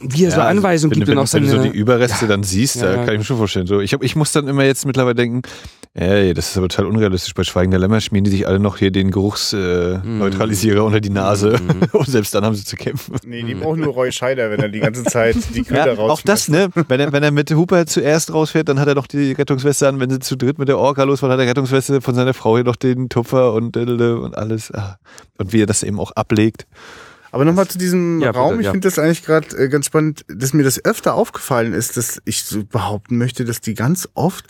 wie 0.04 0.26
er 0.26 0.32
so 0.32 0.42
Anweisungen 0.42 0.92
wenn, 0.92 1.00
gibt 1.00 1.08
wenn, 1.10 1.18
und 1.18 1.24
auch 1.24 1.34
wenn 1.34 1.42
du 1.42 1.50
seine... 1.50 1.64
so 1.64 1.70
die 1.70 1.76
Überreste 1.76 2.28
dann 2.28 2.44
siehst, 2.44 2.76
Ja, 2.76 2.84
da 2.84 2.96
ja. 2.98 3.06
kann 3.06 3.16
ich 3.16 3.20
mir 3.20 3.26
schon 3.26 3.38
vorstellen. 3.38 3.66
So, 3.66 3.80
ich, 3.80 3.94
hab, 3.94 4.04
ich 4.04 4.16
muss 4.16 4.32
dann 4.32 4.48
immer 4.48 4.64
jetzt 4.64 4.86
mittlerweile 4.86 5.16
denken, 5.16 5.42
ey, 5.96 6.36
das 6.36 6.50
ist 6.50 6.58
aber 6.58 6.70
total 6.70 6.86
unrealistisch. 6.86 7.34
Bei 7.34 7.44
Schweigen 7.44 7.72
der 7.72 7.80
Lämmer 7.80 8.00
schmieren 8.00 8.27
die 8.28 8.38
sich 8.38 8.48
alle 8.48 8.60
noch 8.60 8.78
hier 8.78 8.92
den 8.92 9.12
Geruchsneutralisierer 9.12 10.04
äh. 10.04 10.20
Neutralisierer 10.20 10.84
unter 10.84 11.02
die 11.02 11.10
Nase 11.10 11.60
und 11.92 12.08
selbst 12.08 12.36
dann 12.36 12.44
haben 12.44 12.56
sie 12.56 12.64
zu 12.64 12.76
kämpfen. 12.76 13.16
Nee, 13.26 13.44
die 13.44 13.56
brauchen 13.56 13.82
nur 13.82 13.94
Roy 13.94 14.12
Scheider, 14.12 14.52
wenn 14.52 14.60
er 14.60 14.70
die 14.70 14.80
ganze 14.80 15.04
Zeit 15.04 15.36
die 15.56 15.64
Köder 15.64 15.88
Ja, 15.88 15.94
raus. 15.94 16.12
auch 16.12 16.22
das, 16.22 16.50
ne? 16.50 16.70
Wenn 16.88 17.00
er, 17.00 17.12
wenn 17.12 17.24
er 17.24 17.32
mit 17.32 17.50
Hooper 17.52 17.86
zuerst 17.86 18.34
rausfährt, 18.34 18.70
dann 18.70 18.80
hat 18.80 18.88
er 18.88 18.96
noch 18.96 19.08
die 19.08 19.32
Rettungsweste 19.32 19.88
an. 19.88 20.00
Wenn 20.00 20.10
sie 20.10 20.20
zu 20.20 20.36
dritt 20.36 20.60
mit 20.60 20.68
der 20.68 20.78
Orca 20.78 21.04
losfahren, 21.04 21.34
hat 21.34 21.40
er 21.40 21.48
Rettungsweste 21.50 22.02
von 22.02 22.16
seiner 22.16 22.34
Frau 22.34 22.56
hier 22.56 22.64
noch 22.64 22.76
den 22.76 23.10
Tupfer 23.10 23.54
und, 23.54 23.78
und 23.78 24.38
alles. 24.38 24.72
Ah. 24.72 25.00
Und 25.38 25.54
wie 25.54 25.62
er 25.62 25.66
das 25.66 25.84
eben 25.84 26.00
auch 26.00 26.12
ablegt. 26.12 26.66
Aber 27.32 27.46
nochmal 27.46 27.68
zu 27.68 27.78
diesem 27.78 28.22
Ja, 28.22 28.32
bitte, 28.32 28.40
Raum. 28.40 28.60
Ich 28.60 28.66
ja. 28.66 28.72
finde 28.72 28.88
das 28.88 29.00
eigentlich 29.00 29.24
gerade 29.24 29.56
äh, 29.58 29.70
ganz 29.70 29.88
spannend, 29.88 30.26
dass 30.28 30.54
mir 30.54 30.64
das 30.64 30.84
öfter 30.84 31.14
aufgefallen 31.14 31.74
ist, 31.74 31.98
dass 31.98 32.22
ich 32.26 32.44
so 32.44 32.64
behaupten 32.64 33.18
möchte, 33.18 33.46
dass 33.46 33.62
die 33.62 33.74
ganz 33.74 34.10
oft, 34.14 34.46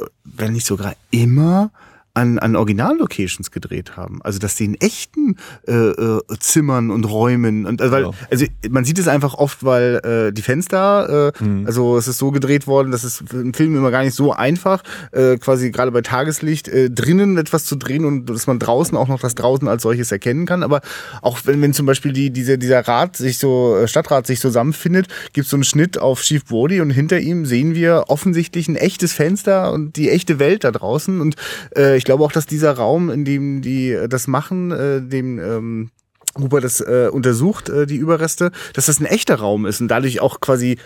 äh, 0.00 0.04
wenn 0.24 0.52
nicht 0.52 0.66
sogar 0.66 0.94
immer, 1.10 1.70
an, 2.14 2.38
an 2.38 2.56
Originallocations 2.56 3.50
gedreht 3.50 3.96
haben. 3.96 4.20
Also 4.22 4.38
dass 4.38 4.54
die 4.56 4.66
in 4.66 4.74
echten 4.80 5.36
äh, 5.66 5.72
äh, 5.72 6.20
Zimmern 6.40 6.90
und 6.90 7.04
Räumen 7.04 7.64
und 7.66 7.80
also, 7.80 7.92
weil, 7.92 8.02
Ja. 8.02 8.10
also 8.30 8.44
man 8.70 8.84
sieht 8.84 8.98
es 8.98 9.08
einfach 9.08 9.34
oft, 9.34 9.64
weil 9.64 10.00
äh, 10.28 10.32
die 10.32 10.42
Fenster, 10.42 11.32
äh, 11.38 11.42
Mhm. 11.44 11.66
also 11.66 11.96
es 11.96 12.08
ist 12.08 12.18
so 12.18 12.30
gedreht 12.30 12.66
worden, 12.66 12.90
dass 12.92 13.04
es 13.04 13.22
für 13.26 13.38
einen 13.38 13.54
Film 13.54 13.74
immer 13.76 13.90
gar 13.90 14.04
nicht 14.04 14.14
so 14.14 14.32
einfach, 14.32 14.82
äh, 15.12 15.38
quasi 15.38 15.70
gerade 15.70 15.90
bei 15.90 16.02
Tageslicht 16.02 16.68
äh, 16.68 16.90
drinnen 16.90 17.38
etwas 17.38 17.64
zu 17.64 17.76
drehen 17.76 18.04
und 18.04 18.26
dass 18.26 18.46
man 18.46 18.58
draußen 18.58 18.96
auch 18.96 19.08
noch 19.08 19.20
das 19.20 19.34
draußen 19.34 19.66
als 19.66 19.82
solches 19.82 20.12
erkennen 20.12 20.44
kann. 20.44 20.62
Aber 20.62 20.82
auch 21.22 21.38
wenn, 21.44 21.62
wenn 21.62 21.72
zum 21.72 21.86
Beispiel 21.86 22.12
die, 22.12 22.30
diese, 22.30 22.58
dieser 22.58 22.86
Rat 22.86 23.16
sich 23.16 23.38
so, 23.38 23.76
äh, 23.76 23.88
Stadtrat 23.88 24.26
sich 24.26 24.40
zusammenfindet, 24.40 25.08
gibt 25.32 25.46
es 25.46 25.50
so 25.50 25.56
einen 25.56 25.64
Schnitt 25.64 25.98
auf 25.98 26.20
Chief 26.22 26.44
Brody 26.44 26.80
und 26.82 26.90
hinter 26.90 27.20
ihm 27.20 27.46
sehen 27.46 27.74
wir 27.74 28.04
offensichtlich 28.08 28.68
ein 28.68 28.76
echtes 28.76 29.12
Fenster 29.14 29.72
und 29.72 29.96
die 29.96 30.10
echte 30.10 30.38
Welt 30.38 30.64
da 30.64 30.70
draußen. 30.72 31.20
Und 31.20 31.36
äh, 31.74 32.01
ich 32.02 32.04
glaube 32.04 32.24
auch, 32.24 32.32
dass 32.32 32.46
dieser 32.46 32.72
Raum, 32.72 33.10
in 33.10 33.24
dem 33.24 33.62
die 33.62 33.92
äh, 33.92 34.08
das 34.08 34.26
machen, 34.26 34.72
äh, 34.72 35.00
dem 35.00 35.38
ähm, 35.38 35.90
Huber 36.36 36.60
das 36.60 36.80
äh, 36.80 37.08
untersucht, 37.12 37.68
äh, 37.68 37.86
die 37.86 37.94
Überreste, 37.94 38.50
dass 38.74 38.86
das 38.86 38.98
ein 38.98 39.06
echter 39.06 39.36
Raum 39.36 39.66
ist 39.66 39.80
und 39.80 39.86
dadurch 39.86 40.20
auch 40.20 40.40
quasi 40.40 40.78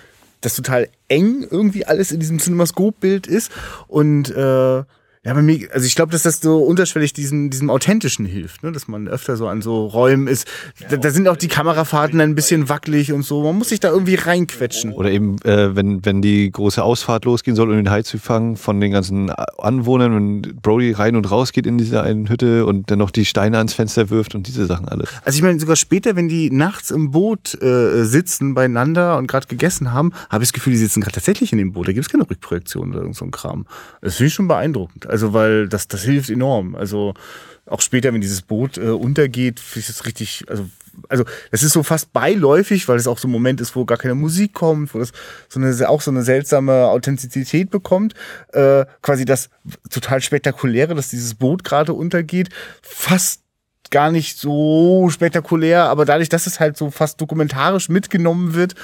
das 0.42 0.54
total 0.54 0.90
eng 1.08 1.46
irgendwie 1.50 1.86
alles 1.86 2.12
in 2.12 2.20
diesem 2.20 2.38
Cinemascope-Bild 2.38 3.26
ist. 3.26 3.50
Und 3.88 4.28
äh, 4.28 4.82
ja, 5.26 5.34
bei 5.34 5.42
mir, 5.42 5.68
also 5.72 5.84
ich 5.84 5.96
glaube, 5.96 6.12
dass 6.12 6.22
das 6.22 6.40
so 6.40 6.58
unterschwellig 6.58 7.12
diesem, 7.12 7.50
diesem 7.50 7.68
Authentischen 7.68 8.24
hilft, 8.26 8.62
ne? 8.62 8.70
dass 8.70 8.86
man 8.86 9.08
öfter 9.08 9.36
so 9.36 9.48
an 9.48 9.60
so 9.60 9.86
Räumen 9.86 10.28
ist. 10.28 10.46
Da, 10.88 10.96
da 10.96 11.10
sind 11.10 11.26
auch 11.26 11.36
die 11.36 11.48
Kamerafahrten 11.48 12.20
ein 12.20 12.36
bisschen 12.36 12.68
wackelig 12.68 13.12
und 13.12 13.24
so. 13.24 13.42
Man 13.42 13.58
muss 13.58 13.70
sich 13.70 13.80
da 13.80 13.88
irgendwie 13.88 14.14
reinquetschen. 14.14 14.92
Oder 14.92 15.10
eben, 15.10 15.42
äh, 15.42 15.74
wenn, 15.74 16.04
wenn 16.04 16.22
die 16.22 16.48
große 16.52 16.80
Ausfahrt 16.80 17.24
losgehen 17.24 17.56
soll, 17.56 17.70
um 17.70 17.76
den 17.76 17.90
Hai 17.90 18.02
zu 18.02 18.18
fangen 18.18 18.56
von 18.56 18.80
den 18.80 18.92
ganzen 18.92 19.30
Anwohnern, 19.30 20.14
wenn 20.14 20.60
Brody 20.62 20.92
rein 20.92 21.16
und 21.16 21.28
raus 21.28 21.50
geht 21.50 21.66
in 21.66 21.76
diese 21.76 22.02
einen 22.04 22.28
Hütte 22.28 22.64
und 22.64 22.92
dann 22.92 23.00
noch 23.00 23.10
die 23.10 23.24
Steine 23.24 23.58
ans 23.58 23.74
Fenster 23.74 24.10
wirft 24.10 24.36
und 24.36 24.46
diese 24.46 24.66
Sachen 24.66 24.86
alles. 24.86 25.08
Also 25.24 25.38
ich 25.38 25.42
meine, 25.42 25.58
sogar 25.58 25.74
später, 25.74 26.14
wenn 26.14 26.28
die 26.28 26.52
nachts 26.52 26.92
im 26.92 27.10
Boot 27.10 27.60
äh, 27.60 28.04
sitzen 28.04 28.54
beieinander 28.54 29.18
und 29.18 29.26
gerade 29.26 29.48
gegessen 29.48 29.92
haben, 29.92 30.12
habe 30.30 30.44
ich 30.44 30.50
das 30.50 30.52
Gefühl, 30.52 30.74
die 30.74 30.78
sitzen 30.78 31.00
gerade 31.00 31.14
tatsächlich 31.14 31.50
in 31.50 31.58
dem 31.58 31.72
Boot. 31.72 31.88
Da 31.88 31.92
gibt 31.92 32.06
es 32.06 32.12
keine 32.12 32.30
Rückprojektion 32.30 32.94
oder 32.94 33.12
so 33.12 33.24
ein 33.24 33.32
Kram. 33.32 33.66
Das 34.02 34.14
finde 34.14 34.28
ich 34.28 34.34
schon 34.34 34.46
beeindruckend. 34.46 35.08
Also 35.16 35.32
weil 35.32 35.66
das, 35.66 35.88
das 35.88 36.02
hilft 36.02 36.28
enorm. 36.28 36.74
Also 36.74 37.14
auch 37.64 37.80
später, 37.80 38.12
wenn 38.12 38.20
dieses 38.20 38.42
Boot 38.42 38.76
äh, 38.76 38.90
untergeht, 38.90 39.60
finde 39.60 39.80
ich 39.80 39.86
das 39.86 40.04
richtig, 40.04 40.44
also 40.46 40.66
also 41.08 41.24
das 41.50 41.62
ist 41.62 41.72
so 41.72 41.82
fast 41.82 42.12
beiläufig, 42.12 42.86
weil 42.86 42.98
es 42.98 43.06
auch 43.06 43.18
so 43.18 43.28
ein 43.28 43.30
Moment 43.30 43.62
ist, 43.62 43.76
wo 43.76 43.86
gar 43.86 43.98
keine 43.98 44.14
Musik 44.14 44.52
kommt, 44.52 44.94
wo 44.94 44.98
das 44.98 45.12
so 45.48 45.58
eine 45.58 45.88
auch 45.88 46.00
so 46.02 46.10
eine 46.10 46.22
seltsame 46.22 46.86
Authentizität 46.86 47.70
bekommt. 47.70 48.14
Äh, 48.52 48.84
quasi 49.00 49.24
das 49.24 49.48
total 49.90 50.20
spektakuläre, 50.20 50.94
dass 50.94 51.10
dieses 51.10 51.34
Boot 51.34 51.64
gerade 51.64 51.94
untergeht, 51.94 52.50
fast 52.82 53.42
gar 53.90 54.10
nicht 54.10 54.38
so 54.38 55.08
spektakulär, 55.10 55.84
aber 55.84 56.04
dadurch, 56.04 56.28
dass 56.28 56.46
es 56.46 56.60
halt 56.60 56.76
so 56.76 56.90
fast 56.90 57.20
dokumentarisch 57.20 57.88
mitgenommen 57.88 58.54
wird, 58.54 58.74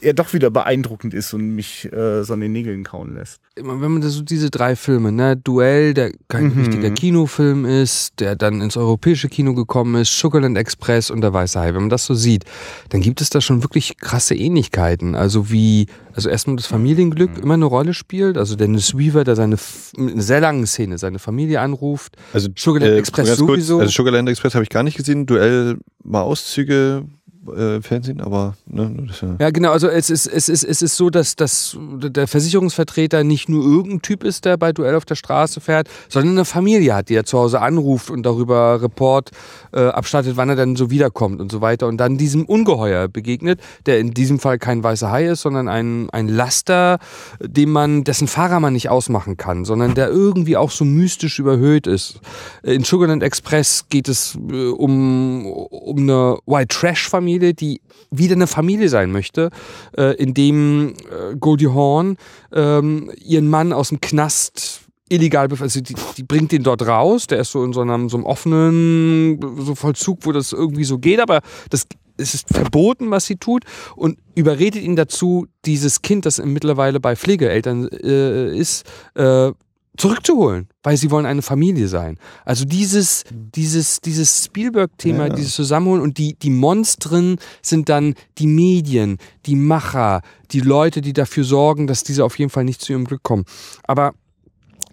er 0.00 0.14
doch 0.14 0.32
wieder 0.32 0.50
beeindruckend 0.50 1.14
ist 1.14 1.32
und 1.34 1.54
mich 1.54 1.90
äh, 1.92 2.22
so 2.24 2.34
an 2.34 2.40
den 2.40 2.52
Nägeln 2.52 2.84
kauen 2.84 3.14
lässt. 3.14 3.40
Wenn 3.64 3.92
man 3.92 4.00
das 4.00 4.14
so 4.14 4.22
diese 4.22 4.50
drei 4.50 4.76
Filme, 4.76 5.12
ne, 5.12 5.36
Duell, 5.36 5.94
der 5.94 6.12
kein 6.28 6.44
Mhm. 6.54 6.58
richtiger 6.60 6.90
Kinofilm 6.90 7.64
ist, 7.64 8.20
der 8.20 8.36
dann 8.36 8.60
ins 8.60 8.76
europäische 8.76 9.28
Kino 9.28 9.54
gekommen 9.54 10.00
ist, 10.00 10.18
Sugarland 10.18 10.56
Express 10.58 11.10
und 11.10 11.20
der 11.20 11.32
Weiße 11.32 11.58
Hai, 11.58 11.68
wenn 11.74 11.82
man 11.82 11.90
das 11.90 12.04
so 12.06 12.14
sieht, 12.14 12.44
dann 12.90 13.00
gibt 13.00 13.20
es 13.20 13.30
da 13.30 13.40
schon 13.40 13.62
wirklich 13.62 13.98
krasse 13.98 14.34
Ähnlichkeiten. 14.34 15.14
Also 15.14 15.50
wie 15.50 15.86
also 16.12 16.28
erstmal 16.28 16.56
das 16.56 16.66
Familienglück 16.66 17.38
immer 17.38 17.54
eine 17.54 17.64
Rolle 17.66 17.94
spielt. 17.94 18.36
Also 18.36 18.56
Dennis 18.56 18.96
Weaver, 18.98 19.24
der 19.24 19.36
seine 19.36 19.56
in 19.96 20.10
einer 20.10 20.22
sehr 20.22 20.40
langen 20.40 20.66
Szene 20.66 20.98
seine 20.98 21.18
Familie 21.18 21.60
anruft. 21.60 22.16
Also 22.32 22.48
Sugarland 22.56 22.92
äh, 22.94 22.98
Express 22.98 23.28
ganz 23.28 23.38
kurz, 23.38 23.48
sowieso. 23.50 23.78
also 23.78 23.90
Sugarland 23.92 24.28
Express 24.28 24.54
habe 24.54 24.64
ich 24.64 24.70
gar 24.70 24.82
nicht 24.82 24.96
gesehen. 24.96 25.26
Duell 25.26 25.78
mal 26.02 26.22
Auszüge 26.22 27.04
äh, 27.48 27.80
Fernsehen, 27.80 28.20
aber 28.20 28.54
ne, 28.66 28.94
das 29.06 29.16
ist 29.16 29.22
ja 29.22 29.36
Ja, 29.38 29.50
genau. 29.50 29.72
Also 29.72 29.88
es 29.88 30.10
ist, 30.10 30.26
es 30.26 30.48
ist, 30.48 30.62
es 30.62 30.82
ist 30.82 30.96
so, 30.96 31.10
dass, 31.10 31.36
dass 31.36 31.76
der 31.78 32.28
Versicherungsvertreter 32.28 33.24
nicht 33.24 33.48
nur 33.48 33.64
irgendein 33.64 34.02
Typ 34.02 34.24
ist, 34.24 34.44
der 34.44 34.56
bei 34.56 34.72
Duell 34.72 34.94
auf 34.94 35.04
der 35.04 35.14
Straße 35.14 35.60
fährt, 35.60 35.88
sondern 36.08 36.32
eine 36.32 36.44
Familie 36.44 36.94
hat, 36.94 37.08
die 37.08 37.14
er 37.14 37.24
zu 37.24 37.38
Hause 37.38 37.60
anruft 37.60 38.10
und 38.10 38.24
darüber 38.24 38.82
Report 38.82 39.30
äh, 39.72 39.80
abstattet, 39.80 40.36
wann 40.36 40.50
er 40.50 40.56
dann 40.56 40.76
so 40.76 40.90
wiederkommt 40.90 41.40
und 41.40 41.50
so 41.50 41.60
weiter. 41.60 41.86
Und 41.86 41.96
dann 41.96 42.18
diesem 42.18 42.44
Ungeheuer 42.44 43.08
begegnet, 43.08 43.60
der 43.86 44.00
in 44.00 44.12
diesem 44.12 44.38
Fall 44.38 44.58
kein 44.58 44.82
weißer 44.82 45.10
Hai 45.10 45.26
ist, 45.26 45.40
sondern 45.40 45.68
ein, 45.68 46.10
ein 46.10 46.28
Laster, 46.28 46.98
dem 47.40 47.70
man, 47.70 48.04
dessen 48.04 48.28
Fahrer 48.28 48.60
man 48.60 48.74
nicht 48.74 48.90
ausmachen 48.90 49.36
kann, 49.36 49.64
sondern 49.64 49.94
der 49.94 50.08
irgendwie 50.10 50.56
auch 50.56 50.70
so 50.70 50.84
mystisch 50.84 51.38
überhöht 51.38 51.86
ist. 51.86 52.20
In 52.62 52.84
Sugarland 52.84 53.22
Express 53.22 53.86
geht 53.88 54.08
es 54.08 54.38
äh, 54.50 54.68
um, 54.68 55.46
um 55.46 55.98
eine 55.98 56.38
White 56.46 56.68
Trash 56.68 57.08
Familie, 57.30 57.54
die 57.54 57.80
wieder 58.10 58.34
eine 58.34 58.46
Familie 58.46 58.88
sein 58.88 59.12
möchte, 59.12 59.50
äh, 59.96 60.16
in 60.16 60.34
dem 60.34 60.94
äh, 61.10 61.36
Goldie 61.36 61.68
Hawn 61.68 62.16
ähm, 62.52 63.10
ihren 63.22 63.48
Mann 63.48 63.72
aus 63.72 63.90
dem 63.90 64.00
Knast 64.00 64.80
illegal, 65.08 65.48
also 65.60 65.80
die, 65.80 65.94
die 66.16 66.22
bringt 66.22 66.52
den 66.52 66.62
dort 66.62 66.86
raus, 66.86 67.26
der 67.26 67.40
ist 67.40 67.52
so 67.52 67.64
in 67.64 67.72
so 67.72 67.80
einem, 67.82 68.08
so 68.08 68.16
einem 68.16 68.26
offenen 68.26 69.40
so 69.58 69.74
Vollzug, 69.74 70.20
wo 70.22 70.32
das 70.32 70.52
irgendwie 70.52 70.84
so 70.84 70.98
geht, 70.98 71.20
aber 71.20 71.40
das 71.68 71.86
es 72.16 72.34
ist 72.34 72.48
verboten, 72.52 73.10
was 73.10 73.24
sie 73.24 73.36
tut 73.36 73.64
und 73.96 74.18
überredet 74.34 74.82
ihn 74.82 74.94
dazu, 74.94 75.46
dieses 75.64 76.02
Kind, 76.02 76.26
das 76.26 76.38
mittlerweile 76.44 77.00
bei 77.00 77.16
Pflegeeltern 77.16 77.88
äh, 77.88 78.54
ist, 78.54 78.84
äh, 79.14 79.52
zurückzuholen, 79.96 80.68
weil 80.82 80.96
sie 80.96 81.10
wollen 81.10 81.26
eine 81.26 81.42
Familie 81.42 81.88
sein. 81.88 82.18
Also 82.44 82.64
dieses, 82.64 83.24
dieses, 83.30 84.00
dieses 84.00 84.44
Spielberg-Thema, 84.44 85.26
Ja. 85.26 85.34
dieses 85.34 85.54
Zusammenholen 85.54 86.02
und 86.02 86.16
die, 86.18 86.34
die 86.34 86.50
Monstren 86.50 87.38
sind 87.60 87.88
dann 87.88 88.14
die 88.38 88.46
Medien, 88.46 89.18
die 89.46 89.56
Macher, 89.56 90.22
die 90.52 90.60
Leute, 90.60 91.00
die 91.00 91.12
dafür 91.12 91.44
sorgen, 91.44 91.86
dass 91.86 92.04
diese 92.04 92.24
auf 92.24 92.38
jeden 92.38 92.50
Fall 92.50 92.64
nicht 92.64 92.80
zu 92.80 92.92
ihrem 92.92 93.04
Glück 93.04 93.22
kommen. 93.22 93.44
Aber 93.82 94.14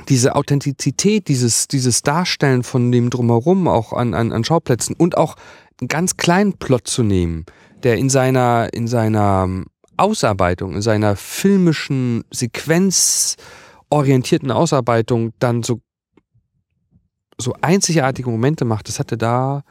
diese 0.09 0.35
Authentizität, 0.35 1.27
dieses, 1.27 1.67
dieses 1.67 2.01
Darstellen 2.01 2.63
von 2.63 2.91
dem 2.91 3.09
Drumherum 3.09 3.67
auch 3.67 3.93
an, 3.93 4.13
an, 4.13 4.31
an 4.31 4.43
Schauplätzen 4.43 4.95
und 4.95 5.17
auch 5.17 5.35
einen 5.79 5.87
ganz 5.87 6.17
kleinen 6.17 6.53
Plot 6.53 6.87
zu 6.87 7.03
nehmen, 7.03 7.45
der 7.83 7.97
in 7.97 8.09
seiner, 8.09 8.69
in 8.73 8.87
seiner 8.87 9.63
Ausarbeitung, 9.95 10.73
in 10.73 10.81
seiner 10.81 11.15
filmischen 11.15 12.23
sequenzorientierten 13.89 14.51
Ausarbeitung 14.51 15.33
dann 15.39 15.63
so, 15.63 15.81
so 17.38 17.53
einzigartige 17.61 18.29
Momente 18.29 18.65
macht, 18.65 18.88
das 18.88 18.99
hat 18.99 19.11
er 19.11 19.17
da 19.17 19.63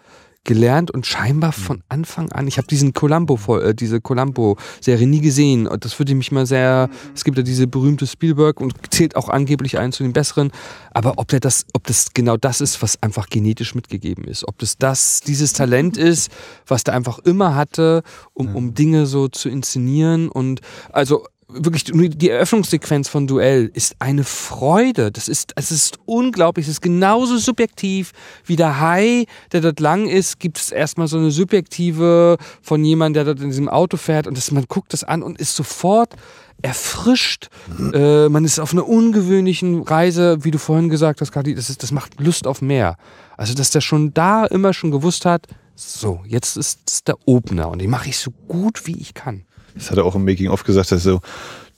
gelernt 0.45 0.93
und 0.93 1.05
scheinbar 1.05 1.51
von 1.51 1.83
Anfang 1.89 2.31
an, 2.31 2.47
ich 2.47 2.57
habe 2.57 2.69
diesen 2.69 2.95
Columbo, 2.95 3.59
äh, 3.59 3.75
diese 3.75 4.01
Columbo-Serie 4.01 5.09
nie 5.09 5.21
gesehen 5.21 5.67
und 5.67 5.85
das 5.85 5.99
würde 5.99 6.15
mich 6.15 6.31
mal 6.31 6.47
sehr, 6.47 6.89
es 7.17 7.25
gibt 7.25 7.37
ja 7.37 7.43
diese 7.43 7.67
berühmte 7.67 8.07
Spielberg 8.07 8.61
und 8.61 8.75
zählt 8.91 9.17
auch 9.17 9.29
angeblich 9.29 9.77
einen 9.77 9.91
zu 9.91 10.05
den 10.05 10.13
besseren, 10.13 10.53
aber 10.93 11.15
ob 11.17 11.27
der 11.27 11.41
das, 11.41 11.67
ob 11.73 11.85
das 11.89 12.15
genau 12.15 12.37
das 12.37 12.61
ist, 12.61 12.81
was 12.81 13.03
einfach 13.03 13.27
genetisch 13.29 13.75
mitgegeben 13.75 14.23
ist, 14.23 14.47
ob 14.47 14.57
das 14.59 14.79
das, 14.79 15.21
dieses 15.21 15.53
Talent 15.53 15.97
ist, 15.97 16.31
was 16.65 16.85
der 16.85 16.95
einfach 16.95 17.19
immer 17.19 17.57
hatte, 17.57 18.05
um, 18.33 18.55
um 18.55 18.75
Dinge 18.75 19.07
so 19.07 19.27
zu 19.27 19.49
inszenieren. 19.49 20.29
Und 20.29 20.61
also 20.93 21.27
wirklich 21.49 21.85
die 21.85 22.31
Eröffnungssequenz 22.31 23.09
von 23.09 23.27
Duell 23.27 23.71
ist 23.73 23.97
eine 23.99 24.25
Freude. 24.25 25.13
Das 25.13 25.29
ist, 25.29 25.53
es 25.57 25.71
ist 25.71 25.99
unglaublich. 26.05 26.67
Es 26.67 26.73
ist 26.73 26.81
genauso 26.81 27.39
subjektiv 27.39 28.13
wie 28.45 28.57
der 28.57 28.81
Hai, 28.81 29.27
der 29.53 29.61
dort 29.61 29.81
lang 29.81 30.09
ist. 30.09 30.41
Gibt 30.41 30.59
es 30.59 30.73
erstmal 30.73 31.09
so 31.09 31.19
eine 31.19 31.31
subjektive 31.31 32.37
von 32.63 32.85
jemandem, 32.85 33.25
der 33.25 33.35
dort 33.35 33.45
in 33.45 33.51
diesem 33.51 33.69
Auto 33.69 33.97
fährt 33.97 34.27
und 34.27 34.37
das, 34.37 34.51
man 34.51 34.65
guckt 34.69 34.93
das 34.93 35.05
an 35.05 35.23
und 35.23 35.39
ist 35.41 35.55
sofort 35.55 36.15
erfrischt. 36.63 37.49
Äh, 37.93 38.29
man 38.29 38.45
ist 38.45 38.59
auf 38.59 38.73
einer 38.73 38.89
ungewöhnlichen 38.89 39.83
Reise, 39.83 40.39
wie 40.45 40.51
du 40.51 40.59
vorhin 40.59 40.89
gesagt 40.89 41.21
hast, 41.21 41.31
Kati, 41.31 41.55
das, 41.55 41.71
ist, 41.71 41.83
das 41.83 41.93
macht 41.93 42.19
Lust 42.21 42.47
auf 42.47 42.63
mehr. 42.63 42.97
Also, 43.37 43.55
dass 43.55 43.71
der 43.71 43.83
schon 43.83 44.15
da 44.15 44.47
immer 44.47 44.73
schon 44.73 44.91
gewusst 44.91 45.27
hat, 45.27 45.47
so, 45.75 46.23
jetzt 46.27 46.57
ist 46.57 46.81
es 46.89 47.05
der 47.05 47.17
Opener 47.27 47.69
und 47.69 47.81
den 47.81 47.91
mache 47.91 48.09
ich 48.09 48.19
so 48.19 48.31
gut 48.49 48.87
wie 48.87 48.97
ich 48.97 49.13
kann. 49.13 49.45
Das 49.77 49.91
hat 49.91 49.99
er 49.99 50.05
auch 50.05 50.15
im 50.15 50.25
Making-of 50.25 50.65
gesagt, 50.65 50.91
dass 50.91 51.03
so 51.03 51.21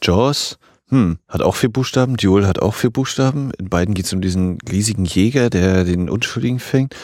Jaws, 0.02 0.58
hm, 0.88 1.18
hat 1.28 1.42
auch 1.42 1.56
vier 1.56 1.70
Buchstaben, 1.70 2.16
Duel 2.16 2.46
hat 2.46 2.60
auch 2.60 2.74
vier 2.74 2.90
Buchstaben. 2.90 3.50
In 3.58 3.68
beiden 3.68 3.94
geht 3.94 4.06
es 4.06 4.12
um 4.12 4.20
diesen 4.20 4.58
riesigen 4.70 5.04
Jäger, 5.04 5.50
der 5.50 5.84
den 5.84 6.08
Unschuldigen 6.08 6.60
fängt. 6.60 6.94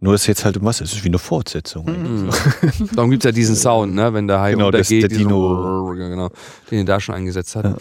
Nur 0.00 0.12
das 0.12 0.22
ist 0.22 0.26
jetzt 0.28 0.44
halt 0.44 0.56
um 0.56 0.64
was, 0.64 0.80
es 0.80 0.92
ist 0.92 1.04
wie 1.04 1.08
eine 1.08 1.18
Fortsetzung. 1.18 1.84
Mhm. 1.86 2.30
Darum 2.94 3.10
gibt's 3.10 3.24
ja 3.24 3.32
diesen 3.32 3.56
Sound, 3.56 3.94
ne, 3.94 4.12
wenn 4.14 4.28
der 4.28 4.40
Hai 4.40 4.52
Genau, 4.52 4.66
untergeht, 4.66 5.02
der 5.02 5.08
Dino. 5.08 5.92
genau, 5.96 6.30
den 6.70 6.78
er 6.80 6.84
da 6.84 7.00
schon 7.00 7.14
eingesetzt 7.16 7.56
hat. 7.56 7.64
Ja. 7.64 7.76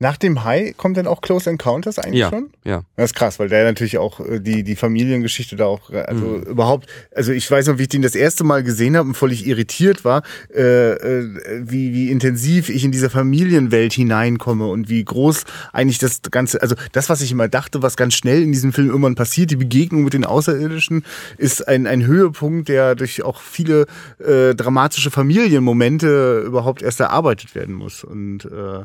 Nach 0.00 0.16
dem 0.16 0.44
Hai 0.44 0.74
kommt 0.76 0.96
dann 0.96 1.08
auch 1.08 1.20
Close 1.22 1.50
Encounters 1.50 1.98
eigentlich 1.98 2.20
Ja, 2.20 2.30
schon? 2.30 2.50
ja. 2.64 2.82
Das 2.94 3.06
ist 3.10 3.14
krass, 3.16 3.40
weil 3.40 3.48
der 3.48 3.64
natürlich 3.64 3.98
auch 3.98 4.20
äh, 4.20 4.38
die, 4.38 4.62
die 4.62 4.76
Familiengeschichte 4.76 5.56
da 5.56 5.64
auch, 5.66 5.90
äh, 5.90 6.02
also 6.02 6.24
Mhm. 6.24 6.42
überhaupt, 6.44 6.86
also 7.12 7.32
ich 7.32 7.50
weiß 7.50 7.66
noch, 7.66 7.78
wie 7.78 7.82
ich 7.82 7.88
den 7.88 8.02
das 8.02 8.14
erste 8.14 8.44
Mal 8.44 8.62
gesehen 8.62 8.96
habe 8.96 9.08
und 9.08 9.16
völlig 9.16 9.44
irritiert 9.44 10.04
war, 10.04 10.22
äh, 10.54 10.92
äh, 10.92 11.28
wie, 11.68 11.92
wie 11.92 12.12
intensiv 12.12 12.68
ich 12.68 12.84
in 12.84 12.92
diese 12.92 13.10
Familienwelt 13.10 13.92
hineinkomme 13.92 14.68
und 14.68 14.88
wie 14.88 15.04
groß 15.04 15.42
eigentlich 15.72 15.98
das 15.98 16.22
Ganze, 16.30 16.62
also 16.62 16.76
das, 16.92 17.08
was 17.08 17.20
ich 17.20 17.32
immer 17.32 17.48
dachte, 17.48 17.82
was 17.82 17.96
ganz 17.96 18.14
schnell 18.14 18.40
in 18.44 18.52
diesem 18.52 18.72
Film 18.72 18.86
irgendwann 18.90 19.16
passiert, 19.16 19.50
die 19.50 19.56
Begegnung 19.56 20.04
mit 20.04 20.12
den 20.14 20.24
Außerirdischen, 20.24 21.04
ist 21.38 21.66
ein, 21.66 21.88
ein 21.88 22.06
Höhepunkt, 22.06 22.68
der 22.68 22.94
durch 22.94 23.24
auch 23.24 23.40
viele 23.40 23.86
äh, 24.24 24.54
dramatische 24.54 25.10
Familienmomente 25.10 26.44
überhaupt 26.46 26.82
erst 26.82 27.00
erarbeitet 27.00 27.56
werden 27.56 27.74
muss. 27.74 28.04
Und 28.04 28.44
äh, 28.44 28.84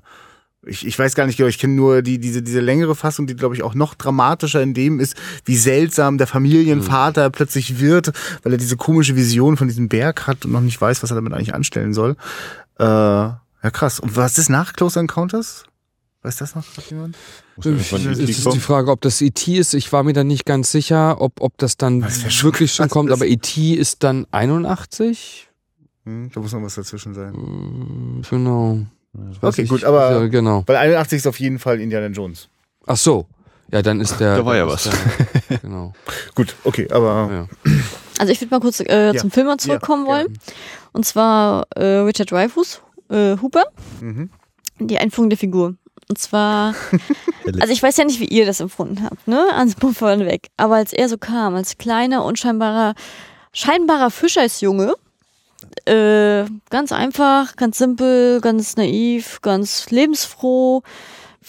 ich, 0.66 0.86
ich 0.86 0.98
weiß 0.98 1.16
gar 1.16 1.26
nicht 1.26 1.38
genau, 1.38 1.50
ich 1.50 1.60
kenne 1.60 1.74
nur 1.74 2.02
die, 2.02 2.20
diese, 2.20 2.42
diese 2.42 2.60
längere 2.60 2.96
Fassung, 2.96 3.28
die, 3.28 3.36
glaube 3.36 3.56
ich, 3.56 3.64
auch 3.64 3.76
noch 3.76 3.96
dramatischer 3.96 4.62
in 4.62 4.74
dem 4.74 5.00
ist, 5.00 5.16
wie 5.46 5.58
seltsam 5.58 6.18
der 6.18 6.28
Familienvater 6.28 7.30
plötzlich 7.30 7.80
wird, 7.80 8.12
weil 8.44 8.54
er 8.54 8.58
diese 8.58 8.78
komische 8.78 9.16
Vision 9.16 9.58
von 9.58 9.68
diesem 9.68 9.90
Berg 9.90 10.28
hat 10.28 10.46
und 10.46 10.52
noch 10.52 10.62
nicht 10.62 10.80
weiß, 10.80 11.04
was 11.04 11.12
er 11.12 11.16
damit 11.16 11.34
eigentlich 11.34 11.54
anstellen 11.54 11.94
soll. 11.94 12.16
Äh, 12.80 12.84
ja, 12.84 13.40
krass. 13.72 14.00
Und 14.00 14.16
was 14.16 14.38
ist 14.38 14.50
nach 14.50 14.74
Close 14.74 15.00
Encounters? 15.00 15.66
Weiß 16.22 16.38
das 16.38 16.56
noch 16.56 16.64
jemand? 16.90 17.18
Es 17.58 17.66
ist 17.66 18.54
die 18.54 18.60
Frage, 18.60 18.90
ob 18.92 19.02
das 19.02 19.22
E.T. 19.22 19.58
ist. 19.58 19.74
Ich 19.74 19.92
war 19.92 20.04
mir 20.04 20.14
da 20.14 20.24
nicht 20.24 20.46
ganz 20.46 20.72
sicher, 20.72 21.20
ob, 21.22 21.42
ob 21.42 21.58
das 21.58 21.76
dann 21.76 22.00
Das 22.02 22.44
wirklich 22.44 22.74
schon 22.74 22.88
kommt. 22.90 23.12
Aber 23.12 23.26
E.T. 23.28 23.74
ist 23.74 24.04
dann 24.04 24.26
81? 24.32 25.50
Hm, 26.06 26.32
da 26.34 26.40
muss 26.40 26.54
noch 26.54 26.62
was 26.62 26.76
dazwischen 26.76 27.14
sein. 27.14 27.34
Mm, 27.34 28.22
Genau. 28.30 28.86
Okay, 29.42 29.62
Ich- 29.64 29.70
gut, 29.70 29.84
aber- 29.84 30.12
Ja, 30.12 30.28
genau. 30.28 30.64
Weil 30.66 30.78
81 30.78 31.18
ist 31.18 31.28
auf 31.28 31.40
jeden 31.40 31.60
Fall 31.60 31.80
Indiana 31.80 32.08
Jones. 32.08 32.50
Ach 32.88 32.98
so. 32.98 33.28
Ja, 33.72 33.82
dann 33.82 34.02
ist 34.02 34.20
der. 34.20 34.38
Da 34.38 34.46
war 34.46 34.56
ja 34.56 34.68
was. 34.68 34.90
Der, 35.50 35.58
genau. 35.62 35.94
Gut, 36.36 36.56
okay, 36.64 36.88
aber 36.92 37.48
Ja. 37.66 37.72
Also 38.20 38.32
ich 38.32 38.40
würde 38.42 38.54
mal 38.54 38.60
kurz 38.62 38.80
äh, 38.82 39.08
Ja. 39.14 39.16
zum 39.16 39.32
Film 39.32 39.48
mal 39.48 39.58
zurückkommen 39.58 40.06
Ja, 40.06 40.12
wollen. 40.12 40.38
Und 40.92 41.06
zwar 41.06 41.66
äh, 41.76 41.84
Richard 42.00 42.30
Dreyfuss, 42.32 42.82
äh, 43.10 43.38
Hooper, 43.42 43.64
mhm. 44.02 44.30
die 44.80 45.00
Einführung 45.00 45.30
der 45.30 45.40
Figur. 45.40 45.76
Und 46.10 46.18
zwar, 46.20 46.76
also 47.60 47.74
ich 47.74 47.82
weiß 47.82 47.98
ja 47.98 48.06
nicht, 48.06 48.20
wie 48.20 48.26
ihr 48.28 48.46
das 48.46 48.60
empfunden 48.60 49.04
habt, 49.04 49.28
ne? 49.28 49.48
Ans 49.54 49.74
Buffern 49.76 50.20
weg. 50.26 50.50
Aber 50.58 50.76
als 50.76 50.94
er 50.94 51.10
so 51.10 51.18
kam, 51.18 51.56
als 51.56 51.78
kleiner, 51.78 52.24
unscheinbarer, 52.26 52.94
scheinbarer 53.54 54.12
Fischersjunge, 54.12 54.94
äh, 55.86 56.46
ganz 56.70 56.92
einfach, 56.92 57.56
ganz 57.56 57.78
simpel, 57.78 58.42
ganz 58.42 58.78
naiv, 58.78 59.42
ganz 59.42 59.90
lebensfroh, 59.90 60.82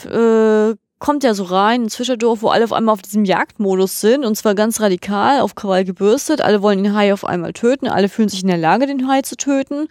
äh, 0.04 0.74
kommt 0.98 1.22
ja 1.22 1.34
so 1.34 1.44
rein 1.44 1.82
ins 1.82 1.96
Fischerdorf, 1.96 2.40
wo 2.40 2.48
alle 2.48 2.64
auf 2.64 2.72
einmal 2.72 2.94
auf 2.94 3.02
diesem 3.02 3.26
Jagdmodus 3.26 4.00
sind 4.00 4.24
und 4.24 4.36
zwar 4.36 4.54
ganz 4.54 4.80
radikal, 4.80 5.40
auf 5.40 5.54
Krawall 5.54 5.84
gebürstet. 5.84 6.40
Alle 6.40 6.62
wollen 6.62 6.82
den 6.82 6.94
Hai 6.94 7.12
auf 7.12 7.26
einmal 7.26 7.52
töten, 7.52 7.88
alle 7.88 8.08
fühlen 8.08 8.30
sich 8.30 8.40
in 8.40 8.48
der 8.48 8.56
Lage, 8.56 8.86
den 8.86 9.06
Hai 9.06 9.20
zu 9.20 9.36
töten. 9.36 9.88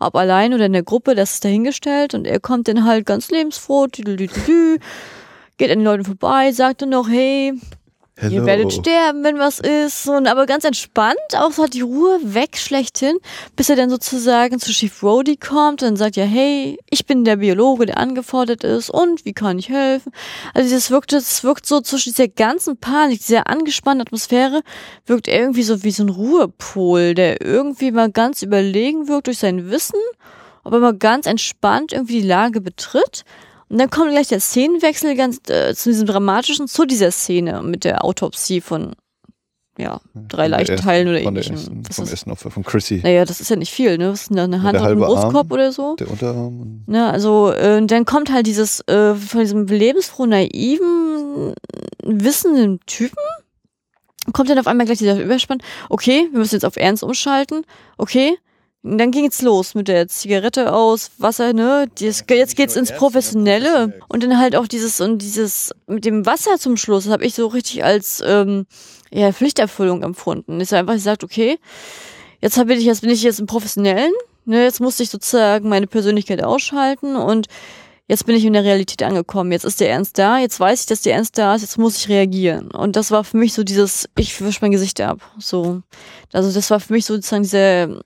Ob 0.00 0.16
allein 0.16 0.54
oder 0.54 0.66
in 0.66 0.72
der 0.72 0.82
Gruppe, 0.82 1.14
das 1.14 1.34
ist 1.34 1.44
dahingestellt 1.44 2.14
und 2.14 2.26
er 2.26 2.40
kommt 2.40 2.66
dann 2.66 2.84
halt 2.84 3.06
ganz 3.06 3.30
lebensfroh, 3.30 3.86
geht 3.86 5.70
an 5.70 5.78
den 5.78 5.84
Leuten 5.84 6.04
vorbei, 6.04 6.50
sagt 6.50 6.82
dann 6.82 6.90
noch, 6.90 7.08
hey, 7.08 7.54
Ihr 8.22 8.46
werdet 8.46 8.72
sterben, 8.72 9.22
wenn 9.24 9.38
was 9.38 9.60
ist. 9.60 10.08
Und 10.08 10.26
aber 10.26 10.46
ganz 10.46 10.64
entspannt, 10.64 11.18
auch 11.36 11.52
so 11.52 11.64
hat 11.64 11.74
die 11.74 11.82
Ruhe 11.82 12.18
weg, 12.22 12.56
schlechthin, 12.56 13.18
bis 13.56 13.68
er 13.68 13.76
dann 13.76 13.90
sozusagen 13.90 14.58
zu 14.58 14.72
Chief 14.72 15.02
Rhodey 15.02 15.36
kommt 15.36 15.82
und 15.82 15.96
sagt 15.96 16.16
ja, 16.16 16.24
hey, 16.24 16.78
ich 16.88 17.04
bin 17.04 17.24
der 17.24 17.36
Biologe, 17.36 17.84
der 17.84 17.98
angefordert 17.98 18.64
ist 18.64 18.88
und 18.88 19.26
wie 19.26 19.34
kann 19.34 19.58
ich 19.58 19.68
helfen? 19.68 20.12
Also 20.54 20.74
das 20.74 20.90
wirkt, 20.90 21.12
das 21.12 21.44
wirkt 21.44 21.66
so 21.66 21.82
zwischen 21.82 22.14
dieser 22.14 22.28
ganzen 22.28 22.78
Panik, 22.78 23.18
dieser 23.18 23.48
angespannten 23.48 24.06
Atmosphäre, 24.06 24.62
wirkt 25.04 25.28
irgendwie 25.28 25.62
so 25.62 25.82
wie 25.84 25.90
so 25.90 26.02
ein 26.02 26.08
Ruhepol, 26.08 27.14
der 27.14 27.42
irgendwie 27.42 27.90
mal 27.90 28.10
ganz 28.10 28.40
überlegen 28.40 29.08
wirkt 29.08 29.26
durch 29.26 29.38
sein 29.38 29.70
Wissen, 29.70 30.00
ob 30.64 30.72
er 30.72 30.80
mal 30.80 30.96
ganz 30.96 31.26
entspannt 31.26 31.92
irgendwie 31.92 32.22
die 32.22 32.26
Lage 32.26 32.62
betritt. 32.62 33.24
Und 33.68 33.78
dann 33.78 33.90
kommt 33.90 34.10
gleich 34.10 34.28
der 34.28 34.40
Szenenwechsel 34.40 35.16
ganz 35.16 35.40
äh, 35.48 35.74
zu 35.74 35.90
diesem 35.90 36.06
dramatischen, 36.06 36.68
zu 36.68 36.84
dieser 36.84 37.10
Szene 37.10 37.62
mit 37.62 37.84
der 37.84 38.04
Autopsie 38.04 38.60
von 38.60 38.94
ja, 39.78 40.00
drei 40.14 40.46
Leichtenteilen 40.48 41.08
oder 41.08 41.16
ersten- 41.20 41.24
von 41.26 41.34
der 41.34 41.44
ähnlichem. 41.46 41.84
vom 41.92 42.08
ersten 42.08 42.30
Opfer, 42.30 42.50
von 42.50 42.62
Chrissy. 42.64 43.00
naja, 43.02 43.26
das 43.26 43.40
ist 43.40 43.50
ja 43.50 43.56
nicht 43.56 43.72
viel, 43.72 43.98
ne? 43.98 44.06
Das 44.08 44.22
ist 44.22 44.30
eine 44.30 44.62
Hand 44.62 44.78
halbe 44.80 45.04
Arm. 45.06 45.12
Brustkorb 45.20 45.52
oder 45.52 45.70
so. 45.70 45.96
Der 45.96 46.10
Unterarm. 46.10 46.60
und- 46.60 46.84
Ne, 46.88 47.10
also 47.10 47.50
äh, 47.50 47.84
dann 47.84 48.04
kommt 48.06 48.32
halt 48.32 48.46
dieses 48.46 48.80
äh, 48.88 49.14
von 49.14 49.40
diesem 49.40 49.66
lebensfrohen, 49.66 50.30
naiven, 50.30 51.52
wissenden 52.04 52.80
Typen, 52.86 53.18
kommt 54.32 54.48
dann 54.48 54.58
auf 54.58 54.66
einmal 54.66 54.86
gleich 54.86 54.98
dieser 54.98 55.20
Überspann. 55.22 55.58
Okay, 55.90 56.28
wir 56.30 56.38
müssen 56.38 56.54
jetzt 56.54 56.64
auf 56.64 56.76
Ernst 56.76 57.02
umschalten. 57.02 57.64
Okay, 57.98 58.30
und 58.30 58.36
dann 58.86 59.10
ging 59.10 59.26
es 59.26 59.42
los 59.42 59.74
mit 59.74 59.88
der 59.88 60.06
Zigarette 60.06 60.72
aus, 60.72 61.10
Wasser, 61.18 61.52
ne? 61.52 61.88
Das, 61.98 62.24
jetzt 62.28 62.56
geht's 62.56 62.76
ins 62.76 62.92
Professionelle 62.92 64.00
und 64.08 64.22
dann 64.22 64.38
halt 64.38 64.54
auch 64.54 64.68
dieses 64.68 65.00
und 65.00 65.18
dieses 65.18 65.72
mit 65.86 66.04
dem 66.04 66.24
Wasser 66.24 66.58
zum 66.58 66.76
Schluss. 66.76 67.04
Das 67.04 67.12
habe 67.12 67.24
ich 67.24 67.34
so 67.34 67.48
richtig 67.48 67.84
als 67.84 68.22
ähm, 68.24 68.66
ja, 69.10 69.32
Pflichterfüllung 69.32 70.02
empfunden. 70.02 70.60
Ist 70.60 70.72
einfach 70.72 70.94
gesagt, 70.94 71.24
okay, 71.24 71.58
jetzt 72.40 72.58
hab 72.58 72.68
ich 72.70 72.84
jetzt 72.84 73.00
bin 73.00 73.10
ich 73.10 73.22
jetzt 73.22 73.40
im 73.40 73.46
Professionellen. 73.46 74.12
Ne, 74.44 74.62
jetzt 74.62 74.80
musste 74.80 75.02
ich 75.02 75.10
sozusagen 75.10 75.68
meine 75.68 75.88
Persönlichkeit 75.88 76.44
ausschalten 76.44 77.16
und 77.16 77.48
jetzt 78.06 78.26
bin 78.26 78.36
ich 78.36 78.44
in 78.44 78.52
der 78.52 78.62
Realität 78.62 79.02
angekommen. 79.02 79.50
Jetzt 79.50 79.64
ist 79.64 79.80
der 79.80 79.90
Ernst 79.90 80.18
da, 80.18 80.38
jetzt 80.38 80.60
weiß 80.60 80.82
ich, 80.82 80.86
dass 80.86 81.02
der 81.02 81.14
Ernst 81.14 81.36
da 81.38 81.56
ist, 81.56 81.62
jetzt 81.62 81.78
muss 81.78 81.96
ich 81.96 82.08
reagieren. 82.08 82.70
Und 82.70 82.94
das 82.94 83.10
war 83.10 83.24
für 83.24 83.36
mich 83.36 83.54
so 83.54 83.64
dieses, 83.64 84.08
ich 84.16 84.40
wisch 84.40 84.60
mein 84.62 84.70
Gesicht 84.70 85.00
ab. 85.00 85.18
So. 85.38 85.82
Also 86.32 86.52
das 86.52 86.70
war 86.70 86.78
für 86.78 86.92
mich 86.92 87.04
sozusagen 87.04 87.42
dieser, 87.42 88.02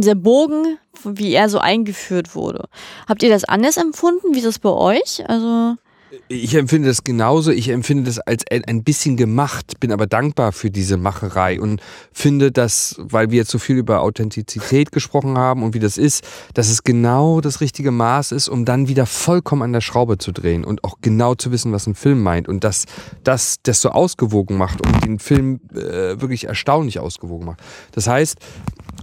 dieser 0.00 0.14
Bogen, 0.14 0.78
wie 1.04 1.32
er 1.32 1.48
so 1.48 1.58
eingeführt 1.58 2.34
wurde. 2.34 2.68
Habt 3.08 3.22
ihr 3.22 3.30
das 3.30 3.44
anders 3.44 3.76
empfunden? 3.76 4.34
Wie 4.34 4.38
ist 4.38 4.46
das 4.46 4.58
bei 4.58 4.70
euch? 4.70 5.28
Also. 5.28 5.76
Ich 6.28 6.54
empfinde 6.54 6.88
das 6.88 7.04
genauso. 7.04 7.50
Ich 7.50 7.70
empfinde 7.70 8.04
das 8.04 8.18
als 8.18 8.44
ein 8.50 8.84
bisschen 8.84 9.16
gemacht, 9.16 9.80
bin 9.80 9.92
aber 9.92 10.06
dankbar 10.06 10.52
für 10.52 10.70
diese 10.70 10.98
Macherei 10.98 11.58
und 11.58 11.80
finde, 12.12 12.52
dass, 12.52 12.96
weil 12.98 13.30
wir 13.30 13.38
jetzt 13.38 13.50
so 13.50 13.58
viel 13.58 13.76
über 13.76 14.02
Authentizität 14.02 14.92
gesprochen 14.92 15.38
haben 15.38 15.62
und 15.62 15.72
wie 15.72 15.78
das 15.78 15.96
ist, 15.96 16.24
dass 16.52 16.68
es 16.68 16.84
genau 16.84 17.40
das 17.40 17.62
richtige 17.62 17.90
Maß 17.90 18.32
ist, 18.32 18.48
um 18.48 18.66
dann 18.66 18.88
wieder 18.88 19.06
vollkommen 19.06 19.62
an 19.62 19.72
der 19.72 19.80
Schraube 19.80 20.18
zu 20.18 20.32
drehen 20.32 20.64
und 20.64 20.84
auch 20.84 20.98
genau 21.00 21.34
zu 21.34 21.50
wissen, 21.50 21.72
was 21.72 21.86
ein 21.86 21.94
Film 21.94 22.22
meint 22.22 22.46
und 22.46 22.62
dass 22.62 22.84
das 23.24 23.56
das 23.62 23.80
so 23.80 23.88
ausgewogen 23.90 24.58
macht 24.58 24.86
und 24.86 25.04
den 25.04 25.18
Film 25.18 25.60
äh, 25.74 26.20
wirklich 26.20 26.44
erstaunlich 26.44 26.98
ausgewogen 26.98 27.46
macht. 27.46 27.60
Das 27.92 28.06
heißt, 28.06 28.36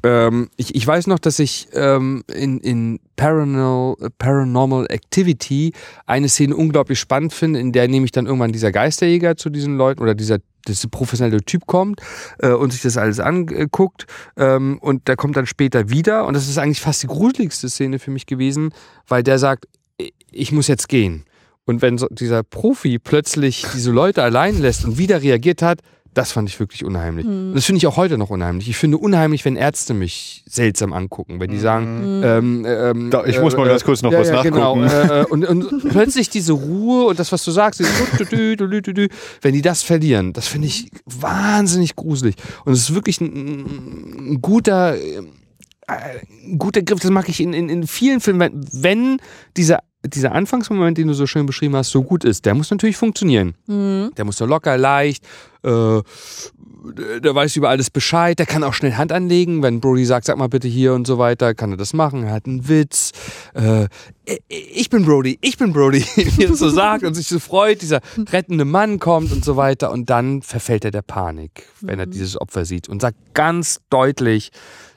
ähm, 0.04 0.50
ich, 0.58 0.76
ich 0.76 0.86
weiß 0.86 1.08
noch, 1.08 1.20
dass 1.20 1.40
ich 1.40 1.68
ähm, 1.74 2.24
in, 2.34 2.60
in 2.60 3.00
Paranormal, 3.16 3.96
Paranormal 4.18 4.86
Activity 4.90 5.74
eine 6.06 6.30
Szene 6.30 6.56
unglaublich 6.56 7.00
spannend 7.00 7.34
finde, 7.34 7.60
in 7.60 7.72
der 7.72 7.88
nämlich 7.88 8.12
dann 8.12 8.26
irgendwann 8.26 8.52
dieser 8.52 8.72
Geisterjäger 8.72 9.36
zu 9.38 9.50
diesen 9.50 9.78
Leuten 9.78 10.02
oder 10.02 10.16
dieser 10.16 10.40
dieser 10.68 10.90
professionelle 10.90 11.42
Typ 11.42 11.66
kommt 11.66 12.02
äh, 12.40 12.52
und 12.52 12.72
sich 12.72 12.82
das 12.82 12.98
alles 12.98 13.20
anguckt 13.20 14.06
ähm, 14.38 14.78
und 14.82 15.08
der 15.08 15.16
kommt 15.16 15.38
dann 15.38 15.46
später 15.46 15.90
wieder 15.90 16.28
und 16.28 16.34
das 16.34 16.50
ist 16.50 16.58
eigentlich 16.58 16.82
fast 16.82 17.02
die 17.02 17.08
gruseligste 17.08 17.70
Szene 17.70 17.98
für 17.98 18.12
mich 18.12 18.26
gewesen, 18.26 18.74
weil 19.08 19.24
der 19.24 19.40
sagt, 19.40 19.68
ich 20.32 20.52
muss 20.52 20.68
jetzt 20.68 20.90
gehen. 20.90 21.26
Und 21.66 21.82
wenn 21.82 21.98
so 21.98 22.08
dieser 22.10 22.44
Profi 22.44 23.00
plötzlich 23.00 23.66
diese 23.74 23.92
Leute 23.92 24.24
allein 24.24 24.60
lässt 24.60 24.86
und 24.86 24.98
wieder 24.98 25.22
reagiert 25.22 25.62
hat, 25.62 25.82
das 26.20 26.34
fand 26.34 26.50
ich 26.50 26.60
wirklich 26.60 26.84
unheimlich. 26.84 27.26
Und 27.26 27.54
das 27.54 27.64
finde 27.66 27.78
ich 27.78 27.88
auch 27.88 27.96
heute 27.96 28.18
noch 28.18 28.30
unheimlich. 28.30 28.68
Ich 28.70 28.76
finde 28.76 28.98
unheimlich, 28.98 29.46
wenn 29.46 29.56
Ärzte 29.56 29.94
mich 29.94 30.44
seltsam 30.48 30.92
angucken, 30.92 31.40
wenn 31.40 31.50
die 31.50 31.58
sagen, 31.60 32.22
ähm, 32.24 32.66
ähm, 32.68 33.10
Da, 33.10 33.26
ich 33.26 33.40
muss 33.40 33.56
mal 33.56 33.66
ganz 33.68 33.86
kurz 33.86 34.02
noch 34.02 34.12
was 34.12 34.30
Genau, 34.44 34.76
nachgucken. 34.76 35.10
äh, 35.10 35.26
und, 35.30 35.46
und 35.46 35.90
plötzlich 35.90 36.30
diese 36.30 36.52
Ruhe 36.52 37.06
und 37.08 37.20
das, 37.20 37.32
was 37.32 37.44
du 37.46 37.52
sagst, 37.52 37.80
wenn 37.80 39.54
die 39.54 39.62
das 39.62 39.82
verlieren, 39.82 40.34
das 40.34 40.48
finde 40.48 40.68
ich 40.68 40.90
wahnsinnig 41.06 41.96
gruselig. 41.96 42.36
Und 42.66 42.74
es 42.74 42.82
ist 42.90 42.94
wirklich 42.96 43.22
ein, 43.22 44.34
ein 44.34 44.42
guter, 44.42 44.96
äh, 44.98 45.22
ein 45.88 46.60
guter 46.60 46.82
Griff, 46.82 47.00
das 47.00 47.12
mag 47.12 47.30
ich 47.30 47.40
in, 47.40 47.54
in, 47.54 47.70
in 47.70 47.88
vielen 47.88 48.20
Filmen, 48.20 48.40
wenn, 48.42 48.84
wenn 48.84 49.18
dieser, 49.58 49.80
dieser 50.06 50.32
Anfangsmoment, 50.32 50.98
den 50.98 51.08
du 51.08 51.14
so 51.14 51.28
schön 51.28 51.46
beschrieben 51.46 51.76
hast, 51.76 51.90
so 51.90 52.04
gut 52.04 52.24
ist, 52.24 52.46
der 52.46 52.56
muss 52.56 52.72
natürlich 52.72 52.98
funktionieren. 52.98 53.56
Mhm. 53.68 54.12
Der 54.16 54.26
muss 54.26 54.38
so 54.38 54.46
locker, 54.46 54.78
leicht, 54.78 55.26
äh, 55.64 56.02
der 57.20 57.36
weiß 57.36 57.58
über 57.58 57.70
alles 57.70 57.90
Bescheid, 57.90 58.40
der 58.40 58.46
kann 58.46 58.64
auch 58.64 58.74
schnell 58.74 58.94
Hand 58.94 59.12
anlegen, 59.12 59.62
wenn 59.62 59.82
Brody 59.82 60.06
sagt, 60.06 60.26
sag 60.26 60.38
mal 60.38 60.48
bitte 60.48 60.70
hier 60.70 60.94
und 60.94 61.06
so 61.06 61.18
weiter, 61.18 61.54
kann 61.54 61.72
er 61.72 61.78
das 61.78 61.94
machen, 61.94 62.24
er 62.24 62.32
hat 62.32 62.46
einen 62.46 62.70
Witz. 62.70 63.12
Äh, 63.54 63.88
ich 64.48 64.90
bin 64.90 65.04
Brody, 65.04 65.38
ich 65.42 65.58
bin 65.58 65.74
Brody, 65.74 66.06
wie 66.16 66.46
er 66.46 66.56
so 66.56 66.70
sagt 66.70 67.04
und 67.04 67.14
sich 67.14 67.28
so 67.28 67.40
freut, 67.40 67.82
dieser 67.82 68.00
rettende 68.32 68.64
Mann 68.64 69.00
kommt 69.00 69.34
und 69.34 69.44
so 69.44 69.58
weiter 69.58 69.92
und 69.92 70.10
dann 70.10 70.42
verfällt 70.42 70.86
er 70.86 70.92
der 70.92 71.02
Panik, 71.02 71.66
wenn 71.82 72.00
er 72.00 72.06
dieses 72.06 72.40
Opfer 72.40 72.64
sieht 72.64 72.88
und 72.88 73.02
sagt 73.02 73.18
ganz 73.34 73.82
deutlich 73.90 74.52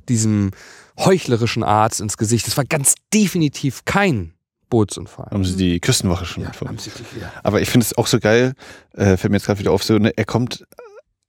diesem 0.09 0.53
heuchlerischen 0.99 1.65
Arzt 1.65 2.01
ins 2.01 2.17
Gesicht, 2.17 2.47
das 2.47 2.57
war 2.57 2.65
ganz 2.65 2.95
definitiv 3.13 3.85
kein 3.85 4.35
Bootsunfall. 4.73 5.29
Haben 5.31 5.45
sie 5.45 5.57
die 5.57 5.81
Küstenwache 5.81 6.25
schon 6.25 6.45
Ja, 6.45 6.51
haben 6.65 6.79
sie- 6.79 6.91
ja. 7.21 7.31
Aber 7.43 7.61
ich 7.61 7.69
finde 7.69 7.85
es 7.85 7.97
auch 7.99 8.07
so 8.07 8.19
geil, 8.19 8.55
äh, 8.95 9.19
fällt 9.19 9.31
mir 9.31 9.37
jetzt 9.37 9.45
gerade 9.47 9.61
wieder 9.61 9.71
auf, 9.71 9.85
so, 9.85 9.99
ne, 9.99 10.13
er 10.17 10.25
kommt 10.25 10.65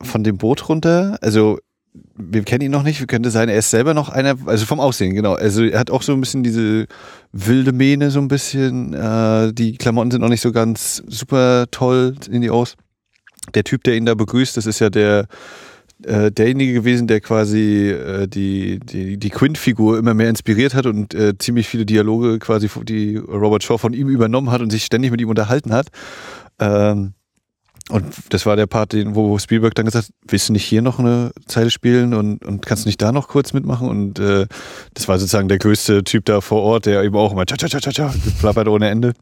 von 0.01 0.23
dem 0.23 0.37
Boot 0.37 0.69
runter, 0.69 1.17
also 1.21 1.59
wir 2.15 2.43
kennen 2.43 2.61
ihn 2.61 2.71
noch 2.71 2.83
nicht, 2.83 3.05
könnte 3.07 3.29
sein, 3.31 3.49
er 3.49 3.57
ist 3.57 3.69
selber 3.69 3.93
noch 3.93 4.07
einer, 4.09 4.35
also 4.45 4.65
vom 4.65 4.79
Aussehen, 4.79 5.13
genau. 5.13 5.33
Also 5.33 5.63
er 5.63 5.77
hat 5.79 5.91
auch 5.91 6.01
so 6.03 6.13
ein 6.13 6.21
bisschen 6.21 6.41
diese 6.41 6.87
wilde 7.33 7.73
Mähne, 7.73 8.09
so 8.11 8.19
ein 8.19 8.29
bisschen, 8.29 8.93
äh, 8.93 9.51
die 9.53 9.77
Klamotten 9.77 10.09
sind 10.11 10.21
noch 10.21 10.29
nicht 10.29 10.41
so 10.41 10.51
ganz 10.53 11.03
super 11.07 11.65
toll, 11.69 12.15
sehen 12.23 12.41
die 12.41 12.49
aus. 12.49 12.75
Der 13.55 13.63
Typ, 13.65 13.83
der 13.83 13.95
ihn 13.95 14.05
da 14.05 14.15
begrüßt, 14.15 14.55
das 14.57 14.65
ist 14.65 14.79
ja 14.79 14.89
der, 14.89 15.27
äh, 16.05 16.31
derjenige 16.31 16.73
gewesen, 16.73 17.07
der 17.07 17.21
quasi 17.21 17.89
äh, 17.89 18.27
die, 18.27 18.79
die, 18.79 19.17
die 19.17 19.29
Quint-Figur 19.29 19.97
immer 19.97 20.13
mehr 20.13 20.29
inspiriert 20.29 20.73
hat 20.73 20.85
und 20.85 21.13
äh, 21.13 21.37
ziemlich 21.37 21.67
viele 21.67 21.85
Dialoge 21.85 22.39
quasi, 22.39 22.69
die 22.83 23.17
Robert 23.17 23.63
Shaw 23.63 23.77
von 23.77 23.93
ihm 23.93 24.09
übernommen 24.09 24.51
hat 24.51 24.61
und 24.61 24.71
sich 24.71 24.85
ständig 24.85 25.11
mit 25.11 25.21
ihm 25.21 25.29
unterhalten 25.29 25.73
hat. 25.73 25.87
Ähm, 26.59 27.13
und 27.89 28.05
das 28.29 28.45
war 28.45 28.55
der 28.55 28.65
Part, 28.65 28.93
den, 28.93 29.13
wo 29.13 29.37
Spielberg 29.37 29.75
dann 29.75 29.85
gesagt 29.85 30.07
hat, 30.07 30.13
willst 30.27 30.47
du 30.47 30.53
nicht 30.53 30.63
hier 30.63 30.81
noch 30.81 30.99
eine 30.99 31.31
Zeile 31.47 31.69
spielen 31.69 32.13
und, 32.13 32.43
und 32.45 32.65
kannst 32.65 32.85
du 32.85 32.89
nicht 32.89 33.01
da 33.01 33.11
noch 33.11 33.27
kurz 33.27 33.51
mitmachen? 33.51 33.89
Und 33.89 34.19
äh, 34.19 34.47
das 34.93 35.07
war 35.09 35.19
sozusagen 35.19 35.49
der 35.49 35.57
größte 35.57 36.03
Typ 36.03 36.25
da 36.25 36.39
vor 36.39 36.61
Ort, 36.61 36.85
der 36.85 37.03
eben 37.03 37.15
auch 37.15 37.33
immer 37.33 37.45
tcha 37.45 37.57
tcha 37.57 37.67
tcha 37.67 37.79
tcha 37.79 37.91
tcha 37.91 38.13
plappert 38.39 38.69
ohne 38.69 38.89
Ende. 38.89 39.13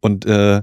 Und 0.00 0.26
äh, 0.26 0.62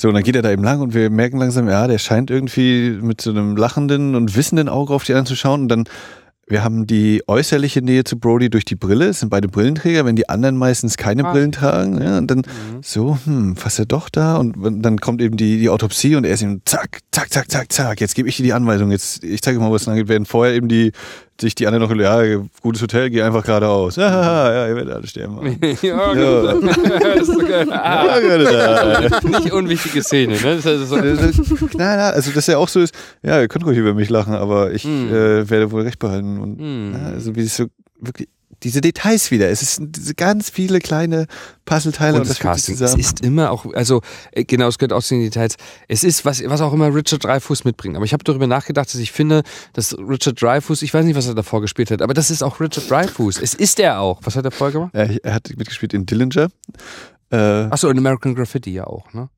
so, 0.00 0.08
und 0.08 0.14
dann 0.14 0.22
geht 0.22 0.34
er 0.34 0.40
da 0.40 0.50
eben 0.50 0.64
lang 0.64 0.80
und 0.80 0.94
wir 0.94 1.10
merken 1.10 1.36
langsam, 1.36 1.68
ja, 1.68 1.86
der 1.86 1.98
scheint 1.98 2.30
irgendwie 2.30 2.98
mit 3.02 3.20
so 3.20 3.28
einem 3.28 3.54
lachenden 3.54 4.14
und 4.14 4.34
wissenden 4.34 4.70
Auge 4.70 4.94
auf 4.94 5.04
die 5.04 5.12
anderen 5.12 5.26
zu 5.26 5.36
schauen. 5.36 5.60
Und 5.60 5.68
dann, 5.68 5.84
wir 6.48 6.64
haben 6.64 6.86
die 6.86 7.22
äußerliche 7.26 7.82
Nähe 7.82 8.02
zu 8.04 8.18
Brody 8.18 8.48
durch 8.48 8.64
die 8.64 8.76
Brille, 8.76 9.08
es 9.08 9.20
sind 9.20 9.28
beide 9.28 9.46
Brillenträger, 9.48 10.06
wenn 10.06 10.16
die 10.16 10.26
anderen 10.26 10.56
meistens 10.56 10.96
keine 10.96 11.26
Ah. 11.26 11.32
Brillen 11.32 11.52
tragen. 11.52 12.00
Ja, 12.00 12.16
und 12.16 12.30
dann 12.30 12.44
so, 12.80 13.18
hm, 13.26 13.56
was 13.62 13.78
er 13.78 13.84
doch 13.84 14.08
da? 14.08 14.36
Und 14.36 14.82
dann 14.82 14.96
kommt 15.02 15.20
eben 15.20 15.36
die, 15.36 15.58
die 15.58 15.68
Autopsie 15.68 16.16
und 16.16 16.24
er 16.24 16.32
ist 16.32 16.40
eben 16.40 16.62
zack, 16.64 17.00
zack, 17.12 17.30
zack, 17.30 17.50
zack, 17.50 17.70
zack. 17.70 18.00
Jetzt 18.00 18.14
gebe 18.14 18.26
ich 18.26 18.38
dir 18.38 18.44
die 18.44 18.54
Anweisung. 18.54 18.90
Jetzt, 18.90 19.22
ich 19.22 19.42
zeige 19.42 19.60
mal, 19.60 19.70
was 19.70 19.84
lang 19.84 19.96
geht. 19.96 20.08
Während 20.08 20.28
vorher 20.28 20.54
eben 20.54 20.68
die, 20.68 20.92
sich 21.40 21.54
die 21.54 21.66
anderen 21.66 21.88
noch, 21.88 21.96
ja, 22.04 22.42
gutes 22.62 22.82
Hotel, 22.82 23.10
geh 23.10 23.22
einfach 23.22 23.44
geradeaus. 23.44 23.96
Ja, 23.96 24.52
ja, 24.52 24.68
ihr 24.68 24.76
werdet 24.76 24.94
alle 24.94 25.06
sterben. 25.06 25.58
ja, 25.60 25.74
Ja. 25.82 26.12
genau. 26.12 26.60
Das 26.60 27.20
ist 27.20 27.26
so 27.26 27.38
geil. 27.38 27.66
Ah, 27.72 28.18
Ja, 28.18 29.10
nicht 29.28 29.52
unwichtige 29.52 30.02
Szene, 30.02 30.34
ne? 30.34 30.56
Das 30.62 30.66
ist 30.66 30.88
so, 30.88 30.96
Nein, 30.96 31.16
nein, 31.76 31.98
also 32.14 32.30
dass 32.32 32.48
er 32.48 32.58
auch 32.58 32.68
so 32.68 32.80
ist, 32.80 32.94
ja, 33.22 33.40
ihr 33.40 33.48
könnt 33.48 33.64
ruhig 33.64 33.78
über 33.78 33.94
mich 33.94 34.10
lachen, 34.10 34.34
aber 34.34 34.72
ich 34.72 34.84
Hm. 34.84 35.08
äh, 35.12 35.48
werde 35.50 35.70
wohl 35.70 35.82
recht 35.82 35.98
behalten. 35.98 36.38
Und 36.38 36.58
Hm. 36.58 36.92
ja, 36.94 37.08
also 37.14 37.34
wie 37.36 37.40
es 37.40 37.56
so 37.56 37.66
wirklich 38.00 38.28
diese 38.62 38.80
Details 38.80 39.30
wieder. 39.30 39.48
Es 39.48 39.60
sind 39.76 40.16
ganz 40.16 40.50
viele 40.50 40.78
kleine 40.80 41.26
Puzzleteile 41.64 42.18
und 42.18 42.28
das 42.28 42.38
fügt 42.38 42.58
sich 42.58 42.78
Casting. 42.78 43.02
Es 43.02 43.06
ist 43.06 43.24
immer 43.24 43.50
auch, 43.50 43.66
also 43.74 44.02
äh, 44.32 44.44
genau, 44.44 44.68
es 44.68 44.78
gehört 44.78 44.92
auch 44.92 45.02
zu 45.02 45.14
den 45.14 45.22
Details. 45.22 45.56
Es 45.88 46.04
ist, 46.04 46.24
was, 46.24 46.42
was 46.44 46.60
auch 46.60 46.72
immer 46.72 46.94
Richard 46.94 47.24
Dreyfuss 47.24 47.64
mitbringt. 47.64 47.96
Aber 47.96 48.04
ich 48.04 48.12
habe 48.12 48.24
darüber 48.24 48.46
nachgedacht, 48.46 48.92
dass 48.92 49.00
ich 49.00 49.12
finde, 49.12 49.42
dass 49.72 49.96
Richard 49.98 50.40
Dreyfuss, 50.40 50.82
ich 50.82 50.92
weiß 50.92 51.04
nicht, 51.04 51.16
was 51.16 51.26
er 51.26 51.34
davor 51.34 51.60
gespielt 51.60 51.90
hat, 51.90 52.02
aber 52.02 52.14
das 52.14 52.30
ist 52.30 52.42
auch 52.42 52.60
Richard 52.60 52.90
Dreyfuss. 52.90 53.40
Es 53.40 53.54
ist 53.54 53.80
er 53.80 54.00
auch. 54.00 54.20
Was 54.24 54.36
hat 54.36 54.44
er 54.44 54.50
vorher 54.50 54.72
gemacht? 54.72 54.94
er, 54.94 55.24
er 55.24 55.34
hat 55.34 55.50
mitgespielt 55.56 55.94
in 55.94 56.06
Dillinger. 56.06 56.48
Äh, 57.30 57.36
Achso, 57.36 57.88
in 57.88 57.98
American 57.98 58.34
Graffiti 58.34 58.72
ja 58.72 58.86
auch, 58.86 59.12
ne? 59.12 59.28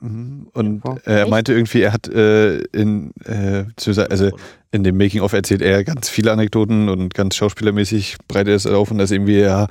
Mhm. 0.00 0.48
Und 0.52 0.84
äh, 0.84 0.98
er 1.04 1.20
Echt? 1.22 1.30
meinte 1.30 1.52
irgendwie, 1.52 1.82
er 1.82 1.92
hat 1.92 2.08
äh, 2.08 2.58
in, 2.72 3.12
äh, 3.24 3.64
zu 3.76 3.90
also 4.10 4.30
in 4.70 4.84
dem 4.84 4.96
Making-of 4.96 5.32
erzählt 5.32 5.62
er 5.62 5.82
ganz 5.82 6.08
viele 6.08 6.30
Anekdoten 6.30 6.88
und 6.88 7.14
ganz 7.14 7.36
schauspielermäßig 7.36 8.16
breitet 8.28 8.48
er 8.48 8.56
es 8.56 8.66
auf 8.66 8.90
und 8.90 8.98
das 8.98 9.10
irgendwie, 9.10 9.40
ja, 9.40 9.66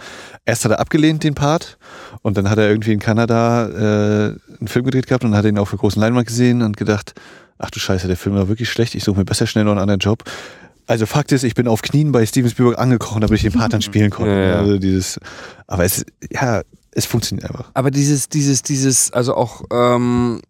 erst 0.45 0.65
hat 0.65 0.71
er 0.71 0.79
abgelehnt 0.79 1.23
den 1.23 1.35
Part 1.35 1.77
und 2.23 2.35
dann 2.37 2.49
hat 2.49 2.57
er 2.57 2.69
irgendwie 2.69 2.93
in 2.93 2.99
Kanada 2.99 3.67
äh, 3.67 4.35
einen 4.59 4.67
Film 4.67 4.85
gedreht 4.85 5.07
gehabt 5.07 5.23
und 5.23 5.35
hat 5.35 5.45
ihn 5.45 5.59
auf 5.59 5.69
der 5.69 5.79
großen 5.79 6.01
Leinwand 6.01 6.27
gesehen 6.27 6.61
und 6.61 6.77
gedacht, 6.77 7.13
ach 7.59 7.69
du 7.69 7.79
Scheiße, 7.79 8.07
der 8.07 8.17
Film 8.17 8.35
war 8.35 8.47
wirklich 8.47 8.69
schlecht, 8.69 8.95
ich 8.95 9.03
suche 9.03 9.19
mir 9.19 9.25
besser 9.25 9.47
schnell 9.47 9.65
noch 9.65 9.71
einen 9.71 9.81
anderen 9.81 9.99
Job. 9.99 10.23
Also 10.87 11.05
Fakt 11.05 11.31
ist, 11.33 11.43
ich 11.43 11.53
bin 11.53 11.67
auf 11.67 11.81
Knien 11.81 12.11
bei 12.13 12.25
Steven 12.25 12.49
Spielberg 12.49 12.79
angekocht, 12.79 13.21
damit 13.21 13.35
ich 13.35 13.41
den 13.41 13.51
Part 13.51 13.73
dann 13.73 13.81
spielen 13.83 14.09
konnte. 14.09 14.31
Ja, 14.31 14.47
ja. 14.47 14.55
Also 14.55 14.79
dieses, 14.79 15.19
aber 15.67 15.83
es, 15.83 16.05
ja, 16.31 16.61
es 16.97 17.05
funktioniert 17.05 17.47
einfach. 17.47 17.69
Aber 17.75 17.91
dieses, 17.91 18.27
dieses, 18.27 18.63
dieses, 18.63 19.13
also 19.13 19.35
auch, 19.35 19.61
ähm, 19.71 20.41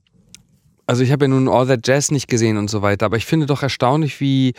also 0.85 1.03
ich 1.03 1.11
habe 1.11 1.25
ja 1.25 1.27
nun 1.27 1.49
All 1.49 1.67
That 1.67 1.85
Jazz 1.85 2.09
nicht 2.09 2.29
gesehen 2.29 2.55
und 2.55 2.69
so 2.69 2.81
weiter, 2.81 3.05
aber 3.05 3.17
ich 3.17 3.25
finde 3.25 3.47
doch 3.47 3.63
erstaunlich, 3.63 4.21
wie, 4.21 4.53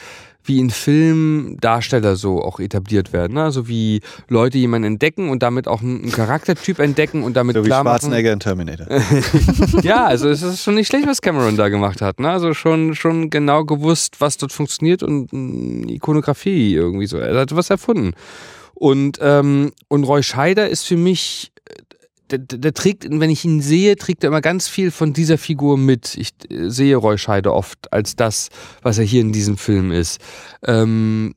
wie 0.45 0.59
in 0.59 0.69
Filmen 0.69 1.57
Darsteller 1.57 2.17
so 2.17 2.43
auch 2.43 2.61
etabliert 2.61 3.15
werden. 3.15 3.35
Ne? 3.35 3.43
Also 3.43 3.69
wie 3.69 4.03
Leute 4.29 4.59
jemanden 4.59 4.87
entdecken 4.87 5.31
und 5.31 5.43
damit 5.43 5.67
auch 5.67 5.81
einen 5.81 6.13
Charaktertyp 6.13 6.79
entdecken 6.79 7.23
und 7.23 7.39
damit 7.39 7.57
So 7.57 7.63
wie 7.65 7.69
klar 7.69 7.85
machen. 7.85 8.01
Schwarzenegger 8.01 8.35
in 8.35 8.41
Terminator. 8.41 8.87
Ja, 9.83 10.05
also 10.05 10.29
es 10.29 10.43
ist 10.43 10.63
schon 10.63 10.75
nicht 10.75 10.89
schlecht, 10.89 11.07
was 11.07 11.23
Cameron 11.23 11.57
da 11.57 11.71
gemacht 11.71 12.03
hat. 12.03 12.21
Ne? 12.21 12.29
Also 12.29 12.53
schon, 12.53 12.95
schon 12.97 13.31
genau 13.31 13.65
gewusst, 13.65 14.17
was 14.21 14.37
dort 14.37 14.53
funktioniert 14.53 15.03
und 15.03 15.33
mh, 15.33 15.91
Ikonografie 15.91 16.75
irgendwie 16.75 17.07
so. 17.07 17.17
Er 17.17 17.35
hat 17.41 17.57
was 17.57 17.71
erfunden. 17.71 18.13
Und, 18.79 19.19
ähm, 19.21 19.73
und 19.89 20.05
Roy 20.05 20.23
Scheider 20.23 20.69
ist 20.69 20.85
für 20.85 20.97
mich, 20.97 21.51
der, 22.31 22.39
der 22.39 22.75
trägt, 22.75 23.07
wenn 23.09 23.31
ich 23.31 23.45
ihn 23.45 23.61
sehe, 23.61 23.97
trägt 23.97 24.25
er 24.25 24.29
immer 24.29 24.41
ganz 24.41 24.69
viel 24.69 24.91
von 24.91 25.13
dieser 25.13 25.39
Figur 25.39 25.79
mit. 25.79 26.17
Ich 26.17 26.31
äh, 26.51 26.69
sehe 26.69 26.97
Roy 26.97 27.19
Scheider 27.19 27.55
oft 27.55 27.93
als 27.93 28.17
das, 28.17 28.49
was 28.83 28.99
er 28.99 29.05
hier 29.05 29.21
in 29.21 29.33
diesem 29.33 29.57
Film 29.57 29.91
ist. 29.93 30.21
Ähm, 30.65 31.35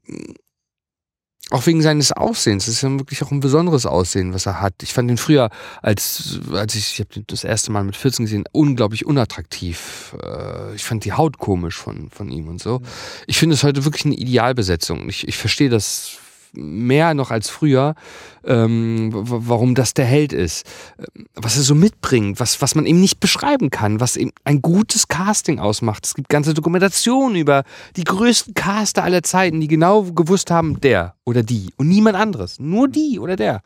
auch 1.52 1.66
wegen 1.66 1.82
seines 1.82 2.12
Aussehens. 2.14 2.66
Das 2.66 2.76
ist 2.76 2.82
ja 2.82 2.90
wirklich 2.92 3.22
auch 3.24 3.32
ein 3.32 3.42
besonderes 3.42 3.86
Aussehen, 3.86 4.34
was 4.34 4.46
er 4.46 4.62
hat. 4.62 4.76
Ich 4.84 4.94
fand 4.94 5.12
ihn 5.12 5.18
früher, 5.18 5.50
als, 5.82 6.40
als 6.54 6.76
ich, 6.76 6.94
ich 6.94 7.00
habe 7.00 7.24
das 7.28 7.44
erste 7.44 7.72
Mal 7.72 7.84
mit 7.84 7.98
14 7.98 8.26
gesehen, 8.26 8.46
unglaublich 8.54 9.06
unattraktiv. 9.06 10.16
Äh, 10.24 10.76
Ich 10.76 10.86
fand 10.86 11.04
die 11.04 11.14
Haut 11.14 11.38
komisch 11.38 11.76
von, 11.76 12.10
von 12.10 12.30
ihm 12.30 12.48
und 12.48 12.62
so. 12.62 12.82
Ich 13.28 13.38
finde 13.38 13.56
es 13.56 13.64
heute 13.64 13.84
wirklich 13.84 14.06
eine 14.06 14.16
Idealbesetzung. 14.16 15.10
Ich, 15.10 15.28
ich 15.28 15.38
verstehe 15.38 15.70
das 15.70 16.18
mehr 16.54 17.14
noch 17.14 17.32
als 17.32 17.50
früher, 17.50 17.96
ähm, 18.44 19.10
warum 19.14 19.76
das 19.76 19.94
der 19.94 20.06
Held 20.06 20.34
ist. 20.34 20.66
Ähm, 20.98 21.26
Was 21.36 21.58
er 21.58 21.64
so 21.64 21.76
mitbringt, 21.76 22.40
was, 22.40 22.62
was 22.62 22.76
man 22.76 22.86
eben 22.86 23.00
nicht 23.00 23.20
beschreiben 23.20 23.70
kann, 23.70 24.00
was 24.00 24.18
eben 24.18 24.32
ein 24.44 24.62
gutes 24.62 25.08
Casting 25.08 25.60
ausmacht. 25.60 26.06
Es 26.06 26.14
gibt 26.14 26.30
ganze 26.30 26.54
Dokumentationen 26.54 27.36
über 27.36 27.64
die 27.96 28.04
größten 28.04 28.54
Caster 28.54 29.04
aller 29.04 29.24
Zeiten, 29.24 29.62
die 29.62 29.68
genau 29.68 30.04
gewusst 30.04 30.52
haben, 30.52 30.80
der 30.82 31.16
oder 31.26 31.44
die 31.44 31.74
und 31.78 31.88
niemand 31.88 32.18
anderes. 32.18 32.60
Nur 32.60 32.88
die 32.88 33.20
oder 33.20 33.36
der. 33.36 33.62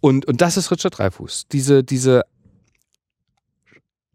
Und, 0.00 0.26
und 0.26 0.40
das 0.40 0.56
ist 0.56 0.70
Richard 0.70 0.98
Dreyfuss. 0.98 1.46
Diese, 1.52 1.84
diese 1.84 2.22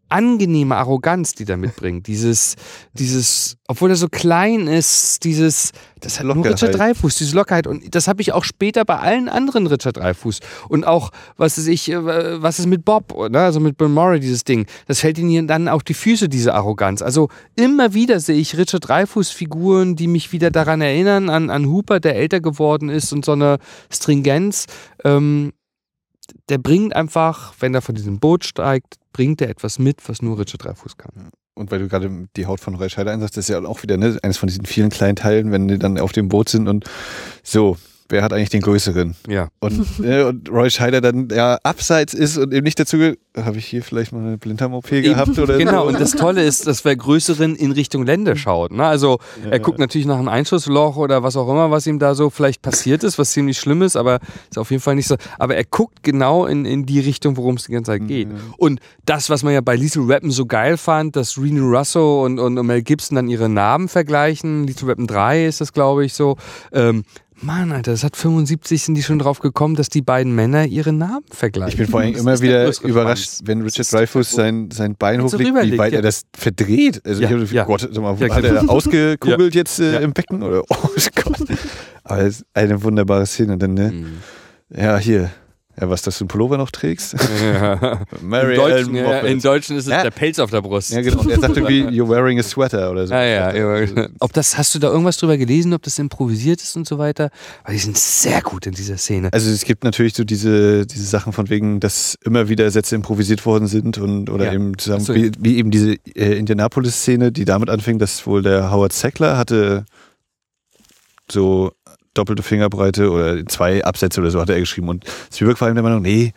angenehme 0.08 0.76
Arroganz, 0.76 1.34
die 1.34 1.46
er 1.46 1.56
mitbringt. 1.56 2.06
Dieses, 2.06 2.56
dieses, 2.92 3.56
obwohl 3.66 3.90
er 3.90 3.96
so 3.96 4.08
klein 4.08 4.66
ist, 4.66 5.24
dieses, 5.24 5.72
das 6.00 6.18
hat 6.18 6.26
nur 6.26 6.36
Lockerheit. 6.36 6.62
Richard 6.62 6.78
Dreyfuss, 6.78 7.16
diese 7.16 7.36
Lockerheit. 7.36 7.66
Und 7.66 7.94
das 7.94 8.08
habe 8.08 8.22
ich 8.22 8.32
auch 8.32 8.44
später 8.44 8.84
bei 8.84 8.98
allen 8.98 9.28
anderen 9.28 9.66
Richard 9.66 9.96
Dreyfuss. 9.96 10.40
Und 10.68 10.86
auch, 10.86 11.10
was 11.36 11.58
ist 11.58 11.66
ich, 11.66 11.90
äh, 11.90 12.42
was 12.42 12.58
ist 12.58 12.66
mit 12.66 12.84
Bob, 12.84 13.14
ne? 13.30 13.40
also 13.40 13.60
mit 13.60 13.76
Bill 13.76 13.88
Murray, 13.88 14.20
dieses 14.20 14.44
Ding. 14.44 14.66
Das 14.86 15.00
fällt 15.00 15.18
ihnen 15.18 15.46
dann 15.46 15.68
auf 15.68 15.82
die 15.82 15.94
Füße, 15.94 16.28
diese 16.28 16.54
Arroganz. 16.54 17.02
Also 17.02 17.28
immer 17.56 17.94
wieder 17.94 18.20
sehe 18.20 18.36
ich 18.36 18.56
Richard 18.56 18.88
Dreyfuss 18.88 19.30
Figuren, 19.30 19.96
die 19.96 20.06
mich 20.06 20.32
wieder 20.32 20.50
daran 20.50 20.80
erinnern, 20.80 21.28
an, 21.28 21.50
an 21.50 21.66
Hooper, 21.66 22.00
der 22.00 22.16
älter 22.16 22.40
geworden 22.40 22.88
ist 22.88 23.12
und 23.12 23.24
so 23.24 23.32
eine 23.32 23.58
Stringenz. 23.90 24.66
Ähm, 25.04 25.52
der 26.48 26.58
bringt 26.58 26.94
einfach, 26.94 27.54
wenn 27.60 27.74
er 27.74 27.82
von 27.82 27.94
diesem 27.94 28.18
Boot 28.18 28.44
steigt, 28.44 28.96
bringt 29.12 29.40
er 29.40 29.48
etwas 29.48 29.78
mit, 29.78 30.08
was 30.08 30.22
nur 30.22 30.38
Richard 30.38 30.64
Dreyfuss 30.64 30.96
kann. 30.96 31.30
Und 31.54 31.70
weil 31.70 31.80
du 31.80 31.88
gerade 31.88 32.28
die 32.36 32.46
Haut 32.46 32.60
von 32.60 32.76
Roy 32.76 32.88
Scheider 32.88 33.10
einsatzt, 33.10 33.36
das 33.36 33.46
ist 33.46 33.48
ja 33.48 33.60
auch 33.64 33.82
wieder 33.82 33.96
ne, 33.96 34.16
eines 34.22 34.38
von 34.38 34.46
diesen 34.46 34.64
vielen 34.64 34.90
kleinen 34.90 35.16
Teilen, 35.16 35.50
wenn 35.50 35.66
die 35.66 35.78
dann 35.78 35.98
auf 35.98 36.12
dem 36.12 36.28
Boot 36.28 36.48
sind 36.48 36.68
und 36.68 36.84
so, 37.42 37.76
wer 38.08 38.22
hat 38.22 38.32
eigentlich 38.32 38.48
den 38.50 38.60
größeren? 38.62 39.14
Ja. 39.28 39.48
Und, 39.60 39.86
äh, 40.02 40.22
und 40.22 40.50
Roy 40.50 40.70
Scheider 40.70 41.00
dann 41.00 41.28
ja 41.30 41.58
abseits 41.62 42.14
ist 42.14 42.38
und 42.38 42.52
eben 42.52 42.64
nicht 42.64 42.78
dazu, 42.80 42.96
habe 43.36 43.58
ich 43.58 43.66
hier 43.66 43.82
vielleicht 43.82 44.12
mal 44.12 44.20
eine 44.20 44.38
Blinddarm-OP 44.38 44.88
gehabt 44.90 45.38
oder 45.38 45.58
Genau, 45.58 45.82
so? 45.82 45.88
und 45.88 46.00
das 46.00 46.12
Tolle 46.12 46.42
ist, 46.42 46.66
dass 46.66 46.84
wer 46.84 46.96
Größeren 46.96 47.54
in 47.56 47.72
Richtung 47.72 48.04
Länder 48.04 48.36
schaut. 48.36 48.72
Ne? 48.72 48.84
Also 48.84 49.18
er 49.50 49.60
guckt 49.60 49.78
natürlich 49.78 50.06
nach 50.06 50.18
einem 50.18 50.28
Einschussloch 50.28 50.96
oder 50.96 51.22
was 51.22 51.36
auch 51.36 51.48
immer, 51.48 51.70
was 51.70 51.86
ihm 51.86 51.98
da 51.98 52.14
so 52.14 52.30
vielleicht 52.30 52.62
passiert 52.62 53.04
ist, 53.04 53.18
was 53.18 53.30
ziemlich 53.32 53.58
schlimm 53.58 53.82
ist, 53.82 53.96
aber 53.96 54.20
ist 54.50 54.58
auf 54.58 54.70
jeden 54.70 54.82
Fall 54.82 54.94
nicht 54.94 55.06
so. 55.08 55.16
Aber 55.38 55.56
er 55.56 55.64
guckt 55.64 56.02
genau 56.02 56.46
in, 56.46 56.64
in 56.64 56.86
die 56.86 57.00
Richtung, 57.00 57.36
worum 57.36 57.56
es 57.56 57.64
die 57.64 57.72
ganze 57.72 57.92
Zeit 57.92 58.06
geht. 58.08 58.28
Und 58.56 58.80
das, 59.04 59.30
was 59.30 59.42
man 59.42 59.52
ja 59.52 59.60
bei 59.60 59.76
Lethal 59.76 60.08
Weapon 60.08 60.30
so 60.30 60.46
geil 60.46 60.76
fand, 60.76 61.16
dass 61.16 61.38
Reno 61.38 61.64
Russo 61.66 62.24
und, 62.24 62.38
und 62.38 62.54
Mel 62.66 62.82
Gibson 62.82 63.16
dann 63.16 63.28
ihre 63.28 63.48
Namen 63.48 63.88
vergleichen. 63.88 64.66
Lethal 64.66 64.88
Weapon 64.88 65.06
3 65.06 65.46
ist 65.46 65.60
das, 65.60 65.72
glaube 65.72 66.04
ich, 66.04 66.14
so. 66.14 66.36
Ähm, 66.72 67.04
Mann, 67.40 67.72
Alter, 67.72 67.92
das 67.92 68.02
hat 68.04 68.16
75 68.16 68.82
sind 68.82 68.94
die 68.94 69.02
schon 69.02 69.18
drauf 69.18 69.38
gekommen, 69.38 69.74
dass 69.76 69.88
die 69.88 70.02
beiden 70.02 70.34
Männer 70.34 70.66
ihre 70.66 70.92
Namen 70.92 71.24
vergleichen. 71.30 71.70
Ich 71.70 71.76
bin 71.76 71.86
vor 71.86 72.00
allem 72.00 72.12
Das 72.14 72.22
immer 72.22 72.40
wieder 72.40 72.66
überrascht, 72.82 73.24
Schwanz. 73.24 73.42
wenn 73.44 73.64
Das 73.64 73.74
Richard 73.74 73.92
Dreyfuss 73.92 74.30
sein, 74.30 74.70
sein 74.72 74.96
Bein 74.96 75.20
Wenn 75.20 75.28
so 75.28 75.38
hochlegt, 75.38 75.72
wie 75.72 75.78
weit 75.78 75.92
ja. 75.92 75.98
er 75.98 76.02
das 76.02 76.22
verdreht. 76.36 77.00
Also 77.04 77.22
Ja, 77.22 77.28
ich 77.28 77.34
habe 77.34 77.44
ja. 77.44 77.64
Gott, 77.64 77.80
sag 77.80 78.02
mal, 78.02 78.16
Ja, 78.18 78.34
hat 78.34 78.42
genau. 78.42 78.54
er 78.62 78.70
ausgekugelt 78.70 79.54
jetzt 79.54 79.78
äh, 79.78 80.00
im 80.00 80.12
Becken? 80.12 80.42
Oder? 80.42 80.62
Oh 80.70 80.88
Gott. 81.14 81.48
Aber 82.04 82.20
es 82.22 82.38
ist 82.38 82.46
eine 82.54 82.82
wunderbare 82.82 83.26
Szene. 83.26 83.56
Dann, 83.58 83.74
ne? 83.74 83.92
Mhm. 83.92 84.18
Ja, 84.76 84.98
hier. 84.98 85.30
Ja, 85.80 85.88
was, 85.88 86.02
dass 86.02 86.18
du 86.18 86.24
einen 86.24 86.28
Pullover 86.28 86.56
noch 86.58 86.70
trägst? 86.70 87.14
Ja. 87.42 88.00
Mary 88.20 88.54
Im 88.54 88.60
Deutschen, 88.60 88.96
Ellen 88.96 89.06
ja, 89.06 89.18
in 89.20 89.40
Deutschen 89.40 89.76
ist 89.76 89.84
es 89.86 89.90
Ja. 89.90 90.02
der 90.02 90.10
Pelz 90.10 90.38
auf 90.38 90.50
der 90.50 90.60
Brust. 90.60 90.90
Ja, 90.90 91.00
genau. 91.02 91.20
Und 91.20 91.30
er 91.30 91.38
sagt 91.38 91.56
irgendwie, 91.56 91.82
you're 91.84 92.08
wearing 92.08 92.38
a 92.38 92.42
sweater 92.42 92.90
oder 92.90 93.06
so. 93.06 93.14
Ja, 93.14 93.22
ja, 93.24 93.52
ja. 93.84 94.08
Ob 94.18 94.32
das, 94.32 94.58
hast 94.58 94.74
du 94.74 94.78
da 94.78 94.88
irgendwas 94.88 95.16
drüber 95.18 95.36
gelesen, 95.36 95.72
ob 95.74 95.82
das 95.82 95.98
improvisiert 95.98 96.60
ist 96.62 96.76
und 96.76 96.86
so 96.88 96.98
weiter? 96.98 97.30
Weil 97.64 97.74
die 97.74 97.80
sind 97.80 97.96
sehr 97.96 98.40
gut 98.42 98.66
in 98.66 98.74
dieser 98.74 98.96
Szene. 98.98 99.28
Also 99.32 99.50
es 99.50 99.64
gibt 99.64 99.84
natürlich 99.84 100.14
so 100.14 100.24
diese, 100.24 100.84
diese 100.86 101.04
Sachen 101.04 101.32
von 101.32 101.48
wegen, 101.48 101.80
dass 101.80 102.16
immer 102.24 102.48
wieder 102.48 102.70
Sätze 102.70 102.94
improvisiert 102.96 103.46
worden 103.46 103.66
sind 103.68 103.98
und 103.98 104.30
oder 104.30 104.46
Ja. 104.46 104.52
eben 104.54 104.76
zusammen, 104.78 105.04
so, 105.04 105.14
wie, 105.14 105.30
wie 105.38 105.56
eben 105.58 105.70
diese 105.70 105.92
äh, 106.16 106.36
Indianapolis-Szene, 106.38 107.30
die 107.32 107.44
damit 107.44 107.70
anfing, 107.70 107.98
dass 107.98 108.26
wohl 108.26 108.42
der 108.42 108.70
Howard 108.72 108.92
Sackler 108.92 109.36
hatte 109.38 109.84
so 111.30 111.72
doppelte 112.14 112.42
Fingerbreite 112.42 113.10
oder 113.10 113.44
zwei 113.46 113.84
Absätze 113.84 114.20
oder 114.20 114.30
so 114.30 114.40
hat 114.40 114.50
er 114.50 114.60
geschrieben 114.60 114.88
und 114.88 115.04
Spielberg 115.32 115.60
war 115.60 115.68
ihm 115.68 115.74
der 115.74 115.84
Meinung, 115.84 116.02
nee, 116.02 116.32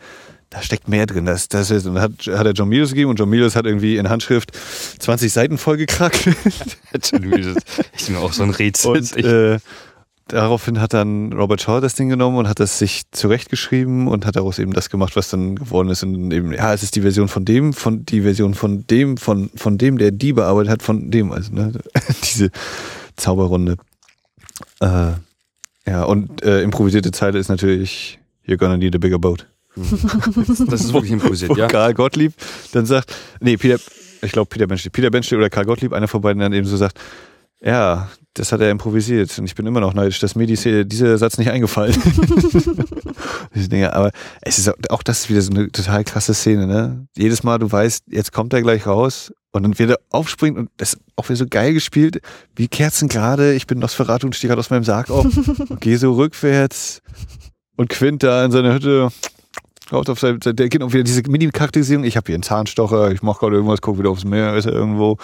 da 0.52 0.62
steckt 0.62 0.86
mehr 0.86 1.06
drin. 1.06 1.24
Das, 1.24 1.48
das 1.48 1.70
ist, 1.70 1.86
und 1.86 1.94
dann 1.94 2.02
hat, 2.02 2.26
hat 2.26 2.46
er 2.46 2.52
John 2.52 2.68
Milius 2.68 2.90
gegeben 2.90 3.10
und 3.10 3.18
John 3.18 3.30
Milius 3.30 3.56
hat 3.56 3.64
irgendwie 3.64 3.96
in 3.96 4.10
Handschrift 4.10 4.52
20 4.98 5.32
Seiten 5.32 5.58
vollgekackt. 5.58 6.28
Ich 7.96 8.06
bin 8.06 8.16
auch 8.16 8.32
so 8.34 8.42
ein 8.42 8.50
Rätsel. 8.50 8.96
Und 8.96 9.16
äh, 9.16 9.58
daraufhin 10.28 10.80
hat 10.80 10.92
dann 10.92 11.32
Robert 11.32 11.62
Shaw 11.62 11.80
das 11.80 11.94
Ding 11.94 12.08
genommen 12.08 12.36
und 12.36 12.48
hat 12.48 12.60
das 12.60 12.78
sich 12.78 13.02
zurechtgeschrieben 13.12 14.08
und 14.08 14.26
hat 14.26 14.36
daraus 14.36 14.58
eben 14.58 14.72
das 14.72 14.90
gemacht, 14.90 15.16
was 15.16 15.30
dann 15.30 15.56
geworden 15.56 15.88
ist. 15.88 16.02
Und 16.02 16.32
eben, 16.32 16.52
ja, 16.52 16.74
es 16.74 16.82
ist 16.82 16.96
die 16.96 17.00
Version 17.00 17.28
von 17.28 17.44
dem, 17.44 17.72
von 17.72 18.04
die 18.04 18.22
Version 18.22 18.54
von 18.54 18.86
dem, 18.86 19.16
von, 19.16 19.50
von 19.54 19.78
dem, 19.78 19.96
der 19.96 20.10
die 20.10 20.34
bearbeitet 20.34 20.70
hat, 20.70 20.82
von 20.82 21.10
dem. 21.10 21.32
Also, 21.32 21.52
ne, 21.54 21.72
diese 22.24 22.50
Zauberrunde. 23.16 23.76
Äh, 24.80 25.12
ja, 25.86 26.04
und 26.04 26.42
äh, 26.42 26.62
improvisierte 26.62 27.10
Zeile 27.10 27.38
ist 27.38 27.48
natürlich 27.48 28.18
You're 28.46 28.56
gonna 28.56 28.76
need 28.76 28.94
a 28.94 28.98
bigger 28.98 29.18
boat. 29.18 29.46
das 29.76 30.80
ist 30.80 30.92
wirklich 30.92 31.12
improvisiert, 31.12 31.56
ja. 31.56 31.66
Karl 31.66 31.94
Gottlieb 31.94 32.34
dann 32.72 32.84
sagt, 32.84 33.14
nee, 33.40 33.56
Peter, 33.56 33.78
ich 34.20 34.32
glaube 34.32 34.48
Peter 34.48 34.66
Benchley, 34.66 34.90
Peter 34.90 35.10
Benchley 35.10 35.38
oder 35.38 35.48
Karl 35.48 35.64
Gottlieb, 35.64 35.92
einer 35.92 36.08
von 36.08 36.20
beiden 36.20 36.40
dann 36.40 36.52
eben 36.52 36.66
so 36.66 36.76
sagt, 36.76 36.98
ja, 37.62 38.10
das 38.34 38.50
hat 38.50 38.60
er 38.60 38.70
improvisiert 38.70 39.38
und 39.38 39.44
ich 39.44 39.54
bin 39.54 39.66
immer 39.66 39.80
noch 39.80 39.94
neidisch, 39.94 40.18
dass 40.18 40.34
mir 40.34 40.46
die, 40.46 40.86
dieser 40.86 41.16
Satz 41.18 41.38
nicht 41.38 41.50
eingefallen. 41.50 41.94
Diese 43.54 43.68
Dinge, 43.68 43.92
aber 43.92 44.10
es 44.40 44.58
ist 44.58 44.68
auch, 44.68 44.74
auch 44.88 45.02
das 45.02 45.20
ist 45.20 45.30
wieder 45.30 45.42
so 45.42 45.52
eine 45.52 45.70
total 45.70 46.02
krasse 46.02 46.34
Szene, 46.34 46.66
ne? 46.66 47.06
Jedes 47.16 47.42
Mal, 47.42 47.58
du 47.58 47.70
weißt, 47.70 48.04
jetzt 48.08 48.32
kommt 48.32 48.52
er 48.52 48.62
gleich 48.62 48.86
raus 48.86 49.32
und 49.52 49.62
dann 49.62 49.78
wieder 49.78 49.98
aufspringt 50.10 50.58
und 50.58 50.70
das 50.78 50.94
ist 50.94 51.00
auch 51.16 51.28
wieder 51.28 51.36
so 51.36 51.46
geil 51.48 51.74
gespielt, 51.74 52.20
wie 52.56 52.68
Kerzen 52.68 53.08
gerade, 53.08 53.54
ich 53.54 53.66
bin 53.66 53.78
Nosferatu 53.78 54.26
und 54.26 54.34
stehe 54.34 54.48
gerade 54.48 54.60
aus 54.60 54.70
meinem 54.70 54.84
Sarg 54.84 55.10
auf 55.10 55.24
und 55.68 55.80
gehe 55.80 55.98
so 55.98 56.12
rückwärts 56.14 57.02
und 57.76 57.88
Quint 57.88 58.22
da 58.22 58.44
in 58.44 58.50
seiner 58.50 58.74
Hütte 58.74 59.10
Schaut 59.90 60.08
auf 60.08 60.20
sein, 60.20 60.38
der 60.42 60.68
geht 60.70 60.82
auch 60.82 60.94
wieder 60.94 61.02
diese 61.02 61.20
Mini-Charakterisierung. 61.28 62.04
Ich 62.04 62.16
habe 62.16 62.24
hier 62.26 62.36
einen 62.36 62.42
Zahnstocher, 62.42 63.10
ich 63.12 63.20
mache 63.20 63.40
gerade 63.40 63.56
irgendwas, 63.56 63.82
guck 63.82 63.98
wieder 63.98 64.08
aufs 64.08 64.24
Meer, 64.24 64.54
ist 64.56 64.64
er 64.64 64.72
irgendwo. 64.72 65.18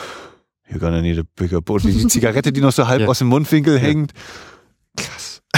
You're 0.70 0.78
gonna 0.78 1.00
need 1.00 1.18
a 1.18 1.22
bigger 1.36 1.62
boat. 1.62 1.84
Die 1.84 2.06
Zigarette, 2.06 2.52
die 2.52 2.60
noch 2.60 2.72
so 2.72 2.86
halb 2.86 3.00
Ja. 3.00 3.08
aus 3.08 3.20
dem 3.20 3.28
Mundwinkel 3.28 3.78
hängt. 3.78 4.12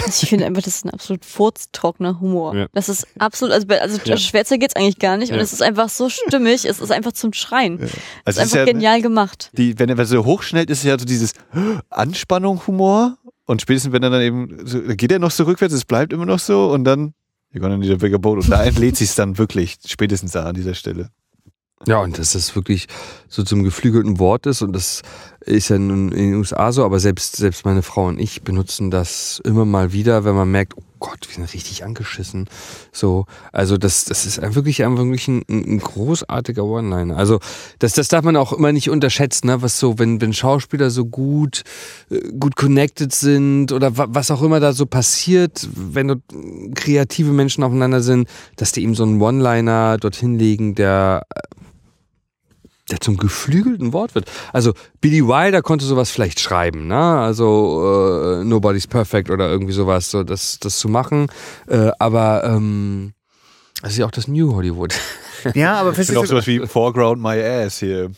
Also 0.04 0.22
ich 0.24 0.28
finde 0.28 0.46
einfach, 0.46 0.62
das 0.62 0.76
ist 0.76 0.84
ein 0.84 0.90
absolut 0.90 1.24
furztrockener 1.24 2.20
Humor. 2.20 2.54
Ja. 2.56 2.66
Das 2.72 2.88
ist 2.88 3.06
absolut, 3.18 3.52
also, 3.54 3.66
bei- 3.66 3.80
also 3.80 3.98
Ja. 4.04 4.16
schwärzer 4.16 4.58
geht's 4.58 4.74
eigentlich 4.76 4.98
gar 4.98 5.16
nicht 5.16 5.30
und 5.30 5.36
Ja. 5.38 5.42
es 5.42 5.52
ist 5.52 5.62
einfach 5.62 5.88
so 5.88 6.08
stimmig, 6.08 6.64
es 6.64 6.80
ist 6.80 6.90
einfach 6.90 7.12
zum 7.12 7.32
Schreien. 7.32 7.78
Es 7.80 7.82
Also 7.82 7.94
ist 7.94 8.36
es 8.36 8.38
einfach 8.40 8.56
ja, 8.58 8.64
genial 8.64 9.02
gemacht. 9.02 9.50
die, 9.56 9.78
wenn 9.78 9.88
er 9.88 10.06
so 10.06 10.24
hochschnellt, 10.24 10.70
ist 10.70 10.78
es 10.78 10.84
ja 10.84 10.98
so 10.98 11.04
dieses 11.04 11.34
Anspannung-Humor. 11.90 13.16
Und 13.46 13.62
spätestens, 13.62 13.92
wenn 13.92 14.02
er 14.02 14.10
dann 14.10 14.22
eben, 14.22 14.58
so, 14.66 14.80
geht 14.80 15.10
er 15.10 15.18
noch 15.18 15.30
so 15.30 15.44
rückwärts, 15.44 15.74
es 15.74 15.84
bleibt 15.84 16.12
immer 16.12 16.26
noch 16.26 16.38
so 16.38 16.70
und 16.70 16.84
dann, 16.84 17.14
you're 17.52 17.60
gonna 17.60 17.76
need 17.76 17.90
a 17.90 17.96
bigger 17.96 18.18
boat. 18.18 18.38
Und 18.44 18.50
da 18.50 18.62
entlädt 18.64 18.96
sich 18.96 19.14
dann 19.14 19.38
wirklich, 19.38 19.76
spätestens 19.86 20.32
da 20.32 20.44
an 20.44 20.54
dieser 20.54 20.74
Stelle. 20.74 21.10
Ja, 21.86 21.98
und 22.00 22.18
dass 22.18 22.32
das 22.32 22.54
wirklich 22.54 22.86
so 23.28 23.42
zum 23.42 23.64
geflügelten 23.64 24.18
Wort 24.18 24.46
ist 24.46 24.60
und 24.62 24.72
das 24.74 25.00
ist 25.46 25.68
ja 25.70 25.78
nun 25.78 26.12
in 26.12 26.30
den 26.30 26.34
USA 26.34 26.70
so, 26.72 26.84
aber 26.84 27.00
selbst, 27.00 27.36
selbst 27.36 27.64
meine 27.64 27.82
Frau 27.82 28.06
und 28.06 28.18
ich 28.18 28.42
benutzen 28.42 28.90
das 28.90 29.40
immer 29.44 29.64
mal 29.64 29.92
wieder, 29.92 30.24
wenn 30.24 30.34
man 30.34 30.50
merkt, 30.50 30.76
oh 30.76 30.82
Gott, 31.00 31.26
wir 31.26 31.34
sind 31.34 31.52
richtig 31.54 31.82
angeschissen. 31.82 32.46
So, 32.92 33.24
also 33.52 33.78
das, 33.78 34.04
das 34.04 34.26
ist 34.26 34.40
wirklich, 34.54 34.80
wirklich 34.80 35.28
ein, 35.28 35.42
ein 35.48 35.78
großartiger 35.78 36.62
One-Liner. 36.62 37.16
Also 37.16 37.40
das, 37.78 37.94
das 37.94 38.08
darf 38.08 38.22
man 38.22 38.36
auch 38.36 38.52
immer 38.52 38.70
nicht 38.70 38.90
unterschätzen, 38.90 39.46
ne? 39.46 39.62
was 39.62 39.78
so, 39.78 39.98
wenn, 39.98 40.20
wenn 40.20 40.34
Schauspieler 40.34 40.90
so 40.90 41.06
gut, 41.06 41.62
äh, 42.10 42.20
gut 42.38 42.54
connected 42.54 43.14
sind 43.14 43.72
oder 43.72 43.96
wa, 43.96 44.08
was 44.10 44.30
auch 44.30 44.42
immer 44.42 44.60
da 44.60 44.74
so 44.74 44.84
passiert, 44.84 45.66
wenn 45.74 46.22
kreative 46.74 47.32
Menschen 47.32 47.64
aufeinander 47.64 48.02
sind, 48.02 48.28
dass 48.56 48.72
die 48.72 48.82
ihm 48.82 48.94
so 48.94 49.04
einen 49.04 49.22
One-Liner 49.22 49.96
dorthin 49.96 50.38
legen, 50.38 50.74
der 50.74 51.26
der 52.90 53.00
zum 53.00 53.16
geflügelten 53.16 53.92
Wort 53.92 54.14
wird. 54.14 54.30
Also 54.52 54.72
Billy 55.00 55.26
Wilder 55.26 55.62
konnte 55.62 55.84
sowas 55.84 56.10
vielleicht 56.10 56.40
schreiben, 56.40 56.86
ne? 56.86 56.98
Also 56.98 58.40
äh, 58.40 58.44
Nobody's 58.44 58.86
Perfect 58.86 59.30
oder 59.30 59.48
irgendwie 59.48 59.72
sowas, 59.72 60.10
so 60.10 60.24
das, 60.24 60.58
das 60.60 60.78
zu 60.78 60.88
machen. 60.88 61.28
Äh, 61.68 61.90
aber 61.98 62.44
ähm, 62.44 63.12
das 63.82 63.92
ist 63.92 63.98
ja 63.98 64.06
auch 64.06 64.10
das 64.10 64.28
New 64.28 64.54
Hollywood. 64.54 64.94
Ja, 65.54 65.74
aber 65.74 65.90
auch 65.90 65.94
verstehst 65.94 66.20
du, 66.20 66.26
sowas 66.26 66.46
wie 66.46 66.60
Foreground 66.66 67.20
My 67.22 67.40
Ass 67.42 67.78
hier. 67.78 68.10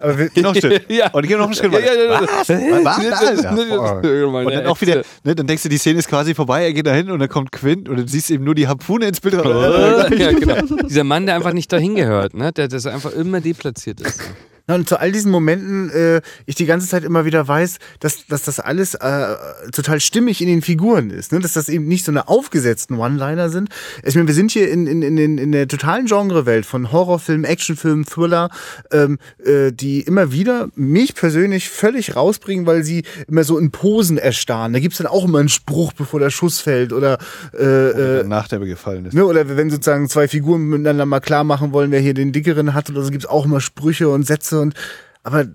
aber 0.00 0.18
wir- 0.18 0.28
Geh 0.30 0.40
noch 0.42 0.54
ein 0.54 0.58
Stück. 0.58 0.84
Ja. 0.88 1.10
Und 1.12 1.26
geh 1.26 1.36
noch 1.36 1.48
ein 1.48 1.54
Stück 1.54 1.72
Ja, 1.72 1.78
weiter. 1.78 1.94
ja, 1.96 2.12
ja, 2.14 2.20
Was? 2.20 2.48
ja. 2.48 2.58
Was? 2.82 2.98
Was? 2.98 4.44
Und 4.46 4.52
dann 4.54 4.66
auch 4.66 4.80
wieder, 4.80 5.02
ne, 5.24 5.34
dann 5.34 5.46
denkst 5.46 5.62
du, 5.62 5.68
die 5.68 5.78
Szene 5.78 5.98
ist 5.98 6.08
quasi 6.08 6.34
vorbei, 6.34 6.64
er 6.64 6.72
geht 6.72 6.86
da 6.86 6.92
hin 6.92 7.10
und 7.10 7.18
dann 7.18 7.28
kommt 7.28 7.52
Quint 7.52 7.88
und 7.88 7.96
dann 7.98 8.06
siehst 8.08 8.28
du 8.30 8.34
eben 8.34 8.44
nur 8.44 8.54
die 8.54 8.68
Harpune 8.68 9.06
ins 9.08 9.20
Bild. 9.20 9.34
ja, 9.34 10.08
genau. 10.08 10.54
Dieser 10.88 11.04
Mann, 11.04 11.26
der 11.26 11.34
einfach 11.34 11.52
nicht 11.52 11.72
dahin 11.72 11.94
gehört, 11.94 12.34
ne? 12.34 12.52
der, 12.52 12.68
der 12.68 12.80
so 12.80 12.88
einfach 12.90 13.12
immer 13.12 13.40
deplatziert 13.40 14.00
ist. 14.00 14.20
Ja, 14.66 14.76
und 14.76 14.88
zu 14.88 14.98
all 14.98 15.12
diesen 15.12 15.30
Momenten 15.30 15.90
äh, 15.90 16.22
ich 16.46 16.54
die 16.54 16.64
ganze 16.64 16.88
Zeit 16.88 17.04
immer 17.04 17.26
wieder 17.26 17.46
weiß, 17.46 17.76
dass, 18.00 18.26
dass 18.26 18.44
das 18.44 18.60
alles 18.60 18.94
äh, 18.94 19.34
total 19.72 20.00
stimmig 20.00 20.40
in 20.40 20.48
den 20.48 20.62
Figuren 20.62 21.10
ist. 21.10 21.32
Ne? 21.32 21.40
Dass 21.40 21.52
das 21.52 21.68
eben 21.68 21.86
nicht 21.86 22.06
so 22.06 22.10
eine 22.10 22.28
aufgesetzten 22.28 22.96
One-Liner 22.96 23.50
sind. 23.50 23.68
Ich 24.02 24.14
meine, 24.14 24.26
wir 24.26 24.34
sind 24.34 24.52
hier 24.52 24.70
in, 24.70 24.86
in, 24.86 25.02
in, 25.02 25.18
in, 25.18 25.36
in 25.36 25.52
der 25.52 25.68
totalen 25.68 26.06
Genrewelt 26.06 26.64
von 26.64 26.90
Horrorfilmen, 26.90 27.44
Actionfilmen, 27.44 28.06
Thriller, 28.06 28.48
ähm, 28.90 29.18
äh, 29.44 29.70
die 29.70 30.00
immer 30.00 30.32
wieder 30.32 30.68
mich 30.76 31.14
persönlich 31.14 31.68
völlig 31.68 32.16
rausbringen, 32.16 32.64
weil 32.64 32.84
sie 32.84 33.04
immer 33.28 33.44
so 33.44 33.58
in 33.58 33.70
Posen 33.70 34.16
erstarren. 34.16 34.72
Da 34.72 34.78
gibt's 34.78 34.96
dann 34.96 35.06
auch 35.08 35.26
immer 35.26 35.40
einen 35.40 35.50
Spruch, 35.50 35.92
bevor 35.92 36.20
der 36.20 36.30
Schuss 36.30 36.60
fällt 36.60 36.94
oder 36.94 37.18
äh, 37.52 38.20
äh, 38.20 38.24
Nach 38.24 38.48
der 38.48 38.60
gefallen 38.60 39.04
ist. 39.04 39.12
Ne, 39.12 39.26
oder 39.26 39.46
wenn 39.58 39.68
sozusagen 39.68 40.08
zwei 40.08 40.26
Figuren 40.26 40.62
miteinander 40.62 41.04
mal 41.04 41.20
klar 41.20 41.44
machen 41.44 41.72
wollen, 41.72 41.90
wer 41.90 42.00
hier 42.00 42.14
den 42.14 42.32
dickeren 42.32 42.72
hat 42.72 42.88
oder 42.88 43.02
so, 43.02 43.10
gibt's 43.10 43.26
auch 43.26 43.44
immer 43.44 43.60
Sprüche 43.60 44.08
und 44.08 44.26
Sätze 44.26 44.53
und 44.60 44.74
aber 45.22 45.46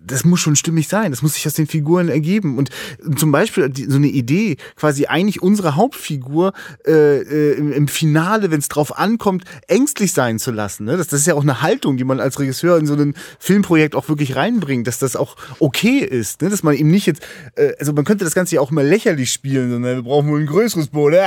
das 0.00 0.24
muss 0.24 0.40
schon 0.40 0.54
stimmig 0.54 0.86
sein. 0.86 1.10
Das 1.10 1.22
muss 1.22 1.34
sich 1.34 1.46
aus 1.48 1.54
den 1.54 1.66
Figuren 1.66 2.08
ergeben. 2.08 2.58
Und 2.58 2.70
zum 3.16 3.32
Beispiel 3.32 3.72
so 3.88 3.96
eine 3.96 4.06
Idee, 4.06 4.56
quasi 4.76 5.06
eigentlich 5.06 5.42
unsere 5.42 5.74
Hauptfigur 5.74 6.52
äh, 6.86 6.92
äh, 6.92 7.52
im, 7.54 7.88
Finale, 7.88 8.52
wenn 8.52 8.60
es 8.60 8.68
drauf 8.68 8.96
ankommt, 8.96 9.44
ängstlich 9.66 10.12
sein 10.12 10.38
zu 10.38 10.52
lassen. 10.52 10.84
Ne? 10.84 10.96
Das, 10.96 11.08
das 11.08 11.20
ist 11.20 11.26
ja 11.26 11.34
auch 11.34 11.42
eine 11.42 11.60
Haltung, 11.60 11.96
die 11.96 12.04
man 12.04 12.20
als 12.20 12.38
Regisseur 12.38 12.78
in 12.78 12.86
so 12.86 12.94
ein 12.94 13.14
Filmprojekt 13.40 13.96
auch 13.96 14.08
wirklich 14.08 14.36
reinbringt, 14.36 14.86
dass 14.86 15.00
das 15.00 15.16
auch 15.16 15.36
okay 15.58 15.98
ist. 15.98 16.42
Ne? 16.42 16.50
Dass 16.50 16.62
man 16.62 16.76
ihm 16.76 16.88
nicht 16.88 17.06
jetzt, 17.06 17.22
äh, 17.56 17.72
also 17.80 17.92
man 17.92 18.04
könnte 18.04 18.24
das 18.24 18.34
Ganze 18.34 18.54
ja 18.54 18.60
auch 18.60 18.70
mal 18.70 18.86
lächerlich 18.86 19.32
spielen, 19.32 19.70
so, 19.70 19.78
ne? 19.80 19.96
wir 19.96 20.02
brauchen 20.02 20.28
wohl 20.28 20.40
ein 20.40 20.46
größeres 20.46 20.88
Boot. 20.88 21.14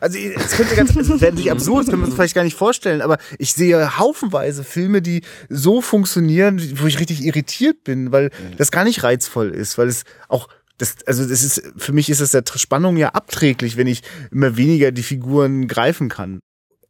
Also 0.00 0.18
es 0.18 0.52
könnte 0.52 0.74
ganz, 0.76 0.94
es 0.94 1.08
wäre 1.08 1.30
natürlich 1.32 1.50
absurd, 1.50 1.84
das 1.84 1.90
können 1.90 2.02
wir 2.02 2.06
uns 2.06 2.14
vielleicht 2.14 2.34
gar 2.34 2.44
nicht 2.44 2.56
vorstellen, 2.56 3.00
aber 3.00 3.18
ich 3.38 3.54
sehe 3.54 3.98
haufenweise 3.98 4.64
Filme, 4.64 5.00
die 5.00 5.22
so 5.48 5.80
funktionieren, 5.80 6.60
wo 6.76 6.86
ich 6.86 7.00
richtig 7.00 7.24
irritiert 7.24 7.83
bin, 7.84 8.12
weil 8.12 8.30
das 8.56 8.70
gar 8.70 8.84
nicht 8.84 9.02
reizvoll 9.02 9.50
ist, 9.50 9.78
weil 9.78 9.88
es 9.88 10.04
auch 10.28 10.48
das, 10.78 10.96
also 11.06 11.26
das 11.26 11.44
ist, 11.44 11.62
für 11.76 11.92
mich 11.92 12.10
ist 12.10 12.20
es 12.20 12.32
der 12.32 12.42
Spannung 12.56 12.96
ja 12.96 13.10
abträglich, 13.10 13.76
wenn 13.76 13.86
ich 13.86 14.02
immer 14.32 14.56
weniger 14.56 14.90
die 14.90 15.02
Figuren 15.02 15.68
greifen 15.68 16.08
kann. 16.08 16.40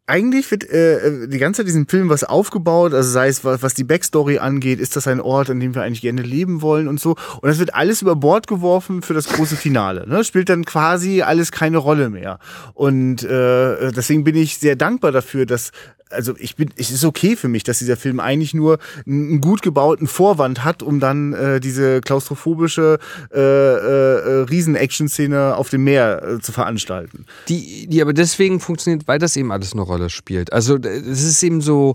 Eigentlich 0.06 0.50
wird 0.50 0.64
äh, 0.64 1.28
die 1.28 1.38
ganze 1.38 1.58
Zeit 1.58 1.66
diesen 1.66 1.88
Film 1.88 2.10
was 2.10 2.24
aufgebaut, 2.24 2.92
also 2.92 3.08
sei 3.08 3.28
es 3.28 3.42
was, 3.42 3.62
was 3.62 3.72
die 3.72 3.84
Backstory 3.84 4.38
angeht, 4.38 4.78
ist 4.78 4.96
das 4.96 5.06
ein 5.06 5.18
Ort, 5.18 5.48
an 5.48 5.60
dem 5.60 5.74
wir 5.74 5.82
eigentlich 5.82 6.02
gerne 6.02 6.20
leben 6.20 6.60
wollen 6.60 6.88
und 6.88 7.00
so. 7.00 7.10
Und 7.40 7.48
das 7.48 7.58
wird 7.58 7.74
alles 7.74 8.02
über 8.02 8.14
Bord 8.14 8.46
geworfen 8.46 9.00
für 9.00 9.14
das 9.14 9.28
große 9.28 9.56
Finale. 9.56 10.06
Ne? 10.06 10.22
Spielt 10.22 10.50
dann 10.50 10.66
quasi 10.66 11.22
alles 11.22 11.52
keine 11.52 11.78
Rolle 11.78 12.10
mehr. 12.10 12.38
Und 12.74 13.22
äh, 13.22 13.92
deswegen 13.92 14.24
bin 14.24 14.36
ich 14.36 14.58
sehr 14.58 14.76
dankbar 14.76 15.10
dafür, 15.10 15.46
dass 15.46 15.70
also 16.14 16.34
ich 16.38 16.56
bin, 16.56 16.70
es 16.76 16.90
ist 16.90 17.04
okay 17.04 17.36
für 17.36 17.48
mich, 17.48 17.64
dass 17.64 17.78
dieser 17.78 17.96
Film 17.96 18.20
eigentlich 18.20 18.54
nur 18.54 18.78
einen 19.06 19.40
gut 19.40 19.62
gebauten 19.62 20.06
Vorwand 20.06 20.64
hat, 20.64 20.82
um 20.82 21.00
dann 21.00 21.32
äh, 21.32 21.60
diese 21.60 22.00
klaustrophobische 22.00 22.98
äh, 23.32 23.40
äh, 23.40 24.42
Riesen-Action-Szene 24.42 25.56
auf 25.56 25.70
dem 25.70 25.84
Meer 25.84 26.22
äh, 26.22 26.40
zu 26.40 26.52
veranstalten. 26.52 27.26
Die, 27.48 27.86
die 27.86 28.00
aber 28.00 28.12
deswegen 28.12 28.60
funktioniert, 28.60 29.06
weil 29.06 29.18
das 29.18 29.36
eben 29.36 29.52
alles 29.52 29.72
eine 29.72 29.82
Rolle 29.82 29.93
spielt. 30.08 30.52
Also 30.52 30.76
es 30.76 31.22
ist 31.22 31.42
eben 31.42 31.60
so, 31.60 31.94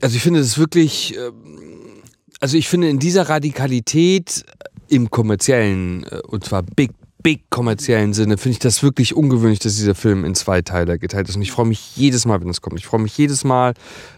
also 0.00 0.16
ich 0.16 0.22
finde 0.22 0.40
es 0.40 0.58
wirklich, 0.58 1.16
ähm, 1.16 2.02
also 2.40 2.56
ich 2.56 2.68
finde 2.68 2.88
in 2.88 2.98
dieser 2.98 3.28
Radikalität 3.28 4.44
im 4.88 5.10
kommerziellen, 5.10 6.04
äh, 6.04 6.20
und 6.26 6.44
zwar 6.44 6.62
big 6.62 6.90
big 7.22 7.48
kommerziellen 7.50 8.12
Sinne 8.12 8.36
finde 8.36 8.54
ich 8.54 8.58
das 8.58 8.82
wirklich 8.82 9.14
ungewöhnlich, 9.14 9.60
dass 9.60 9.76
dieser 9.76 9.94
Film 9.94 10.24
in 10.24 10.34
zwei 10.34 10.62
Teile 10.62 10.98
geteilt 10.98 11.28
ist. 11.28 11.36
Und 11.36 11.42
ich 11.42 11.52
freue 11.52 11.66
mich 11.66 11.96
jedes 11.96 12.24
Mal, 12.26 12.40
wenn 12.40 12.48
das 12.48 12.60
kommt. 12.60 12.78
Ich 12.78 12.86
freue 12.86 13.00
mich 13.00 13.16
jedes 13.16 13.44
Mal, 13.44 13.74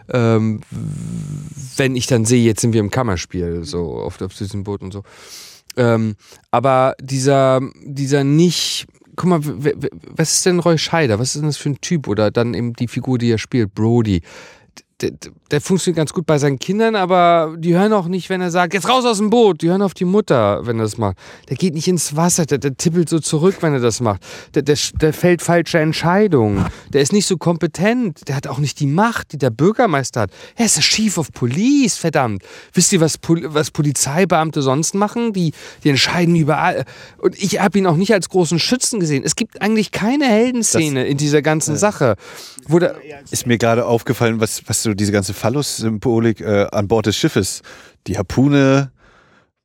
ähm, 0.08 0.60
wenn 1.76 1.96
ich 1.96 2.06
dann 2.06 2.24
sehe, 2.24 2.42
jetzt 2.42 2.60
sind 2.60 2.72
wir 2.72 2.80
im 2.80 2.90
Kammerspiel, 2.90 3.64
so 3.64 3.96
auf, 3.96 4.20
auf 4.20 4.34
diesem 4.34 4.64
Boot 4.64 4.82
und 4.82 4.92
so. 4.92 5.02
Ähm, 5.76 6.14
aber 6.50 6.94
dieser, 7.00 7.60
dieser 7.84 8.24
nicht, 8.24 8.86
guck 9.16 9.28
mal, 9.28 9.40
was 9.42 10.32
ist 10.34 10.46
denn 10.46 10.60
Roy 10.60 10.78
Scheider? 10.78 11.18
Was 11.18 11.34
ist 11.34 11.40
denn 11.40 11.48
das 11.48 11.56
für 11.56 11.70
ein 11.70 11.80
Typ? 11.80 12.08
Oder 12.08 12.30
dann 12.30 12.54
eben 12.54 12.72
die 12.74 12.88
Figur, 12.88 13.18
die 13.18 13.30
er 13.30 13.38
spielt, 13.38 13.74
Brody. 13.74 14.22
Der, 15.04 15.12
der, 15.50 15.60
funktioniert 15.60 15.98
ganz 15.98 16.12
gut 16.14 16.24
bei 16.24 16.38
seinen 16.38 16.58
Kindern, 16.58 16.96
aber 16.96 17.54
die 17.58 17.74
hören 17.74 17.92
auch 17.92 18.06
nicht, 18.06 18.30
wenn 18.30 18.40
er 18.40 18.50
sagt, 18.50 18.72
jetzt 18.72 18.88
raus 18.88 19.04
aus 19.04 19.18
dem 19.18 19.28
Boot. 19.28 19.60
Die 19.60 19.68
hören 19.68 19.82
auf 19.82 19.92
die 19.92 20.06
Mutter, 20.06 20.66
wenn 20.66 20.78
er 20.78 20.84
das 20.84 20.96
macht. 20.96 21.18
Der 21.50 21.56
geht 21.56 21.74
nicht 21.74 21.88
ins 21.88 22.16
Wasser, 22.16 22.46
der, 22.46 22.56
der 22.56 22.74
tippelt 22.76 23.10
so 23.10 23.18
zurück, 23.18 23.56
wenn 23.60 23.74
er 23.74 23.80
das 23.80 24.00
macht. 24.00 24.22
Der, 24.54 24.62
der, 24.62 24.78
der 25.00 25.12
fällt 25.12 25.42
falsche 25.42 25.78
Entscheidungen. 25.78 26.64
Der 26.92 27.02
ist 27.02 27.12
nicht 27.12 27.26
so 27.26 27.36
kompetent. 27.36 28.26
Der 28.28 28.36
hat 28.36 28.46
auch 28.46 28.58
nicht 28.58 28.80
die 28.80 28.86
Macht, 28.86 29.32
die 29.32 29.38
der 29.38 29.50
Bürgermeister 29.50 30.22
hat. 30.22 30.30
Er 30.56 30.66
ist 30.66 30.76
der 30.76 30.82
Chief 30.82 31.18
of 31.18 31.32
Police, 31.32 31.98
verdammt. 31.98 32.42
Wisst 32.72 32.92
ihr, 32.94 33.00
was, 33.00 33.18
Pol 33.18 33.42
was 33.52 33.70
Polizeibeamte 33.70 34.62
sonst 34.62 34.94
machen? 34.94 35.34
Die, 35.34 35.52
die 35.82 35.90
entscheiden 35.90 36.34
überall. 36.34 36.84
Und 37.18 37.36
ich 37.36 37.60
habe 37.60 37.78
ihn 37.78 37.86
auch 37.86 37.96
nicht 37.96 38.14
als 38.14 38.30
großen 38.30 38.58
Schützen 38.58 39.00
gesehen. 39.00 39.22
Es 39.24 39.36
gibt 39.36 39.60
eigentlich 39.60 39.90
keine 39.90 40.24
Heldenszene 40.24 41.06
in 41.06 41.18
dieser 41.18 41.42
ganzen 41.42 41.76
Sache. 41.76 42.16
Der, 42.68 42.96
Ist 43.30 43.46
mir 43.46 43.58
gerade 43.58 43.86
aufgefallen, 43.86 44.40
was, 44.40 44.62
was 44.66 44.82
so 44.82 44.94
diese 44.94 45.12
ganze 45.12 45.34
Phallus-Symbolik 45.34 46.40
äh, 46.40 46.66
an 46.70 46.88
Bord 46.88 47.06
des 47.06 47.16
Schiffes. 47.16 47.62
Die 48.06 48.18
Harpune, 48.18 48.92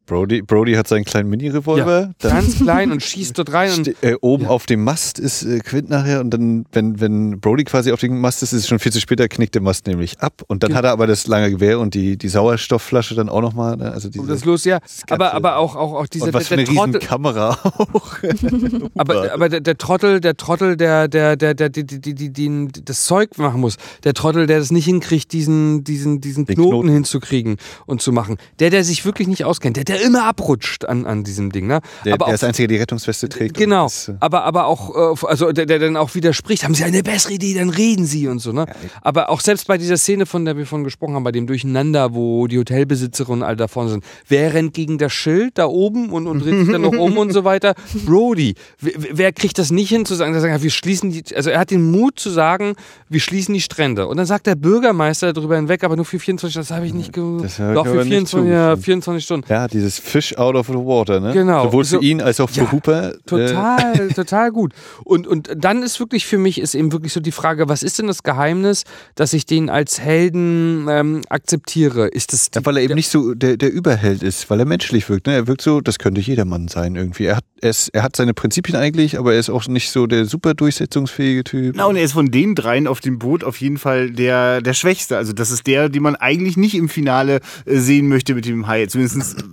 Brody, 0.09 0.41
Brody 0.41 0.73
hat 0.73 0.87
seinen 0.87 1.05
kleinen 1.05 1.29
Mini-Revolver. 1.29 2.11
ja, 2.21 2.29
ganz 2.29 2.57
klein 2.57 2.91
und 2.91 3.03
schießt 3.03 3.37
dort 3.37 3.53
rein. 3.53 3.71
Und 3.71 4.03
äh, 4.03 4.15
oben 4.21 4.47
auf 4.47 4.65
dem 4.65 4.83
Mast 4.83 5.19
ist 5.19 5.43
äh, 5.43 5.59
Quint 5.59 5.89
nachher 5.89 6.19
und 6.19 6.31
dann, 6.31 6.65
wenn, 6.71 6.99
wenn 6.99 7.39
Brody 7.39 7.63
quasi 7.63 7.91
auf 7.91 7.99
dem 7.99 8.19
Mast 8.19 8.41
ist, 8.41 8.51
ist 8.53 8.61
es 8.63 8.67
schon 8.67 8.79
viel 8.79 8.91
zu 8.91 8.99
spät, 8.99 9.19
da 9.19 9.27
knickt 9.27 9.53
der 9.53 9.61
Mast 9.61 9.85
nämlich 9.85 10.19
ab. 10.19 10.41
Und 10.47 10.63
dann 10.63 10.69
Genau. 10.69 10.77
hat 10.79 10.85
er 10.85 10.91
aber 10.93 11.05
das 11.07 11.27
lange 11.27 11.51
Gewehr 11.51 11.79
und 11.79 11.93
die, 11.93 12.17
die 12.17 12.27
Sauerstoffflasche 12.27 13.13
dann 13.13 13.29
auch 13.29 13.41
nochmal. 13.41 13.77
Ne? 13.77 13.91
Also 13.91 14.09
diese, 14.09 14.21
Und 14.23 14.29
das 14.29 14.45
los, 14.45 14.65
ja. 14.65 14.79
Aber, 15.11 15.33
aber 15.35 15.57
auch, 15.57 15.75
auch, 15.75 15.93
auch 15.93 16.07
dieser 16.07 16.25
und 16.25 16.33
was 16.33 16.47
für 16.47 16.55
der, 16.57 16.65
eine 16.67 16.75
der 16.75 16.83
riesen 16.83 16.93
Trottel. 16.93 17.07
Kamera 17.07 17.49
auch. 17.63 18.17
Aber, 18.95 19.31
aber 19.33 19.49
der, 19.49 19.61
der 19.61 19.77
Trottel, 19.77 20.19
der 20.21 20.35
Trottel, 20.37 20.75
der, 20.75 21.07
der, 21.07 21.35
der, 21.35 21.53
der, 21.53 21.69
die, 21.69 21.85
die, 21.85 21.99
die, 22.15 22.29
die, 22.31 22.67
das 22.83 23.03
Zeug 23.03 23.37
machen 23.37 23.61
muss, 23.61 23.77
der 24.03 24.13
Trottel, 24.13 24.47
der 24.47 24.59
das 24.59 24.71
nicht 24.71 24.85
hinkriegt, 24.85 25.31
diesen, 25.31 25.83
diesen, 25.83 26.19
diesen 26.21 26.45
Knoten, 26.45 26.69
Knoten. 26.69 26.89
hinzukriegen 26.89 27.57
und 27.85 28.01
zu 28.01 28.11
machen. 28.11 28.37
Der, 28.59 28.69
der 28.69 28.83
sich 28.83 29.05
wirklich 29.05 29.27
nicht 29.27 29.45
auskennt, 29.45 29.77
der, 29.77 29.83
der 29.83 29.98
immer 29.99 30.25
abrutscht 30.25 30.85
an, 30.85 31.05
an 31.05 31.23
diesem 31.23 31.51
Ding, 31.51 31.67
ne? 31.67 31.81
Der, 32.05 32.13
aber 32.13 32.25
der 32.25 32.27
auch, 32.27 32.33
ist 32.33 32.41
der 32.41 32.49
Einzige, 32.49 32.67
der 32.67 32.77
die 32.77 32.81
Rettungsweste 32.81 33.29
trägt. 33.29 33.57
und 33.57 33.63
Genau, 33.63 33.85
ist, 33.87 34.09
äh, 34.09 34.13
aber, 34.19 34.43
aber 34.43 34.65
auch, 34.65 35.21
äh, 35.21 35.27
also 35.27 35.51
der, 35.51 35.65
der 35.65 35.79
dann 35.79 35.97
auch 35.97 36.15
widerspricht, 36.15 36.63
haben 36.63 36.75
Sie 36.75 36.83
eine 36.83 37.03
bessere 37.03 37.33
Idee, 37.33 37.53
dann 37.53 37.69
reden 37.69 38.05
Sie 38.05 38.27
und 38.27 38.39
so, 38.39 38.51
ne? 38.51 38.65
Aber 39.01 39.29
auch 39.29 39.41
selbst 39.41 39.67
bei 39.67 39.77
dieser 39.77 39.97
Szene, 39.97 40.25
von 40.25 40.45
der 40.45 40.57
wir 40.57 40.65
vorhin 40.65 40.83
gesprochen 40.83 41.15
haben, 41.15 41.23
bei 41.23 41.31
dem 41.31 41.47
Durcheinander, 41.47 42.13
wo 42.13 42.47
die 42.47 42.57
Hotelbesitzerinnen 42.57 43.43
alle 43.43 43.57
da 43.57 43.67
vorne 43.67 43.91
sind, 43.91 44.03
wer 44.27 44.53
rennt 44.53 44.73
gegen 44.73 44.97
das 44.97 45.13
Schild 45.13 45.57
da 45.57 45.65
oben 45.65 46.09
und, 46.09 46.27
und 46.27 46.39
dreht 46.39 46.59
sich 46.59 46.71
dann 46.71 46.81
noch 46.81 46.97
um 46.97 47.17
und 47.17 47.31
so 47.31 47.43
weiter? 47.43 47.75
Brody. 48.05 48.55
Wer, 48.79 48.93
wer 49.11 49.33
kriegt 49.33 49.57
das 49.57 49.71
nicht 49.71 49.89
hin 49.89 50.05
zu 50.05 50.15
sagen, 50.15 50.33
dass 50.33 50.43
sagt, 50.43 50.63
wir 50.63 50.69
schließen 50.69 51.11
die, 51.11 51.23
also 51.35 51.49
er 51.49 51.59
hat 51.59 51.71
den 51.71 51.91
Mut 51.91 52.19
zu 52.19 52.29
sagen, 52.29 52.75
wir 53.09 53.19
schließen 53.19 53.53
die 53.53 53.61
Strände. 53.61 54.07
Und 54.07 54.17
dann 54.17 54.25
sagt 54.25 54.47
der 54.47 54.55
Bürgermeister 54.55 55.33
darüber 55.33 55.55
hinweg, 55.55 55.83
aber 55.83 55.95
nur 55.95 56.05
für 56.05 56.19
24 56.19 56.53
Stunden, 56.53 56.67
das 56.67 56.75
habe 56.75 56.85
ich 56.85 56.93
nicht 56.93 57.15
Das 57.15 57.57
Doch, 57.57 57.85
für 57.85 57.97
nicht 57.97 58.07
24, 58.07 58.51
ja, 58.51 58.69
zugestimmt. 58.71 58.85
24 58.85 59.25
Stunden. 59.25 59.47
Ja, 59.49 59.67
diese 59.67 59.88
dieses 59.89 59.99
Fish 59.99 60.35
out 60.37 60.55
of 60.55 60.67
the 60.67 60.73
water, 60.73 61.19
ne? 61.19 61.33
Genau. 61.33 61.63
Sowohl 61.65 61.83
für 61.83 61.89
So- 61.95 62.01
ihn 62.01 62.21
als 62.21 62.39
auch 62.39 62.49
für 62.49 62.61
Ja, 62.61 62.71
Hooper. 62.71 63.13
Äh, 63.13 63.17
Total, 63.25 64.07
total 64.15 64.51
gut. 64.51 64.73
Und, 65.03 65.27
und 65.27 65.49
dann 65.57 65.83
ist 65.83 65.99
wirklich 65.99 66.25
für 66.25 66.37
mich 66.37 66.59
ist 66.59 66.75
eben 66.75 66.91
wirklich 66.91 67.13
so 67.13 67.19
die 67.19 67.31
Frage, 67.31 67.67
was 67.69 67.83
ist 67.83 67.99
denn 67.99 68.07
das 68.07 68.23
Geheimnis, 68.23 68.83
dass 69.15 69.33
ich 69.33 69.45
den 69.45 69.69
als 69.69 69.99
Helden 69.99 70.87
ähm, 70.89 71.21
akzeptiere? 71.29 72.07
Ist 72.07 72.33
das 72.33 72.51
die, 72.51 72.59
Ja, 72.59 72.65
weil 72.65 72.77
er 72.77 72.83
eben 72.83 72.95
nicht 72.95 73.09
so 73.09 73.33
der, 73.33 73.57
der 73.57 73.71
Überheld 73.71 74.23
ist, 74.23 74.49
weil 74.49 74.59
er 74.59 74.65
menschlich 74.65 75.09
wirkt. 75.09 75.27
Ne? 75.27 75.33
Er 75.33 75.47
wirkt 75.47 75.61
so, 75.61 75.81
das 75.81 75.99
könnte 75.99 76.21
jedermann 76.21 76.67
sein 76.67 76.95
irgendwie. 76.95 77.25
Er 77.25 77.37
hat, 77.37 77.43
er, 77.61 77.71
ist, 77.71 77.89
er 77.89 78.03
hat 78.03 78.15
seine 78.15 78.33
Prinzipien 78.33 78.75
eigentlich, 78.77 79.17
aber 79.17 79.33
er 79.33 79.39
ist 79.39 79.49
auch 79.49 79.67
nicht 79.67 79.91
so 79.91 80.07
der 80.07 80.25
super 80.25 80.53
durchsetzungsfähige 80.53 81.43
Typ. 81.43 81.75
Na, 81.77 81.85
und 81.85 81.95
er 81.95 82.03
ist 82.03 82.13
von 82.13 82.31
den 82.31 82.55
dreien 82.55 82.87
auf 82.87 82.99
dem 82.99 83.19
Boot 83.19 83.43
auf 83.43 83.57
jeden 83.61 83.77
Fall 83.77 84.11
der, 84.11 84.61
der 84.61 84.73
Schwächste. 84.73 85.17
Also 85.17 85.33
das 85.33 85.51
ist 85.51 85.67
der, 85.67 85.89
den 85.89 86.03
man 86.03 86.15
eigentlich 86.15 86.57
nicht 86.57 86.75
im 86.75 86.89
Finale 86.89 87.39
äh, 87.65 87.77
sehen 87.77 88.07
möchte 88.07 88.35
mit 88.35 88.45
dem 88.45 88.67
Hai. 88.67 88.85
Zumindest 88.85 89.39
äh, 89.39 89.43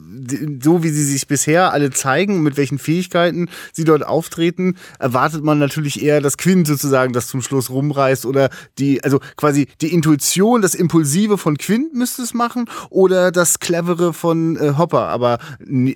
so, 0.62 0.82
wie 0.82 0.88
sie 0.88 1.04
sich 1.04 1.26
bisher 1.26 1.72
alle 1.72 1.90
zeigen, 1.90 2.42
mit 2.42 2.56
welchen 2.56 2.78
Fähigkeiten 2.78 3.48
sie 3.72 3.84
dort 3.84 4.04
auftreten, 4.06 4.76
erwartet 4.98 5.42
man 5.44 5.58
natürlich 5.58 6.02
eher, 6.02 6.20
dass 6.20 6.36
Quint 6.36 6.66
sozusagen 6.66 7.12
das 7.12 7.28
zum 7.28 7.42
Schluss 7.42 7.70
rumreißt 7.70 8.26
oder 8.26 8.50
die, 8.78 9.02
also 9.04 9.20
quasi 9.36 9.66
die 9.80 9.92
Intuition, 9.92 10.62
das 10.62 10.74
Impulsive 10.74 11.38
von 11.38 11.56
Quint 11.58 11.94
müsste 11.94 12.22
es 12.22 12.34
machen 12.34 12.66
oder 12.90 13.30
das 13.32 13.58
Clevere 13.60 14.12
von 14.12 14.56
äh, 14.56 14.74
Hopper. 14.76 15.08
Aber 15.08 15.38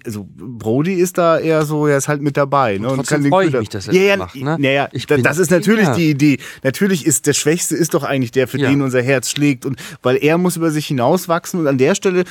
also 0.04 0.26
Brody 0.36 0.94
ist 0.94 1.18
da 1.18 1.38
eher 1.38 1.64
so, 1.64 1.86
er 1.86 1.98
ist 1.98 2.08
halt 2.08 2.22
mit 2.22 2.36
dabei. 2.36 2.78
Ne? 2.78 2.88
trotzdem 2.94 3.22
den 3.22 3.30
freu 3.30 3.46
ich 3.46 3.52
mich, 3.52 3.68
dass 3.68 3.88
er 3.88 3.94
ja, 3.94 4.00
das 4.00 4.34
ja, 4.34 4.44
macht, 4.44 4.60
ne? 4.60 4.66
Naja, 4.68 4.88
Ich 4.92 5.06
da- 5.06 5.16
das 5.16 5.38
ist 5.38 5.50
natürlich 5.50 5.84
Ja. 5.86 5.94
die 5.94 6.10
Idee. 6.10 6.38
Natürlich 6.62 7.06
ist 7.06 7.26
der 7.26 7.32
Schwächste 7.32 7.76
ist 7.76 7.94
doch 7.94 8.04
eigentlich 8.04 8.30
der, 8.32 8.48
für 8.48 8.58
Ja. 8.58 8.68
den 8.68 8.82
unser 8.82 9.02
Herz 9.02 9.30
schlägt. 9.30 9.64
Und 9.66 9.78
weil 10.02 10.16
er 10.16 10.36
muss 10.38 10.56
über 10.56 10.70
sich 10.70 10.86
hinauswachsen 10.86 11.60
und 11.60 11.66
an 11.66 11.78
der 11.78 11.94
Stelle 11.94 12.24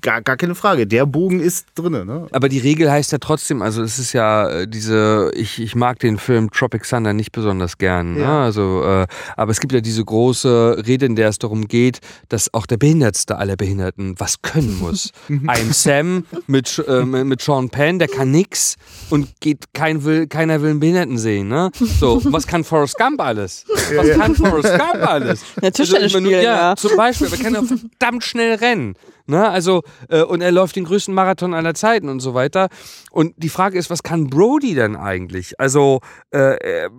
gar, 0.00 0.22
gar 0.22 0.36
keine 0.36 0.54
Frage. 0.54 0.86
Der 0.86 1.06
Bogen 1.06 1.29
ist 1.38 1.66
drinne. 1.76 2.04
Ne? 2.04 2.26
Aber 2.32 2.48
die 2.48 2.58
Regel 2.58 2.90
heißt 2.90 3.12
ja 3.12 3.18
trotzdem, 3.18 3.62
also 3.62 3.82
es 3.82 3.98
ist 4.00 4.12
ja 4.12 4.48
äh, 4.48 4.66
diese, 4.66 5.30
ich, 5.34 5.60
ich 5.60 5.76
mag 5.76 6.00
den 6.00 6.18
Film 6.18 6.50
Tropic 6.50 6.84
Thunder 6.88 7.12
nicht 7.12 7.30
besonders 7.30 7.78
gern. 7.78 8.14
Ne? 8.14 8.22
Ja. 8.22 8.42
Also, 8.42 8.82
äh, 8.84 9.06
aber 9.36 9.52
es 9.52 9.60
gibt 9.60 9.72
ja 9.72 9.80
diese 9.80 10.04
große 10.04 10.82
Rede, 10.86 11.06
in 11.06 11.14
der 11.14 11.28
es 11.28 11.38
darum 11.38 11.68
geht, 11.68 12.00
dass 12.28 12.52
auch 12.52 12.66
der 12.66 12.78
Behindertste 12.78 13.36
aller 13.36 13.56
Behinderten 13.56 14.14
was 14.18 14.42
können 14.42 14.78
muss. 14.80 15.12
Ein 15.46 15.72
Sam 15.72 16.24
mit, 16.48 16.82
äh, 16.88 17.04
mit 17.04 17.40
Sean 17.40 17.70
Penn, 17.70 17.98
der 18.00 18.08
kann 18.08 18.32
nix 18.32 18.76
und 19.10 19.28
geht, 19.40 19.72
kein 19.74 20.02
will, 20.04 20.26
keiner 20.26 20.62
will 20.62 20.70
einen 20.70 20.80
Behinderten 20.80 21.18
sehen. 21.18 21.48
Ne? 21.48 21.70
So, 21.74 22.20
was 22.24 22.46
kann 22.46 22.64
Forrest 22.64 22.96
Gump 22.96 23.20
alles? 23.20 23.64
Was 23.94 24.18
kann 24.18 24.34
Forrest 24.34 24.78
Gump 24.78 25.06
alles? 25.06 25.42
Ja, 25.62 25.70
Tischtennis 25.70 26.14
Also, 26.14 26.28
ja, 26.30 26.40
ja. 26.42 26.76
zum 26.76 26.96
Beispiel, 26.96 27.26
aber 27.26 27.36
er 27.36 27.42
kann 27.42 27.54
ja 27.54 27.62
verdammt 27.62 28.24
schnell 28.24 28.54
rennen. 28.54 28.94
Ne? 29.30 29.48
Also, 29.48 29.82
äh, 30.08 30.22
und 30.22 30.42
er 30.42 30.52
läuft 30.52 30.76
den 30.76 30.84
größten 30.84 31.14
Marathon 31.14 31.54
aller 31.54 31.74
Zeiten 31.74 32.08
und 32.08 32.20
so 32.20 32.34
weiter. 32.34 32.68
Und 33.10 33.34
die 33.36 33.48
Frage 33.48 33.78
ist, 33.78 33.90
was 33.90 34.02
kann 34.02 34.28
Brody 34.28 34.74
denn 34.74 34.96
eigentlich? 34.96 35.58
Also, 35.58 36.00
äh, 36.32 36.84
äh, 36.84 36.90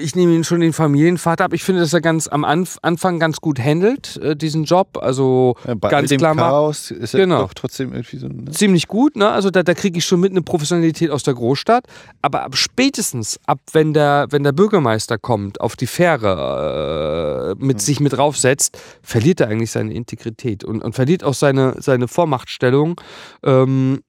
ich 0.00 0.14
nehme 0.14 0.34
ihn 0.34 0.44
schon 0.44 0.60
den 0.60 0.72
Familienvater 0.72 1.44
ab. 1.44 1.52
Ich 1.52 1.64
finde, 1.64 1.80
dass 1.80 1.92
er 1.92 2.00
ganz 2.00 2.28
am 2.28 2.44
Anf 2.44 2.78
Anfang 2.82 3.18
ganz 3.18 3.40
gut 3.40 3.58
handelt, 3.58 4.16
äh, 4.18 4.36
diesen 4.36 4.64
Job. 4.64 4.98
Also 5.00 5.56
Ja, 5.66 5.74
bei 5.74 5.88
ganz 5.88 6.10
dem 6.10 6.18
klar 6.18 6.36
Chaos 6.36 6.90
ist 6.90 7.14
er 7.14 7.20
Genau. 7.20 7.42
doch 7.42 7.54
trotzdem 7.54 7.92
irgendwie 7.92 8.18
so. 8.18 8.28
Ne? 8.28 8.50
ziemlich 8.52 8.86
gut, 8.88 9.16
ne? 9.16 9.28
Also 9.30 9.50
da, 9.50 9.62
da 9.62 9.74
kriege 9.74 9.98
ich 9.98 10.04
schon 10.04 10.20
mit 10.20 10.30
eine 10.30 10.42
Professionalität 10.42 11.10
aus 11.10 11.22
der 11.22 11.34
Großstadt. 11.34 11.86
Aber 12.22 12.42
ab 12.42 12.56
spätestens 12.56 13.40
ab, 13.46 13.60
wenn 13.72 13.94
der, 13.94 14.26
wenn 14.30 14.42
der 14.44 14.52
Bürgermeister 14.52 15.18
kommt, 15.18 15.60
auf 15.60 15.74
die 15.76 15.86
Fähre 15.86 17.56
äh, 17.58 17.64
mit 17.64 17.80
sich 17.80 18.00
mit 18.00 18.12
draufsetzt, 18.12 18.78
verliert 19.02 19.40
er 19.40 19.48
eigentlich 19.48 19.70
seine 19.70 19.92
Integrität 19.94 20.64
und, 20.64 20.82
und 20.82 20.94
verliert 20.94 21.24
auch 21.24 21.34
seine, 21.34 21.74
seine 21.80 22.08
Vormachtstellung. 22.08 23.00
Ähm, 23.44 24.00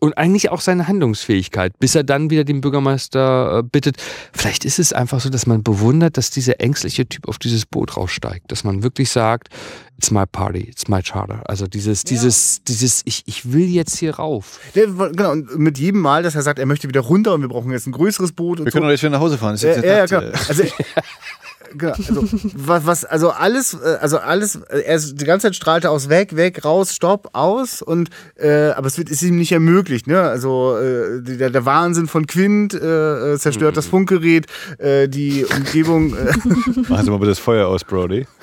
und 0.00 0.16
eigentlich 0.16 0.50
auch 0.50 0.60
seine 0.60 0.86
Handlungsfähigkeit, 0.86 1.78
bis 1.78 1.94
er 1.94 2.04
dann 2.04 2.30
wieder 2.30 2.44
den 2.44 2.60
Bürgermeister 2.60 3.58
äh, 3.58 3.62
bittet. 3.62 3.96
Vielleicht 4.32 4.64
ist 4.64 4.78
es 4.78 4.92
einfach 4.92 5.20
so, 5.20 5.28
dass 5.28 5.46
man 5.46 5.62
bewundert, 5.62 6.16
dass 6.16 6.30
dieser 6.30 6.60
ängstliche 6.60 7.06
Typ 7.06 7.28
auf 7.28 7.38
dieses 7.38 7.66
Boot 7.66 7.96
raussteigt, 7.96 8.50
dass 8.52 8.64
man 8.64 8.82
wirklich 8.82 9.10
sagt, 9.10 9.48
it's 9.96 10.10
my 10.10 10.24
party, 10.24 10.60
it's 10.60 10.88
my 10.88 11.02
charter. 11.02 11.42
Also 11.46 11.66
dieses, 11.66 12.04
dieses, 12.04 12.62
dieses, 12.62 13.02
ich, 13.04 13.24
ich 13.26 13.52
will 13.52 13.66
jetzt 13.66 13.98
hier 13.98 14.14
rauf. 14.16 14.60
Der, 14.74 14.86
genau, 14.86 15.32
und 15.32 15.58
mit 15.58 15.78
jedem 15.78 16.00
Mal, 16.00 16.22
dass 16.22 16.36
er 16.36 16.42
sagt, 16.42 16.58
er 16.60 16.66
möchte 16.66 16.88
wieder 16.88 17.00
runter 17.00 17.34
und 17.34 17.40
wir 17.40 17.48
brauchen 17.48 17.70
jetzt 17.72 17.86
ein 17.86 17.92
größeres 17.92 18.32
Boot 18.32 18.60
und 18.60 18.66
Wir 18.66 18.70
so. 18.70 18.76
können 18.76 18.86
doch 18.86 18.92
jetzt 18.92 19.02
wieder 19.02 19.10
nach 19.10 19.20
Hause 19.20 19.36
fahren. 19.38 19.54
Ist 19.54 19.62
Ja, 19.64 19.70
jetzt 19.70 19.84
ja, 19.84 19.92
ja, 19.92 19.98
Nacht, 20.00 20.10
genau. 20.10 20.22
äh. 20.22 20.48
Also, 20.48 20.62
genau, 21.76 21.92
also, 21.92 22.28
was, 22.54 22.86
was, 22.86 23.04
also 23.04 23.30
alles, 23.30 23.74
äh, 23.74 23.98
also 24.00 24.18
alles, 24.18 24.56
äh, 24.56 24.80
er 24.80 24.96
ist, 24.96 25.20
die 25.20 25.24
ganze 25.24 25.48
Zeit 25.48 25.56
strahlte 25.56 25.90
aus, 25.90 26.08
weg, 26.08 26.36
weg, 26.36 26.64
raus, 26.64 26.94
stopp, 26.94 27.30
aus 27.32 27.82
und, 27.82 28.10
äh, 28.36 28.70
aber 28.70 28.86
es 28.86 28.98
wird, 28.98 29.10
ist 29.10 29.22
ihm 29.22 29.36
nicht 29.36 29.52
ermöglicht, 29.52 30.06
ne? 30.06 30.20
Also, 30.22 30.76
äh, 30.78 31.22
der, 31.22 31.50
der 31.50 31.64
Wahnsinn 31.64 32.06
von 32.06 32.26
Quint 32.26 32.74
äh, 32.74 33.34
äh, 33.34 33.38
zerstört 33.38 33.76
das 33.76 33.86
Funkgerät, 33.86 34.46
äh, 34.78 35.08
die 35.08 35.44
Umgebung, 35.44 36.14
äh, 36.16 36.32
Machen 36.88 37.04
Sie 37.04 37.10
mal 37.10 37.18
bitte 37.18 37.30
das 37.30 37.38
Feuer 37.38 37.68
aus, 37.68 37.84
Brody. 37.84 38.26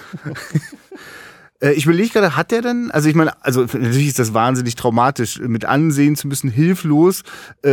Ich 1.62 1.86
überlege 1.86 2.10
gerade, 2.10 2.36
hat 2.36 2.52
der 2.52 2.62
denn, 2.62 2.92
also 2.92 3.08
ich 3.08 3.16
meine, 3.16 3.42
also 3.44 3.62
natürlich 3.62 4.08
ist 4.08 4.20
das 4.20 4.34
wahnsinnig 4.34 4.76
traumatisch, 4.76 5.40
mit 5.40 5.64
ansehen 5.64 6.18
zu 6.18 6.28
müssen, 6.28 6.50
hilflos, 6.50 7.24
äh, 7.64 7.70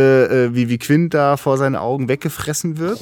wie, 0.51 0.69
wie 0.69 0.77
Quint 0.77 1.13
da 1.13 1.35
vor 1.35 1.57
seinen 1.57 1.75
Augen 1.75 2.07
weggefressen 2.07 2.77
wird. 2.79 2.99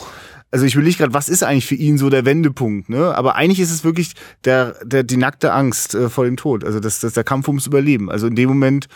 Also 0.52 0.66
ich 0.66 0.76
überlege 0.76 0.98
gerade, 0.98 1.14
was 1.14 1.30
ist 1.30 1.44
eigentlich 1.44 1.66
für 1.66 1.76
ihn 1.76 1.98
so 1.98 2.10
der 2.10 2.26
Wendepunkt, 2.26 2.90
ne? 2.90 3.16
Aber 3.16 3.36
eigentlich 3.36 3.62
ist 3.62 3.72
es 3.72 3.86
wirklich 3.86 4.14
der, 4.44 4.76
der, 4.84 5.04
die 5.04 5.16
nackte 5.16 5.54
Angst 5.54 5.96
äh, 5.96 6.10
vor 6.10 6.26
dem 6.26 6.36
Tod. 6.36 6.66
Also 6.66 6.82
das, 6.82 7.00
das 7.00 7.14
der 7.14 7.24
Kampf 7.24 7.48
ums 7.48 7.68
Überleben. 7.68 8.12
Also 8.12 8.28
in 8.28 8.36
dem 8.36 8.50
Moment, 8.50 8.88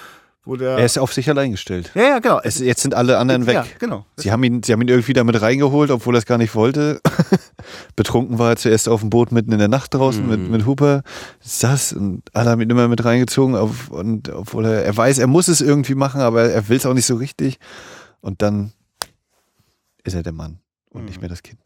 wo 0.43 0.57
der. 0.57 0.77
Er 0.77 0.85
ist 0.85 0.97
auf 0.97 1.13
sich 1.13 1.29
allein 1.29 1.51
gestellt. 1.51 1.91
ja, 1.95 2.03
ja, 2.03 2.19
genau. 2.19 2.41
Es, 2.43 2.59
jetzt 2.59 2.81
sind 2.81 2.93
alle 2.93 3.17
anderen 3.17 3.47
weg. 3.47 3.55
Ja, 3.55 3.65
genau. 3.79 4.05
Sie 4.17 4.33
haben 4.33 4.43
ihn, 4.43 4.63
sie 4.63 4.73
haben 4.73 4.81
ihn 4.81 4.89
irgendwie 4.89 5.13
damit 5.13 5.41
reingeholt, 5.41 5.91
obwohl 5.91 6.15
er 6.15 6.19
es 6.19 6.25
gar 6.25 6.37
nicht 6.37 6.55
wollte. 6.55 6.99
Betrunken 7.95 8.37
war 8.37 8.49
er 8.49 8.55
zuerst 8.57 8.89
auf 8.89 8.99
dem 8.99 9.09
Boot 9.09 9.31
mitten 9.31 9.53
in 9.53 9.59
der 9.59 9.69
Nacht 9.69 9.93
draußen 9.93 10.27
mit, 10.27 10.49
mit 10.49 10.65
Hooper. 10.65 11.03
Saß 11.39 11.93
und 11.93 12.23
alle 12.33 12.49
haben 12.49 12.61
ihn 12.61 12.69
immer 12.69 12.89
mit 12.89 13.05
reingezogen, 13.05 13.55
auf, 13.55 13.89
und 13.89 14.27
obwohl 14.27 14.65
er, 14.65 14.83
er 14.83 14.95
weiß, 14.95 15.19
er 15.19 15.27
muss 15.27 15.47
es 15.47 15.61
irgendwie 15.61 15.95
machen, 15.95 16.19
aber 16.19 16.49
er 16.49 16.67
will 16.67 16.77
es 16.77 16.85
auch 16.85 16.93
nicht 16.93 17.05
so 17.05 17.15
richtig. 17.15 17.59
Und 18.19 18.41
dann 18.41 18.73
ist 20.03 20.15
er 20.15 20.21
der 20.21 20.33
Mann 20.33 20.59
und 20.95 21.05
nicht 21.05 21.19
mehr 21.21 21.29
das 21.29 21.43
Kind. 21.43 21.59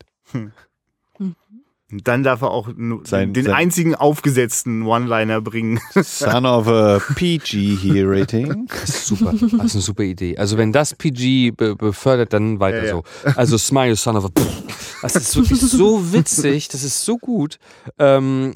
Und 1.92 2.08
dann 2.08 2.22
darf 2.24 2.42
er 2.44 2.52
auch 2.52 2.70
nur 2.76 3.04
Sein- 3.08 3.34
den 3.34 3.46
sein- 3.46 3.54
einzigen 3.56 3.96
aufgesetzten 3.96 4.84
One-Liner 4.84 5.42
bringen. 5.42 5.80
Son 6.04 6.46
of 6.46 6.68
a 6.68 7.00
PG 7.16 7.76
hier 7.78 8.08
Rating. 8.08 8.68
Das 8.70 8.90
ist 8.90 9.08
super. 9.08 9.32
Das 9.34 9.42
ist 9.42 9.54
eine 9.74 9.82
super 9.82 10.04
Idee. 10.04 10.38
Also 10.38 10.58
wenn 10.58 10.72
das 10.72 10.94
PG 10.94 11.52
be 11.58 11.76
befördert, 11.76 12.32
dann 12.34 12.60
weiter 12.60 12.78
Ja, 12.80 12.84
ja. 12.84 12.92
so. 12.92 13.04
Also 13.36 13.58
Smile, 13.58 13.96
son 13.96 14.18
of 14.18 14.26
a 14.26 14.30
Pff. 14.30 15.00
Das 15.02 15.16
ist 15.16 15.36
wirklich 15.36 15.60
so 15.62 16.14
witzig, 16.14 16.68
das 16.68 16.84
ist 16.84 17.04
so 17.04 17.18
gut. 17.18 17.58
Ähm, 17.98 18.56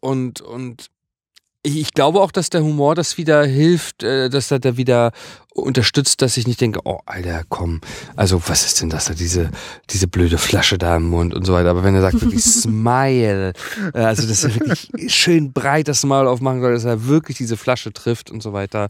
und, 0.00 0.40
und 0.40 0.88
ich, 1.62 1.76
ich 1.76 1.92
glaube 1.92 2.20
auch, 2.20 2.32
dass 2.32 2.50
der 2.50 2.64
Humor 2.64 2.96
das 2.96 3.16
wieder 3.16 3.44
hilft, 3.46 4.02
äh, 4.02 4.28
dass 4.28 4.50
er 4.50 4.58
da 4.58 4.76
wieder 4.76 5.12
unterstützt, 5.54 6.22
dass 6.22 6.36
ich 6.36 6.46
nicht 6.46 6.60
denke, 6.60 6.80
oh, 6.84 7.00
Alter, 7.06 7.42
komm, 7.48 7.80
also 8.16 8.40
was 8.46 8.64
ist 8.64 8.80
denn 8.80 8.90
das 8.90 9.06
da, 9.06 9.14
diese, 9.14 9.50
diese 9.90 10.08
blöde 10.08 10.38
Flasche 10.38 10.78
da 10.78 10.96
im 10.96 11.08
Mund 11.08 11.34
und 11.34 11.44
so 11.44 11.52
weiter. 11.52 11.70
Aber 11.70 11.84
wenn 11.84 11.94
er 11.94 12.02
sagt 12.02 12.20
wirklich 12.20 12.42
Smile, 12.44 13.52
äh, 13.94 13.98
also 13.98 14.26
dass 14.26 14.44
er 14.44 14.54
wirklich 14.54 14.90
schön 15.08 15.52
breit 15.52 15.88
das 15.88 16.04
Maul 16.04 16.26
aufmachen 16.26 16.60
soll, 16.60 16.72
dass 16.72 16.84
er 16.84 17.06
wirklich 17.06 17.36
diese 17.36 17.56
Flasche 17.56 17.92
trifft 17.92 18.30
und 18.30 18.42
so 18.42 18.52
weiter. 18.52 18.88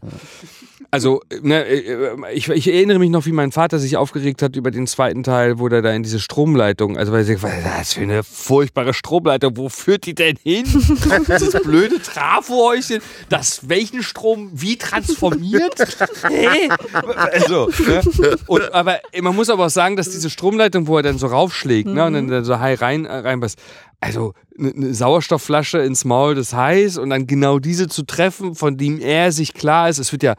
Also, 0.93 1.21
ne, 1.41 1.65
äh, 1.65 2.33
ich, 2.33 2.47
ich 2.49 2.67
erinnere 2.67 2.99
mich 2.99 3.09
noch, 3.09 3.25
wie 3.25 3.31
mein 3.31 3.51
Vater 3.51 3.79
sich 3.79 3.97
aufgeregt 3.97 4.43
hat 4.43 4.55
über 4.55 4.69
den 4.69 4.85
zweiten 4.85 5.23
Teil, 5.23 5.57
wo 5.57 5.67
der 5.67 5.81
da 5.81 5.91
in 5.91 6.03
diese 6.03 6.19
Stromleitung, 6.19 6.99
also 6.99 7.11
weil 7.11 7.21
er 7.21 7.25
sagt, 7.25 7.41
was 7.41 7.51
ist 7.51 7.65
das 7.65 7.93
für 7.93 8.01
eine 8.01 8.21
furchtbare 8.21 8.93
Stromleitung, 8.93 9.57
wo 9.57 9.69
führt 9.69 10.05
die 10.05 10.13
denn 10.13 10.37
hin? 10.43 10.65
Dieses 11.27 11.59
blöde 11.63 11.99
Trafohäuschen, 11.99 13.01
das 13.27 13.67
welchen 13.67 14.03
Strom 14.03 14.51
wie 14.53 14.77
transformiert? 14.77 15.79
Hä? 16.53 16.69
Also, 17.15 17.69
ne? 17.87 18.37
und, 18.47 18.73
aber 18.73 18.99
man 19.21 19.35
muss 19.35 19.49
aber 19.49 19.65
auch 19.65 19.69
sagen, 19.69 19.95
dass 19.95 20.09
diese 20.09 20.29
Stromleitung, 20.29 20.87
wo 20.87 20.97
er 20.97 21.03
dann 21.03 21.17
so 21.17 21.27
raufschlägt, 21.27 21.89
ne, 21.89 22.05
und 22.05 22.13
dann, 22.13 22.27
dann 22.27 22.45
so 22.45 22.59
high 22.59 22.79
rein, 22.81 23.05
äh, 23.05 23.17
reinpasst, 23.17 23.59
also 23.99 24.33
eine, 24.57 24.71
eine 24.71 24.93
Sauerstoffflasche 24.93 25.79
ins 25.79 26.05
Maul 26.05 26.35
des 26.35 26.53
Hais 26.53 26.97
und 26.97 27.09
dann 27.09 27.27
genau 27.27 27.59
diese 27.59 27.87
zu 27.87 28.03
treffen, 28.03 28.55
von 28.55 28.77
dem 28.77 28.99
er 28.99 29.31
sich 29.31 29.53
klar 29.53 29.89
ist, 29.89 29.97
es 29.97 30.11
wird 30.11 30.23
ja 30.23 30.35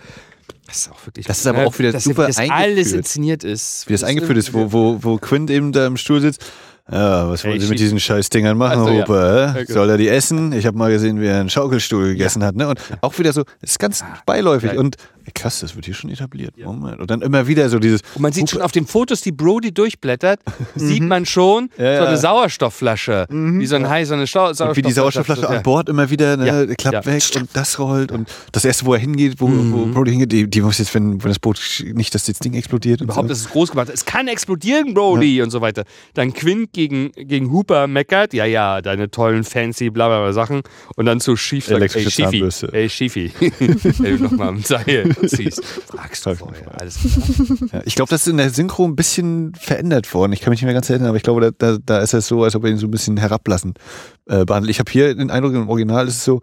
das 0.66 0.76
ist 0.76 0.92
auch 0.92 1.06
wirklich 1.06 1.26
Das 1.26 1.38
ist 1.38 1.46
aber 1.46 1.66
auch 1.66 1.78
wieder 1.78 1.92
dass, 1.92 2.04
super 2.04 2.26
dass 2.26 2.38
alles 2.38 2.92
inszeniert 2.92 3.44
ist. 3.44 3.86
Wie 3.86 3.92
das 3.92 4.02
eingeführt 4.02 4.38
ist, 4.38 4.54
wo, 4.54 4.72
wo, 4.72 4.98
wo 5.02 5.18
Quint 5.18 5.50
eben 5.50 5.72
da 5.72 5.86
im 5.86 5.96
Stuhl 5.96 6.20
sitzt. 6.20 6.44
Ja, 6.90 7.30
was 7.30 7.44
wollen 7.44 7.60
Sie 7.60 7.68
mit 7.68 7.78
diesen 7.78 7.98
Scheißdingern 7.98 8.58
machen, 8.58 8.80
Also, 8.80 8.90
ja. 8.90 9.04
Opa? 9.04 9.46
Ja, 9.46 9.52
genau. 9.52 9.72
Soll 9.72 9.90
er 9.90 9.96
die 9.96 10.08
essen? 10.08 10.52
Ich 10.52 10.66
habe 10.66 10.76
mal 10.76 10.90
gesehen, 10.90 11.18
wie 11.18 11.26
er 11.26 11.40
einen 11.40 11.48
Schaukelstuhl 11.48 12.08
gegessen 12.08 12.44
hat. 12.44 12.56
Ne? 12.56 12.68
Und 12.68 12.78
auch 13.00 13.18
wieder 13.18 13.32
so, 13.32 13.44
es 13.62 13.72
ist 13.72 13.78
ganz 13.78 14.04
beiläufig. 14.26 14.72
Ja. 14.72 14.80
Und 14.80 14.96
Krass, 15.34 15.60
das 15.60 15.74
wird 15.74 15.86
hier 15.86 15.94
schon 15.94 16.10
etabliert. 16.10 16.54
Moment. 16.58 17.00
Und 17.00 17.10
dann 17.10 17.22
immer 17.22 17.46
wieder 17.46 17.68
so 17.68 17.78
dieses. 17.78 18.02
Und 18.14 18.22
man 18.22 18.32
sieht 18.32 18.50
schon 18.50 18.60
auf 18.62 18.72
den 18.72 18.86
Fotos, 18.86 19.20
die 19.20 19.32
Brody 19.32 19.72
durchblättert, 19.72 20.40
sieht 20.74 21.02
man 21.02 21.24
schon 21.26 21.70
Ja, 21.78 21.96
so 21.98 22.02
ja. 22.02 22.08
eine 22.08 22.16
Sauerstoffflasche. 22.18 23.26
Wie 23.30 23.66
so 23.66 23.76
ein 23.76 23.88
Hai, 23.88 24.04
so 24.04 24.14
eine 24.14 24.22
Und 24.22 24.28
Sauerstoffflasche. 24.28 24.76
wie 24.76 24.82
die 24.82 24.92
Sauerstoffflasche 24.92 25.48
an 25.48 25.62
Bord 25.62 25.88
immer 25.88 26.10
wieder 26.10 26.36
ne, 26.36 26.46
Ja, 26.46 26.66
klappt 26.74 27.06
ja. 27.06 27.12
weg 27.12 27.22
und 27.36 27.48
das 27.52 27.78
rollt 27.78 28.12
und 28.12 28.28
das 28.52 28.64
erste, 28.64 28.86
wo 28.86 28.94
er 28.94 29.00
hingeht, 29.00 29.40
wo, 29.40 29.48
Mhm. 29.48 29.72
wo 29.72 29.86
Brody 29.86 30.10
hingeht, 30.12 30.32
die, 30.32 30.48
die 30.50 30.60
muss 30.60 30.78
jetzt, 30.78 30.94
wenn, 30.94 31.22
wenn 31.22 31.28
das 31.30 31.38
Boot 31.38 31.60
nicht, 31.94 32.14
dass 32.14 32.24
das 32.24 32.38
Ding 32.38 32.54
explodiert. 32.54 33.00
Überhaupt 33.00 33.28
so. 33.28 33.32
ist 33.32 33.40
es 33.40 33.50
groß 33.50 33.70
gemacht. 33.70 33.88
Es 33.92 34.04
kann 34.04 34.28
explodieren, 34.28 34.94
Brody 34.94 35.42
und 35.42 35.50
so 35.50 35.60
weiter. 35.60 35.84
Dann 36.14 36.32
Quint 36.32 36.72
gegen, 36.72 37.12
gegen 37.12 37.50
Hooper 37.52 37.86
meckert, 37.86 38.34
ja, 38.34 38.44
ja, 38.44 38.82
deine 38.82 39.10
tollen 39.10 39.44
fancy 39.44 39.90
bla 39.90 40.08
bla 40.08 40.20
bla 40.22 40.32
Sachen. 40.32 40.62
Und 40.96 41.06
dann 41.06 41.20
zu 41.20 41.36
Schief 41.36 41.66
sagt, 41.66 41.94
ey 41.94 42.10
Schiefi, 42.10 42.44
ey 42.72 42.88
Schiefi, 42.88 43.32
nochmal 44.20 44.48
am 44.48 44.62
Seil 44.62 45.13
ziehst. 45.26 45.64
Fragst 45.86 46.26
du 46.26 46.34
vorher. 46.34 46.80
Alles 46.80 46.98
klar. 46.98 47.68
Ja, 47.72 47.82
ich 47.84 47.94
glaube, 47.94 48.10
das 48.10 48.22
ist 48.22 48.28
in 48.28 48.36
der 48.36 48.50
Synchro 48.50 48.84
ein 48.84 48.96
bisschen 48.96 49.54
verändert 49.54 50.12
worden. 50.14 50.32
Ich 50.32 50.40
kann 50.40 50.50
mich 50.50 50.60
nicht 50.60 50.66
mehr 50.66 50.74
ganz 50.74 50.88
erinnern, 50.90 51.08
aber 51.08 51.16
ich 51.16 51.22
glaube, 51.22 51.52
da, 51.56 51.78
da, 51.84 51.98
ist 51.98 52.14
es 52.14 52.26
so, 52.26 52.44
als 52.44 52.54
ob 52.56 52.64
er 52.64 52.70
ihn 52.70 52.78
so 52.78 52.86
ein 52.86 52.90
bisschen 52.90 53.16
herablassend 53.16 53.78
äh, 54.26 54.44
behandelt. 54.44 54.70
Ich 54.70 54.78
habe 54.80 54.90
hier 54.90 55.14
den 55.14 55.30
Eindruck, 55.30 55.54
im 55.54 55.68
Original 55.68 56.06
ist 56.08 56.16
es 56.18 56.24
so, 56.24 56.40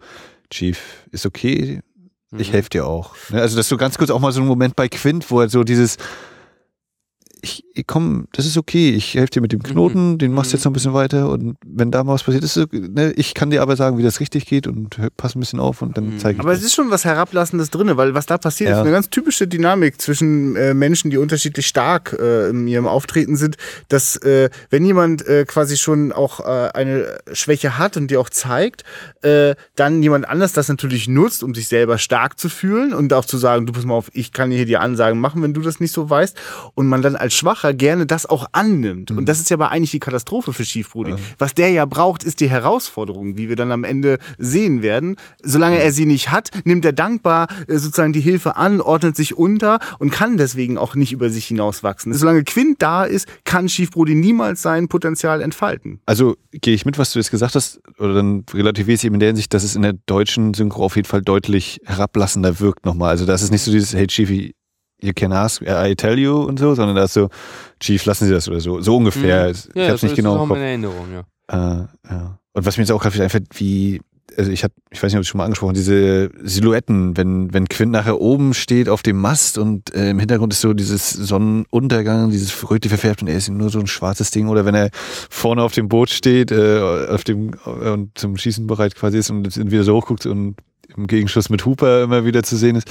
Chief, 0.50 0.78
ist 1.10 1.24
okay, 1.26 1.80
ich 2.36 2.48
Mhm. 2.48 2.52
helfe 2.52 2.70
dir 2.70 2.86
auch. 2.86 3.14
Ne, 3.30 3.40
Also 3.42 3.56
das 3.56 3.66
ist 3.66 3.70
so 3.70 3.76
ganz 3.76 3.98
kurz 3.98 4.10
auch 4.10 4.18
mal 4.20 4.32
so 4.32 4.40
ein 4.40 4.46
Moment 4.46 4.74
bei 4.76 4.88
Quint, 4.88 5.30
wo 5.30 5.40
er 5.40 5.48
so 5.50 5.64
dieses 5.64 5.96
ich, 7.44 7.64
ich 7.74 7.86
komm, 7.86 8.28
das 8.32 8.46
ist 8.46 8.56
okay, 8.56 8.90
ich 8.90 9.14
helfe 9.14 9.32
dir 9.32 9.40
mit 9.40 9.52
dem 9.52 9.62
Knoten, 9.62 10.16
den 10.18 10.32
machst 10.32 10.52
du 10.52 10.56
jetzt 10.56 10.64
noch 10.64 10.70
ein 10.70 10.74
bisschen 10.74 10.94
weiter 10.94 11.28
und 11.28 11.56
wenn 11.66 11.90
da 11.90 12.04
mal 12.04 12.14
was 12.14 12.22
passiert 12.22 12.44
ist, 12.44 12.56
ne, 12.72 13.12
ich 13.16 13.34
kann 13.34 13.50
dir 13.50 13.62
aber 13.62 13.74
sagen, 13.76 13.98
wie 13.98 14.02
das 14.04 14.20
richtig 14.20 14.46
geht 14.46 14.66
und 14.68 14.96
pass 15.16 15.34
ein 15.34 15.40
bisschen 15.40 15.58
auf 15.58 15.82
und 15.82 15.96
dann 15.96 16.02
Mhm. 16.14 16.18
zeige 16.18 16.34
ich 16.36 16.40
Aber 16.40 16.52
dir. 16.52 16.58
es 16.58 16.64
ist 16.64 16.74
schon 16.74 16.90
was 16.90 17.04
Herablassendes 17.04 17.70
drin, 17.70 17.90
weil 17.96 18.14
was 18.14 18.26
da 18.26 18.38
passiert, 18.38 18.70
Ja. 18.70 18.76
ist 18.76 18.82
eine 18.82 18.92
ganz 18.92 19.10
typische 19.10 19.48
Dynamik 19.48 20.00
zwischen 20.00 20.54
äh, 20.56 20.72
Menschen, 20.72 21.10
die 21.10 21.16
unterschiedlich 21.18 21.66
stark 21.66 22.16
äh, 22.18 22.50
in 22.50 22.68
ihrem 22.68 22.86
Auftreten 22.86 23.36
sind, 23.36 23.56
dass 23.88 24.16
äh, 24.16 24.48
wenn 24.70 24.84
jemand 24.84 25.26
äh, 25.26 25.44
quasi 25.44 25.76
schon 25.76 26.12
auch 26.12 26.40
äh, 26.40 26.70
eine 26.74 27.18
Schwäche 27.32 27.76
hat 27.76 27.96
und 27.96 28.08
die 28.10 28.16
auch 28.18 28.30
zeigt, 28.30 28.84
äh, 29.22 29.56
dann 29.74 30.02
jemand 30.02 30.28
anders 30.28 30.52
das 30.52 30.68
natürlich 30.68 31.08
nutzt, 31.08 31.42
um 31.42 31.54
sich 31.54 31.66
selber 31.66 31.98
stark 31.98 32.38
zu 32.38 32.48
fühlen 32.48 32.94
und 32.94 33.12
auch 33.12 33.24
zu 33.24 33.36
sagen, 33.36 33.66
du 33.66 33.72
pass 33.72 33.84
mal 33.84 33.94
auf, 33.94 34.10
ich 34.12 34.32
kann 34.32 34.50
hier 34.52 34.64
die 34.66 34.76
Ansagen 34.76 35.18
machen, 35.18 35.42
wenn 35.42 35.54
du 35.54 35.60
das 35.60 35.80
nicht 35.80 35.92
so 35.92 36.08
weißt 36.08 36.36
und 36.74 36.86
man 36.86 37.02
dann 37.02 37.16
als 37.16 37.31
Schwacher 37.32 37.74
gerne 37.74 38.06
das 38.06 38.26
auch 38.26 38.46
annimmt. 38.52 39.10
Und 39.10 39.28
das 39.28 39.40
ist 39.40 39.50
ja 39.50 39.56
aber 39.56 39.70
eigentlich 39.70 39.90
die 39.90 40.00
Katastrophe 40.00 40.52
für 40.52 40.64
Schiefbrudi. 40.64 41.14
Was 41.38 41.54
der 41.54 41.70
ja 41.70 41.84
braucht, 41.84 42.24
ist 42.24 42.40
die 42.40 42.48
Herausforderung, 42.48 43.36
wie 43.36 43.48
wir 43.48 43.56
dann 43.56 43.72
am 43.72 43.84
Ende 43.84 44.18
sehen 44.38 44.82
werden. 44.82 45.16
Solange 45.42 45.78
er 45.78 45.92
sie 45.92 46.06
nicht 46.06 46.30
hat, 46.30 46.50
nimmt 46.64 46.84
er 46.84 46.92
dankbar 46.92 47.48
äh, 47.66 47.78
sozusagen 47.78 48.12
die 48.12 48.20
Hilfe 48.20 48.56
an, 48.56 48.80
ordnet 48.80 49.16
sich 49.16 49.36
unter 49.36 49.78
und 49.98 50.10
kann 50.10 50.36
deswegen 50.36 50.78
auch 50.78 50.94
nicht 50.94 51.12
über 51.12 51.30
sich 51.30 51.46
hinauswachsen. 51.46 52.12
Solange 52.14 52.44
Quint 52.44 52.80
da 52.80 53.04
ist, 53.04 53.26
kann 53.44 53.68
Schiefbrudi 53.68 54.14
niemals 54.14 54.62
sein 54.62 54.88
Potenzial 54.88 55.40
entfalten. 55.40 56.00
Also 56.06 56.36
gehe 56.52 56.74
ich 56.74 56.84
mit, 56.84 56.98
was 56.98 57.12
du 57.12 57.18
jetzt 57.18 57.30
gesagt 57.30 57.54
hast, 57.54 57.80
oder 57.98 58.14
dann 58.14 58.44
relativiere 58.52 58.94
ich 58.94 59.00
es 59.00 59.04
eben 59.04 59.14
in 59.14 59.20
der 59.20 59.28
Hinsicht, 59.28 59.54
dass 59.54 59.64
es 59.64 59.76
in 59.76 59.82
der 59.82 59.94
deutschen 60.06 60.54
Synchro 60.54 60.84
auf 60.84 60.96
jeden 60.96 61.08
Fall 61.08 61.22
deutlich 61.22 61.80
herablassender 61.84 62.60
wirkt 62.60 62.84
nochmal. 62.84 63.10
Also 63.10 63.26
da 63.26 63.34
ist 63.34 63.42
es 63.42 63.50
nicht 63.50 63.62
so 63.62 63.70
dieses, 63.70 63.94
hey 63.94 64.06
Chief, 64.06 64.52
you 65.02 65.12
can 65.14 65.32
ask, 65.32 65.62
I 65.62 65.94
tell 65.96 66.18
you 66.18 66.36
und 66.42 66.58
so, 66.58 66.74
sondern 66.74 66.96
da 66.96 67.04
ist 67.04 67.14
so, 67.14 67.28
Chief, 67.80 68.04
lassen 68.04 68.26
Sie 68.26 68.32
das 68.32 68.48
oder 68.48 68.60
so. 68.60 68.80
So 68.80 68.96
ungefähr. 68.96 69.50
Ich 69.50 69.68
Ja, 69.74 69.88
hab's 69.88 70.00
so 70.00 70.06
nicht 70.06 70.12
ist 70.12 70.16
genau 70.16 70.34
es 70.34 70.38
auch 70.38 70.42
im 70.44 70.48
Kopf. 70.48 70.58
in 70.58 70.62
Erinnerung, 70.64 71.06
ja. 71.12 71.20
Äh, 71.48 71.86
ja. 72.10 72.38
Und 72.52 72.66
was 72.66 72.76
mir 72.76 72.82
jetzt 72.84 72.92
auch 72.92 73.02
gerade 73.02 73.22
einfällt, 73.22 73.46
wie, 73.54 74.00
also 74.36 74.50
ich 74.50 74.62
hab, 74.62 74.72
ich 74.90 75.02
weiß 75.02 75.10
nicht, 75.12 75.18
ob 75.18 75.22
ich 75.22 75.28
schon 75.28 75.38
mal 75.38 75.44
angesprochen, 75.44 75.74
diese 75.74 76.30
Silhouetten, 76.42 77.16
wenn, 77.16 77.52
wenn 77.52 77.68
Quinn 77.68 77.90
nachher 77.90 78.20
oben 78.20 78.54
steht 78.54 78.88
auf 78.88 79.02
dem 79.02 79.18
Mast 79.20 79.58
und 79.58 79.94
äh, 79.94 80.10
im 80.10 80.18
Hintergrund 80.18 80.52
ist 80.52 80.60
so 80.60 80.72
dieses 80.72 81.10
Sonnenuntergang, 81.10 82.30
dieses 82.30 82.70
rötlich 82.70 82.90
verfärbt 82.90 83.22
und 83.22 83.28
er 83.28 83.36
ist 83.36 83.48
nur 83.48 83.70
so 83.70 83.80
ein 83.80 83.86
schwarzes 83.86 84.30
Ding 84.30 84.48
oder 84.48 84.64
wenn 84.64 84.74
er 84.74 84.90
vorne 85.30 85.62
auf 85.62 85.72
dem 85.72 85.88
Boot 85.88 86.10
steht, 86.10 86.50
äh, 86.52 87.06
auf 87.10 87.24
dem, 87.24 87.52
und 87.64 88.16
zum 88.16 88.36
Schießen 88.36 88.66
bereit 88.66 88.94
quasi 88.94 89.18
ist 89.18 89.30
und 89.30 89.70
wieder 89.70 89.84
so 89.84 89.96
hochguckt 89.96 90.26
und 90.26 90.56
im 90.96 91.06
Gegenschuss 91.06 91.48
mit 91.50 91.64
Hooper 91.66 92.02
immer 92.04 92.24
wieder 92.24 92.42
zu 92.42 92.56
sehen 92.56 92.76
ist, 92.76 92.88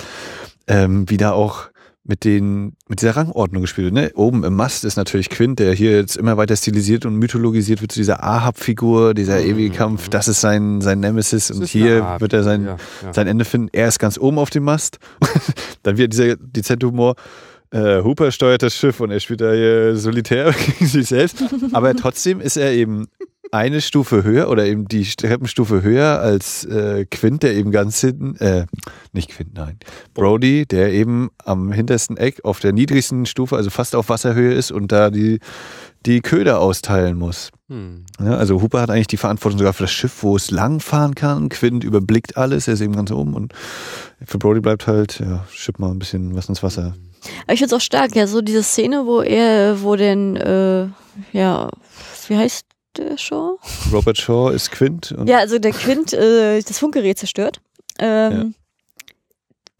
ähm, 0.67 1.09
wie 1.09 1.17
da 1.17 1.31
auch 1.31 1.70
mit 2.03 2.23
den, 2.23 2.75
mit 2.87 3.01
dieser 3.01 3.15
Rangordnung 3.15 3.61
gespielt 3.61 3.85
wird. 3.85 3.93
Ne? 3.93 4.11
Oben 4.15 4.43
im 4.43 4.55
Mast 4.55 4.85
ist 4.85 4.95
natürlich 4.95 5.29
Quint, 5.29 5.59
der 5.59 5.73
hier 5.73 5.91
jetzt 5.91 6.17
immer 6.17 6.35
weiter 6.35 6.55
stilisiert 6.55 7.05
und 7.05 7.15
mythologisiert 7.17 7.81
wird 7.81 7.91
zu 7.91 7.99
dieser 7.99 8.23
Ahab-Figur, 8.23 9.13
dieser 9.13 9.39
ewige 9.41 9.69
Kampf. 9.75 10.09
Das 10.09 10.27
ist 10.27 10.41
sein, 10.41 10.81
sein 10.81 10.99
Nemesis 10.99 11.51
und 11.51 11.57
Mhm. 11.59 11.63
ist 11.63 11.75
eine 11.75 11.83
hier 11.85 12.15
wird 12.19 12.33
er 12.33 12.43
sein, 12.43 12.65
ja, 12.65 12.77
ja. 13.03 13.13
sein 13.13 13.27
Ende 13.27 13.45
finden. 13.45 13.69
Er 13.71 13.87
ist 13.87 13.99
ganz 13.99 14.17
oben 14.17 14.39
auf 14.39 14.49
dem 14.49 14.63
Mast. 14.63 14.97
Dann 15.83 15.97
wieder 15.97 16.07
dieser 16.07 16.35
Dezent-Humor. 16.37 17.15
Äh, 17.69 18.01
Hooper 18.03 18.31
steuert 18.31 18.63
das 18.63 18.75
Schiff 18.75 18.99
und 18.99 19.11
er 19.11 19.19
spielt 19.19 19.39
da 19.41 19.53
hier 19.53 19.95
solitär 19.95 20.53
gegen 20.79 20.87
sich 20.87 21.07
selbst. 21.07 21.43
Aber 21.71 21.95
trotzdem 21.95 22.41
ist 22.41 22.57
er 22.57 22.73
eben 22.73 23.07
eine 23.51 23.81
Stufe 23.81 24.23
höher 24.23 24.49
oder 24.49 24.65
eben 24.65 24.87
die 24.87 25.03
Treppenstufe 25.03 25.83
höher 25.83 26.19
als 26.19 26.63
äh, 26.65 27.05
Quint, 27.05 27.43
der 27.43 27.53
eben 27.53 27.71
ganz 27.71 27.99
hinten, 27.99 28.37
äh, 28.37 28.65
nicht 29.11 29.29
Quint, 29.29 29.53
nein, 29.53 29.77
Brody, 30.13 30.65
der 30.65 30.93
eben 30.93 31.29
am 31.43 31.71
hintersten 31.73 32.15
Eck 32.15 32.45
auf 32.45 32.61
der 32.61 32.71
niedrigsten 32.71 33.25
Stufe, 33.25 33.57
also 33.57 33.69
fast 33.69 33.95
auf 33.95 34.07
Wasserhöhe 34.07 34.53
ist 34.53 34.71
und 34.71 34.93
da 34.93 35.09
die, 35.09 35.39
die 36.05 36.21
Köder 36.21 36.61
austeilen 36.61 37.17
muss. 37.17 37.51
Hm. 37.67 38.05
Ja, 38.19 38.37
also 38.37 38.61
Hooper 38.61 38.81
hat 38.81 38.89
eigentlich 38.89 39.07
die 39.07 39.17
Verantwortung 39.17 39.59
sogar 39.59 39.73
für 39.73 39.83
das 39.83 39.91
Schiff, 39.91 40.23
wo 40.23 40.35
es 40.37 40.49
langfahren 40.49 41.15
kann. 41.15 41.49
Quint 41.49 41.83
überblickt 41.83 42.37
alles, 42.37 42.69
er 42.69 42.75
ist 42.75 42.81
eben 42.81 42.95
ganz 42.95 43.11
oben 43.11 43.33
und 43.33 43.53
für 44.25 44.37
Brody 44.37 44.61
bleibt 44.61 44.87
halt, 44.87 45.19
ja, 45.19 45.45
schipp 45.51 45.77
mal 45.77 45.91
ein 45.91 45.99
bisschen 45.99 46.35
was 46.35 46.47
ins 46.47 46.63
Wasser. 46.63 46.95
Aber 47.43 47.53
ich 47.53 47.59
finde 47.59 47.75
es 47.75 47.81
auch 47.81 47.85
stark, 47.85 48.15
ja, 48.15 48.27
so 48.27 48.41
diese 48.41 48.63
Szene, 48.63 49.05
wo 49.05 49.21
er, 49.21 49.83
wo 49.83 49.95
den, 49.97 50.37
äh, 50.37 50.87
ja, 51.33 51.69
wie 52.27 52.37
heißt 52.37 52.65
Shaw? 53.17 53.57
Robert 53.91 54.17
Shaw 54.17 54.51
ist 54.51 54.71
Quint 54.71 55.15
Ja, 55.25 55.39
also 55.39 55.59
der 55.59 55.71
Quint 55.71 56.13
äh, 56.13 56.61
das 56.61 56.79
Funkgerät 56.79 57.17
zerstört. 57.17 57.61
Ähm, 57.99 58.55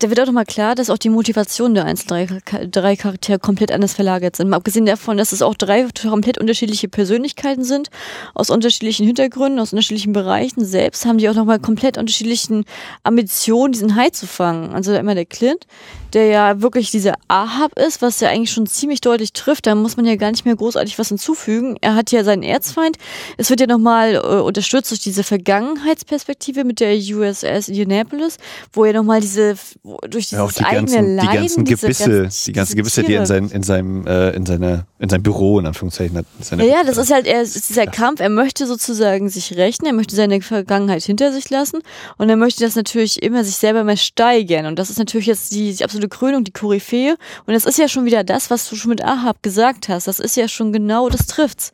Da 0.01 0.09
wird 0.09 0.19
auch 0.19 0.25
nochmal 0.25 0.45
klar, 0.45 0.73
dass 0.73 0.89
auch 0.89 0.97
die 0.97 1.09
Motivation 1.09 1.75
der 1.75 1.85
einzelnen 1.85 2.27
drei, 2.27 2.65
drei 2.65 2.95
Charaktere 2.95 3.37
komplett 3.37 3.71
anders 3.71 3.93
verlagert 3.93 4.35
sind. 4.35 4.49
Mal 4.49 4.57
abgesehen 4.57 4.87
davon, 4.87 5.15
dass 5.15 5.31
es 5.31 5.43
auch 5.43 5.53
drei 5.53 5.85
komplett 6.09 6.39
unterschiedliche 6.39 6.87
Persönlichkeiten 6.87 7.63
sind, 7.63 7.91
aus 8.33 8.49
unterschiedlichen 8.49 9.05
Hintergründen, 9.05 9.59
aus 9.59 9.73
unterschiedlichen 9.73 10.11
Bereichen. 10.11 10.65
Selbst 10.65 11.05
haben 11.05 11.19
die 11.19 11.29
auch 11.29 11.35
nochmal 11.35 11.59
komplett 11.59 11.99
unterschiedlichen 11.99 12.65
Ambitionen, 13.03 13.73
diesen 13.73 13.95
Hai 13.95 14.09
zu 14.09 14.25
fangen. 14.25 14.73
Also 14.73 14.91
einmal 14.91 15.13
der 15.13 15.25
Clint, 15.25 15.67
der 16.13 16.25
ja 16.25 16.61
wirklich 16.63 16.89
dieser 16.89 17.13
Ahab 17.27 17.77
ist, 17.77 18.01
was 18.01 18.19
ja 18.21 18.29
eigentlich 18.29 18.51
schon 18.51 18.65
ziemlich 18.65 19.01
deutlich 19.01 19.33
trifft. 19.33 19.67
Da 19.67 19.75
muss 19.75 19.97
man 19.97 20.07
ja 20.07 20.15
gar 20.15 20.31
nicht 20.31 20.45
mehr 20.45 20.55
großartig 20.55 20.97
was 20.97 21.09
hinzufügen. 21.09 21.77
Er 21.79 21.93
hat 21.93 22.11
ja 22.11 22.23
seinen 22.23 22.41
Erzfeind. 22.41 22.97
Es 23.37 23.51
wird 23.51 23.61
ja 23.61 23.67
nochmal 23.67 24.15
äh, 24.15 24.19
unterstützt 24.19 24.89
durch 24.89 25.01
diese 25.01 25.23
Vergangenheitsperspektive 25.23 26.63
mit 26.63 26.79
der 26.79 26.95
USS 26.95 27.67
Indianapolis, 27.67 28.37
wo 28.73 28.83
er 28.83 28.93
nochmal 28.93 29.21
diese, 29.21 29.55
wo- 29.91 29.97
durch 30.07 30.25
dieses 30.29 30.31
ja, 30.39 30.43
auch 30.43 30.51
die 30.51 30.63
eigene 30.63 30.81
ganzen, 30.95 31.15
Leiden, 31.15 31.29
die 31.31 31.37
ganzen 31.37 31.65
Gebisse, 31.65 32.21
ganzen- 32.21 32.45
die 32.47 32.51
ganzen 32.53 32.75
Gebisse, 32.75 33.03
die 33.03 33.13
er 33.13 33.19
in, 33.21 33.25
sein, 33.25 33.49
in 33.49 33.63
seinem, 33.63 34.07
äh, 34.07 34.31
in 34.31 34.45
seiner, 34.45 34.85
in 34.99 35.09
seinem 35.09 35.23
Büro 35.23 35.59
in 35.59 35.65
Anführungszeichen 35.67 36.17
hat. 36.17 36.25
Ja, 36.51 36.63
ja, 36.63 36.83
das 36.85 36.97
ist 36.97 37.11
halt, 37.11 37.27
er 37.27 37.41
ist 37.41 37.69
dieser 37.69 37.85
Kampf, 37.85 38.19
er 38.19 38.29
möchte 38.29 38.65
sozusagen 38.65 39.29
sich 39.29 39.55
rächen, 39.57 39.85
er 39.85 39.93
möchte 39.93 40.15
seine 40.15 40.41
Vergangenheit 40.41 41.03
hinter 41.03 41.31
sich 41.31 41.49
lassen 41.49 41.79
und 42.17 42.29
er 42.29 42.35
möchte 42.37 42.63
das 42.63 42.75
natürlich 42.75 43.21
immer 43.21 43.43
sich 43.43 43.55
selber 43.55 43.83
mehr 43.83 43.97
steigern 43.97 44.65
und 44.65 44.79
das 44.79 44.89
ist 44.89 44.97
natürlich 44.99 45.27
jetzt 45.27 45.51
die, 45.53 45.73
die 45.73 45.83
absolute 45.83 46.09
Krönung, 46.09 46.43
die 46.43 46.51
Koryphäe 46.51 47.15
und 47.45 47.53
das 47.53 47.65
ist 47.65 47.77
ja 47.77 47.87
schon 47.87 48.05
wieder 48.05 48.23
das, 48.23 48.49
was 48.49 48.69
du 48.69 48.75
schon 48.75 48.89
mit 48.89 49.03
Ahab 49.03 49.43
gesagt 49.43 49.89
hast, 49.89 50.07
das 50.07 50.19
ist 50.19 50.35
ja 50.37 50.47
schon 50.47 50.71
genau, 50.73 51.09
das 51.09 51.25
trifft's. 51.27 51.71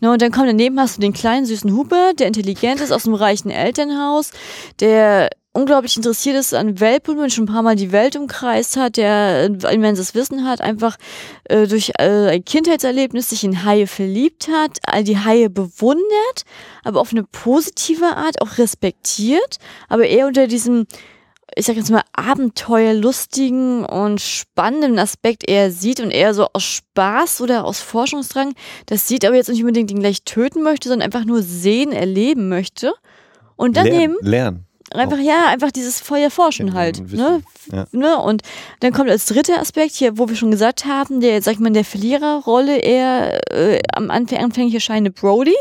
Ne, 0.00 0.10
und 0.10 0.22
dann 0.22 0.32
kommt 0.32 0.48
daneben 0.48 0.80
hast 0.80 0.96
du 0.96 1.00
den 1.00 1.12
kleinen 1.12 1.46
süßen 1.46 1.72
Huber, 1.72 2.12
der 2.18 2.26
intelligent 2.26 2.80
ist 2.80 2.90
aus 2.90 3.06
einem 3.06 3.14
reichen 3.14 3.50
Elternhaus, 3.50 4.30
der 4.80 5.28
unglaublich 5.52 5.96
interessiert 5.96 6.36
ist 6.36 6.54
an 6.54 6.80
Weltblumen, 6.80 7.28
schon 7.28 7.44
ein 7.44 7.52
paar 7.52 7.62
Mal 7.62 7.76
die 7.76 7.92
Welt 7.92 8.16
umkreist 8.16 8.76
hat, 8.76 8.96
der 8.96 9.46
immenses 9.70 10.14
Wissen 10.14 10.46
hat, 10.46 10.60
einfach 10.60 10.96
äh, 11.44 11.66
durch 11.66 11.92
äh, 11.98 12.28
ein 12.28 12.44
Kindheitserlebnis 12.44 13.30
sich 13.30 13.44
in 13.44 13.64
Haie 13.64 13.86
verliebt 13.86 14.48
hat, 14.48 14.78
all 14.86 15.04
die 15.04 15.18
Haie 15.18 15.50
bewundert, 15.50 16.44
aber 16.84 17.00
auf 17.00 17.12
eine 17.12 17.24
positive 17.24 18.16
Art 18.16 18.40
auch 18.40 18.58
respektiert, 18.58 19.56
aber 19.88 20.06
eher 20.06 20.26
unter 20.26 20.46
diesem 20.46 20.86
ich 21.56 21.66
sag 21.66 21.76
jetzt 21.76 21.90
mal, 21.90 22.02
abenteuerlustigen 22.12 23.84
und 23.84 24.20
spannenden 24.20 24.98
Aspekt 24.98 25.48
eher 25.48 25.70
sieht 25.70 26.00
und 26.00 26.10
eher 26.10 26.34
so 26.34 26.48
aus 26.52 26.64
Spaß 26.64 27.40
oder 27.40 27.64
aus 27.64 27.80
Forschungsdrang 27.80 28.54
das 28.86 29.08
sieht, 29.08 29.24
aber 29.24 29.36
jetzt 29.36 29.48
nicht 29.48 29.60
unbedingt 29.60 29.90
ihn 29.90 30.00
gleich 30.00 30.22
töten 30.24 30.62
möchte, 30.62 30.88
sondern 30.88 31.06
einfach 31.06 31.24
nur 31.24 31.42
sehen, 31.42 31.92
erleben 31.92 32.48
möchte. 32.48 32.92
Und 33.56 33.76
daneben 33.76 34.16
Lernen. 34.20 34.66
lernen. 34.92 35.02
einfach, 35.02 35.18
ja, 35.18 35.46
einfach 35.48 35.70
dieses 35.70 36.00
Feuer 36.00 36.30
forschen 36.30 36.72
halt. 36.72 36.98
und 37.00 37.12
Ne? 37.12 37.42
Ja. 37.72 37.86
Ne? 37.92 38.18
Und 38.18 38.42
dann 38.80 38.92
kommt 38.92 39.10
als 39.10 39.26
dritter 39.26 39.60
Aspekt 39.60 39.94
hier, 39.94 40.18
wo 40.18 40.28
wir 40.28 40.36
schon 40.36 40.50
gesagt 40.50 40.86
haben, 40.86 41.20
der, 41.20 41.42
sag 41.42 41.54
ich 41.54 41.58
mal, 41.58 41.68
in 41.68 41.74
der 41.74 41.84
Verliererrolle 41.84 42.78
eher 42.78 43.40
äh, 43.52 43.80
am 43.92 44.10
Anfang 44.10 44.38
anfänglich 44.38 44.74
erscheinende 44.74 45.10
Brody. 45.10 45.56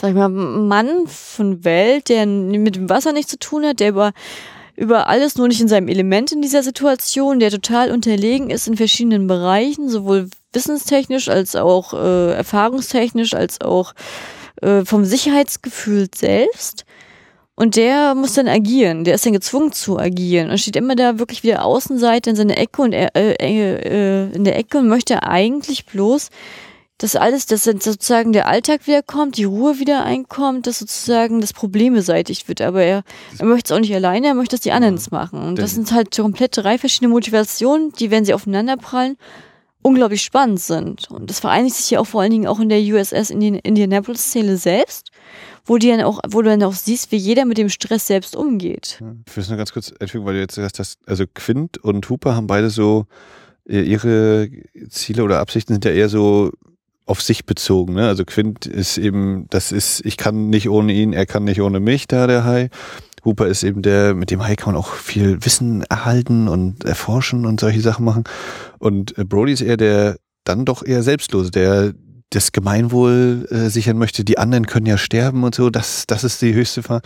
Sag 0.00 0.10
ich 0.10 0.16
mal, 0.16 0.28
Mann 0.28 1.06
von 1.06 1.64
Welt, 1.64 2.08
der 2.08 2.26
mit 2.26 2.76
dem 2.76 2.90
Wasser 2.90 3.12
nichts 3.12 3.30
zu 3.30 3.38
tun 3.38 3.64
hat, 3.64 3.80
der 3.80 3.90
über 3.90 4.12
über 4.76 5.08
alles, 5.08 5.36
nur 5.36 5.48
nicht 5.48 5.60
in 5.60 5.68
seinem 5.68 5.88
Element 5.88 6.32
in 6.32 6.42
dieser 6.42 6.62
Situation, 6.62 7.40
der 7.40 7.50
total 7.50 7.90
unterlegen 7.90 8.50
ist 8.50 8.68
in 8.68 8.76
verschiedenen 8.76 9.26
Bereichen, 9.26 9.88
sowohl 9.88 10.28
wissenstechnisch 10.52 11.28
als 11.28 11.56
auch 11.56 11.94
äh, 11.94 12.34
erfahrungstechnisch, 12.34 13.32
als 13.32 13.60
auch 13.62 13.94
äh, 14.60 14.84
vom 14.84 15.04
Sicherheitsgefühl 15.04 16.08
selbst. 16.14 16.84
Und 17.54 17.76
der 17.76 18.14
muss 18.14 18.34
dann 18.34 18.48
agieren, 18.48 19.04
der 19.04 19.14
ist 19.14 19.24
dann 19.24 19.32
gezwungen 19.32 19.72
zu 19.72 19.98
agieren 19.98 20.50
und 20.50 20.58
steht 20.58 20.76
immer 20.76 20.94
da 20.94 21.18
wirklich 21.18 21.42
wieder 21.42 21.64
Außenseite 21.64 22.28
in 22.28 22.36
seiner 22.36 22.58
Ecke 22.58 22.82
und 22.82 22.92
er, 22.92 23.16
äh, 23.16 23.32
äh, 23.40 24.30
in 24.34 24.44
der 24.44 24.58
Ecke 24.58 24.76
und 24.76 24.88
möchte 24.88 25.22
eigentlich 25.22 25.86
bloß, 25.86 26.28
dass 26.98 27.14
alles, 27.14 27.46
dass 27.46 27.64
sozusagen 27.64 28.32
der 28.32 28.48
Alltag 28.48 28.86
wiederkommt, 28.86 29.36
die 29.36 29.44
Ruhe 29.44 29.78
wieder 29.78 30.04
einkommt, 30.04 30.66
dass 30.66 30.78
sozusagen 30.78 31.40
das 31.40 31.52
Problem 31.52 31.92
beseitigt 31.94 32.48
wird. 32.48 32.62
Aber 32.62 32.82
er, 32.82 33.02
er 33.38 33.44
möchte 33.44 33.72
es 33.72 33.76
auch 33.76 33.80
nicht 33.80 33.94
alleine, 33.94 34.28
er 34.28 34.34
möchte, 34.34 34.56
dass 34.56 34.62
die 34.62 34.72
anderen 34.72 34.94
es 34.94 35.10
machen. 35.10 35.42
Und 35.42 35.58
das 35.58 35.74
sind 35.74 35.92
halt 35.92 36.16
komplett 36.16 36.56
drei 36.56 36.78
verschiedene 36.78 37.10
Motivationen, 37.10 37.92
die, 37.92 38.10
wenn 38.10 38.24
sie 38.24 38.32
aufeinanderprallen, 38.32 39.18
unglaublich 39.82 40.22
spannend 40.22 40.60
sind. 40.60 41.10
Und 41.10 41.28
das 41.28 41.40
vereinigt 41.40 41.76
sich 41.76 41.90
ja 41.90 42.00
auch 42.00 42.06
vor 42.06 42.22
allen 42.22 42.30
Dingen 42.30 42.46
auch 42.46 42.60
in 42.60 42.70
der 42.70 42.80
USS 42.80 43.30
in 43.30 43.40
den 43.40 43.56
Indianapolis-Szene 43.56 44.56
selbst, 44.56 45.10
wo, 45.66 45.76
die 45.76 45.88
dann 45.90 46.00
auch, 46.00 46.20
wo 46.28 46.40
du 46.40 46.48
dann 46.48 46.62
auch 46.62 46.72
siehst, 46.72 47.12
wie 47.12 47.16
jeder 47.16 47.44
mit 47.44 47.58
dem 47.58 47.68
Stress 47.68 48.06
selbst 48.06 48.34
umgeht. 48.34 49.02
Ich 49.28 49.36
will 49.36 49.42
es 49.42 49.48
nur 49.48 49.58
ganz 49.58 49.72
kurz 49.72 49.92
einfügen, 50.00 50.24
weil 50.24 50.34
du 50.34 50.40
jetzt 50.40 50.56
gesagt 50.56 50.78
hast, 50.78 50.98
also 51.06 51.24
Quint 51.32 51.78
und 51.78 52.08
Hooper 52.08 52.34
haben 52.34 52.46
beide 52.46 52.70
so, 52.70 53.06
äh, 53.68 53.82
ihre 53.82 54.48
Ziele 54.88 55.22
oder 55.22 55.40
Absichten 55.40 55.74
sind 55.74 55.84
ja 55.84 55.90
eher 55.90 56.08
so 56.08 56.52
auf 57.06 57.22
sich 57.22 57.46
bezogen. 57.46 57.94
Ne? 57.94 58.06
Also 58.06 58.24
Quint 58.24 58.66
ist 58.66 58.98
eben, 58.98 59.46
das 59.50 59.72
ist, 59.72 60.04
ich 60.04 60.16
kann 60.16 60.50
nicht 60.50 60.68
ohne 60.68 60.92
ihn, 60.92 61.12
er 61.12 61.24
kann 61.24 61.44
nicht 61.44 61.60
ohne 61.62 61.80
mich, 61.80 62.08
da 62.08 62.26
der 62.26 62.44
Hai. 62.44 62.68
Hooper 63.24 63.46
ist 63.46 63.64
eben 63.64 63.82
der, 63.82 64.14
mit 64.14 64.30
dem 64.30 64.44
Hai 64.44 64.54
kann 64.56 64.74
man 64.74 64.80
auch 64.80 64.92
viel 64.94 65.44
Wissen 65.44 65.82
erhalten 65.84 66.48
und 66.48 66.84
erforschen 66.84 67.46
und 67.46 67.60
solche 67.60 67.80
Sachen 67.80 68.04
machen. 68.04 68.24
Und 68.78 69.16
äh, 69.18 69.24
Brody 69.24 69.52
ist 69.52 69.62
eher 69.62 69.76
der 69.76 70.16
dann 70.44 70.64
doch 70.64 70.84
eher 70.84 71.02
selbstlose, 71.02 71.50
der 71.50 71.94
das 72.30 72.52
Gemeinwohl 72.52 73.46
äh, 73.50 73.68
sichern 73.68 73.98
möchte. 73.98 74.24
Die 74.24 74.38
anderen 74.38 74.66
können 74.66 74.86
ja 74.86 74.98
sterben 74.98 75.44
und 75.44 75.54
so. 75.54 75.70
Das, 75.70 76.06
das 76.06 76.24
ist 76.24 76.42
die 76.42 76.54
höchste 76.54 76.82
Fahr. 76.82 77.00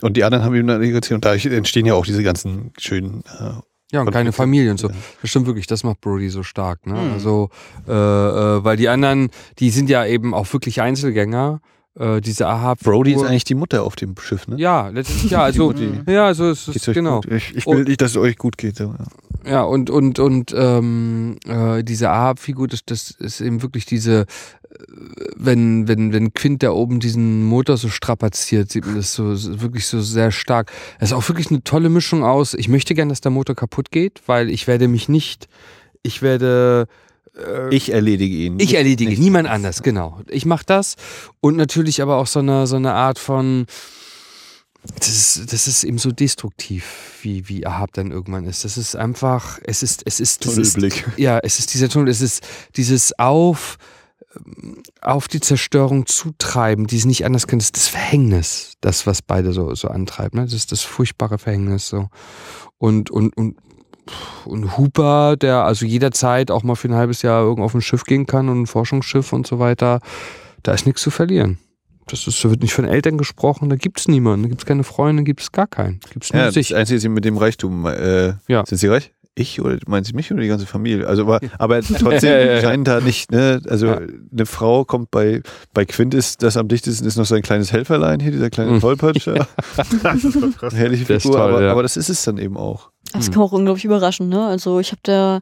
Und 0.00 0.16
die 0.16 0.24
anderen 0.24 0.44
haben 0.44 0.54
eben 0.54 0.68
eine 0.68 0.80
Negation. 0.80 1.16
Und 1.16 1.24
dadurch 1.24 1.46
entstehen 1.46 1.86
ja 1.86 1.94
auch 1.94 2.06
diese 2.06 2.22
ganzen 2.22 2.72
schönen 2.78 3.22
äh, 3.40 3.52
ja, 3.94 4.00
und 4.00 4.10
keine 4.10 4.32
Familie 4.32 4.72
und 4.72 4.78
so. 4.78 4.88
Das 4.88 5.30
stimmt 5.30 5.46
wirklich, 5.46 5.68
das 5.68 5.84
macht 5.84 6.00
Brody 6.00 6.28
so 6.28 6.42
stark. 6.42 6.84
Ne? 6.86 6.94
Mhm. 6.94 7.12
Also, 7.12 7.50
äh, 7.86 7.92
äh, 7.92 8.64
weil 8.64 8.76
die 8.76 8.88
anderen, 8.88 9.30
die 9.60 9.70
sind 9.70 9.88
ja 9.88 10.04
eben 10.04 10.34
auch 10.34 10.52
wirklich 10.52 10.80
Einzelgänger. 10.80 11.60
Äh, 11.96 12.20
diese 12.20 12.48
Ahab. 12.48 12.80
Brody 12.80 13.14
ist 13.14 13.22
eigentlich 13.22 13.44
die 13.44 13.54
Mutter 13.54 13.84
auf 13.84 13.94
dem 13.94 14.16
Schiff, 14.18 14.48
ne? 14.48 14.56
Ja, 14.58 14.88
letztlich 14.88 15.30
ja. 15.30 15.44
Also, 15.44 15.72
ja, 16.08 16.26
also 16.26 16.50
es 16.50 16.66
ist 16.66 16.92
genau. 16.92 17.20
Ich, 17.28 17.54
ich, 17.54 17.66
will 17.66 17.76
und, 17.76 17.88
nicht, 17.88 18.00
dass 18.00 18.10
es 18.10 18.16
euch 18.16 18.36
gut 18.36 18.58
geht. 18.58 18.76
So, 18.76 18.86
ja. 18.86 19.06
Ja, 19.46 19.62
und 19.62 19.90
und 19.90 20.18
und 20.18 20.54
ähm, 20.56 21.36
äh, 21.46 21.82
diese 21.82 22.10
Ahab-Figur, 22.10 22.68
das, 22.68 22.84
das 22.84 23.10
ist 23.10 23.40
eben 23.40 23.62
wirklich 23.62 23.86
diese 23.86 24.26
wenn, 25.36 25.88
wenn, 25.88 26.12
wenn 26.12 26.34
Quint 26.34 26.62
da 26.62 26.72
oben 26.72 27.00
diesen 27.00 27.44
Motor 27.44 27.76
so 27.76 27.88
strapaziert, 27.88 28.70
sieht 28.70 28.86
man 28.86 28.96
das 28.96 29.14
so, 29.14 29.24
wirklich 29.60 29.86
so 29.86 30.00
sehr 30.00 30.30
stark. 30.30 30.72
Es 30.98 31.10
ist 31.10 31.12
auch 31.12 31.28
wirklich 31.28 31.50
eine 31.50 31.62
tolle 31.62 31.88
Mischung 31.88 32.24
aus. 32.24 32.54
Ich 32.54 32.68
möchte 32.68 32.94
gern, 32.94 33.08
dass 33.08 33.20
der 33.20 33.30
Motor 33.30 33.54
kaputt 33.54 33.90
geht, 33.90 34.22
weil 34.26 34.50
ich 34.50 34.66
werde 34.66 34.88
mich 34.88 35.08
nicht, 35.08 35.48
ich 36.02 36.22
werde 36.22 36.86
äh, 37.36 37.74
ich 37.74 37.92
erledige 37.92 38.34
ihn. 38.36 38.58
Ich 38.58 38.74
erledige 38.74 39.10
nicht. 39.10 39.20
niemand 39.20 39.48
anders, 39.48 39.82
genau. 39.82 40.20
Ich 40.28 40.46
mache 40.46 40.64
das 40.66 40.96
und 41.40 41.56
natürlich 41.56 42.02
aber 42.02 42.16
auch 42.16 42.26
so 42.26 42.40
eine 42.40 42.66
so 42.66 42.76
eine 42.76 42.92
Art 42.92 43.18
von 43.18 43.66
das 44.98 45.08
ist, 45.08 45.52
das 45.52 45.66
ist 45.66 45.84
eben 45.84 45.98
so 45.98 46.10
destruktiv, 46.10 47.18
wie, 47.22 47.48
wie 47.48 47.66
Ahab 47.66 47.92
dann 47.94 48.10
irgendwann 48.10 48.44
ist. 48.44 48.64
Das 48.64 48.76
ist 48.76 48.96
einfach, 48.96 49.58
es 49.64 49.82
ist, 49.82 50.02
es 50.04 50.20
ist, 50.20 50.42
Tunnelblick. 50.42 51.06
Ist, 51.06 51.18
ja, 51.18 51.38
es 51.38 51.58
ist 51.58 51.72
dieser 51.72 51.88
Tunnel, 51.88 52.08
es 52.08 52.20
ist 52.20 52.46
dieses 52.76 53.18
Auf, 53.18 53.78
auf 55.00 55.28
die 55.28 55.40
Zerstörung 55.40 56.06
zutreiben, 56.06 56.86
die 56.86 56.98
es 56.98 57.06
nicht 57.06 57.24
anders 57.24 57.46
können, 57.46 57.60
das 57.60 57.68
ist 57.68 57.76
das 57.76 57.88
Verhängnis, 57.88 58.74
das, 58.82 59.06
was 59.06 59.22
beide 59.22 59.52
so, 59.52 59.74
so 59.74 59.88
antreibt. 59.88 60.34
Ne? 60.34 60.44
Das 60.44 60.52
ist 60.52 60.70
das 60.70 60.82
furchtbare 60.82 61.38
Verhängnis. 61.38 61.88
So. 61.88 62.08
Und, 62.76 63.10
und, 63.10 63.34
und, 63.38 63.56
und 64.44 64.76
Hooper, 64.76 65.36
der 65.36 65.64
also 65.64 65.86
jederzeit 65.86 66.50
auch 66.50 66.62
mal 66.62 66.74
für 66.74 66.88
ein 66.88 66.94
halbes 66.94 67.22
Jahr 67.22 67.42
irgendwo 67.42 67.64
auf 67.64 67.74
ein 67.74 67.80
Schiff 67.80 68.04
gehen 68.04 68.26
kann 68.26 68.50
und 68.50 68.62
ein 68.62 68.66
Forschungsschiff 68.66 69.32
und 69.32 69.46
so 69.46 69.58
weiter, 69.58 70.00
da 70.62 70.72
ist 70.72 70.84
nichts 70.84 71.00
zu 71.00 71.10
verlieren. 71.10 71.58
Das 72.06 72.26
ist, 72.26 72.44
da 72.44 72.50
wird 72.50 72.62
nicht 72.62 72.74
von 72.74 72.84
Eltern 72.84 73.18
gesprochen, 73.18 73.70
da 73.70 73.76
gibt 73.76 74.00
es 74.00 74.08
niemanden, 74.08 74.44
da 74.44 74.48
gibt 74.48 74.62
es 74.62 74.66
keine 74.66 74.84
Freunde, 74.84 75.22
gibt 75.22 75.40
es 75.40 75.52
gar 75.52 75.66
keinen. 75.66 76.00
Gibt's 76.12 76.32
nur 76.32 76.42
ja, 76.42 76.50
sich. 76.52 76.68
Das 76.68 76.78
Einzige 76.78 76.98
ist 76.98 77.08
mit 77.08 77.24
dem 77.24 77.38
Reichtum. 77.38 77.86
Äh, 77.86 78.34
ja. 78.46 78.64
Sind 78.66 78.78
Sie 78.78 78.88
reich? 78.88 79.12
ich 79.34 79.60
oder 79.60 79.78
meinen 79.86 80.04
Sie 80.04 80.12
mich 80.12 80.30
oder 80.30 80.40
die 80.42 80.48
ganze 80.48 80.66
Familie? 80.66 81.06
Also 81.06 81.22
aber, 81.22 81.40
aber 81.58 81.80
trotzdem 81.82 82.30
ja, 82.30 82.38
ja, 82.38 82.52
ja. 82.54 82.60
scheint 82.60 82.86
da 82.86 83.00
nicht, 83.00 83.32
ne, 83.32 83.60
also 83.68 83.88
eine 83.88 84.46
Frau 84.46 84.84
kommt 84.84 85.10
bei, 85.10 85.42
bei 85.72 85.84
Quint 85.84 86.14
ist 86.14 86.42
das 86.42 86.56
am 86.56 86.68
dichtesten 86.68 87.06
ist 87.06 87.16
noch 87.16 87.24
so 87.24 87.34
ein 87.34 87.42
kleines 87.42 87.72
Helferlein 87.72 88.20
hier, 88.20 88.30
dieser 88.30 88.50
kleine 88.50 88.72
mhm. 88.72 88.80
Tollpatsch. 88.80 89.26
Ja. 89.34 89.46
Herrliche 90.72 91.06
Figur, 91.06 91.36
toll, 91.36 91.40
aber, 91.40 91.70
aber 91.70 91.82
das 91.82 91.96
ist 91.96 92.08
es 92.08 92.22
dann 92.24 92.38
eben 92.38 92.56
auch. 92.56 92.90
Das 93.12 93.30
kann 93.30 93.42
auch 93.42 93.52
unglaublich 93.52 93.84
überraschen, 93.84 94.28
ne? 94.28 94.46
Also 94.46 94.80
ich 94.80 94.92
habe 94.92 95.00
da 95.02 95.40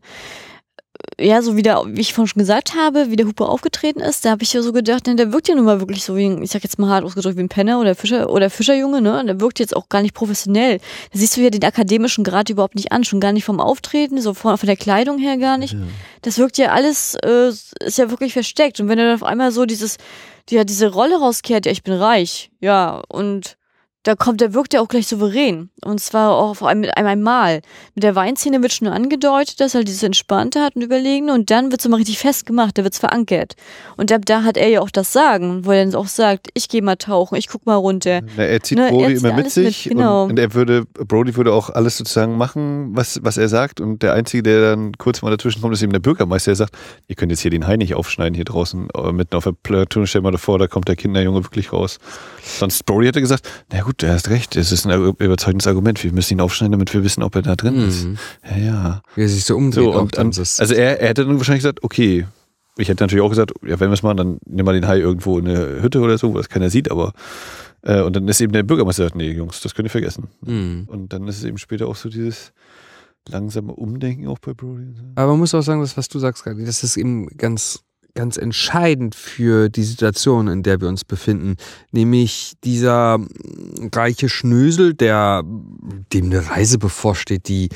ja, 1.22 1.42
so 1.42 1.56
wie, 1.56 1.62
der, 1.62 1.82
wie 1.86 2.00
ich 2.00 2.12
vorhin 2.12 2.28
schon 2.28 2.40
gesagt 2.40 2.74
habe, 2.74 3.10
wie 3.10 3.16
der 3.16 3.26
Hupe 3.26 3.46
aufgetreten 3.46 4.00
ist, 4.00 4.24
da 4.24 4.30
habe 4.30 4.42
ich 4.42 4.52
ja 4.52 4.62
so 4.62 4.72
gedacht, 4.72 5.06
denn 5.06 5.16
der 5.16 5.32
wirkt 5.32 5.48
ja 5.48 5.54
nun 5.54 5.64
mal 5.64 5.80
wirklich 5.80 6.04
so 6.04 6.16
wie 6.16 6.26
ein, 6.26 6.42
ich 6.42 6.50
sag 6.50 6.62
jetzt 6.62 6.78
mal 6.78 6.88
hart 6.88 7.04
ausgedrückt, 7.04 7.36
wie 7.36 7.42
ein 7.42 7.48
Penner 7.48 7.80
oder 7.80 7.94
Fischer 7.94 8.30
oder 8.30 8.50
Fischerjunge, 8.50 9.00
ne? 9.00 9.24
Der 9.24 9.40
wirkt 9.40 9.58
jetzt 9.58 9.76
auch 9.76 9.88
gar 9.88 10.02
nicht 10.02 10.14
professionell. 10.14 10.78
Da 11.12 11.18
siehst 11.18 11.36
du 11.36 11.40
ja 11.40 11.50
den 11.50 11.64
akademischen 11.64 12.24
Grad 12.24 12.50
überhaupt 12.50 12.74
nicht 12.74 12.92
an, 12.92 13.04
schon 13.04 13.20
gar 13.20 13.32
nicht 13.32 13.44
vom 13.44 13.60
Auftreten, 13.60 14.20
so 14.20 14.34
von, 14.34 14.58
von 14.58 14.66
der 14.66 14.76
Kleidung 14.76 15.18
her 15.18 15.36
gar 15.38 15.58
nicht. 15.58 15.74
Ja. 15.74 15.80
Das 16.22 16.38
wirkt 16.38 16.58
ja 16.58 16.72
alles, 16.72 17.16
äh, 17.24 17.48
ist 17.48 17.98
ja 17.98 18.10
wirklich 18.10 18.32
versteckt. 18.32 18.80
Und 18.80 18.88
wenn 18.88 18.98
er 18.98 19.06
dann 19.06 19.14
auf 19.14 19.24
einmal 19.24 19.52
so 19.52 19.66
dieses, 19.66 19.98
die, 20.48 20.56
ja, 20.56 20.64
diese 20.64 20.92
Rolle 20.92 21.18
rauskehrt, 21.18 21.66
ja, 21.66 21.72
ich 21.72 21.82
bin 21.82 21.94
reich, 21.94 22.50
ja, 22.60 23.02
und 23.08 23.56
da 24.04 24.16
kommt, 24.16 24.40
da 24.40 24.52
wirkt 24.52 24.74
er 24.74 24.82
auch 24.82 24.88
gleich 24.88 25.06
souverän. 25.06 25.70
Und 25.84 26.00
zwar 26.00 26.32
auch 26.32 26.54
vor 26.54 26.68
allem 26.68 26.80
mit 26.80 26.96
einem 26.96 27.22
Mal. 27.22 27.60
Mit 27.94 28.02
der 28.02 28.14
Weinszene 28.14 28.60
wird 28.60 28.72
schon 28.72 28.88
angedeutet, 28.88 29.60
dass 29.60 29.74
er 29.74 29.84
dieses 29.84 30.02
Entspannte 30.02 30.60
hat 30.60 30.74
und 30.74 30.82
Überlegene 30.82 31.32
und 31.32 31.50
dann 31.50 31.70
wird 31.70 31.80
es 31.80 31.86
immer 31.86 31.98
richtig 31.98 32.18
festgemacht, 32.18 32.76
da 32.78 32.84
wird 32.84 32.94
es 32.94 32.98
verankert. 32.98 33.54
Und 33.96 34.10
ab 34.10 34.22
da 34.24 34.42
hat 34.42 34.56
er 34.56 34.68
ja 34.68 34.80
auch 34.80 34.90
das 34.90 35.12
Sagen, 35.12 35.64
wo 35.64 35.70
er 35.70 35.84
dann 35.84 35.94
auch 35.94 36.08
sagt, 36.08 36.48
ich 36.54 36.68
gehe 36.68 36.82
mal 36.82 36.96
tauchen, 36.96 37.36
ich 37.36 37.48
guck 37.48 37.64
mal 37.64 37.76
runter. 37.76 38.22
Na, 38.36 38.44
er 38.44 38.62
zieht 38.62 38.78
ne, 38.78 38.90
Brody 38.90 39.14
er 39.14 39.18
immer 39.18 39.32
mit 39.34 39.50
sich 39.50 39.86
mit, 39.86 39.96
genau. 39.96 40.24
und, 40.24 40.30
und, 40.30 40.38
er 40.38 40.54
würde, 40.54 40.84
Brody 40.84 41.36
würde 41.36 41.52
auch 41.52 41.70
alles 41.70 41.96
sozusagen 41.96 42.36
machen, 42.36 42.96
was, 42.96 43.20
was 43.22 43.36
er 43.36 43.48
sagt 43.48 43.80
und 43.80 44.02
der 44.02 44.14
Einzige, 44.14 44.42
der 44.42 44.70
dann 44.72 44.92
kurz 44.98 45.22
mal 45.22 45.30
dazwischen 45.30 45.60
kommt, 45.60 45.74
ist 45.74 45.82
eben 45.82 45.92
der 45.92 46.00
Bürgermeister, 46.00 46.50
der 46.50 46.56
sagt, 46.56 46.76
ihr 47.06 47.14
könnt 47.14 47.30
jetzt 47.30 47.40
hier 47.40 47.50
den 47.52 47.66
Hai 47.68 47.76
nicht 47.76 47.94
aufschneiden 47.94 48.34
hier 48.34 48.44
draußen, 48.44 48.88
äh, 48.96 49.12
mitten 49.12 49.36
auf 49.36 49.44
der 49.44 49.52
Platoon, 49.52 50.06
stell 50.08 50.22
mal 50.22 50.32
davor, 50.32 50.58
da 50.58 50.66
kommt 50.66 50.88
der 50.88 50.96
Kinderjunge 50.96 51.44
wirklich 51.44 51.72
raus. 51.72 51.98
Sonst 52.42 52.84
Brody 52.84 53.06
hätte 53.06 53.20
gesagt, 53.20 53.48
na 53.72 53.82
gut, 53.82 53.91
gut, 53.92 54.02
er 54.02 54.14
hast 54.14 54.30
recht. 54.30 54.56
Es 54.56 54.72
ist 54.72 54.86
ein 54.86 55.14
überzeugendes 55.18 55.66
Argument. 55.66 56.02
Wir 56.02 56.12
müssen 56.12 56.34
ihn 56.34 56.40
aufschneiden, 56.40 56.72
damit 56.72 56.92
wir 56.94 57.04
wissen, 57.04 57.22
ob 57.22 57.34
er 57.34 57.42
da 57.42 57.56
drin 57.56 57.76
mhm. 57.76 57.88
ist. 57.88 58.06
Ja, 58.50 58.56
ja. 58.56 59.02
Wie 59.14 59.22
er 59.22 59.28
sich 59.28 59.44
so 59.44 59.56
umdreht. 59.56 59.84
So, 59.84 59.92
und, 59.92 60.16
und, 60.16 60.38
also 60.38 60.74
er, 60.74 61.00
er 61.00 61.08
hätte 61.08 61.26
dann 61.26 61.36
wahrscheinlich 61.36 61.62
gesagt, 61.62 61.84
okay, 61.84 62.26
ich 62.78 62.88
hätte 62.88 63.04
natürlich 63.04 63.22
auch 63.22 63.28
gesagt, 63.28 63.52
ja, 63.62 63.78
wenn 63.80 63.90
wir 63.90 63.94
es 63.94 64.02
machen, 64.02 64.16
dann 64.16 64.38
nehmen 64.46 64.66
wir 64.66 64.72
den 64.72 64.88
Hai 64.88 64.98
irgendwo 64.98 65.38
in 65.38 65.46
eine 65.46 65.82
Hütte 65.82 66.00
oder 66.00 66.16
so, 66.16 66.32
wo 66.32 66.38
das 66.38 66.48
keiner 66.48 66.70
sieht, 66.70 66.90
aber 66.90 67.12
äh, 67.82 68.00
und 68.00 68.16
dann 68.16 68.26
ist 68.28 68.40
eben 68.40 68.52
der 68.52 68.62
Bürgermeister 68.62 69.04
sagt, 69.04 69.16
nee, 69.16 69.30
Jungs, 69.30 69.60
das 69.60 69.74
könnt 69.74 69.86
ihr 69.86 69.90
vergessen. 69.90 70.28
Mhm. 70.40 70.84
Und 70.86 71.12
dann 71.12 71.28
ist 71.28 71.38
es 71.38 71.44
eben 71.44 71.58
später 71.58 71.86
auch 71.86 71.96
so 71.96 72.08
dieses 72.08 72.52
langsame 73.28 73.74
Umdenken 73.74 74.26
auch 74.26 74.38
bei 74.38 74.54
Brody. 74.54 74.94
Aber 75.16 75.32
man 75.32 75.40
muss 75.40 75.54
auch 75.54 75.62
sagen, 75.62 75.82
das, 75.82 75.96
was 75.98 76.08
du 76.08 76.18
sagst, 76.18 76.46
das 76.46 76.82
ist 76.82 76.96
eben 76.96 77.26
ganz 77.36 77.84
ganz 78.14 78.36
entscheidend 78.36 79.14
für 79.14 79.68
die 79.68 79.84
Situation, 79.84 80.48
in 80.48 80.62
der 80.62 80.80
wir 80.80 80.88
uns 80.88 81.04
befinden. 81.04 81.56
Nämlich 81.90 82.54
dieser 82.64 83.18
reiche 83.92 84.28
Schnösel, 84.28 84.94
der 84.94 85.42
dem 86.12 86.26
eine 86.26 86.48
Reise 86.50 86.78
bevorsteht, 86.78 87.48
die 87.48 87.68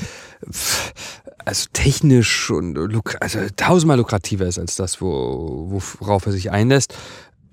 also 1.45 1.67
technisch 1.71 2.49
und 2.51 2.77
also 3.21 3.39
tausendmal 3.55 3.97
lukrativer 3.97 4.45
ist 4.45 4.59
als 4.59 4.75
das, 4.75 5.01
wo, 5.01 5.81
worauf 5.99 6.25
er 6.25 6.33
sich 6.33 6.51
einlässt 6.51 6.93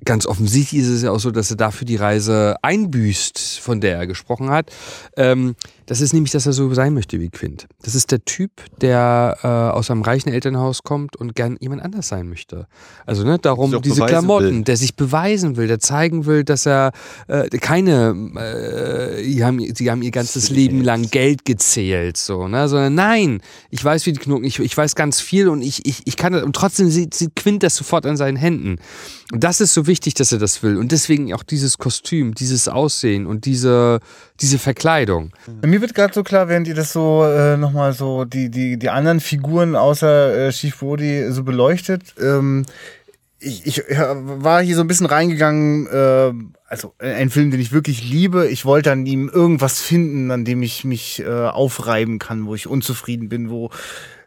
ganz 0.04 0.26
offensichtlich 0.26 0.82
ist 0.82 0.88
es 0.88 1.02
ja 1.02 1.10
auch 1.10 1.20
so, 1.20 1.30
dass 1.30 1.50
er 1.50 1.56
dafür 1.56 1.86
die 1.86 1.96
Reise 1.96 2.56
einbüßt, 2.62 3.60
von 3.60 3.80
der 3.80 3.96
er 3.96 4.06
gesprochen 4.06 4.50
hat. 4.50 4.70
Ähm, 5.16 5.56
das 5.86 6.00
ist 6.00 6.12
nämlich, 6.12 6.32
dass 6.32 6.46
er 6.46 6.52
so 6.52 6.72
sein 6.72 6.94
möchte 6.94 7.20
wie 7.20 7.28
Quint. 7.28 7.66
Das 7.82 7.94
ist 7.94 8.10
der 8.10 8.24
Typ, 8.24 8.50
der 8.80 9.38
äh, 9.42 9.46
aus 9.46 9.90
einem 9.90 10.02
reichen 10.02 10.30
Elternhaus 10.30 10.82
kommt 10.82 11.16
und 11.16 11.34
gern 11.34 11.56
jemand 11.60 11.82
anders 11.82 12.08
sein 12.08 12.28
möchte. 12.28 12.66
Also 13.04 13.24
ne, 13.24 13.38
darum 13.38 13.82
diese 13.82 14.04
Klamotten, 14.06 14.58
will. 14.58 14.62
der 14.62 14.76
sich 14.76 14.96
beweisen 14.96 15.56
will, 15.56 15.66
der 15.66 15.80
zeigen 15.80 16.26
will, 16.26 16.44
dass 16.44 16.66
er 16.66 16.92
äh, 17.28 17.48
keine, 17.58 18.14
äh, 18.36 19.22
die 19.22 19.44
haben, 19.44 19.60
sie 19.74 19.90
haben 19.90 20.02
ihr 20.02 20.10
ganzes 20.10 20.50
Leben 20.50 20.82
lang 20.82 21.10
Geld 21.10 21.44
gezählt, 21.44 22.16
so, 22.16 22.48
ne, 22.48 22.68
sondern 22.68 22.94
nein, 22.94 23.40
ich 23.70 23.84
weiß, 23.84 24.06
wie 24.06 24.12
die 24.12 24.20
Knoten, 24.20 24.44
ich, 24.44 24.58
ich 24.58 24.76
weiß 24.76 24.94
ganz 24.94 25.20
viel 25.20 25.48
und 25.48 25.62
ich, 25.62 25.86
ich, 25.86 26.02
ich 26.06 26.16
kann 26.16 26.32
das, 26.32 26.42
und 26.42 26.56
trotzdem 26.56 26.90
sieht, 26.90 27.14
sieht 27.14 27.36
Quint 27.36 27.62
das 27.62 27.76
sofort 27.76 28.06
an 28.06 28.16
seinen 28.16 28.36
Händen. 28.36 28.78
Und 29.32 29.42
das 29.42 29.60
ist 29.60 29.74
so 29.74 29.86
wichtig, 29.86 30.14
dass 30.14 30.32
er 30.32 30.38
das 30.38 30.62
will. 30.62 30.76
Und 30.76 30.92
deswegen 30.92 31.32
auch 31.34 31.42
dieses 31.42 31.78
Kostüm, 31.78 32.34
dieses 32.34 32.68
Aussehen 32.68 33.26
und 33.26 33.46
diese, 33.46 34.00
diese 34.40 34.58
Verkleidung. 34.58 35.32
Mir 35.64 35.80
wird 35.80 35.94
gerade 35.94 36.12
so 36.12 36.24
klar, 36.24 36.48
während 36.48 36.66
ihr 36.66 36.74
das 36.74 36.92
so 36.92 37.24
äh, 37.24 37.56
nochmal 37.56 37.92
so 37.92 38.24
die, 38.24 38.50
die, 38.50 38.78
die 38.78 38.90
anderen 38.90 39.20
Figuren 39.20 39.76
außer 39.76 40.48
äh, 40.48 40.50
Chief 40.50 40.76
Brody 40.76 41.30
so 41.30 41.44
beleuchtet. 41.44 42.14
Ähm, 42.20 42.66
ich, 43.38 43.66
ich 43.66 43.82
war 43.88 44.62
hier 44.62 44.74
so 44.74 44.80
ein 44.80 44.88
bisschen 44.88 45.06
reingegangen, 45.06 45.86
äh, 45.86 46.32
also 46.66 46.94
ein 46.98 47.30
Film, 47.30 47.50
den 47.50 47.60
ich 47.60 47.72
wirklich 47.72 48.02
liebe. 48.02 48.48
Ich 48.48 48.64
wollte 48.64 48.90
an 48.90 49.06
ihm 49.06 49.28
irgendwas 49.28 49.80
finden, 49.80 50.30
an 50.30 50.44
dem 50.44 50.62
ich 50.62 50.84
mich 50.84 51.20
äh, 51.20 51.28
aufreiben 51.28 52.18
kann, 52.18 52.46
wo 52.46 52.54
ich 52.54 52.66
unzufrieden 52.66 53.28
bin, 53.28 53.50
wo 53.50 53.70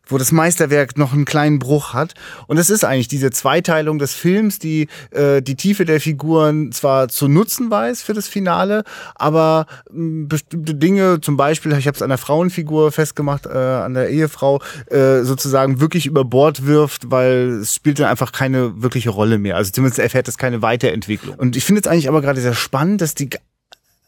wo 0.10 0.18
das 0.18 0.32
Meisterwerk 0.32 0.98
noch 0.98 1.14
einen 1.14 1.26
kleinen 1.26 1.60
Bruch 1.60 1.94
hat. 1.94 2.14
Und 2.48 2.58
es 2.58 2.70
ist 2.70 2.84
eigentlich 2.84 3.08
diese 3.08 3.32
Zweiteilung 3.32 4.00
des 4.00 4.14
Films, 4.14 4.60
die 4.60 4.88
äh, 5.12 5.42
die 5.42 5.56
Tiefe 5.56 5.86
der 5.86 6.02
Figuren 6.02 6.72
zwar 6.72 7.10
zu 7.10 7.28
nutzen 7.28 7.70
weiß 7.72 8.02
für 8.02 8.14
das 8.14 8.28
Finale, 8.28 8.84
aber 9.16 9.66
äh, 9.90 10.26
bestimmte 10.26 10.76
Dinge, 10.76 11.20
zum 11.22 11.38
Beispiel, 11.38 11.72
ich 11.74 11.88
habe 11.88 11.96
es 11.96 12.02
an 12.02 12.10
der 12.10 12.18
Frauenfigur 12.18 12.92
festgemacht, 12.92 13.46
äh, 13.46 13.50
an 13.50 13.94
der 13.94 14.10
Ehefrau, 14.10 14.62
äh, 14.88 15.22
sozusagen 15.24 15.80
wirklich 15.80 16.06
über 16.06 16.24
Bord 16.24 16.66
wirft, 16.66 17.12
weil 17.12 17.60
es 17.62 17.76
spielt 17.76 18.00
dann 18.00 18.08
einfach 18.08 18.32
keine 18.32 18.82
wirkliche 18.82 19.10
Rolle 19.10 19.38
mehr. 19.38 19.56
Also 19.56 19.72
zumindest 19.72 20.00
erfährt 20.00 20.28
es 20.28 20.38
keine 20.38 20.62
Weiterentwicklung. 20.62 21.36
Und 21.36 21.56
ich 21.56 21.64
finde 21.64 21.82
es 21.82 21.88
eigentlich 21.88 22.10
aber 22.10 22.22
gerade 22.22 22.42
sehr 22.42 22.54
spannend, 22.54 23.02
dass 23.02 23.16
die 23.16 23.30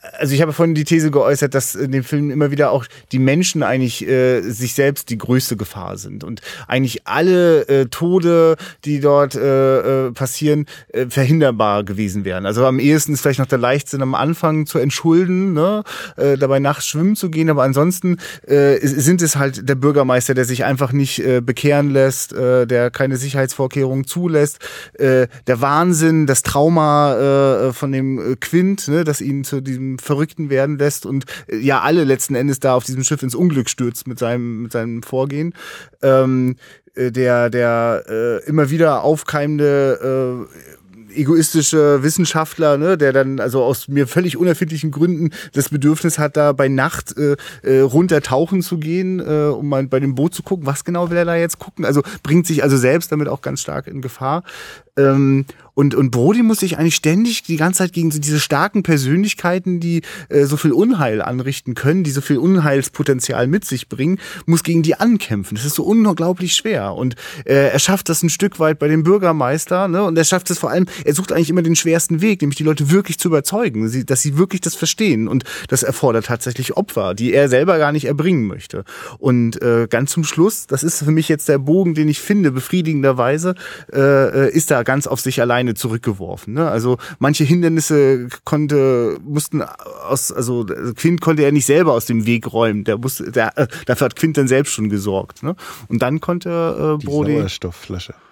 also 0.02 0.34
ich 0.34 0.42
habe 0.42 0.54
vorhin 0.54 0.76
die 0.76 0.86
These 0.86 1.12
geäußert, 1.12 1.54
dass 1.54 1.76
in 1.76 1.92
dem 1.92 2.06
Film 2.06 2.32
immer 2.32 2.52
wieder 2.52 2.72
auch 2.72 2.86
die 3.12 3.20
Menschen 3.20 3.64
eigentlich 3.64 4.08
äh, 4.08 4.42
sich 4.42 4.74
selbst 4.74 5.10
die 5.10 5.18
größte 5.18 5.58
Gefahr 5.58 5.98
sind 5.98 6.24
und 6.24 6.42
eigentlich 6.68 7.06
alle 7.06 7.68
äh, 7.68 7.86
Tode, 7.88 8.56
die 8.86 9.02
dort 9.02 9.36
äh, 9.36 10.08
äh, 10.08 10.12
passieren, 10.12 10.68
äh, 10.94 11.08
verhinderbar 11.08 11.84
gewesen 11.84 12.24
wären. 12.24 12.46
Also 12.46 12.66
am 12.66 12.80
ehesten 12.80 13.14
ist 13.14 13.22
vielleicht 13.22 13.40
noch 13.40 13.46
der 13.46 13.58
Leichtsinn 13.58 14.02
am 14.02 14.16
Anfang 14.16 14.66
zu 14.66 14.80
entschulden, 14.80 15.52
ne? 15.52 15.84
äh, 16.16 16.38
dabei 16.38 16.60
nachts 16.60 16.88
schwimmen 16.88 17.18
zu 17.18 17.30
gehen, 17.30 17.50
aber 17.50 17.64
ansonsten 17.64 18.18
äh, 18.48 18.78
sind 18.82 19.22
es 19.22 19.36
halt 19.36 19.68
der 19.68 19.76
Bürgermeister, 19.76 20.34
der 20.34 20.46
sich 20.46 20.64
einfach 20.64 20.94
nicht 20.94 21.20
äh, 21.20 21.42
bekehren 21.42 21.90
lässt, 21.90 22.32
äh, 22.32 22.66
der 22.66 22.90
keine 22.90 23.18
Sicherheitsvorkehrungen 23.18 24.06
zulässt, 24.06 24.60
äh, 24.94 25.28
der 25.48 25.60
Wahnsinn, 25.60 26.26
das 26.26 26.42
Trauma 26.42 27.68
äh, 27.68 27.74
von 27.74 27.92
dem 27.92 28.34
äh, 28.34 28.36
Quint, 28.38 28.88
ne? 28.88 29.04
das 29.04 29.20
ihn 29.20 29.44
zu 29.44 29.60
diesem 29.60 29.89
Verrückten 29.98 30.50
werden 30.50 30.78
lässt 30.78 31.06
und 31.06 31.26
äh, 31.48 31.58
ja 31.58 31.82
alle 31.82 32.04
letzten 32.04 32.36
Endes 32.36 32.60
da 32.60 32.76
auf 32.76 32.84
diesem 32.84 33.04
Schiff 33.04 33.24
ins 33.24 33.36
Unglück 33.36 33.70
stürzt 33.70 34.08
mit 34.08 34.20
seinem, 34.20 34.64
mit 34.64 34.72
seinem 34.72 35.02
Vorgehen. 35.04 35.54
Ähm, 36.02 36.58
äh, 36.96 37.12
der 37.12 37.50
der 37.50 38.04
äh, 38.08 38.48
immer 38.48 38.70
wieder 38.70 39.04
aufkeimende 39.04 40.46
äh, 40.48 40.80
egoistische 41.14 42.04
Wissenschaftler, 42.04 42.78
ne, 42.78 42.98
der 42.98 43.14
dann 43.14 43.40
also 43.40 43.64
aus 43.64 43.88
mir 43.88 44.08
völlig 44.08 44.38
unerfindlichen 44.38 44.92
Gründen 44.92 45.32
das 45.54 45.70
Bedürfnis 45.70 46.20
hat, 46.20 46.38
da 46.38 46.52
bei 46.52 46.68
Nacht 46.68 47.16
äh, 47.18 47.36
äh, 47.64 47.82
runter 47.82 48.22
tauchen 48.22 48.62
zu 48.62 48.78
gehen, 48.78 49.20
äh, 49.20 49.50
um 49.50 49.70
mal 49.70 49.86
bei 49.88 50.00
dem 50.00 50.16
Boot 50.16 50.34
zu 50.34 50.44
gucken. 50.44 50.66
Was 50.66 50.84
genau 50.84 51.10
will 51.10 51.18
er 51.18 51.26
da 51.26 51.36
jetzt 51.36 51.60
gucken? 51.60 51.86
Also 51.86 52.02
bringt 52.24 52.48
sich 52.48 52.64
also 52.64 52.78
selbst 52.78 53.12
damit 53.12 53.28
auch 53.28 53.42
ganz 53.42 53.62
stark 53.62 53.88
in 53.88 54.02
Gefahr. 54.02 54.44
Ähm, 55.00 55.46
und, 55.80 55.96
und 55.96 56.12
Brody 56.12 56.44
muss 56.44 56.60
sich 56.60 56.78
eigentlich 56.78 56.96
ständig 56.96 57.44
die 57.44 57.56
ganze 57.56 57.78
Zeit 57.78 57.94
gegen 57.94 58.12
so 58.12 58.20
diese 58.20 58.42
starken 58.42 58.84
Persönlichkeiten, 58.84 59.80
die 59.80 60.02
äh, 60.28 60.44
so 60.44 60.58
viel 60.58 60.74
Unheil 60.74 61.22
anrichten 61.22 61.74
können, 61.74 62.04
die 62.04 62.12
so 62.12 62.20
viel 62.20 62.38
Unheilspotenzial 62.38 63.48
mit 63.48 63.64
sich 63.64 63.88
bringen, 63.88 64.20
muss 64.46 64.64
gegen 64.64 64.84
die 64.84 64.96
ankämpfen. 64.96 65.56
Das 65.56 65.64
ist 65.64 65.76
so 65.76 65.84
unglaublich 65.84 66.54
schwer. 66.54 66.96
Und 66.96 67.16
äh, 67.46 67.70
er 67.70 67.80
schafft 67.80 68.10
das 68.10 68.24
ein 68.24 68.30
Stück 68.30 68.60
weit 68.60 68.78
bei 68.78 68.90
dem 68.90 69.04
Bürgermeister. 69.04 69.88
Ne? 69.88 70.04
Und 70.04 70.18
er 70.18 70.26
schafft 70.26 70.52
es 70.52 70.60
vor 70.60 70.70
allem, 70.70 70.86
er 71.06 71.14
sucht 71.14 71.32
eigentlich 71.32 71.50
immer 71.50 71.62
den 71.62 71.78
schwersten 71.78 72.20
Weg, 72.20 72.42
nämlich 72.42 72.58
die 72.58 72.66
Leute 72.66 72.92
wirklich 72.92 73.18
zu 73.18 73.30
überzeugen, 73.30 73.88
sie, 73.88 74.06
dass 74.06 74.22
sie 74.22 74.38
wirklich 74.38 74.60
das 74.60 74.76
verstehen. 74.76 75.30
Und 75.30 75.46
das 75.70 75.84
erfordert 75.84 76.26
tatsächlich 76.26 76.76
Opfer, 76.76 77.14
die 77.14 77.32
er 77.32 77.48
selber 77.48 77.78
gar 77.78 77.94
nicht 77.94 78.04
erbringen 78.04 78.48
möchte. 78.48 78.84
Und 79.18 79.62
äh, 79.62 79.88
ganz 79.90 80.12
zum 80.12 80.26
Schluss, 80.26 80.68
das 80.68 80.84
ist 80.84 81.02
für 81.02 81.12
mich 81.12 81.30
jetzt 81.30 81.48
der 81.48 81.60
Bogen, 81.60 81.94
den 81.94 82.10
ich 82.10 82.20
finde, 82.20 82.52
befriedigenderweise, 82.52 83.56
äh, 83.94 84.48
äh 84.48 84.50
ist 84.50 84.72
da 84.72 84.84
ganz 84.90 85.06
auf 85.06 85.22
sich 85.22 85.40
alleine 85.40 85.76
zurückgeworfen. 85.76 86.56
Ne? 86.56 86.68
Also 86.68 86.98
manche 87.20 87.44
Hindernisse 87.44 88.28
konnte, 88.44 89.20
mussten 89.24 89.62
aus, 89.62 90.32
also 90.32 90.66
Quint 90.96 91.22
konnte 91.22 91.44
er 91.44 91.52
nicht 91.52 91.68
selber 91.68 91.94
aus 91.94 92.08
dem 92.08 92.26
Weg 92.26 92.52
räumen. 92.52 92.86
Der 92.86 92.98
musste, 92.98 93.32
der, 93.32 93.56
äh, 93.56 93.68
dafür 93.86 94.06
hat 94.06 94.16
Quint 94.16 94.36
dann 94.36 94.48
selbst 94.48 94.74
schon 94.74 94.90
gesorgt. 94.90 95.44
Ne? 95.44 95.56
Und 95.90 96.02
dann 96.02 96.22
konnte 96.22 96.98
äh, 97.00 97.06
Brody. 97.06 97.34
Die 97.34 97.38
Sauerstoffflasche. 97.38 98.16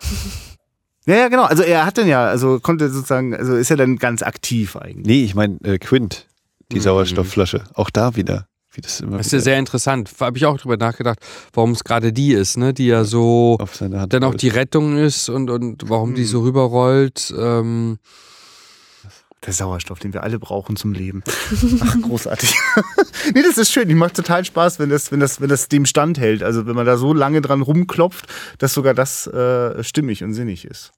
Ja, 1.10 1.16
ja, 1.16 1.28
genau. 1.30 1.46
Also 1.46 1.64
er 1.64 1.86
hat 1.86 1.98
dann 1.98 2.10
ja, 2.10 2.26
also 2.26 2.60
konnte 2.60 2.90
sozusagen, 2.90 3.34
also 3.34 3.56
ist 3.56 3.72
er 3.72 3.78
dann 3.78 3.96
ganz 3.96 4.24
aktiv 4.24 4.76
eigentlich. 4.76 5.06
Nee, 5.06 5.24
ich 5.24 5.36
meine 5.36 5.58
äh, 5.64 5.78
Quint, 5.78 6.28
die 6.74 6.80
mhm. 6.80 6.82
Sauerstoffflasche. 6.82 7.64
Auch 7.76 7.90
da 7.90 8.18
wieder 8.18 8.50
wie 8.78 8.82
das 8.82 9.02
immer. 9.02 9.18
Das 9.18 9.28
ist 9.28 9.34
ja 9.34 9.40
sehr 9.40 9.60
interessant. 9.60 10.12
Habe 10.20 10.38
ich 10.38 10.46
auch 10.46 10.58
drüber 10.58 10.78
nachgedacht, 10.78 11.20
warum 11.54 11.72
es 11.72 11.84
gerade 11.84 12.14
die 12.14 12.32
ist, 12.34 12.58
ne? 12.58 12.74
Die 12.74 12.88
ja 12.88 13.04
so 13.04 13.58
dann 13.80 14.24
auch 14.24 14.36
die 14.36 14.50
Rettung 14.50 14.98
ist 14.98 15.30
und, 15.30 15.50
und 15.50 15.90
warum 15.90 16.12
mhm. 16.12 16.16
die 16.16 16.24
so 16.24 16.42
rüberrollt. 16.42 17.34
Ähm, 17.38 17.98
der 19.46 19.54
Sauerstoff, 19.54 20.00
den 20.00 20.14
wir 20.14 20.24
alle 20.24 20.40
brauchen 20.40 20.76
zum 20.76 20.94
Leben. 20.94 21.24
Ach, 21.80 21.96
großartig. 22.02 22.54
nee, 23.34 23.44
das 23.44 23.58
ist 23.58 23.72
schön. 23.72 23.88
Die 23.88 23.96
macht 23.96 24.16
total 24.16 24.44
Spaß, 24.44 24.80
wenn 24.80 24.90
das, 24.90 25.12
wenn 25.12 25.20
das, 25.20 25.40
wenn 25.40 25.48
das 25.48 25.70
dem 25.70 25.86
standhält. 25.86 26.44
Also 26.44 26.66
wenn 26.66 26.76
man 26.76 26.86
da 26.86 26.98
so 26.98 27.14
lange 27.14 27.42
dran 27.42 27.62
rumklopft, 27.62 28.26
dass 28.58 28.74
sogar 28.74 28.94
das 28.94 29.28
äh, 29.28 29.84
stimmig 29.84 30.24
und 30.24 30.34
sinnig 30.34 30.66
ist. 30.66 30.92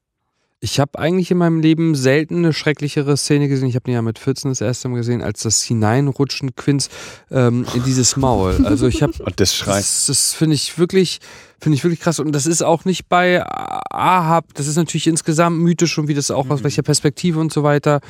Ich 0.62 0.80
habe 0.80 1.00
eigentlich 1.00 1.32
in 1.32 1.38
meinem 1.38 1.62
Leben 1.62 1.96
selten 1.96 2.38
eine 2.38 2.52
schrecklichere 2.52 3.16
Szene 3.16 3.48
gesehen. 3.48 3.70
Ich 3.70 3.76
habe 3.76 3.86
die 3.86 3.92
ja 3.92 4.02
mit 4.02 4.20
14 4.20 4.52
das 4.52 4.60
erste 4.60 4.90
Mal 4.90 4.98
gesehen, 4.98 5.22
als 5.22 5.42
das 5.42 5.64
Hineinrutschen 5.64 6.54
Quinns 6.56 6.90
ähm, 7.32 7.66
in 7.74 7.84
dieses 7.86 8.18
Maul. 8.18 8.66
Also 8.66 8.88
ich 8.88 9.02
habe 9.02 9.14
das 9.38 9.56
Schrei. 9.56 9.78
Das, 9.78 10.08
das 10.08 10.34
finde 10.34 10.56
ich 10.56 10.78
wirklich, 10.78 11.20
finde 11.62 11.78
ich 11.78 11.84
wirklich 11.86 12.02
krass. 12.02 12.20
Und 12.20 12.34
das 12.34 12.46
ist 12.46 12.62
auch 12.62 12.84
nicht 12.84 13.08
bei 13.08 13.42
Ahab. 13.42 14.54
Das 14.56 14.68
ist 14.68 14.76
natürlich 14.76 15.08
insgesamt 15.08 15.60
mythisch 15.60 15.98
und 15.98 16.10
wie 16.10 16.14
das 16.14 16.30
auch 16.30 16.50
aus 16.50 16.60
mhm. 16.60 16.66
welcher 16.66 16.84
Perspektive 16.84 17.40
und 17.40 17.54
so 17.54 17.64
weiter. 17.64 18.02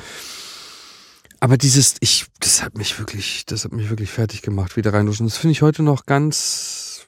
Aber 1.38 1.56
dieses, 1.56 1.94
ich, 2.00 2.26
das 2.40 2.64
hat 2.64 2.76
mich 2.76 2.98
wirklich, 2.98 3.46
das 3.46 3.64
hat 3.64 3.72
mich 3.72 3.90
wirklich 3.90 4.10
fertig 4.10 4.42
gemacht, 4.42 4.76
wieder 4.76 4.92
reinduschen. 4.92 5.24
Das 5.24 5.38
finde 5.38 5.52
ich 5.52 5.62
heute 5.62 5.84
noch 5.84 6.04
ganz, 6.04 7.06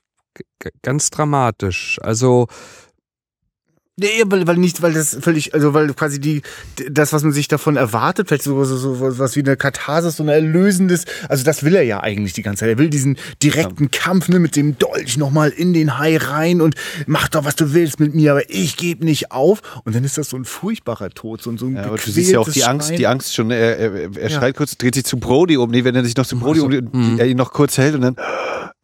ganz 0.82 1.10
dramatisch. 1.10 1.98
Also 2.00 2.46
Nee, 3.98 4.22
weil, 4.24 4.46
weil 4.46 4.56
nicht, 4.56 4.80
weil 4.80 4.94
das 4.94 5.18
völlig, 5.20 5.52
also 5.52 5.74
weil 5.74 5.92
quasi 5.92 6.18
die, 6.18 6.40
das, 6.90 7.12
was 7.12 7.24
man 7.24 7.32
sich 7.32 7.46
davon 7.46 7.76
erwartet, 7.76 8.28
vielleicht 8.28 8.44
so, 8.44 8.64
so, 8.64 8.76
so 8.78 9.18
was 9.18 9.36
wie 9.36 9.40
eine 9.40 9.58
Katharsis, 9.58 10.16
so 10.16 10.22
ein 10.22 10.30
erlösendes, 10.30 11.04
also 11.28 11.44
das 11.44 11.62
will 11.62 11.74
er 11.74 11.82
ja 11.82 12.00
eigentlich 12.00 12.32
die 12.32 12.40
ganze 12.40 12.60
Zeit. 12.60 12.70
Er 12.70 12.78
will 12.78 12.88
diesen 12.88 13.18
direkten 13.42 13.84
ja. 13.84 13.88
Kampf 13.92 14.28
ne, 14.28 14.38
mit 14.38 14.56
dem 14.56 14.78
Dolch 14.78 15.18
nochmal 15.18 15.50
in 15.50 15.74
den 15.74 15.98
Hai 15.98 16.16
rein 16.16 16.62
und 16.62 16.74
mach 17.06 17.28
doch, 17.28 17.44
was 17.44 17.54
du 17.54 17.74
willst 17.74 18.00
mit 18.00 18.14
mir, 18.14 18.32
aber 18.32 18.48
ich 18.48 18.78
gebe 18.78 19.04
nicht 19.04 19.30
auf. 19.30 19.60
Und 19.84 19.94
dann 19.94 20.04
ist 20.04 20.16
das 20.16 20.30
so 20.30 20.38
ein 20.38 20.46
furchtbarer 20.46 21.10
Tod, 21.10 21.42
so, 21.42 21.54
so 21.58 21.66
ein 21.66 21.76
ja, 21.76 21.84
aber 21.84 21.98
Du 21.98 22.10
siehst 22.10 22.32
ja 22.32 22.38
auch 22.38 22.48
die 22.48 22.64
Angst, 22.64 22.88
Schreien. 22.88 22.98
die 22.98 23.06
Angst 23.06 23.34
schon, 23.34 23.50
er, 23.50 23.76
er, 23.76 23.92
er 23.92 24.10
ja. 24.22 24.30
schreit 24.30 24.56
kurz, 24.56 24.78
dreht 24.78 24.94
sich 24.94 25.04
zu 25.04 25.18
Brody 25.18 25.58
um, 25.58 25.70
nee, 25.70 25.84
wenn 25.84 25.94
er 25.94 26.02
sich 26.02 26.16
noch 26.16 26.26
zu 26.26 26.38
Brody 26.38 26.60
so. 26.60 26.66
um, 26.66 26.72
mhm. 26.92 27.18
er 27.18 27.26
ihn 27.26 27.36
noch 27.36 27.52
kurz 27.52 27.76
hält 27.76 27.94
und 27.94 28.00
dann, 28.00 28.16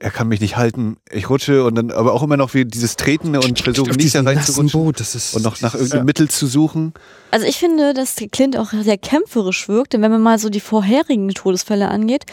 er 0.01 0.11
kann 0.11 0.29
mich 0.29 0.41
nicht 0.41 0.57
halten, 0.57 0.99
ich 1.11 1.29
rutsche 1.29 1.65
und 1.65 1.75
dann, 1.75 1.91
aber 1.91 2.12
auch 2.12 2.23
immer 2.23 2.37
noch 2.37 2.55
wie 2.55 2.65
dieses 2.65 2.95
Tretende 2.95 3.41
und 3.41 3.59
versuchen 3.59 3.97
nicht 3.97 4.15
da 4.15 4.23
reinzurutschen 4.23 4.81
und 4.81 5.43
noch 5.43 5.61
nach 5.61 5.75
irgendeinem 5.75 6.01
ja. 6.01 6.05
Mittel 6.05 6.29
zu 6.29 6.47
suchen. 6.47 6.95
Also 7.33 7.47
ich 7.47 7.59
finde, 7.59 7.95
dass 7.95 8.15
Clint 8.31 8.57
auch 8.57 8.70
sehr 8.70 8.99
kämpferisch 8.99 9.69
wirkt, 9.69 9.93
denn 9.93 10.03
wenn 10.03 10.12
man 10.12 10.23
mal 10.23 10.39
so 10.39 10.51
die 10.51 10.61
vorherigen 10.61 11.29
Todesfälle 11.31 11.89
angeht, 11.89 12.27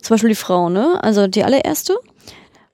zum 0.00 0.14
Beispiel 0.14 0.30
die 0.30 0.34
Frau, 0.34 0.70
ne? 0.70 0.98
Also 1.02 1.26
die 1.26 1.44
allererste, 1.44 1.98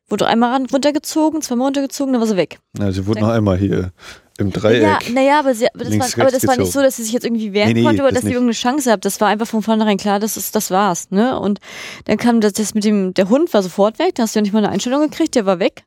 wurde 0.08 0.26
einmal 0.26 0.64
runtergezogen, 0.72 1.42
zweimal 1.42 1.66
runtergezogen, 1.66 2.12
dann 2.12 2.20
war 2.20 2.28
sie 2.28 2.36
weg. 2.36 2.58
Ja, 2.78 2.92
sie 2.92 3.06
wurde 3.06 3.20
dann, 3.20 3.28
noch 3.28 3.34
einmal 3.34 3.58
hier 3.58 3.92
im 4.38 4.52
Dreieck. 4.52 4.82
Ja, 4.82 4.98
naja, 5.12 5.38
aber, 5.38 5.54
sie, 5.54 5.66
aber, 5.72 5.84
das, 5.84 5.98
war, 5.98 6.22
aber 6.24 6.30
das 6.30 6.46
war, 6.46 6.56
nicht 6.56 6.72
so, 6.72 6.82
dass 6.82 6.96
sie 6.96 7.04
sich 7.04 7.12
jetzt 7.12 7.24
irgendwie 7.24 7.52
wehren 7.52 7.68
nee, 7.68 7.74
nee, 7.74 7.82
konnte 7.82 8.02
oder 8.02 8.12
das 8.12 8.20
dass 8.20 8.28
sie 8.28 8.32
irgendeine 8.32 8.52
Chance 8.52 8.92
hat. 8.92 9.04
Das 9.04 9.20
war 9.20 9.28
einfach 9.28 9.46
von 9.46 9.62
vornherein 9.62 9.96
klar, 9.96 10.20
das 10.20 10.36
ist, 10.36 10.54
das 10.54 10.70
war's, 10.70 11.10
ne? 11.10 11.38
Und 11.38 11.60
dann 12.04 12.16
kam 12.16 12.40
das, 12.40 12.52
das 12.52 12.74
mit 12.74 12.84
dem, 12.84 13.14
der 13.14 13.28
Hund 13.28 13.52
war 13.54 13.62
sofort 13.62 13.98
weg, 13.98 14.14
da 14.14 14.24
hast 14.24 14.34
du 14.34 14.38
ja 14.38 14.42
nicht 14.42 14.52
mal 14.52 14.58
eine 14.58 14.70
Einstellung 14.70 15.00
gekriegt, 15.02 15.34
der 15.34 15.46
war 15.46 15.58
weg. 15.58 15.84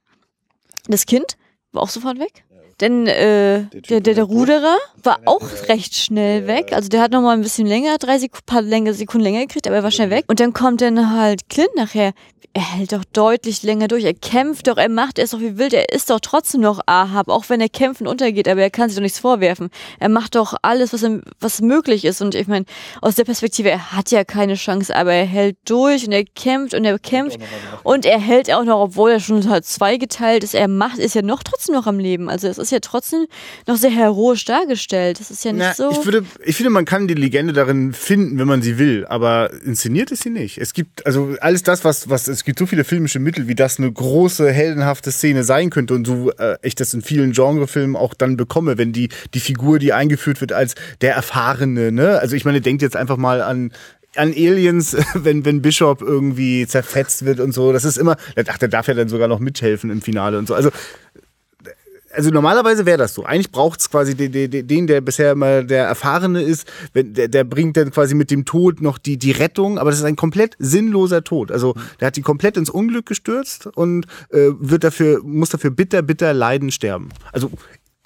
Das 0.88 1.06
Kind 1.06 1.38
war 1.72 1.84
auch 1.84 1.90
sofort 1.90 2.20
weg. 2.20 2.44
Denn 2.82 3.08
äh, 3.08 3.66
der, 3.90 4.00
der, 4.00 4.14
der 4.14 4.24
Ruderer 4.24 4.78
war 5.04 5.20
auch 5.26 5.44
recht 5.68 5.96
schnell 5.96 6.48
weg. 6.48 6.72
Also 6.74 6.90
der 6.90 7.02
hat 7.02 7.12
noch 7.12 7.22
mal 7.22 7.34
ein 7.34 7.42
bisschen 7.42 7.68
länger, 7.68 7.98
drei 7.98 8.18
Sekunden, 8.18 8.46
paar 8.46 8.62
länger, 8.62 8.94
Sekunden 8.94 9.24
länger 9.24 9.42
gekriegt, 9.42 9.68
aber 9.68 9.78
er 9.78 9.84
war 9.84 9.92
schnell 9.92 10.10
weg. 10.10 10.26
Und 10.28 10.40
dann 10.40 10.54
kommt 10.54 10.82
dann 10.82 11.16
halt 11.16 11.50
Clint 11.50 11.76
nachher. 11.76 12.14
Er 12.54 12.64
hält 12.64 12.94
doch 12.94 13.04
deutlich 13.14 13.62
länger 13.62 13.88
durch. 13.88 14.04
Er 14.04 14.16
kämpft 14.16 14.68
doch, 14.68 14.78
er 14.78 14.90
macht, 14.90 15.20
ist 15.20 15.34
doch 15.34 15.40
wie 15.40 15.60
wild. 15.60 15.72
Er 15.72 15.94
ist 15.94 16.10
doch 16.10 16.20
trotzdem 16.20 16.62
noch 16.62 16.80
Ahab, 16.88 17.30
auch 17.30 17.46
wenn 17.48 17.62
er 17.62 17.70
kämpfen 17.70 18.08
untergeht, 18.08 18.48
aber 18.48 18.62
er 18.62 18.72
kann 18.72 18.90
sich 18.90 18.96
doch 18.96 19.04
nichts 19.04 19.20
vorwerfen. 19.20 19.70
Er 20.00 20.10
macht 20.10 20.34
doch 20.34 20.56
alles, 20.64 20.92
was, 20.92 21.04
er, 21.04 21.22
was 21.40 21.62
möglich 21.62 22.06
ist. 22.06 22.22
Und 22.22 22.34
ich 22.34 22.48
meine, 22.48 22.66
aus 23.02 23.16
der 23.16 23.26
Perspektive, 23.26 23.70
er 23.70 23.92
hat 23.92 24.10
ja 24.10 24.24
keine 24.24 24.56
Chance, 24.56 24.96
aber 24.96 25.14
er 25.14 25.26
hält 25.26 25.58
durch 25.66 26.08
und 26.08 26.12
er 26.12 26.24
kämpft 26.24 26.74
und 26.74 26.86
er 26.86 26.98
kämpft. 26.98 27.38
Und 27.84 28.08
er 28.08 28.20
hält 28.20 28.52
auch 28.52 28.64
noch, 28.64 28.82
obwohl 28.82 29.12
er 29.12 29.20
schon 29.20 29.48
halt 29.48 29.66
zweigeteilt 29.66 30.44
ist, 30.44 30.56
er 30.56 30.68
macht, 30.68 30.98
ist 30.98 31.14
ja 31.14 31.22
noch 31.22 31.44
trotzdem 31.44 31.76
noch 31.76 31.86
am 31.86 32.00
Leben. 32.00 32.30
Also 32.30 32.48
es 32.48 32.58
ist 32.58 32.69
ist 32.70 32.72
ja 32.72 32.80
trotzdem 32.80 33.26
noch 33.68 33.78
sehr 33.78 33.90
heroisch 33.90 34.46
dargestellt. 34.46 35.20
Das 35.20 35.32
ist 35.32 35.44
ja 35.44 35.52
nicht 35.52 35.62
Na, 35.62 35.74
so. 35.74 35.92
ich, 35.92 36.06
würde, 36.06 36.24
ich 36.44 36.56
finde, 36.56 36.70
man 36.70 36.86
kann 36.86 37.08
die 37.08 37.14
Legende 37.14 37.54
darin 37.54 37.94
finden, 37.94 38.38
wenn 38.38 38.48
man 38.48 38.62
sie 38.62 38.78
will, 38.78 39.06
aber 39.08 39.52
inszeniert 39.66 40.12
ist 40.12 40.24
sie 40.24 40.30
nicht. 40.30 40.58
Es 40.58 40.74
gibt, 40.74 41.06
also 41.06 41.36
alles 41.42 41.64
das, 41.64 41.84
was, 41.84 42.10
was, 42.10 42.28
es 42.28 42.44
gibt 42.44 42.60
so 42.60 42.66
viele 42.66 42.84
filmische 42.84 43.20
Mittel, 43.20 43.48
wie 43.48 43.56
das 43.56 43.80
eine 43.80 43.92
große, 43.92 44.52
heldenhafte 44.52 45.12
Szene 45.12 45.44
sein 45.44 45.70
könnte 45.70 45.94
und 45.94 46.06
so 46.06 46.32
äh, 46.32 46.58
ich 46.62 46.76
das 46.76 46.94
in 46.94 47.02
vielen 47.02 47.32
Genrefilmen 47.32 47.96
auch 47.96 48.14
dann 48.14 48.38
bekomme, 48.38 48.78
wenn 48.78 48.94
die, 48.94 49.10
die 49.34 49.40
Figur, 49.40 49.80
die 49.80 49.94
eingeführt 49.94 50.42
wird 50.42 50.54
als 50.54 50.76
der 51.02 51.16
Erfahrene, 51.16 51.92
ne? 51.92 52.20
Also 52.20 52.36
ich 52.36 52.46
meine, 52.46 52.62
denkt 52.62 52.82
jetzt 52.82 52.96
einfach 52.96 53.18
mal 53.18 53.42
an 53.42 53.72
an 54.16 54.32
Aliens, 54.32 54.98
wenn, 55.14 55.46
wenn 55.46 55.62
Bishop 55.62 56.02
irgendwie 56.02 56.66
zerfetzt 56.68 57.26
wird 57.26 57.40
und 57.40 57.54
so. 57.54 57.72
Das 57.72 57.86
ist 57.86 57.98
immer, 57.98 58.18
ach, 58.48 58.58
der 58.58 58.68
darf 58.68 58.88
ja 58.88 58.94
dann 58.94 59.08
sogar 59.08 59.28
noch 59.28 59.40
mithelfen 59.40 59.90
im 59.92 60.02
Finale 60.02 60.38
und 60.40 60.48
so. 60.48 60.56
Also 60.56 60.72
also 62.14 62.30
normalerweise 62.32 62.86
wäre 62.86 62.98
das 62.98 63.14
so. 63.14 63.24
Eigentlich 63.24 63.52
braucht 63.52 63.80
es 63.80 63.90
quasi 63.90 64.16
den, 64.16 64.32
den, 64.32 64.68
den, 64.68 64.88
der 64.88 65.02
bisher 65.02 65.32
immer 65.32 65.64
der 65.64 65.86
Erfahrene 65.86 66.42
ist, 66.42 66.68
wenn, 66.94 67.14
der, 67.14 67.28
der 67.28 67.44
bringt 67.44 67.78
dann 67.78 67.92
quasi 67.92 68.16
mit 68.16 68.32
dem 68.32 68.46
Tod 68.46 68.82
noch 68.82 68.98
die, 68.98 69.18
die 69.18 69.32
Rettung, 69.32 69.78
aber 69.78 69.90
das 69.90 70.00
ist 70.00 70.06
ein 70.06 70.16
komplett 70.16 70.56
sinnloser 70.60 71.24
Tod. 71.24 71.52
Also 71.52 71.76
der 72.00 72.08
hat 72.08 72.16
die 72.16 72.22
komplett 72.22 72.58
ins 72.58 72.70
Unglück 72.70 73.06
gestürzt 73.06 73.68
und 73.68 74.06
äh, 74.30 74.50
wird 74.60 74.84
dafür, 74.84 75.22
muss 75.24 75.50
dafür 75.50 75.72
bitter, 75.72 76.02
bitter 76.02 76.34
leiden 76.34 76.72
sterben. 76.72 77.10
Also 77.32 77.52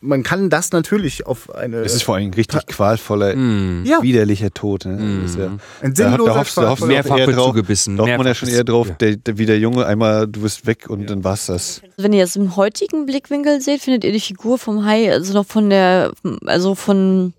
man 0.04 0.22
kann 0.22 0.50
das 0.50 0.72
natürlich 0.72 1.26
auf 1.26 1.54
eine. 1.56 1.78
Es 1.78 1.96
ist 1.96 2.04
vor 2.04 2.16
allem 2.16 2.26
ein 2.28 2.34
richtig 2.34 2.68
qualvoller, 2.68 3.36
Ja. 3.36 4.02
widerlicher 4.02 4.52
Tod. 4.52 4.86
Ne? 4.86 5.22
Das 5.24 5.32
ist 5.32 5.38
ja, 5.40 5.58
Ein 5.82 5.94
da, 5.94 6.10
sinnloser 6.12 6.34
da 6.34 6.40
hoffst, 6.40 6.58
da 6.58 6.70
hoffst 6.70 6.84
du 6.84 6.88
Mehrfach 6.88 7.18
eher 7.18 7.28
drauf, 7.28 7.48
zugebissen, 7.48 7.98
Da 7.98 8.04
hofft 8.04 8.18
man 8.18 8.28
ja 8.28 8.36
schon 8.36 8.50
eher 8.50 8.64
drauf, 8.64 8.90
ja. 8.90 8.96
der, 8.96 9.16
der, 9.16 9.38
wie 9.38 9.46
der 9.46 9.60
Junge 9.60 9.86
einmal, 9.86 10.28
du 10.28 10.42
bist 10.42 10.68
weg 10.68 10.90
und 10.90 11.10
dann 11.10 11.24
war's 11.24 11.46
das. 11.48 11.82
Wenn 11.98 12.14
ihr 12.14 12.20
jetzt 12.20 12.36
im 12.36 12.56
heutigen 12.56 13.06
Blickwinkel 13.06 13.62
seht, 13.62 13.82
findet 13.82 14.04
ihr 14.04 14.12
die 14.12 14.20
Figur 14.20 14.58
vom 14.58 14.86
Hai, 14.86 15.12
also 15.12 15.34
noch 15.34 15.46
von 15.46 15.70
der, 15.70 16.12
also 16.46 16.76
von, 16.76 17.34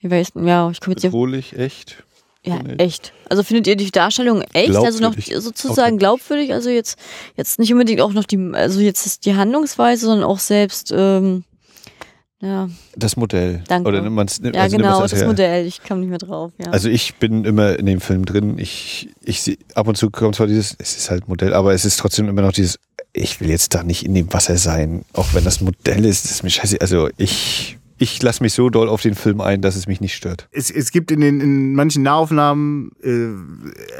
wie 0.00 0.10
weiß, 0.10 0.28
ja, 0.44 0.70
ich 0.70 0.80
komme 0.80 0.92
jetzt 0.94 1.00
hier, 1.02 1.10
Bedrohlich, 1.10 1.56
echt. 1.58 2.04
ja, 2.44 2.60
echt. 2.78 3.12
Also 3.30 3.42
findet 3.42 3.66
ihr 3.66 3.76
die 3.76 3.90
Darstellung 3.90 4.42
echt, 4.52 4.76
also 4.76 5.00
noch 5.00 5.14
sozusagen 5.18 5.96
glaubwürdig, 5.98 6.52
also 6.52 6.68
jetzt, 6.68 6.98
jetzt 7.36 7.58
nicht 7.58 7.72
unbedingt 7.72 8.02
auch 8.02 8.12
noch 8.12 8.24
die, 8.24 8.50
also 8.52 8.80
jetzt 8.80 9.06
ist 9.06 9.24
die 9.24 9.34
Handlungsweise, 9.34 10.04
sondern 10.06 10.28
auch 10.28 10.38
selbst, 10.38 10.92
ähm, 10.94 11.44
ja, 12.42 12.68
Das 12.96 13.16
Modell. 13.16 13.62
Danke. 13.68 13.88
Oder 13.88 14.02
nimmt 14.02 14.16
man's, 14.16 14.40
ja 14.42 14.50
also 14.60 14.76
nimmt 14.76 14.86
genau, 14.88 15.00
das 15.00 15.14
her. 15.14 15.26
Modell, 15.26 15.66
ich 15.66 15.82
komme 15.82 16.00
nicht 16.00 16.10
mehr 16.10 16.18
drauf, 16.18 16.52
ja. 16.58 16.70
Also 16.72 16.88
ich 16.88 17.14
bin 17.14 17.44
immer 17.44 17.78
in 17.78 17.86
dem 17.86 18.00
Film 18.00 18.24
drin. 18.24 18.58
Ich, 18.58 19.08
ich 19.22 19.40
seh- 19.42 19.58
ab 19.74 19.86
und 19.88 19.96
zu 19.96 20.10
kommt 20.10 20.34
zwar 20.34 20.48
dieses, 20.48 20.74
es 20.78 20.96
ist 20.96 21.10
halt 21.10 21.28
Modell, 21.28 21.54
aber 21.54 21.72
es 21.72 21.84
ist 21.84 21.98
trotzdem 21.98 22.28
immer 22.28 22.42
noch 22.42 22.52
dieses, 22.52 22.78
ich 23.12 23.40
will 23.40 23.48
jetzt 23.48 23.74
da 23.74 23.82
nicht 23.82 24.04
in 24.04 24.14
dem 24.14 24.32
Wasser 24.32 24.56
sein, 24.58 25.04
auch 25.12 25.34
wenn 25.34 25.44
das 25.44 25.60
Modell 25.60 26.04
ist, 26.04 26.24
das 26.24 26.32
ist 26.32 26.42
mir 26.42 26.50
scheiße. 26.50 26.80
Also 26.80 27.08
ich, 27.16 27.78
ich 28.02 28.20
lasse 28.20 28.42
mich 28.42 28.52
so 28.52 28.68
doll 28.68 28.88
auf 28.88 29.00
den 29.00 29.14
Film 29.14 29.40
ein, 29.40 29.62
dass 29.62 29.76
es 29.76 29.86
mich 29.86 30.00
nicht 30.00 30.14
stört. 30.14 30.48
es, 30.50 30.70
es 30.70 30.90
gibt 30.90 31.12
in 31.12 31.20
den 31.20 31.40
in 31.40 31.74
manchen 31.74 32.02
Nahaufnahmen 32.02 32.90
äh, 33.02 33.28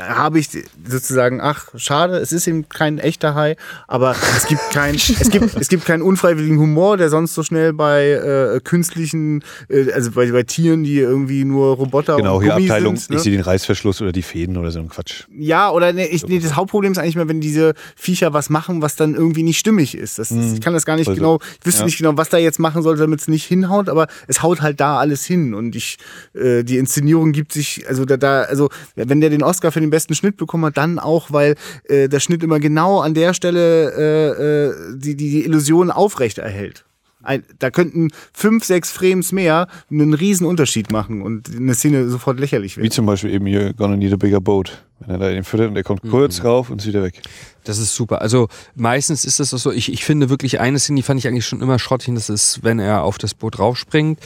habe 0.01 0.41
ich 0.41 0.49
sozusagen 0.85 1.41
ach 1.41 1.69
schade 1.77 2.17
es 2.17 2.33
ist 2.33 2.49
eben 2.49 2.69
kein 2.69 2.99
echter 2.99 3.37
Hai 3.37 3.57
aber 3.87 4.17
es 4.37 4.47
gibt 4.47 4.61
kein 4.73 4.95
es 4.97 5.31
gibt 5.31 5.55
es 5.55 5.69
gibt 5.69 5.85
keinen 5.85 6.03
unfreiwilligen 6.03 6.59
Humor 6.59 6.97
der 6.97 7.11
sonst 7.11 7.35
so 7.35 7.45
schnell 7.45 7.73
bei 7.73 8.11
äh, 8.11 8.61
künstlichen 8.61 9.45
äh, 9.69 9.93
also 9.93 10.11
bei, 10.11 10.33
bei 10.33 10.43
Tieren 10.43 10.83
die 10.83 10.99
irgendwie 10.99 11.45
nur 11.45 11.77
Roboter 11.77 12.17
Genau, 12.17 12.39
und 12.39 12.43
hier 12.43 12.55
Gummi 12.55 12.67
Abteilung, 12.69 12.97
sind, 12.97 13.11
ne? 13.11 13.17
ich 13.17 13.23
sehe 13.23 13.33
den 13.33 13.41
Reißverschluss 13.43 14.03
oder 14.03 14.11
die 14.11 14.23
Fäden 14.23 14.57
oder 14.57 14.73
so 14.73 14.81
ein 14.81 14.89
Quatsch. 14.89 15.25
ja 15.33 15.71
oder 15.71 15.93
nee, 15.93 16.07
ich, 16.07 16.27
nee, 16.27 16.41
das 16.41 16.57
Hauptproblem 16.57 16.93
ist 16.93 16.99
eigentlich 16.99 17.17
mal 17.17 17.29
wenn 17.29 17.41
diese 17.41 17.75
Viecher 17.95 18.33
was 18.33 18.51
machen 18.51 18.83
was 18.83 18.97
dann 18.97 19.15
irgendwie 19.15 19.45
nicht 19.45 19.59
stimmig 19.59 19.97
ist 19.97 20.19
das, 20.19 20.31
das 20.31 20.55
ich 20.55 20.61
kann 20.61 20.75
das 20.75 20.85
gar 20.85 20.97
nicht 20.97 21.09
Also, 21.09 21.21
genau 21.21 21.39
ich 21.61 21.67
wüsste 21.67 21.83
ja. 21.83 21.87
nicht 21.87 21.99
genau 21.99 22.17
was 22.17 22.29
da 22.31 22.39
jetzt 22.39 22.59
machen 22.59 22.83
sollte 22.83 23.03
damit 23.03 23.21
es 23.21 23.29
nicht 23.29 23.45
hinhaut 23.45 23.89
aber 23.93 24.09
es 24.27 24.43
haut 24.43 24.61
halt 24.61 24.81
da 24.81 24.99
alles 24.99 25.25
hin. 25.25 25.55
Und 25.55 25.77
ich 25.77 25.99
äh, 26.35 26.65
die 26.65 26.79
Inszenierung 26.79 27.31
gibt 27.33 27.53
sich 27.53 27.85
also 27.89 28.05
da, 28.05 28.17
da 28.17 28.43
also 28.43 28.69
wenn 28.97 29.21
der 29.21 29.31
den 29.31 29.45
Oscar 29.45 29.71
für 29.71 29.81
den 29.81 29.91
besten 29.91 30.15
Schnitt 30.15 30.37
bekommen 30.37 30.65
hat 30.65 30.77
dann 30.77 30.99
auch 30.99 31.31
weil 31.31 31.55
äh, 31.85 32.09
der 32.09 32.19
Schnitt 32.19 32.43
immer 32.43 32.59
genau 32.59 33.01
an 33.01 33.15
der 33.15 33.35
Stelle 33.35 33.93
äh, 33.93 34.67
äh, 34.67 34.97
die, 34.97 35.17
die 35.17 35.31
die 35.31 35.45
Illusion 35.45 35.91
aufrecht 35.91 36.39
erhält 36.39 36.85
ein, 37.23 37.45
da 37.59 37.71
könnten 37.71 38.09
fünf 38.33 38.65
sechs 38.65 38.91
Frames 38.91 39.33
mehr 39.33 39.69
einen 39.91 40.15
riesen 40.15 40.47
Unterschied 40.47 40.91
machen 40.91 41.23
und 41.23 41.55
eine 41.57 41.75
Szene 41.75 42.09
sofort 42.09 42.41
lächerlich 42.41 42.77
Wie 42.77 42.83
wird 42.83 42.93
zum 42.93 43.07
Beispiel 43.07 43.31
eben 43.31 43.47
hier 43.47 43.73
Gonna 43.75 43.97
Need 43.97 44.13
a 44.13 44.17
Bigger 44.17 44.41
Boat. 44.41 44.85
Wenn 45.07 45.15
er 45.15 45.19
da 45.19 45.31
den 45.31 45.45
füttert 45.45 45.69
und 45.69 45.75
der 45.75 45.85
kommt 45.85 46.03
kurz 46.03 46.45
rauf 46.45 46.71
und 46.71 46.81
ist 46.81 46.87
wieder 46.87 47.03
weg. 47.03 47.21
Das 47.65 47.79
ist 47.79 47.95
super. 47.95 48.21
Also 48.21 48.49
meistens 48.75 49.25
ist 49.25 49.41
das 49.41 49.53
auch 49.55 49.59
so, 49.59 49.71
ich, 49.73 49.93
ich 49.93 50.05
finde 50.05 50.29
wirklich 50.29 50.61
eine 50.61 50.79
Szene, 50.79 50.97
die 50.97 51.03
fand 51.03 51.19
ich 51.21 51.29
eigentlich 51.29 51.47
schon 51.47 51.61
immer 51.61 51.79
schrottig, 51.79 52.15
das 52.15 52.29
ist, 52.29 52.63
wenn 52.63 52.79
er 52.79 53.03
auf 53.03 53.19
das 53.19 53.35
Boot 53.35 53.59
raufspringt. 53.59 54.21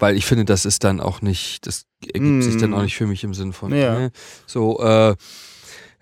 Weil 0.00 0.16
ich 0.16 0.26
finde, 0.26 0.44
das 0.44 0.64
ist 0.64 0.82
dann 0.82 1.00
auch 1.00 1.22
nicht, 1.22 1.66
das 1.66 1.84
ergibt 2.12 2.42
sich 2.42 2.56
dann 2.56 2.74
auch 2.74 2.82
nicht 2.82 2.96
für 2.96 3.06
mich 3.06 3.22
im 3.22 3.32
Sinn 3.32 3.52
von. 3.52 3.72
Ja. 3.72 3.98
Ne? 3.98 4.10
So, 4.44 4.80
äh, 4.82 5.14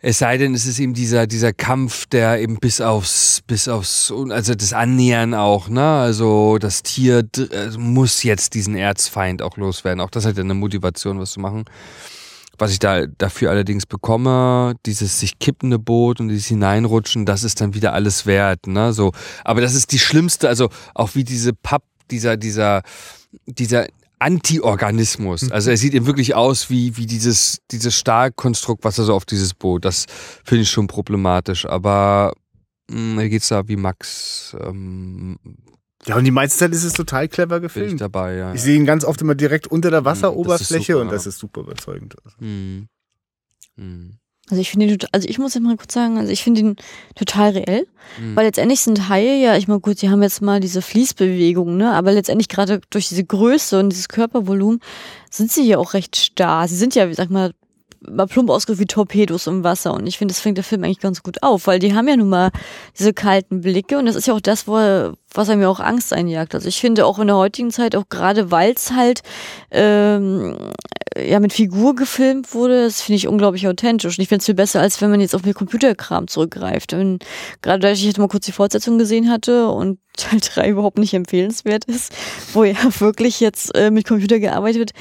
es 0.04 0.18
sei 0.18 0.36
denn, 0.36 0.52
es 0.52 0.66
ist 0.66 0.80
eben 0.80 0.94
dieser, 0.94 1.28
dieser 1.28 1.52
Kampf, 1.52 2.06
der 2.06 2.40
eben 2.40 2.58
bis 2.58 2.80
aufs, 2.80 3.40
bis 3.46 3.68
aufs, 3.68 4.12
also 4.30 4.56
das 4.56 4.72
Annähern 4.72 5.32
auch, 5.32 5.68
ne? 5.68 5.80
Also 5.80 6.58
das 6.58 6.82
Tier 6.82 7.22
also 7.52 7.78
muss 7.78 8.24
jetzt 8.24 8.54
diesen 8.54 8.74
Erzfeind 8.74 9.42
auch 9.42 9.56
loswerden. 9.56 10.00
Auch 10.00 10.10
das 10.10 10.26
hat 10.26 10.36
ja 10.36 10.42
eine 10.42 10.54
Motivation, 10.54 11.20
was 11.20 11.30
zu 11.30 11.40
machen. 11.40 11.66
Was 12.62 12.70
ich 12.70 12.78
da 12.78 13.06
dafür 13.06 13.50
allerdings 13.50 13.86
bekomme, 13.86 14.76
dieses 14.86 15.18
sich 15.18 15.40
kippende 15.40 15.80
Boot 15.80 16.20
und 16.20 16.28
dieses 16.28 16.46
Hineinrutschen, 16.46 17.26
das 17.26 17.42
ist 17.42 17.60
dann 17.60 17.74
wieder 17.74 17.92
alles 17.92 18.24
wert, 18.24 18.68
ne? 18.68 18.92
So, 18.92 19.10
aber 19.42 19.60
das 19.60 19.74
ist 19.74 19.90
die 19.90 19.98
schlimmste, 19.98 20.48
also 20.48 20.68
auch 20.94 21.16
wie 21.16 21.24
diese 21.24 21.54
Papp, 21.54 21.82
dieser, 22.12 22.36
dieser, 22.36 22.82
dieser 23.46 23.88
Anti-Organismus. 24.20 25.50
Also 25.50 25.70
er 25.70 25.76
sieht 25.76 25.92
eben 25.92 26.06
wirklich 26.06 26.36
aus 26.36 26.70
wie, 26.70 26.96
wie 26.96 27.06
dieses, 27.06 27.58
dieses 27.72 27.96
Stahlkonstrukt, 27.96 28.84
was 28.84 28.96
er 28.96 29.06
so 29.06 29.14
auf 29.14 29.24
dieses 29.24 29.54
Boot. 29.54 29.84
Das 29.84 30.06
finde 30.44 30.62
ich 30.62 30.70
schon 30.70 30.86
problematisch. 30.86 31.66
Aber 31.66 32.32
mh, 32.88 33.20
da 33.20 33.26
geht's 33.26 33.48
da 33.48 33.66
wie 33.66 33.74
Max 33.74 34.56
ähm, 34.60 35.36
ja 36.06 36.16
und 36.16 36.24
die 36.24 36.30
meiste 36.30 36.58
Zeit 36.58 36.72
ist 36.72 36.84
es 36.84 36.92
total 36.92 37.28
clever 37.28 37.60
bin 37.60 37.66
ich 37.66 37.74
gefilmt 37.74 38.00
dabei, 38.00 38.36
ja. 38.36 38.54
Ich 38.54 38.62
sehe 38.62 38.76
ihn 38.76 38.86
ganz 38.86 39.04
oft 39.04 39.20
immer 39.20 39.34
direkt 39.34 39.66
unter 39.66 39.90
der 39.90 40.04
Wasseroberfläche 40.04 40.92
super, 40.94 41.02
und 41.02 41.12
das 41.12 41.26
ist 41.26 41.38
super 41.38 41.60
überzeugend. 41.62 42.16
Hm. 42.38 42.88
Hm. 43.76 44.18
Also 44.50 44.60
ich 44.60 44.70
finde 44.70 45.06
also 45.12 45.28
ich 45.28 45.38
muss 45.38 45.54
jetzt 45.54 45.62
mal 45.62 45.76
kurz 45.76 45.94
sagen, 45.94 46.18
also 46.18 46.30
ich 46.32 46.42
finde 46.42 46.60
ihn 46.60 46.76
total 47.14 47.50
reell, 47.50 47.86
Mhm. 48.20 48.34
weil 48.34 48.44
letztendlich 48.44 48.80
sind 48.80 49.08
Haie 49.08 49.40
ja, 49.40 49.56
ich 49.56 49.68
meine 49.68 49.80
gut, 49.80 49.98
sie 50.00 50.10
haben 50.10 50.22
jetzt 50.22 50.42
mal 50.42 50.58
diese 50.58 50.82
Fließbewegung, 50.82 51.76
ne, 51.76 51.92
aber 51.92 52.12
letztendlich 52.12 52.48
gerade 52.48 52.80
durch 52.90 53.08
diese 53.08 53.24
Größe 53.24 53.78
und 53.78 53.90
dieses 53.90 54.08
Körpervolumen 54.08 54.80
sind 55.30 55.52
sie 55.52 55.62
ja 55.66 55.78
auch 55.78 55.94
recht 55.94 56.16
starr. 56.16 56.66
Sie 56.66 56.76
sind 56.76 56.94
ja, 56.96 57.08
wie 57.08 57.14
sag 57.14 57.30
mal, 57.30 57.52
mal 58.08 58.26
plump 58.26 58.50
ausgedrückt 58.50 58.80
wie 58.80 58.86
Torpedos 58.86 59.46
im 59.46 59.64
Wasser 59.64 59.94
und 59.94 60.06
ich 60.06 60.18
finde, 60.18 60.32
das 60.32 60.40
fängt 60.40 60.56
der 60.56 60.64
Film 60.64 60.84
eigentlich 60.84 61.00
ganz 61.00 61.22
gut 61.22 61.42
auf, 61.42 61.66
weil 61.66 61.78
die 61.78 61.94
haben 61.94 62.08
ja 62.08 62.16
nun 62.16 62.28
mal 62.28 62.50
diese 62.98 63.12
kalten 63.12 63.60
Blicke 63.60 63.98
und 63.98 64.06
das 64.06 64.16
ist 64.16 64.26
ja 64.26 64.34
auch 64.34 64.40
das, 64.40 64.66
wo 64.66 64.76
er, 64.76 65.14
was 65.32 65.48
er 65.48 65.56
mir 65.56 65.68
auch 65.68 65.80
Angst 65.80 66.12
einjagt. 66.12 66.54
Also 66.54 66.68
ich 66.68 66.80
finde 66.80 67.06
auch 67.06 67.18
in 67.18 67.28
der 67.28 67.36
heutigen 67.36 67.70
Zeit, 67.70 67.96
auch 67.96 68.08
gerade 68.08 68.50
weil 68.50 68.72
es 68.72 68.92
halt 68.92 69.22
ähm, 69.70 70.56
ja 71.16 71.40
mit 71.40 71.52
Figur 71.52 71.94
gefilmt 71.94 72.54
wurde, 72.54 72.84
das 72.84 73.02
finde 73.02 73.16
ich 73.16 73.28
unglaublich 73.28 73.68
authentisch. 73.68 74.18
Und 74.18 74.22
ich 74.22 74.28
finde 74.28 74.40
es 74.40 74.46
viel 74.46 74.54
besser, 74.54 74.80
als 74.80 75.00
wenn 75.00 75.10
man 75.10 75.20
jetzt 75.20 75.34
auf 75.34 75.42
den 75.42 75.54
Computerkram 75.54 76.28
zurückgreift. 76.28 76.92
Und 76.92 77.24
gerade 77.60 77.80
da 77.80 77.90
ich 77.90 78.04
jetzt 78.04 78.18
mal 78.18 78.28
kurz 78.28 78.46
die 78.46 78.52
Fortsetzung 78.52 78.98
gesehen 78.98 79.30
hatte 79.30 79.68
und 79.68 79.98
Teil 80.16 80.40
3 80.40 80.68
überhaupt 80.68 80.98
nicht 80.98 81.14
empfehlenswert 81.14 81.84
ist, 81.86 82.12
wo 82.52 82.64
ja 82.64 82.76
wirklich 82.98 83.40
jetzt 83.40 83.74
äh, 83.74 83.90
mit 83.90 84.06
Computer 84.06 84.38
gearbeitet 84.38 84.78
wird, 84.78 84.92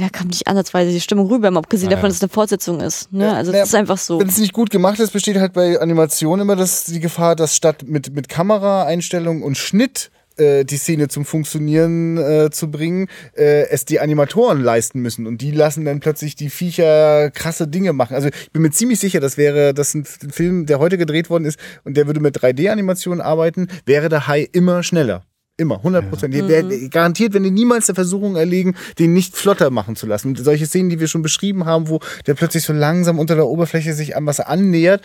da 0.00 0.08
kam 0.08 0.28
nicht 0.28 0.46
ansatzweise 0.46 0.90
die 0.90 1.00
Stimmung 1.00 1.26
rüber, 1.26 1.50
mal 1.50 1.60
abgesehen 1.60 1.90
Ja, 1.90 1.96
davon, 1.96 2.08
ja. 2.08 2.08
dass 2.08 2.16
es 2.16 2.22
eine 2.22 2.30
Fortsetzung 2.30 2.80
ist. 2.80 3.12
Ne? 3.12 3.32
Also 3.34 3.52
ja, 3.52 3.60
das 3.60 3.68
ist 3.68 3.74
einfach 3.74 3.98
so. 3.98 4.18
Wenn 4.18 4.28
es 4.28 4.38
nicht 4.38 4.52
gut 4.52 4.70
gemacht 4.70 4.98
ist, 5.00 5.12
besteht 5.12 5.36
halt 5.36 5.52
bei 5.52 5.80
Animation 5.80 6.40
immer 6.40 6.56
das, 6.56 6.84
die 6.84 7.00
Gefahr, 7.00 7.36
dass 7.36 7.56
statt 7.56 7.84
mit, 7.86 8.14
mit 8.14 8.28
Kameraeinstellung 8.28 9.42
und 9.42 9.58
Schnitt 9.58 10.10
äh, 10.38 10.64
die 10.64 10.76
Szene 10.78 11.08
zum 11.08 11.24
Funktionieren 11.24 12.16
äh, 12.16 12.50
zu 12.50 12.70
bringen, 12.70 13.08
äh, 13.36 13.68
es 13.68 13.84
die 13.84 14.00
Animatoren 14.00 14.62
leisten 14.62 15.00
müssen 15.00 15.26
und 15.26 15.42
die 15.42 15.50
lassen 15.50 15.84
dann 15.84 16.00
plötzlich 16.00 16.36
die 16.36 16.48
Viecher 16.48 17.30
krasse 17.30 17.68
Dinge 17.68 17.92
machen. 17.92 18.14
Also 18.14 18.28
ich 18.28 18.50
bin 18.52 18.62
mir 18.62 18.70
ziemlich 18.70 18.98
sicher, 18.98 19.20
das 19.20 19.36
wäre 19.36 19.74
das 19.74 19.94
ein 19.94 20.04
Film, 20.04 20.66
der 20.66 20.78
heute 20.78 20.96
gedreht 20.96 21.28
worden 21.28 21.44
ist 21.44 21.58
und 21.84 21.96
der 21.96 22.06
würde 22.06 22.20
mit 22.20 22.36
3D-Animationen 22.38 23.20
arbeiten, 23.20 23.68
wäre 23.84 24.08
der 24.08 24.26
Hai 24.26 24.48
immer 24.52 24.82
schneller. 24.82 25.22
Immer, 25.58 25.76
100 25.76 26.08
Prozent. 26.08 26.34
Mhm. 26.34 26.90
Garantiert, 26.90 27.34
wenn 27.34 27.42
die 27.42 27.50
niemals 27.50 27.86
der 27.86 27.94
Versuchung 27.94 28.36
erlegen, 28.36 28.74
den 28.98 29.12
nicht 29.12 29.36
flotter 29.36 29.70
machen 29.70 29.96
zu 29.96 30.06
lassen. 30.06 30.28
Und 30.28 30.38
solche 30.38 30.66
Szenen, 30.66 30.88
die 30.88 30.98
wir 30.98 31.08
schon 31.08 31.20
beschrieben 31.20 31.66
haben, 31.66 31.88
wo 31.88 32.00
der 32.26 32.34
plötzlich 32.34 32.64
so 32.64 32.72
langsam 32.72 33.18
unter 33.18 33.34
der 33.34 33.46
Oberfläche 33.46 33.92
sich 33.92 34.16
an 34.16 34.24
was 34.24 34.40
annähert, 34.40 35.02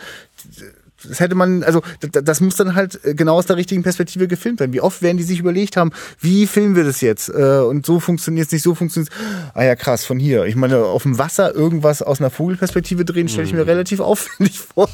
das 1.06 1.20
hätte 1.20 1.34
man, 1.34 1.62
also 1.62 1.82
das, 2.00 2.24
das 2.24 2.40
muss 2.40 2.56
dann 2.56 2.74
halt 2.74 2.98
genau 3.16 3.36
aus 3.36 3.46
der 3.46 3.56
richtigen 3.56 3.82
Perspektive 3.82 4.26
gefilmt 4.28 4.60
werden. 4.60 4.72
Wie 4.72 4.80
oft 4.80 5.02
werden 5.02 5.16
die 5.16 5.22
sich 5.22 5.38
überlegt 5.40 5.76
haben, 5.76 5.92
wie 6.20 6.46
filmen 6.46 6.74
wir 6.76 6.84
das 6.84 7.00
jetzt? 7.00 7.28
Äh, 7.28 7.60
Und 7.60 7.86
so 7.86 8.00
funktioniert 8.00 8.46
es 8.46 8.52
nicht, 8.52 8.62
so 8.62 8.74
funktioniert 8.74 9.12
es. 9.12 9.50
Ah 9.54 9.64
ja, 9.64 9.76
krass, 9.76 10.04
von 10.04 10.18
hier. 10.18 10.44
Ich 10.46 10.56
meine, 10.56 10.78
auf 10.84 11.02
dem 11.04 11.18
Wasser 11.18 11.54
irgendwas 11.54 12.02
aus 12.02 12.20
einer 12.20 12.30
Vogelperspektive 12.30 13.04
drehen, 13.04 13.28
stelle 13.28 13.46
ich 13.46 13.52
mir 13.52 13.66
relativ 13.66 14.00
aufwendig 14.08 14.58
vor. 14.60 14.88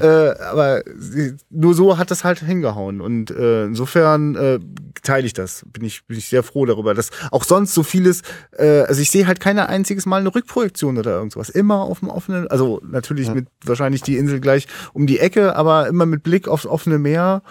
Äh, 0.00 0.06
aber 0.06 0.82
nur 1.50 1.74
so 1.74 1.98
hat 1.98 2.10
das 2.10 2.24
halt 2.24 2.40
hingehauen. 2.40 3.00
Und 3.00 3.30
äh, 3.30 3.64
insofern 3.64 4.34
äh, 4.36 4.58
teile 5.02 5.26
ich 5.26 5.32
das. 5.32 5.64
Bin 5.72 5.84
ich, 5.84 6.06
bin 6.06 6.18
ich 6.18 6.28
sehr 6.28 6.42
froh 6.42 6.64
darüber, 6.66 6.94
dass 6.94 7.10
auch 7.30 7.44
sonst 7.44 7.74
so 7.74 7.82
vieles, 7.82 8.22
äh, 8.56 8.80
also 8.82 9.00
ich 9.00 9.10
sehe 9.10 9.26
halt 9.26 9.40
keine 9.40 9.68
einziges 9.68 10.06
Mal 10.06 10.20
eine 10.20 10.34
Rückprojektion 10.34 10.98
oder 10.98 11.12
irgendwas. 11.12 11.48
Immer 11.48 11.80
auf 11.82 12.00
dem 12.00 12.08
offenen, 12.08 12.46
also 12.48 12.80
natürlich 12.88 13.28
Ja. 13.28 13.34
mit 13.34 13.46
wahrscheinlich 13.64 14.02
die 14.02 14.16
Insel 14.16 14.40
gleich 14.40 14.66
um 14.92 15.06
die 15.06 15.18
Ecke, 15.18 15.41
aber 15.50 15.88
immer 15.88 16.06
mit 16.06 16.22
Blick 16.22 16.48
aufs 16.48 16.66
offene 16.66 16.98
Meer 16.98 17.42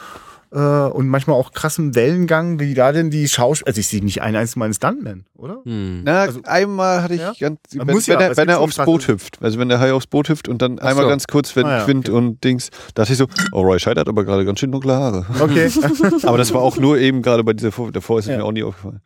äh, 0.54 0.58
und 0.60 1.08
manchmal 1.08 1.38
auch 1.38 1.54
krassem 1.54 1.96
Wellengang, 1.96 2.60
wie 2.60 2.74
da 2.74 2.92
denn 2.92 3.10
die 3.10 3.28
Schauspieler, 3.30 3.68
also 3.70 3.80
ich 3.80 3.88
sehe 3.88 4.04
nicht 4.04 4.22
einen 4.22 4.36
einzigen 4.36 4.60
Mal 4.60 4.66
einen 4.66 4.74
Stuntman, 4.74 5.26
oder? 5.38 5.60
Hm. 5.64 6.02
Na, 6.04 6.22
Also- 6.24 6.42
einmal 6.44 7.04
hatte 7.04 7.14
ich 7.14 7.22
Ja? 7.22 7.34
ganz, 7.40 7.60
wenn, 7.74 7.88
muss 7.88 8.08
ja, 8.08 8.16
wenn, 8.20 8.32
er, 8.32 8.38
wenn 8.38 8.50
er 8.50 8.60
aufs 8.60 8.76
Boot 8.78 9.08
hüpft, 9.08 9.38
also 9.42 9.58
wenn 9.60 9.70
der 9.70 9.80
Hai 9.80 9.94
aufs 9.94 10.08
Boot 10.08 10.28
hüpft 10.30 10.50
und 10.50 10.62
dann 10.62 10.78
Ach 10.82 10.88
einmal 10.88 11.06
so. 11.06 11.10
ganz 11.10 11.26
kurz, 11.28 11.56
wenn 11.56 11.66
Ah 11.66 11.78
ja, 11.80 11.84
Quint 11.86 12.10
okay. 12.10 12.18
und 12.18 12.44
Dings, 12.44 12.70
da 12.96 13.04
dachte 13.04 13.14
ich 13.14 13.18
so, 13.18 13.28
oh, 13.54 13.62
Roy 13.62 13.80
Scheidt 13.80 13.98
hat 13.98 14.10
aber 14.10 14.26
gerade 14.26 14.44
ganz 14.44 14.60
schön 14.60 14.72
dunkle 14.74 14.94
Haare. 14.94 15.26
Okay. 15.40 15.72
aber 16.24 16.38
das 16.38 16.54
war 16.54 16.62
auch 16.62 16.78
nur 16.78 16.98
eben 16.98 17.22
gerade 17.22 17.44
bei 17.46 17.54
dieser, 17.54 17.72
Vor- 17.72 17.92
davor 17.94 18.20
ist 18.20 18.26
es 18.26 18.32
Ja. 18.32 18.38
mir 18.38 18.44
auch 18.44 18.52
nie 18.52 18.64
aufgefallen. 18.64 19.00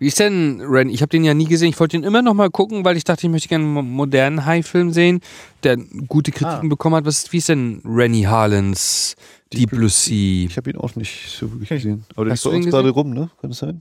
Wie 0.00 0.06
ist 0.06 0.18
denn 0.18 0.60
Ren? 0.62 0.88
Ich 0.88 1.02
habe 1.02 1.10
den 1.10 1.22
ja 1.24 1.34
nie 1.34 1.44
gesehen. 1.44 1.68
Ich 1.68 1.78
wollte 1.78 1.96
den 1.96 2.04
immer 2.04 2.22
noch 2.22 2.34
mal 2.34 2.50
gucken, 2.50 2.84
weil 2.84 2.96
ich 2.96 3.04
dachte, 3.04 3.26
ich 3.26 3.30
möchte 3.30 3.48
gerne 3.48 3.64
einen 3.64 3.74
mo- 3.74 3.82
modernen 3.82 4.46
Hai-Film 4.46 4.92
sehen, 4.92 5.20
der 5.62 5.76
gute 5.76 6.32
Kritiken 6.32 6.66
Ah. 6.66 6.68
bekommen 6.68 6.96
hat. 6.96 7.04
Was, 7.04 7.30
wie 7.32 7.36
ist 7.36 7.50
denn 7.50 7.82
Rennie 7.84 8.26
Harlins 8.26 9.14
Deep 9.52 9.70
Blue 9.70 9.88
Sea? 9.90 10.46
Ich 10.48 10.56
habe 10.56 10.70
ihn 10.70 10.76
auch 10.78 10.96
nicht 10.96 11.28
so 11.28 11.52
wirklich 11.52 11.68
gesehen. 11.68 12.04
Aber 12.16 12.24
der 12.24 12.32
Hast 12.32 12.46
ist 12.46 12.50
bei 12.50 12.56
uns 12.56 12.66
gerade 12.66 12.88
rum, 12.90 13.10
ne? 13.10 13.30
Kann 13.40 13.50
das 13.50 13.58
sein? 13.58 13.80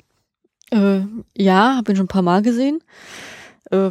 Äh, 0.71 1.01
ja, 1.41 1.77
habe 1.77 1.91
ihn 1.91 1.95
schon 1.95 2.05
ein 2.05 2.09
paar 2.09 2.21
Mal 2.21 2.41
gesehen. 2.41 2.81
Äh, 3.71 3.89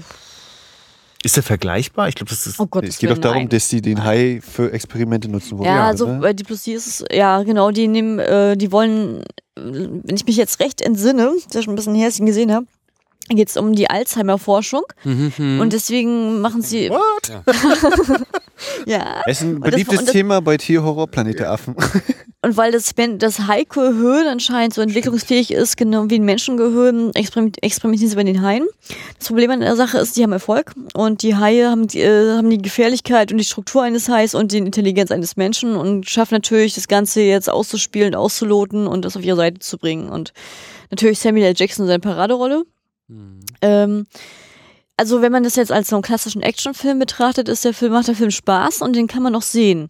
Ist 1.29 1.37
der 1.37 1.43
vergleichbar? 1.43 2.09
Ich 2.09 2.15
glaube, 2.15 2.31
das 2.31 2.47
ist. 2.47 2.59
oh 2.59 2.67
Gott, 2.67 2.85
es 2.85 2.97
geht 2.97 3.11
doch 3.11 3.19
darum, 3.19 3.51
dass 3.51 3.69
die 3.69 3.83
den 3.83 4.03
Hai 4.03 4.41
für 4.41 4.73
Experimente 4.73 5.29
nutzen 5.29 5.59
wollen. 5.59 5.69
Ja, 5.69 5.85
also 5.85 6.07
ne? 6.07 6.21
bei 6.23 6.33
Diplomatie 6.33 6.73
ist 6.73 6.87
es, 6.87 7.05
ja 7.13 7.43
genau, 7.43 7.71
die 7.71 7.87
nehmen, 7.87 8.19
äh, 8.19 8.57
die 8.57 8.73
wollen, 8.73 9.23
wenn 9.55 10.17
ich 10.17 10.25
mich 10.25 10.39
jetzt 10.39 10.59
recht 10.59 10.81
entsinne, 10.81 11.25
das 11.35 11.45
ist 11.45 11.55
ja 11.55 11.61
schon 11.61 11.75
ein 11.75 11.77
bisschen 11.77 11.95
her, 11.95 12.07
dass 12.07 12.15
ich 12.15 12.21
ihn 12.21 12.27
gesehen 12.27 12.51
habe, 12.51 12.65
geht 13.37 13.49
es 13.49 13.57
um 13.57 13.75
die 13.75 13.91
Alzheimer-Forschung 13.91 14.83
Mhm, 15.05 15.61
und 15.61 15.73
deswegen 15.73 16.41
machen 16.41 16.63
sie, 16.63 16.91
What? 16.91 17.33
ja, 18.87 19.23
Es 19.27 19.39
ist 19.39 19.43
ein 19.45 19.61
beliebtes 19.61 20.05
das- 20.05 20.13
Thema 20.13 20.41
bei 20.41 20.57
Tierhorror 20.57 21.07
Planet 21.09 21.39
der 21.41 21.53
Affen. 21.53 21.75
und 22.43 22.57
weil 22.57 22.73
das, 22.73 22.93
das 23.19 23.47
Haikgehirn 23.47 24.27
anscheinend 24.27 24.75
so 24.75 24.81
entwicklungsfähig 24.81 25.51
ist, 25.53 25.77
genau 25.77 26.07
wie 26.09 26.17
ein 26.19 26.25
Menschengehirn, 26.25 27.11
experim- 27.13 27.53
experimentieren 27.63 28.11
sie 28.11 28.17
bei 28.17 28.25
den 28.25 28.43
Haien. 28.43 28.67
Das 29.19 29.29
Problem 29.29 29.51
an 29.51 29.61
der 29.61 29.77
Sache 29.77 29.99
ist, 29.99 30.17
die 30.17 30.23
haben 30.23 30.33
Erfolg 30.33 30.73
und 30.95 31.23
die 31.23 31.37
Haie 31.37 31.69
haben 31.71 31.87
die, 31.87 32.01
äh, 32.01 32.37
haben 32.37 32.51
die 32.51 32.59
Gefährlichkeit 32.59 33.31
und 33.33 33.39
die 33.39 33.45
Struktur 33.45 33.83
eines 33.83 34.09
Hais 34.09 34.35
und 34.35 34.53
die 34.53 34.59
Intelligenz 34.59 35.11
eines 35.11 35.37
Menschen 35.37 35.77
und 35.77 36.09
schaffen 36.09 36.35
natürlich 36.35 36.75
das 36.75 36.89
Ganze 36.89 37.21
jetzt 37.23 37.51
auszuspielen, 37.51 38.15
auszuloten 38.15 38.87
und 38.87 39.05
das 39.05 39.17
auf 39.17 39.25
ihre 39.25 39.37
Seite 39.37 39.59
zu 39.61 39.79
bringen. 39.79 40.09
Und 40.09 40.33
natürlich 40.91 41.19
Samuel 41.19 41.45
L. 41.47 41.55
Jackson 41.57 41.87
seine 41.87 42.01
Paraderolle. 42.01 42.65
Mhm. 43.09 43.41
Ähm, 43.63 44.07
also 44.99 45.23
wenn 45.23 45.31
man 45.31 45.45
das 45.45 45.55
jetzt 45.55 45.71
als 45.71 45.89
so 45.89 45.97
einen 45.97 46.03
klassischen 46.03 46.43
Actionfilm 46.43 46.99
betrachtet, 46.99 47.49
ist 47.49 47.65
der 47.65 47.73
Film, 47.73 47.93
macht 47.93 48.09
der 48.09 48.17
Film 48.17 48.33
Spaß 48.33 48.83
und 48.83 48.97
den 48.97 49.07
kann 49.07 49.23
man 49.23 49.37
auch 49.37 49.43
sehen. 49.43 49.87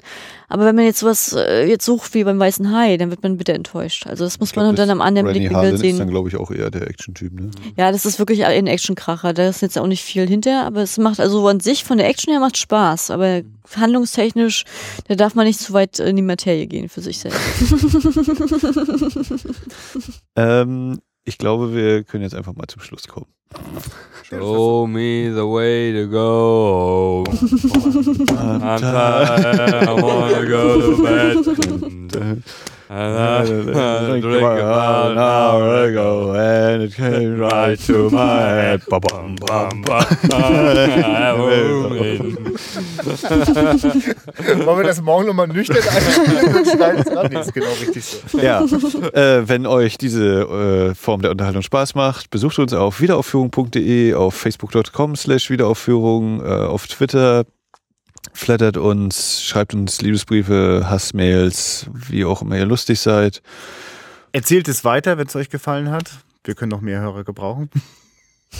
Aber 0.51 0.67
wenn 0.67 0.77
man 0.77 0.85
jetzt 0.85 0.99
sowas 0.99 1.33
äh, 1.33 1.67
jetzt 1.67 1.87
sucht 1.87 2.13
wie 2.13 2.25
beim 2.25 2.39
Weißen 2.39 2.77
Hai, 2.77 2.99
dann 2.99 3.09
wird 3.09 3.23
man 3.23 3.39
bitter 3.39 3.55
enttäuscht. 3.55 4.07
Also 4.07 4.25
das 4.25 4.39
muss 4.39 4.53
glaub, 4.53 4.67
man 4.67 4.77
dann 4.77 4.91
am 4.91 5.01
anderen 5.01 5.27
Blickwinkel 5.27 5.57
Harlin 5.57 5.75
ist 5.77 5.83
dann, 5.83 5.97
sehen. 5.97 6.11
glaube 6.11 6.29
ich, 6.29 6.37
auch 6.37 6.51
eher 6.51 6.71
der 6.71 6.89
Action-Typ, 6.89 7.33
ne? 7.33 7.51
Ja, 7.79 7.91
das 7.91 8.05
ist 8.05 8.19
wirklich 8.19 8.45
ein 8.45 8.67
Actionkracher. 8.67 9.33
Da 9.33 9.49
ist 9.49 9.63
jetzt 9.63 9.79
auch 9.79 9.87
nicht 9.87 10.05
viel 10.05 10.29
hinter, 10.29 10.67
aber 10.67 10.83
es 10.83 10.99
macht 10.99 11.21
also 11.21 11.49
an 11.49 11.61
sich 11.61 11.85
von 11.85 11.97
der 11.97 12.07
Action 12.07 12.31
her 12.31 12.41
macht 12.41 12.59
Spaß. 12.59 13.11
Aber 13.11 13.41
handlungstechnisch, 13.77 14.65
da 15.09 15.15
darf 15.15 15.35
man 15.35 15.47
nicht 15.47 15.59
zu 15.59 15.73
weit 15.73 15.99
in 16.01 16.17
die 16.17 16.23
Materie 16.23 16.67
gehen 16.67 16.91
für 16.91 17.01
sich 17.01 17.19
selbst. 17.19 17.41
Ähm, 20.37 21.01
ich 21.29 21.37
glaube, 21.37 21.75
wir 21.75 22.05
können 22.05 22.23
jetzt 22.23 22.35
einfach 22.35 22.55
mal 22.55 22.67
zum 22.69 22.81
Schluss 22.81 23.07
kommen. 23.07 23.27
Show 24.29 24.87
me 24.87 25.31
the 25.35 25.43
way 25.43 25.93
to 25.93 26.09
go. 26.09 27.25
I'm 27.31 28.81
tired, 28.81 29.89
I 29.89 29.93
wanna 29.93 30.47
go 30.47 30.81
to 30.81 31.03
bed. 31.03 32.43
Drink 32.89 34.45
about 34.45 35.13
an 35.13 35.19
hour 35.19 35.85
ago 35.85 36.33
and 36.33 36.85
it 36.85 36.95
came 36.95 37.39
right 37.39 37.79
to 37.87 38.09
my 38.11 38.19
head. 38.19 38.83
Wollen 44.65 44.79
wir 44.79 44.85
das 44.85 45.03
morgen 45.03 45.27
nochmal 45.27 45.49
nüchtern 45.49 45.77
einspielen? 45.77 46.65
Nee, 47.31 47.41
ist 47.41 47.53
genau 47.53 47.67
richtig 47.79 48.05
so. 48.05 48.39
Ja, 48.39 48.63
äh, 48.63 49.47
wenn 49.47 49.67
euch 49.67 49.99
diese 49.99 50.91
äh, 50.91 50.95
Form 50.95 51.21
der 51.21 51.31
Unterhaltung 51.33 51.61
Spaß 51.63 51.95
macht, 51.95 52.31
besucht 52.31 52.59
uns 52.59 52.73
auf 52.73 53.03
wiederaufführung.de, 53.03 54.15
auf 54.15 54.35
facebook.com 54.35 55.15
slash 55.15 55.51
wiederaufführung, 55.51 56.41
äh, 56.41 56.49
auf 56.49 56.87
Twitter, 56.87 57.45
flattert 58.33 58.77
uns, 58.77 59.43
schreibt 59.43 59.75
uns 59.75 60.01
Liebesbriefe, 60.01 60.87
Hassmails, 60.89 61.87
wie 61.93 62.25
auch 62.25 62.43
immer 62.43 62.57
ihr 62.57 62.67
lustig 62.67 63.01
seid. 63.01 63.43
Erzählt 64.33 64.69
es 64.69 64.85
weiter, 64.85 65.19
wenn 65.19 65.27
es 65.27 65.37
euch 65.37 65.51
gefallen 65.51 65.91
hat. 65.91 66.11
Wir 66.45 66.55
können 66.55 66.71
noch 66.71 66.81
mehr 66.81 67.01
Hörer 67.01 67.25
gebrauchen. 67.25 67.71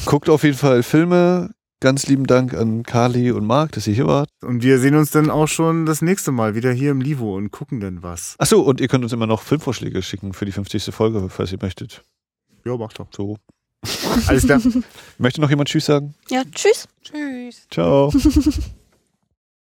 Guckt 0.05 0.29
auf 0.29 0.43
jeden 0.45 0.57
Fall 0.57 0.83
Filme. 0.83 1.51
Ganz 1.81 2.09
lieben 2.09 2.27
Dank 2.27 2.55
an 2.55 2.83
Carly 2.83 3.31
und 3.31 3.47
Marc, 3.47 3.73
dass 3.73 3.87
ihr 3.87 3.95
hier 3.95 4.07
wart. 4.09 4.29
Und 4.43 4.65
wir 4.65 4.81
sehen 4.81 4.97
uns 4.97 5.13
dann 5.13 5.31
auch 5.31 5.47
schon 5.47 5.87
das 5.87 6.03
nächste 6.03 6.33
Mal 6.33 6.57
wieder 6.57 6.73
hier 6.73 6.91
im 6.91 7.01
Livo 7.01 7.37
und 7.37 7.53
gucken 7.53 7.79
dann 7.79 8.03
was. 8.03 8.35
Achso, 8.39 8.61
und 8.61 8.81
ihr 8.81 8.89
könnt 8.89 9.05
uns 9.05 9.13
immer 9.13 9.29
noch 9.29 9.43
Filmvorschläge 9.43 10.03
schicken 10.03 10.33
für 10.33 10.45
die 10.45 10.51
50. 10.53 10.93
Folge, 10.93 11.29
falls 11.29 11.53
ihr 11.53 11.59
möchtet. 11.63 12.03
Jo, 12.65 12.79
mach 12.79 12.93
doch. 12.93 13.07
So. 13.15 13.37
Alles 14.27 14.45
klar. 14.45 14.61
Möchte 15.19 15.41
noch 15.41 15.51
jemand 15.51 15.69
Tschüss 15.69 15.87
sagen? 15.87 16.15
ja, 16.31 16.43
tschüss. 16.53 16.89
Tschüss. 17.01 17.69
Ciao. 17.71 18.13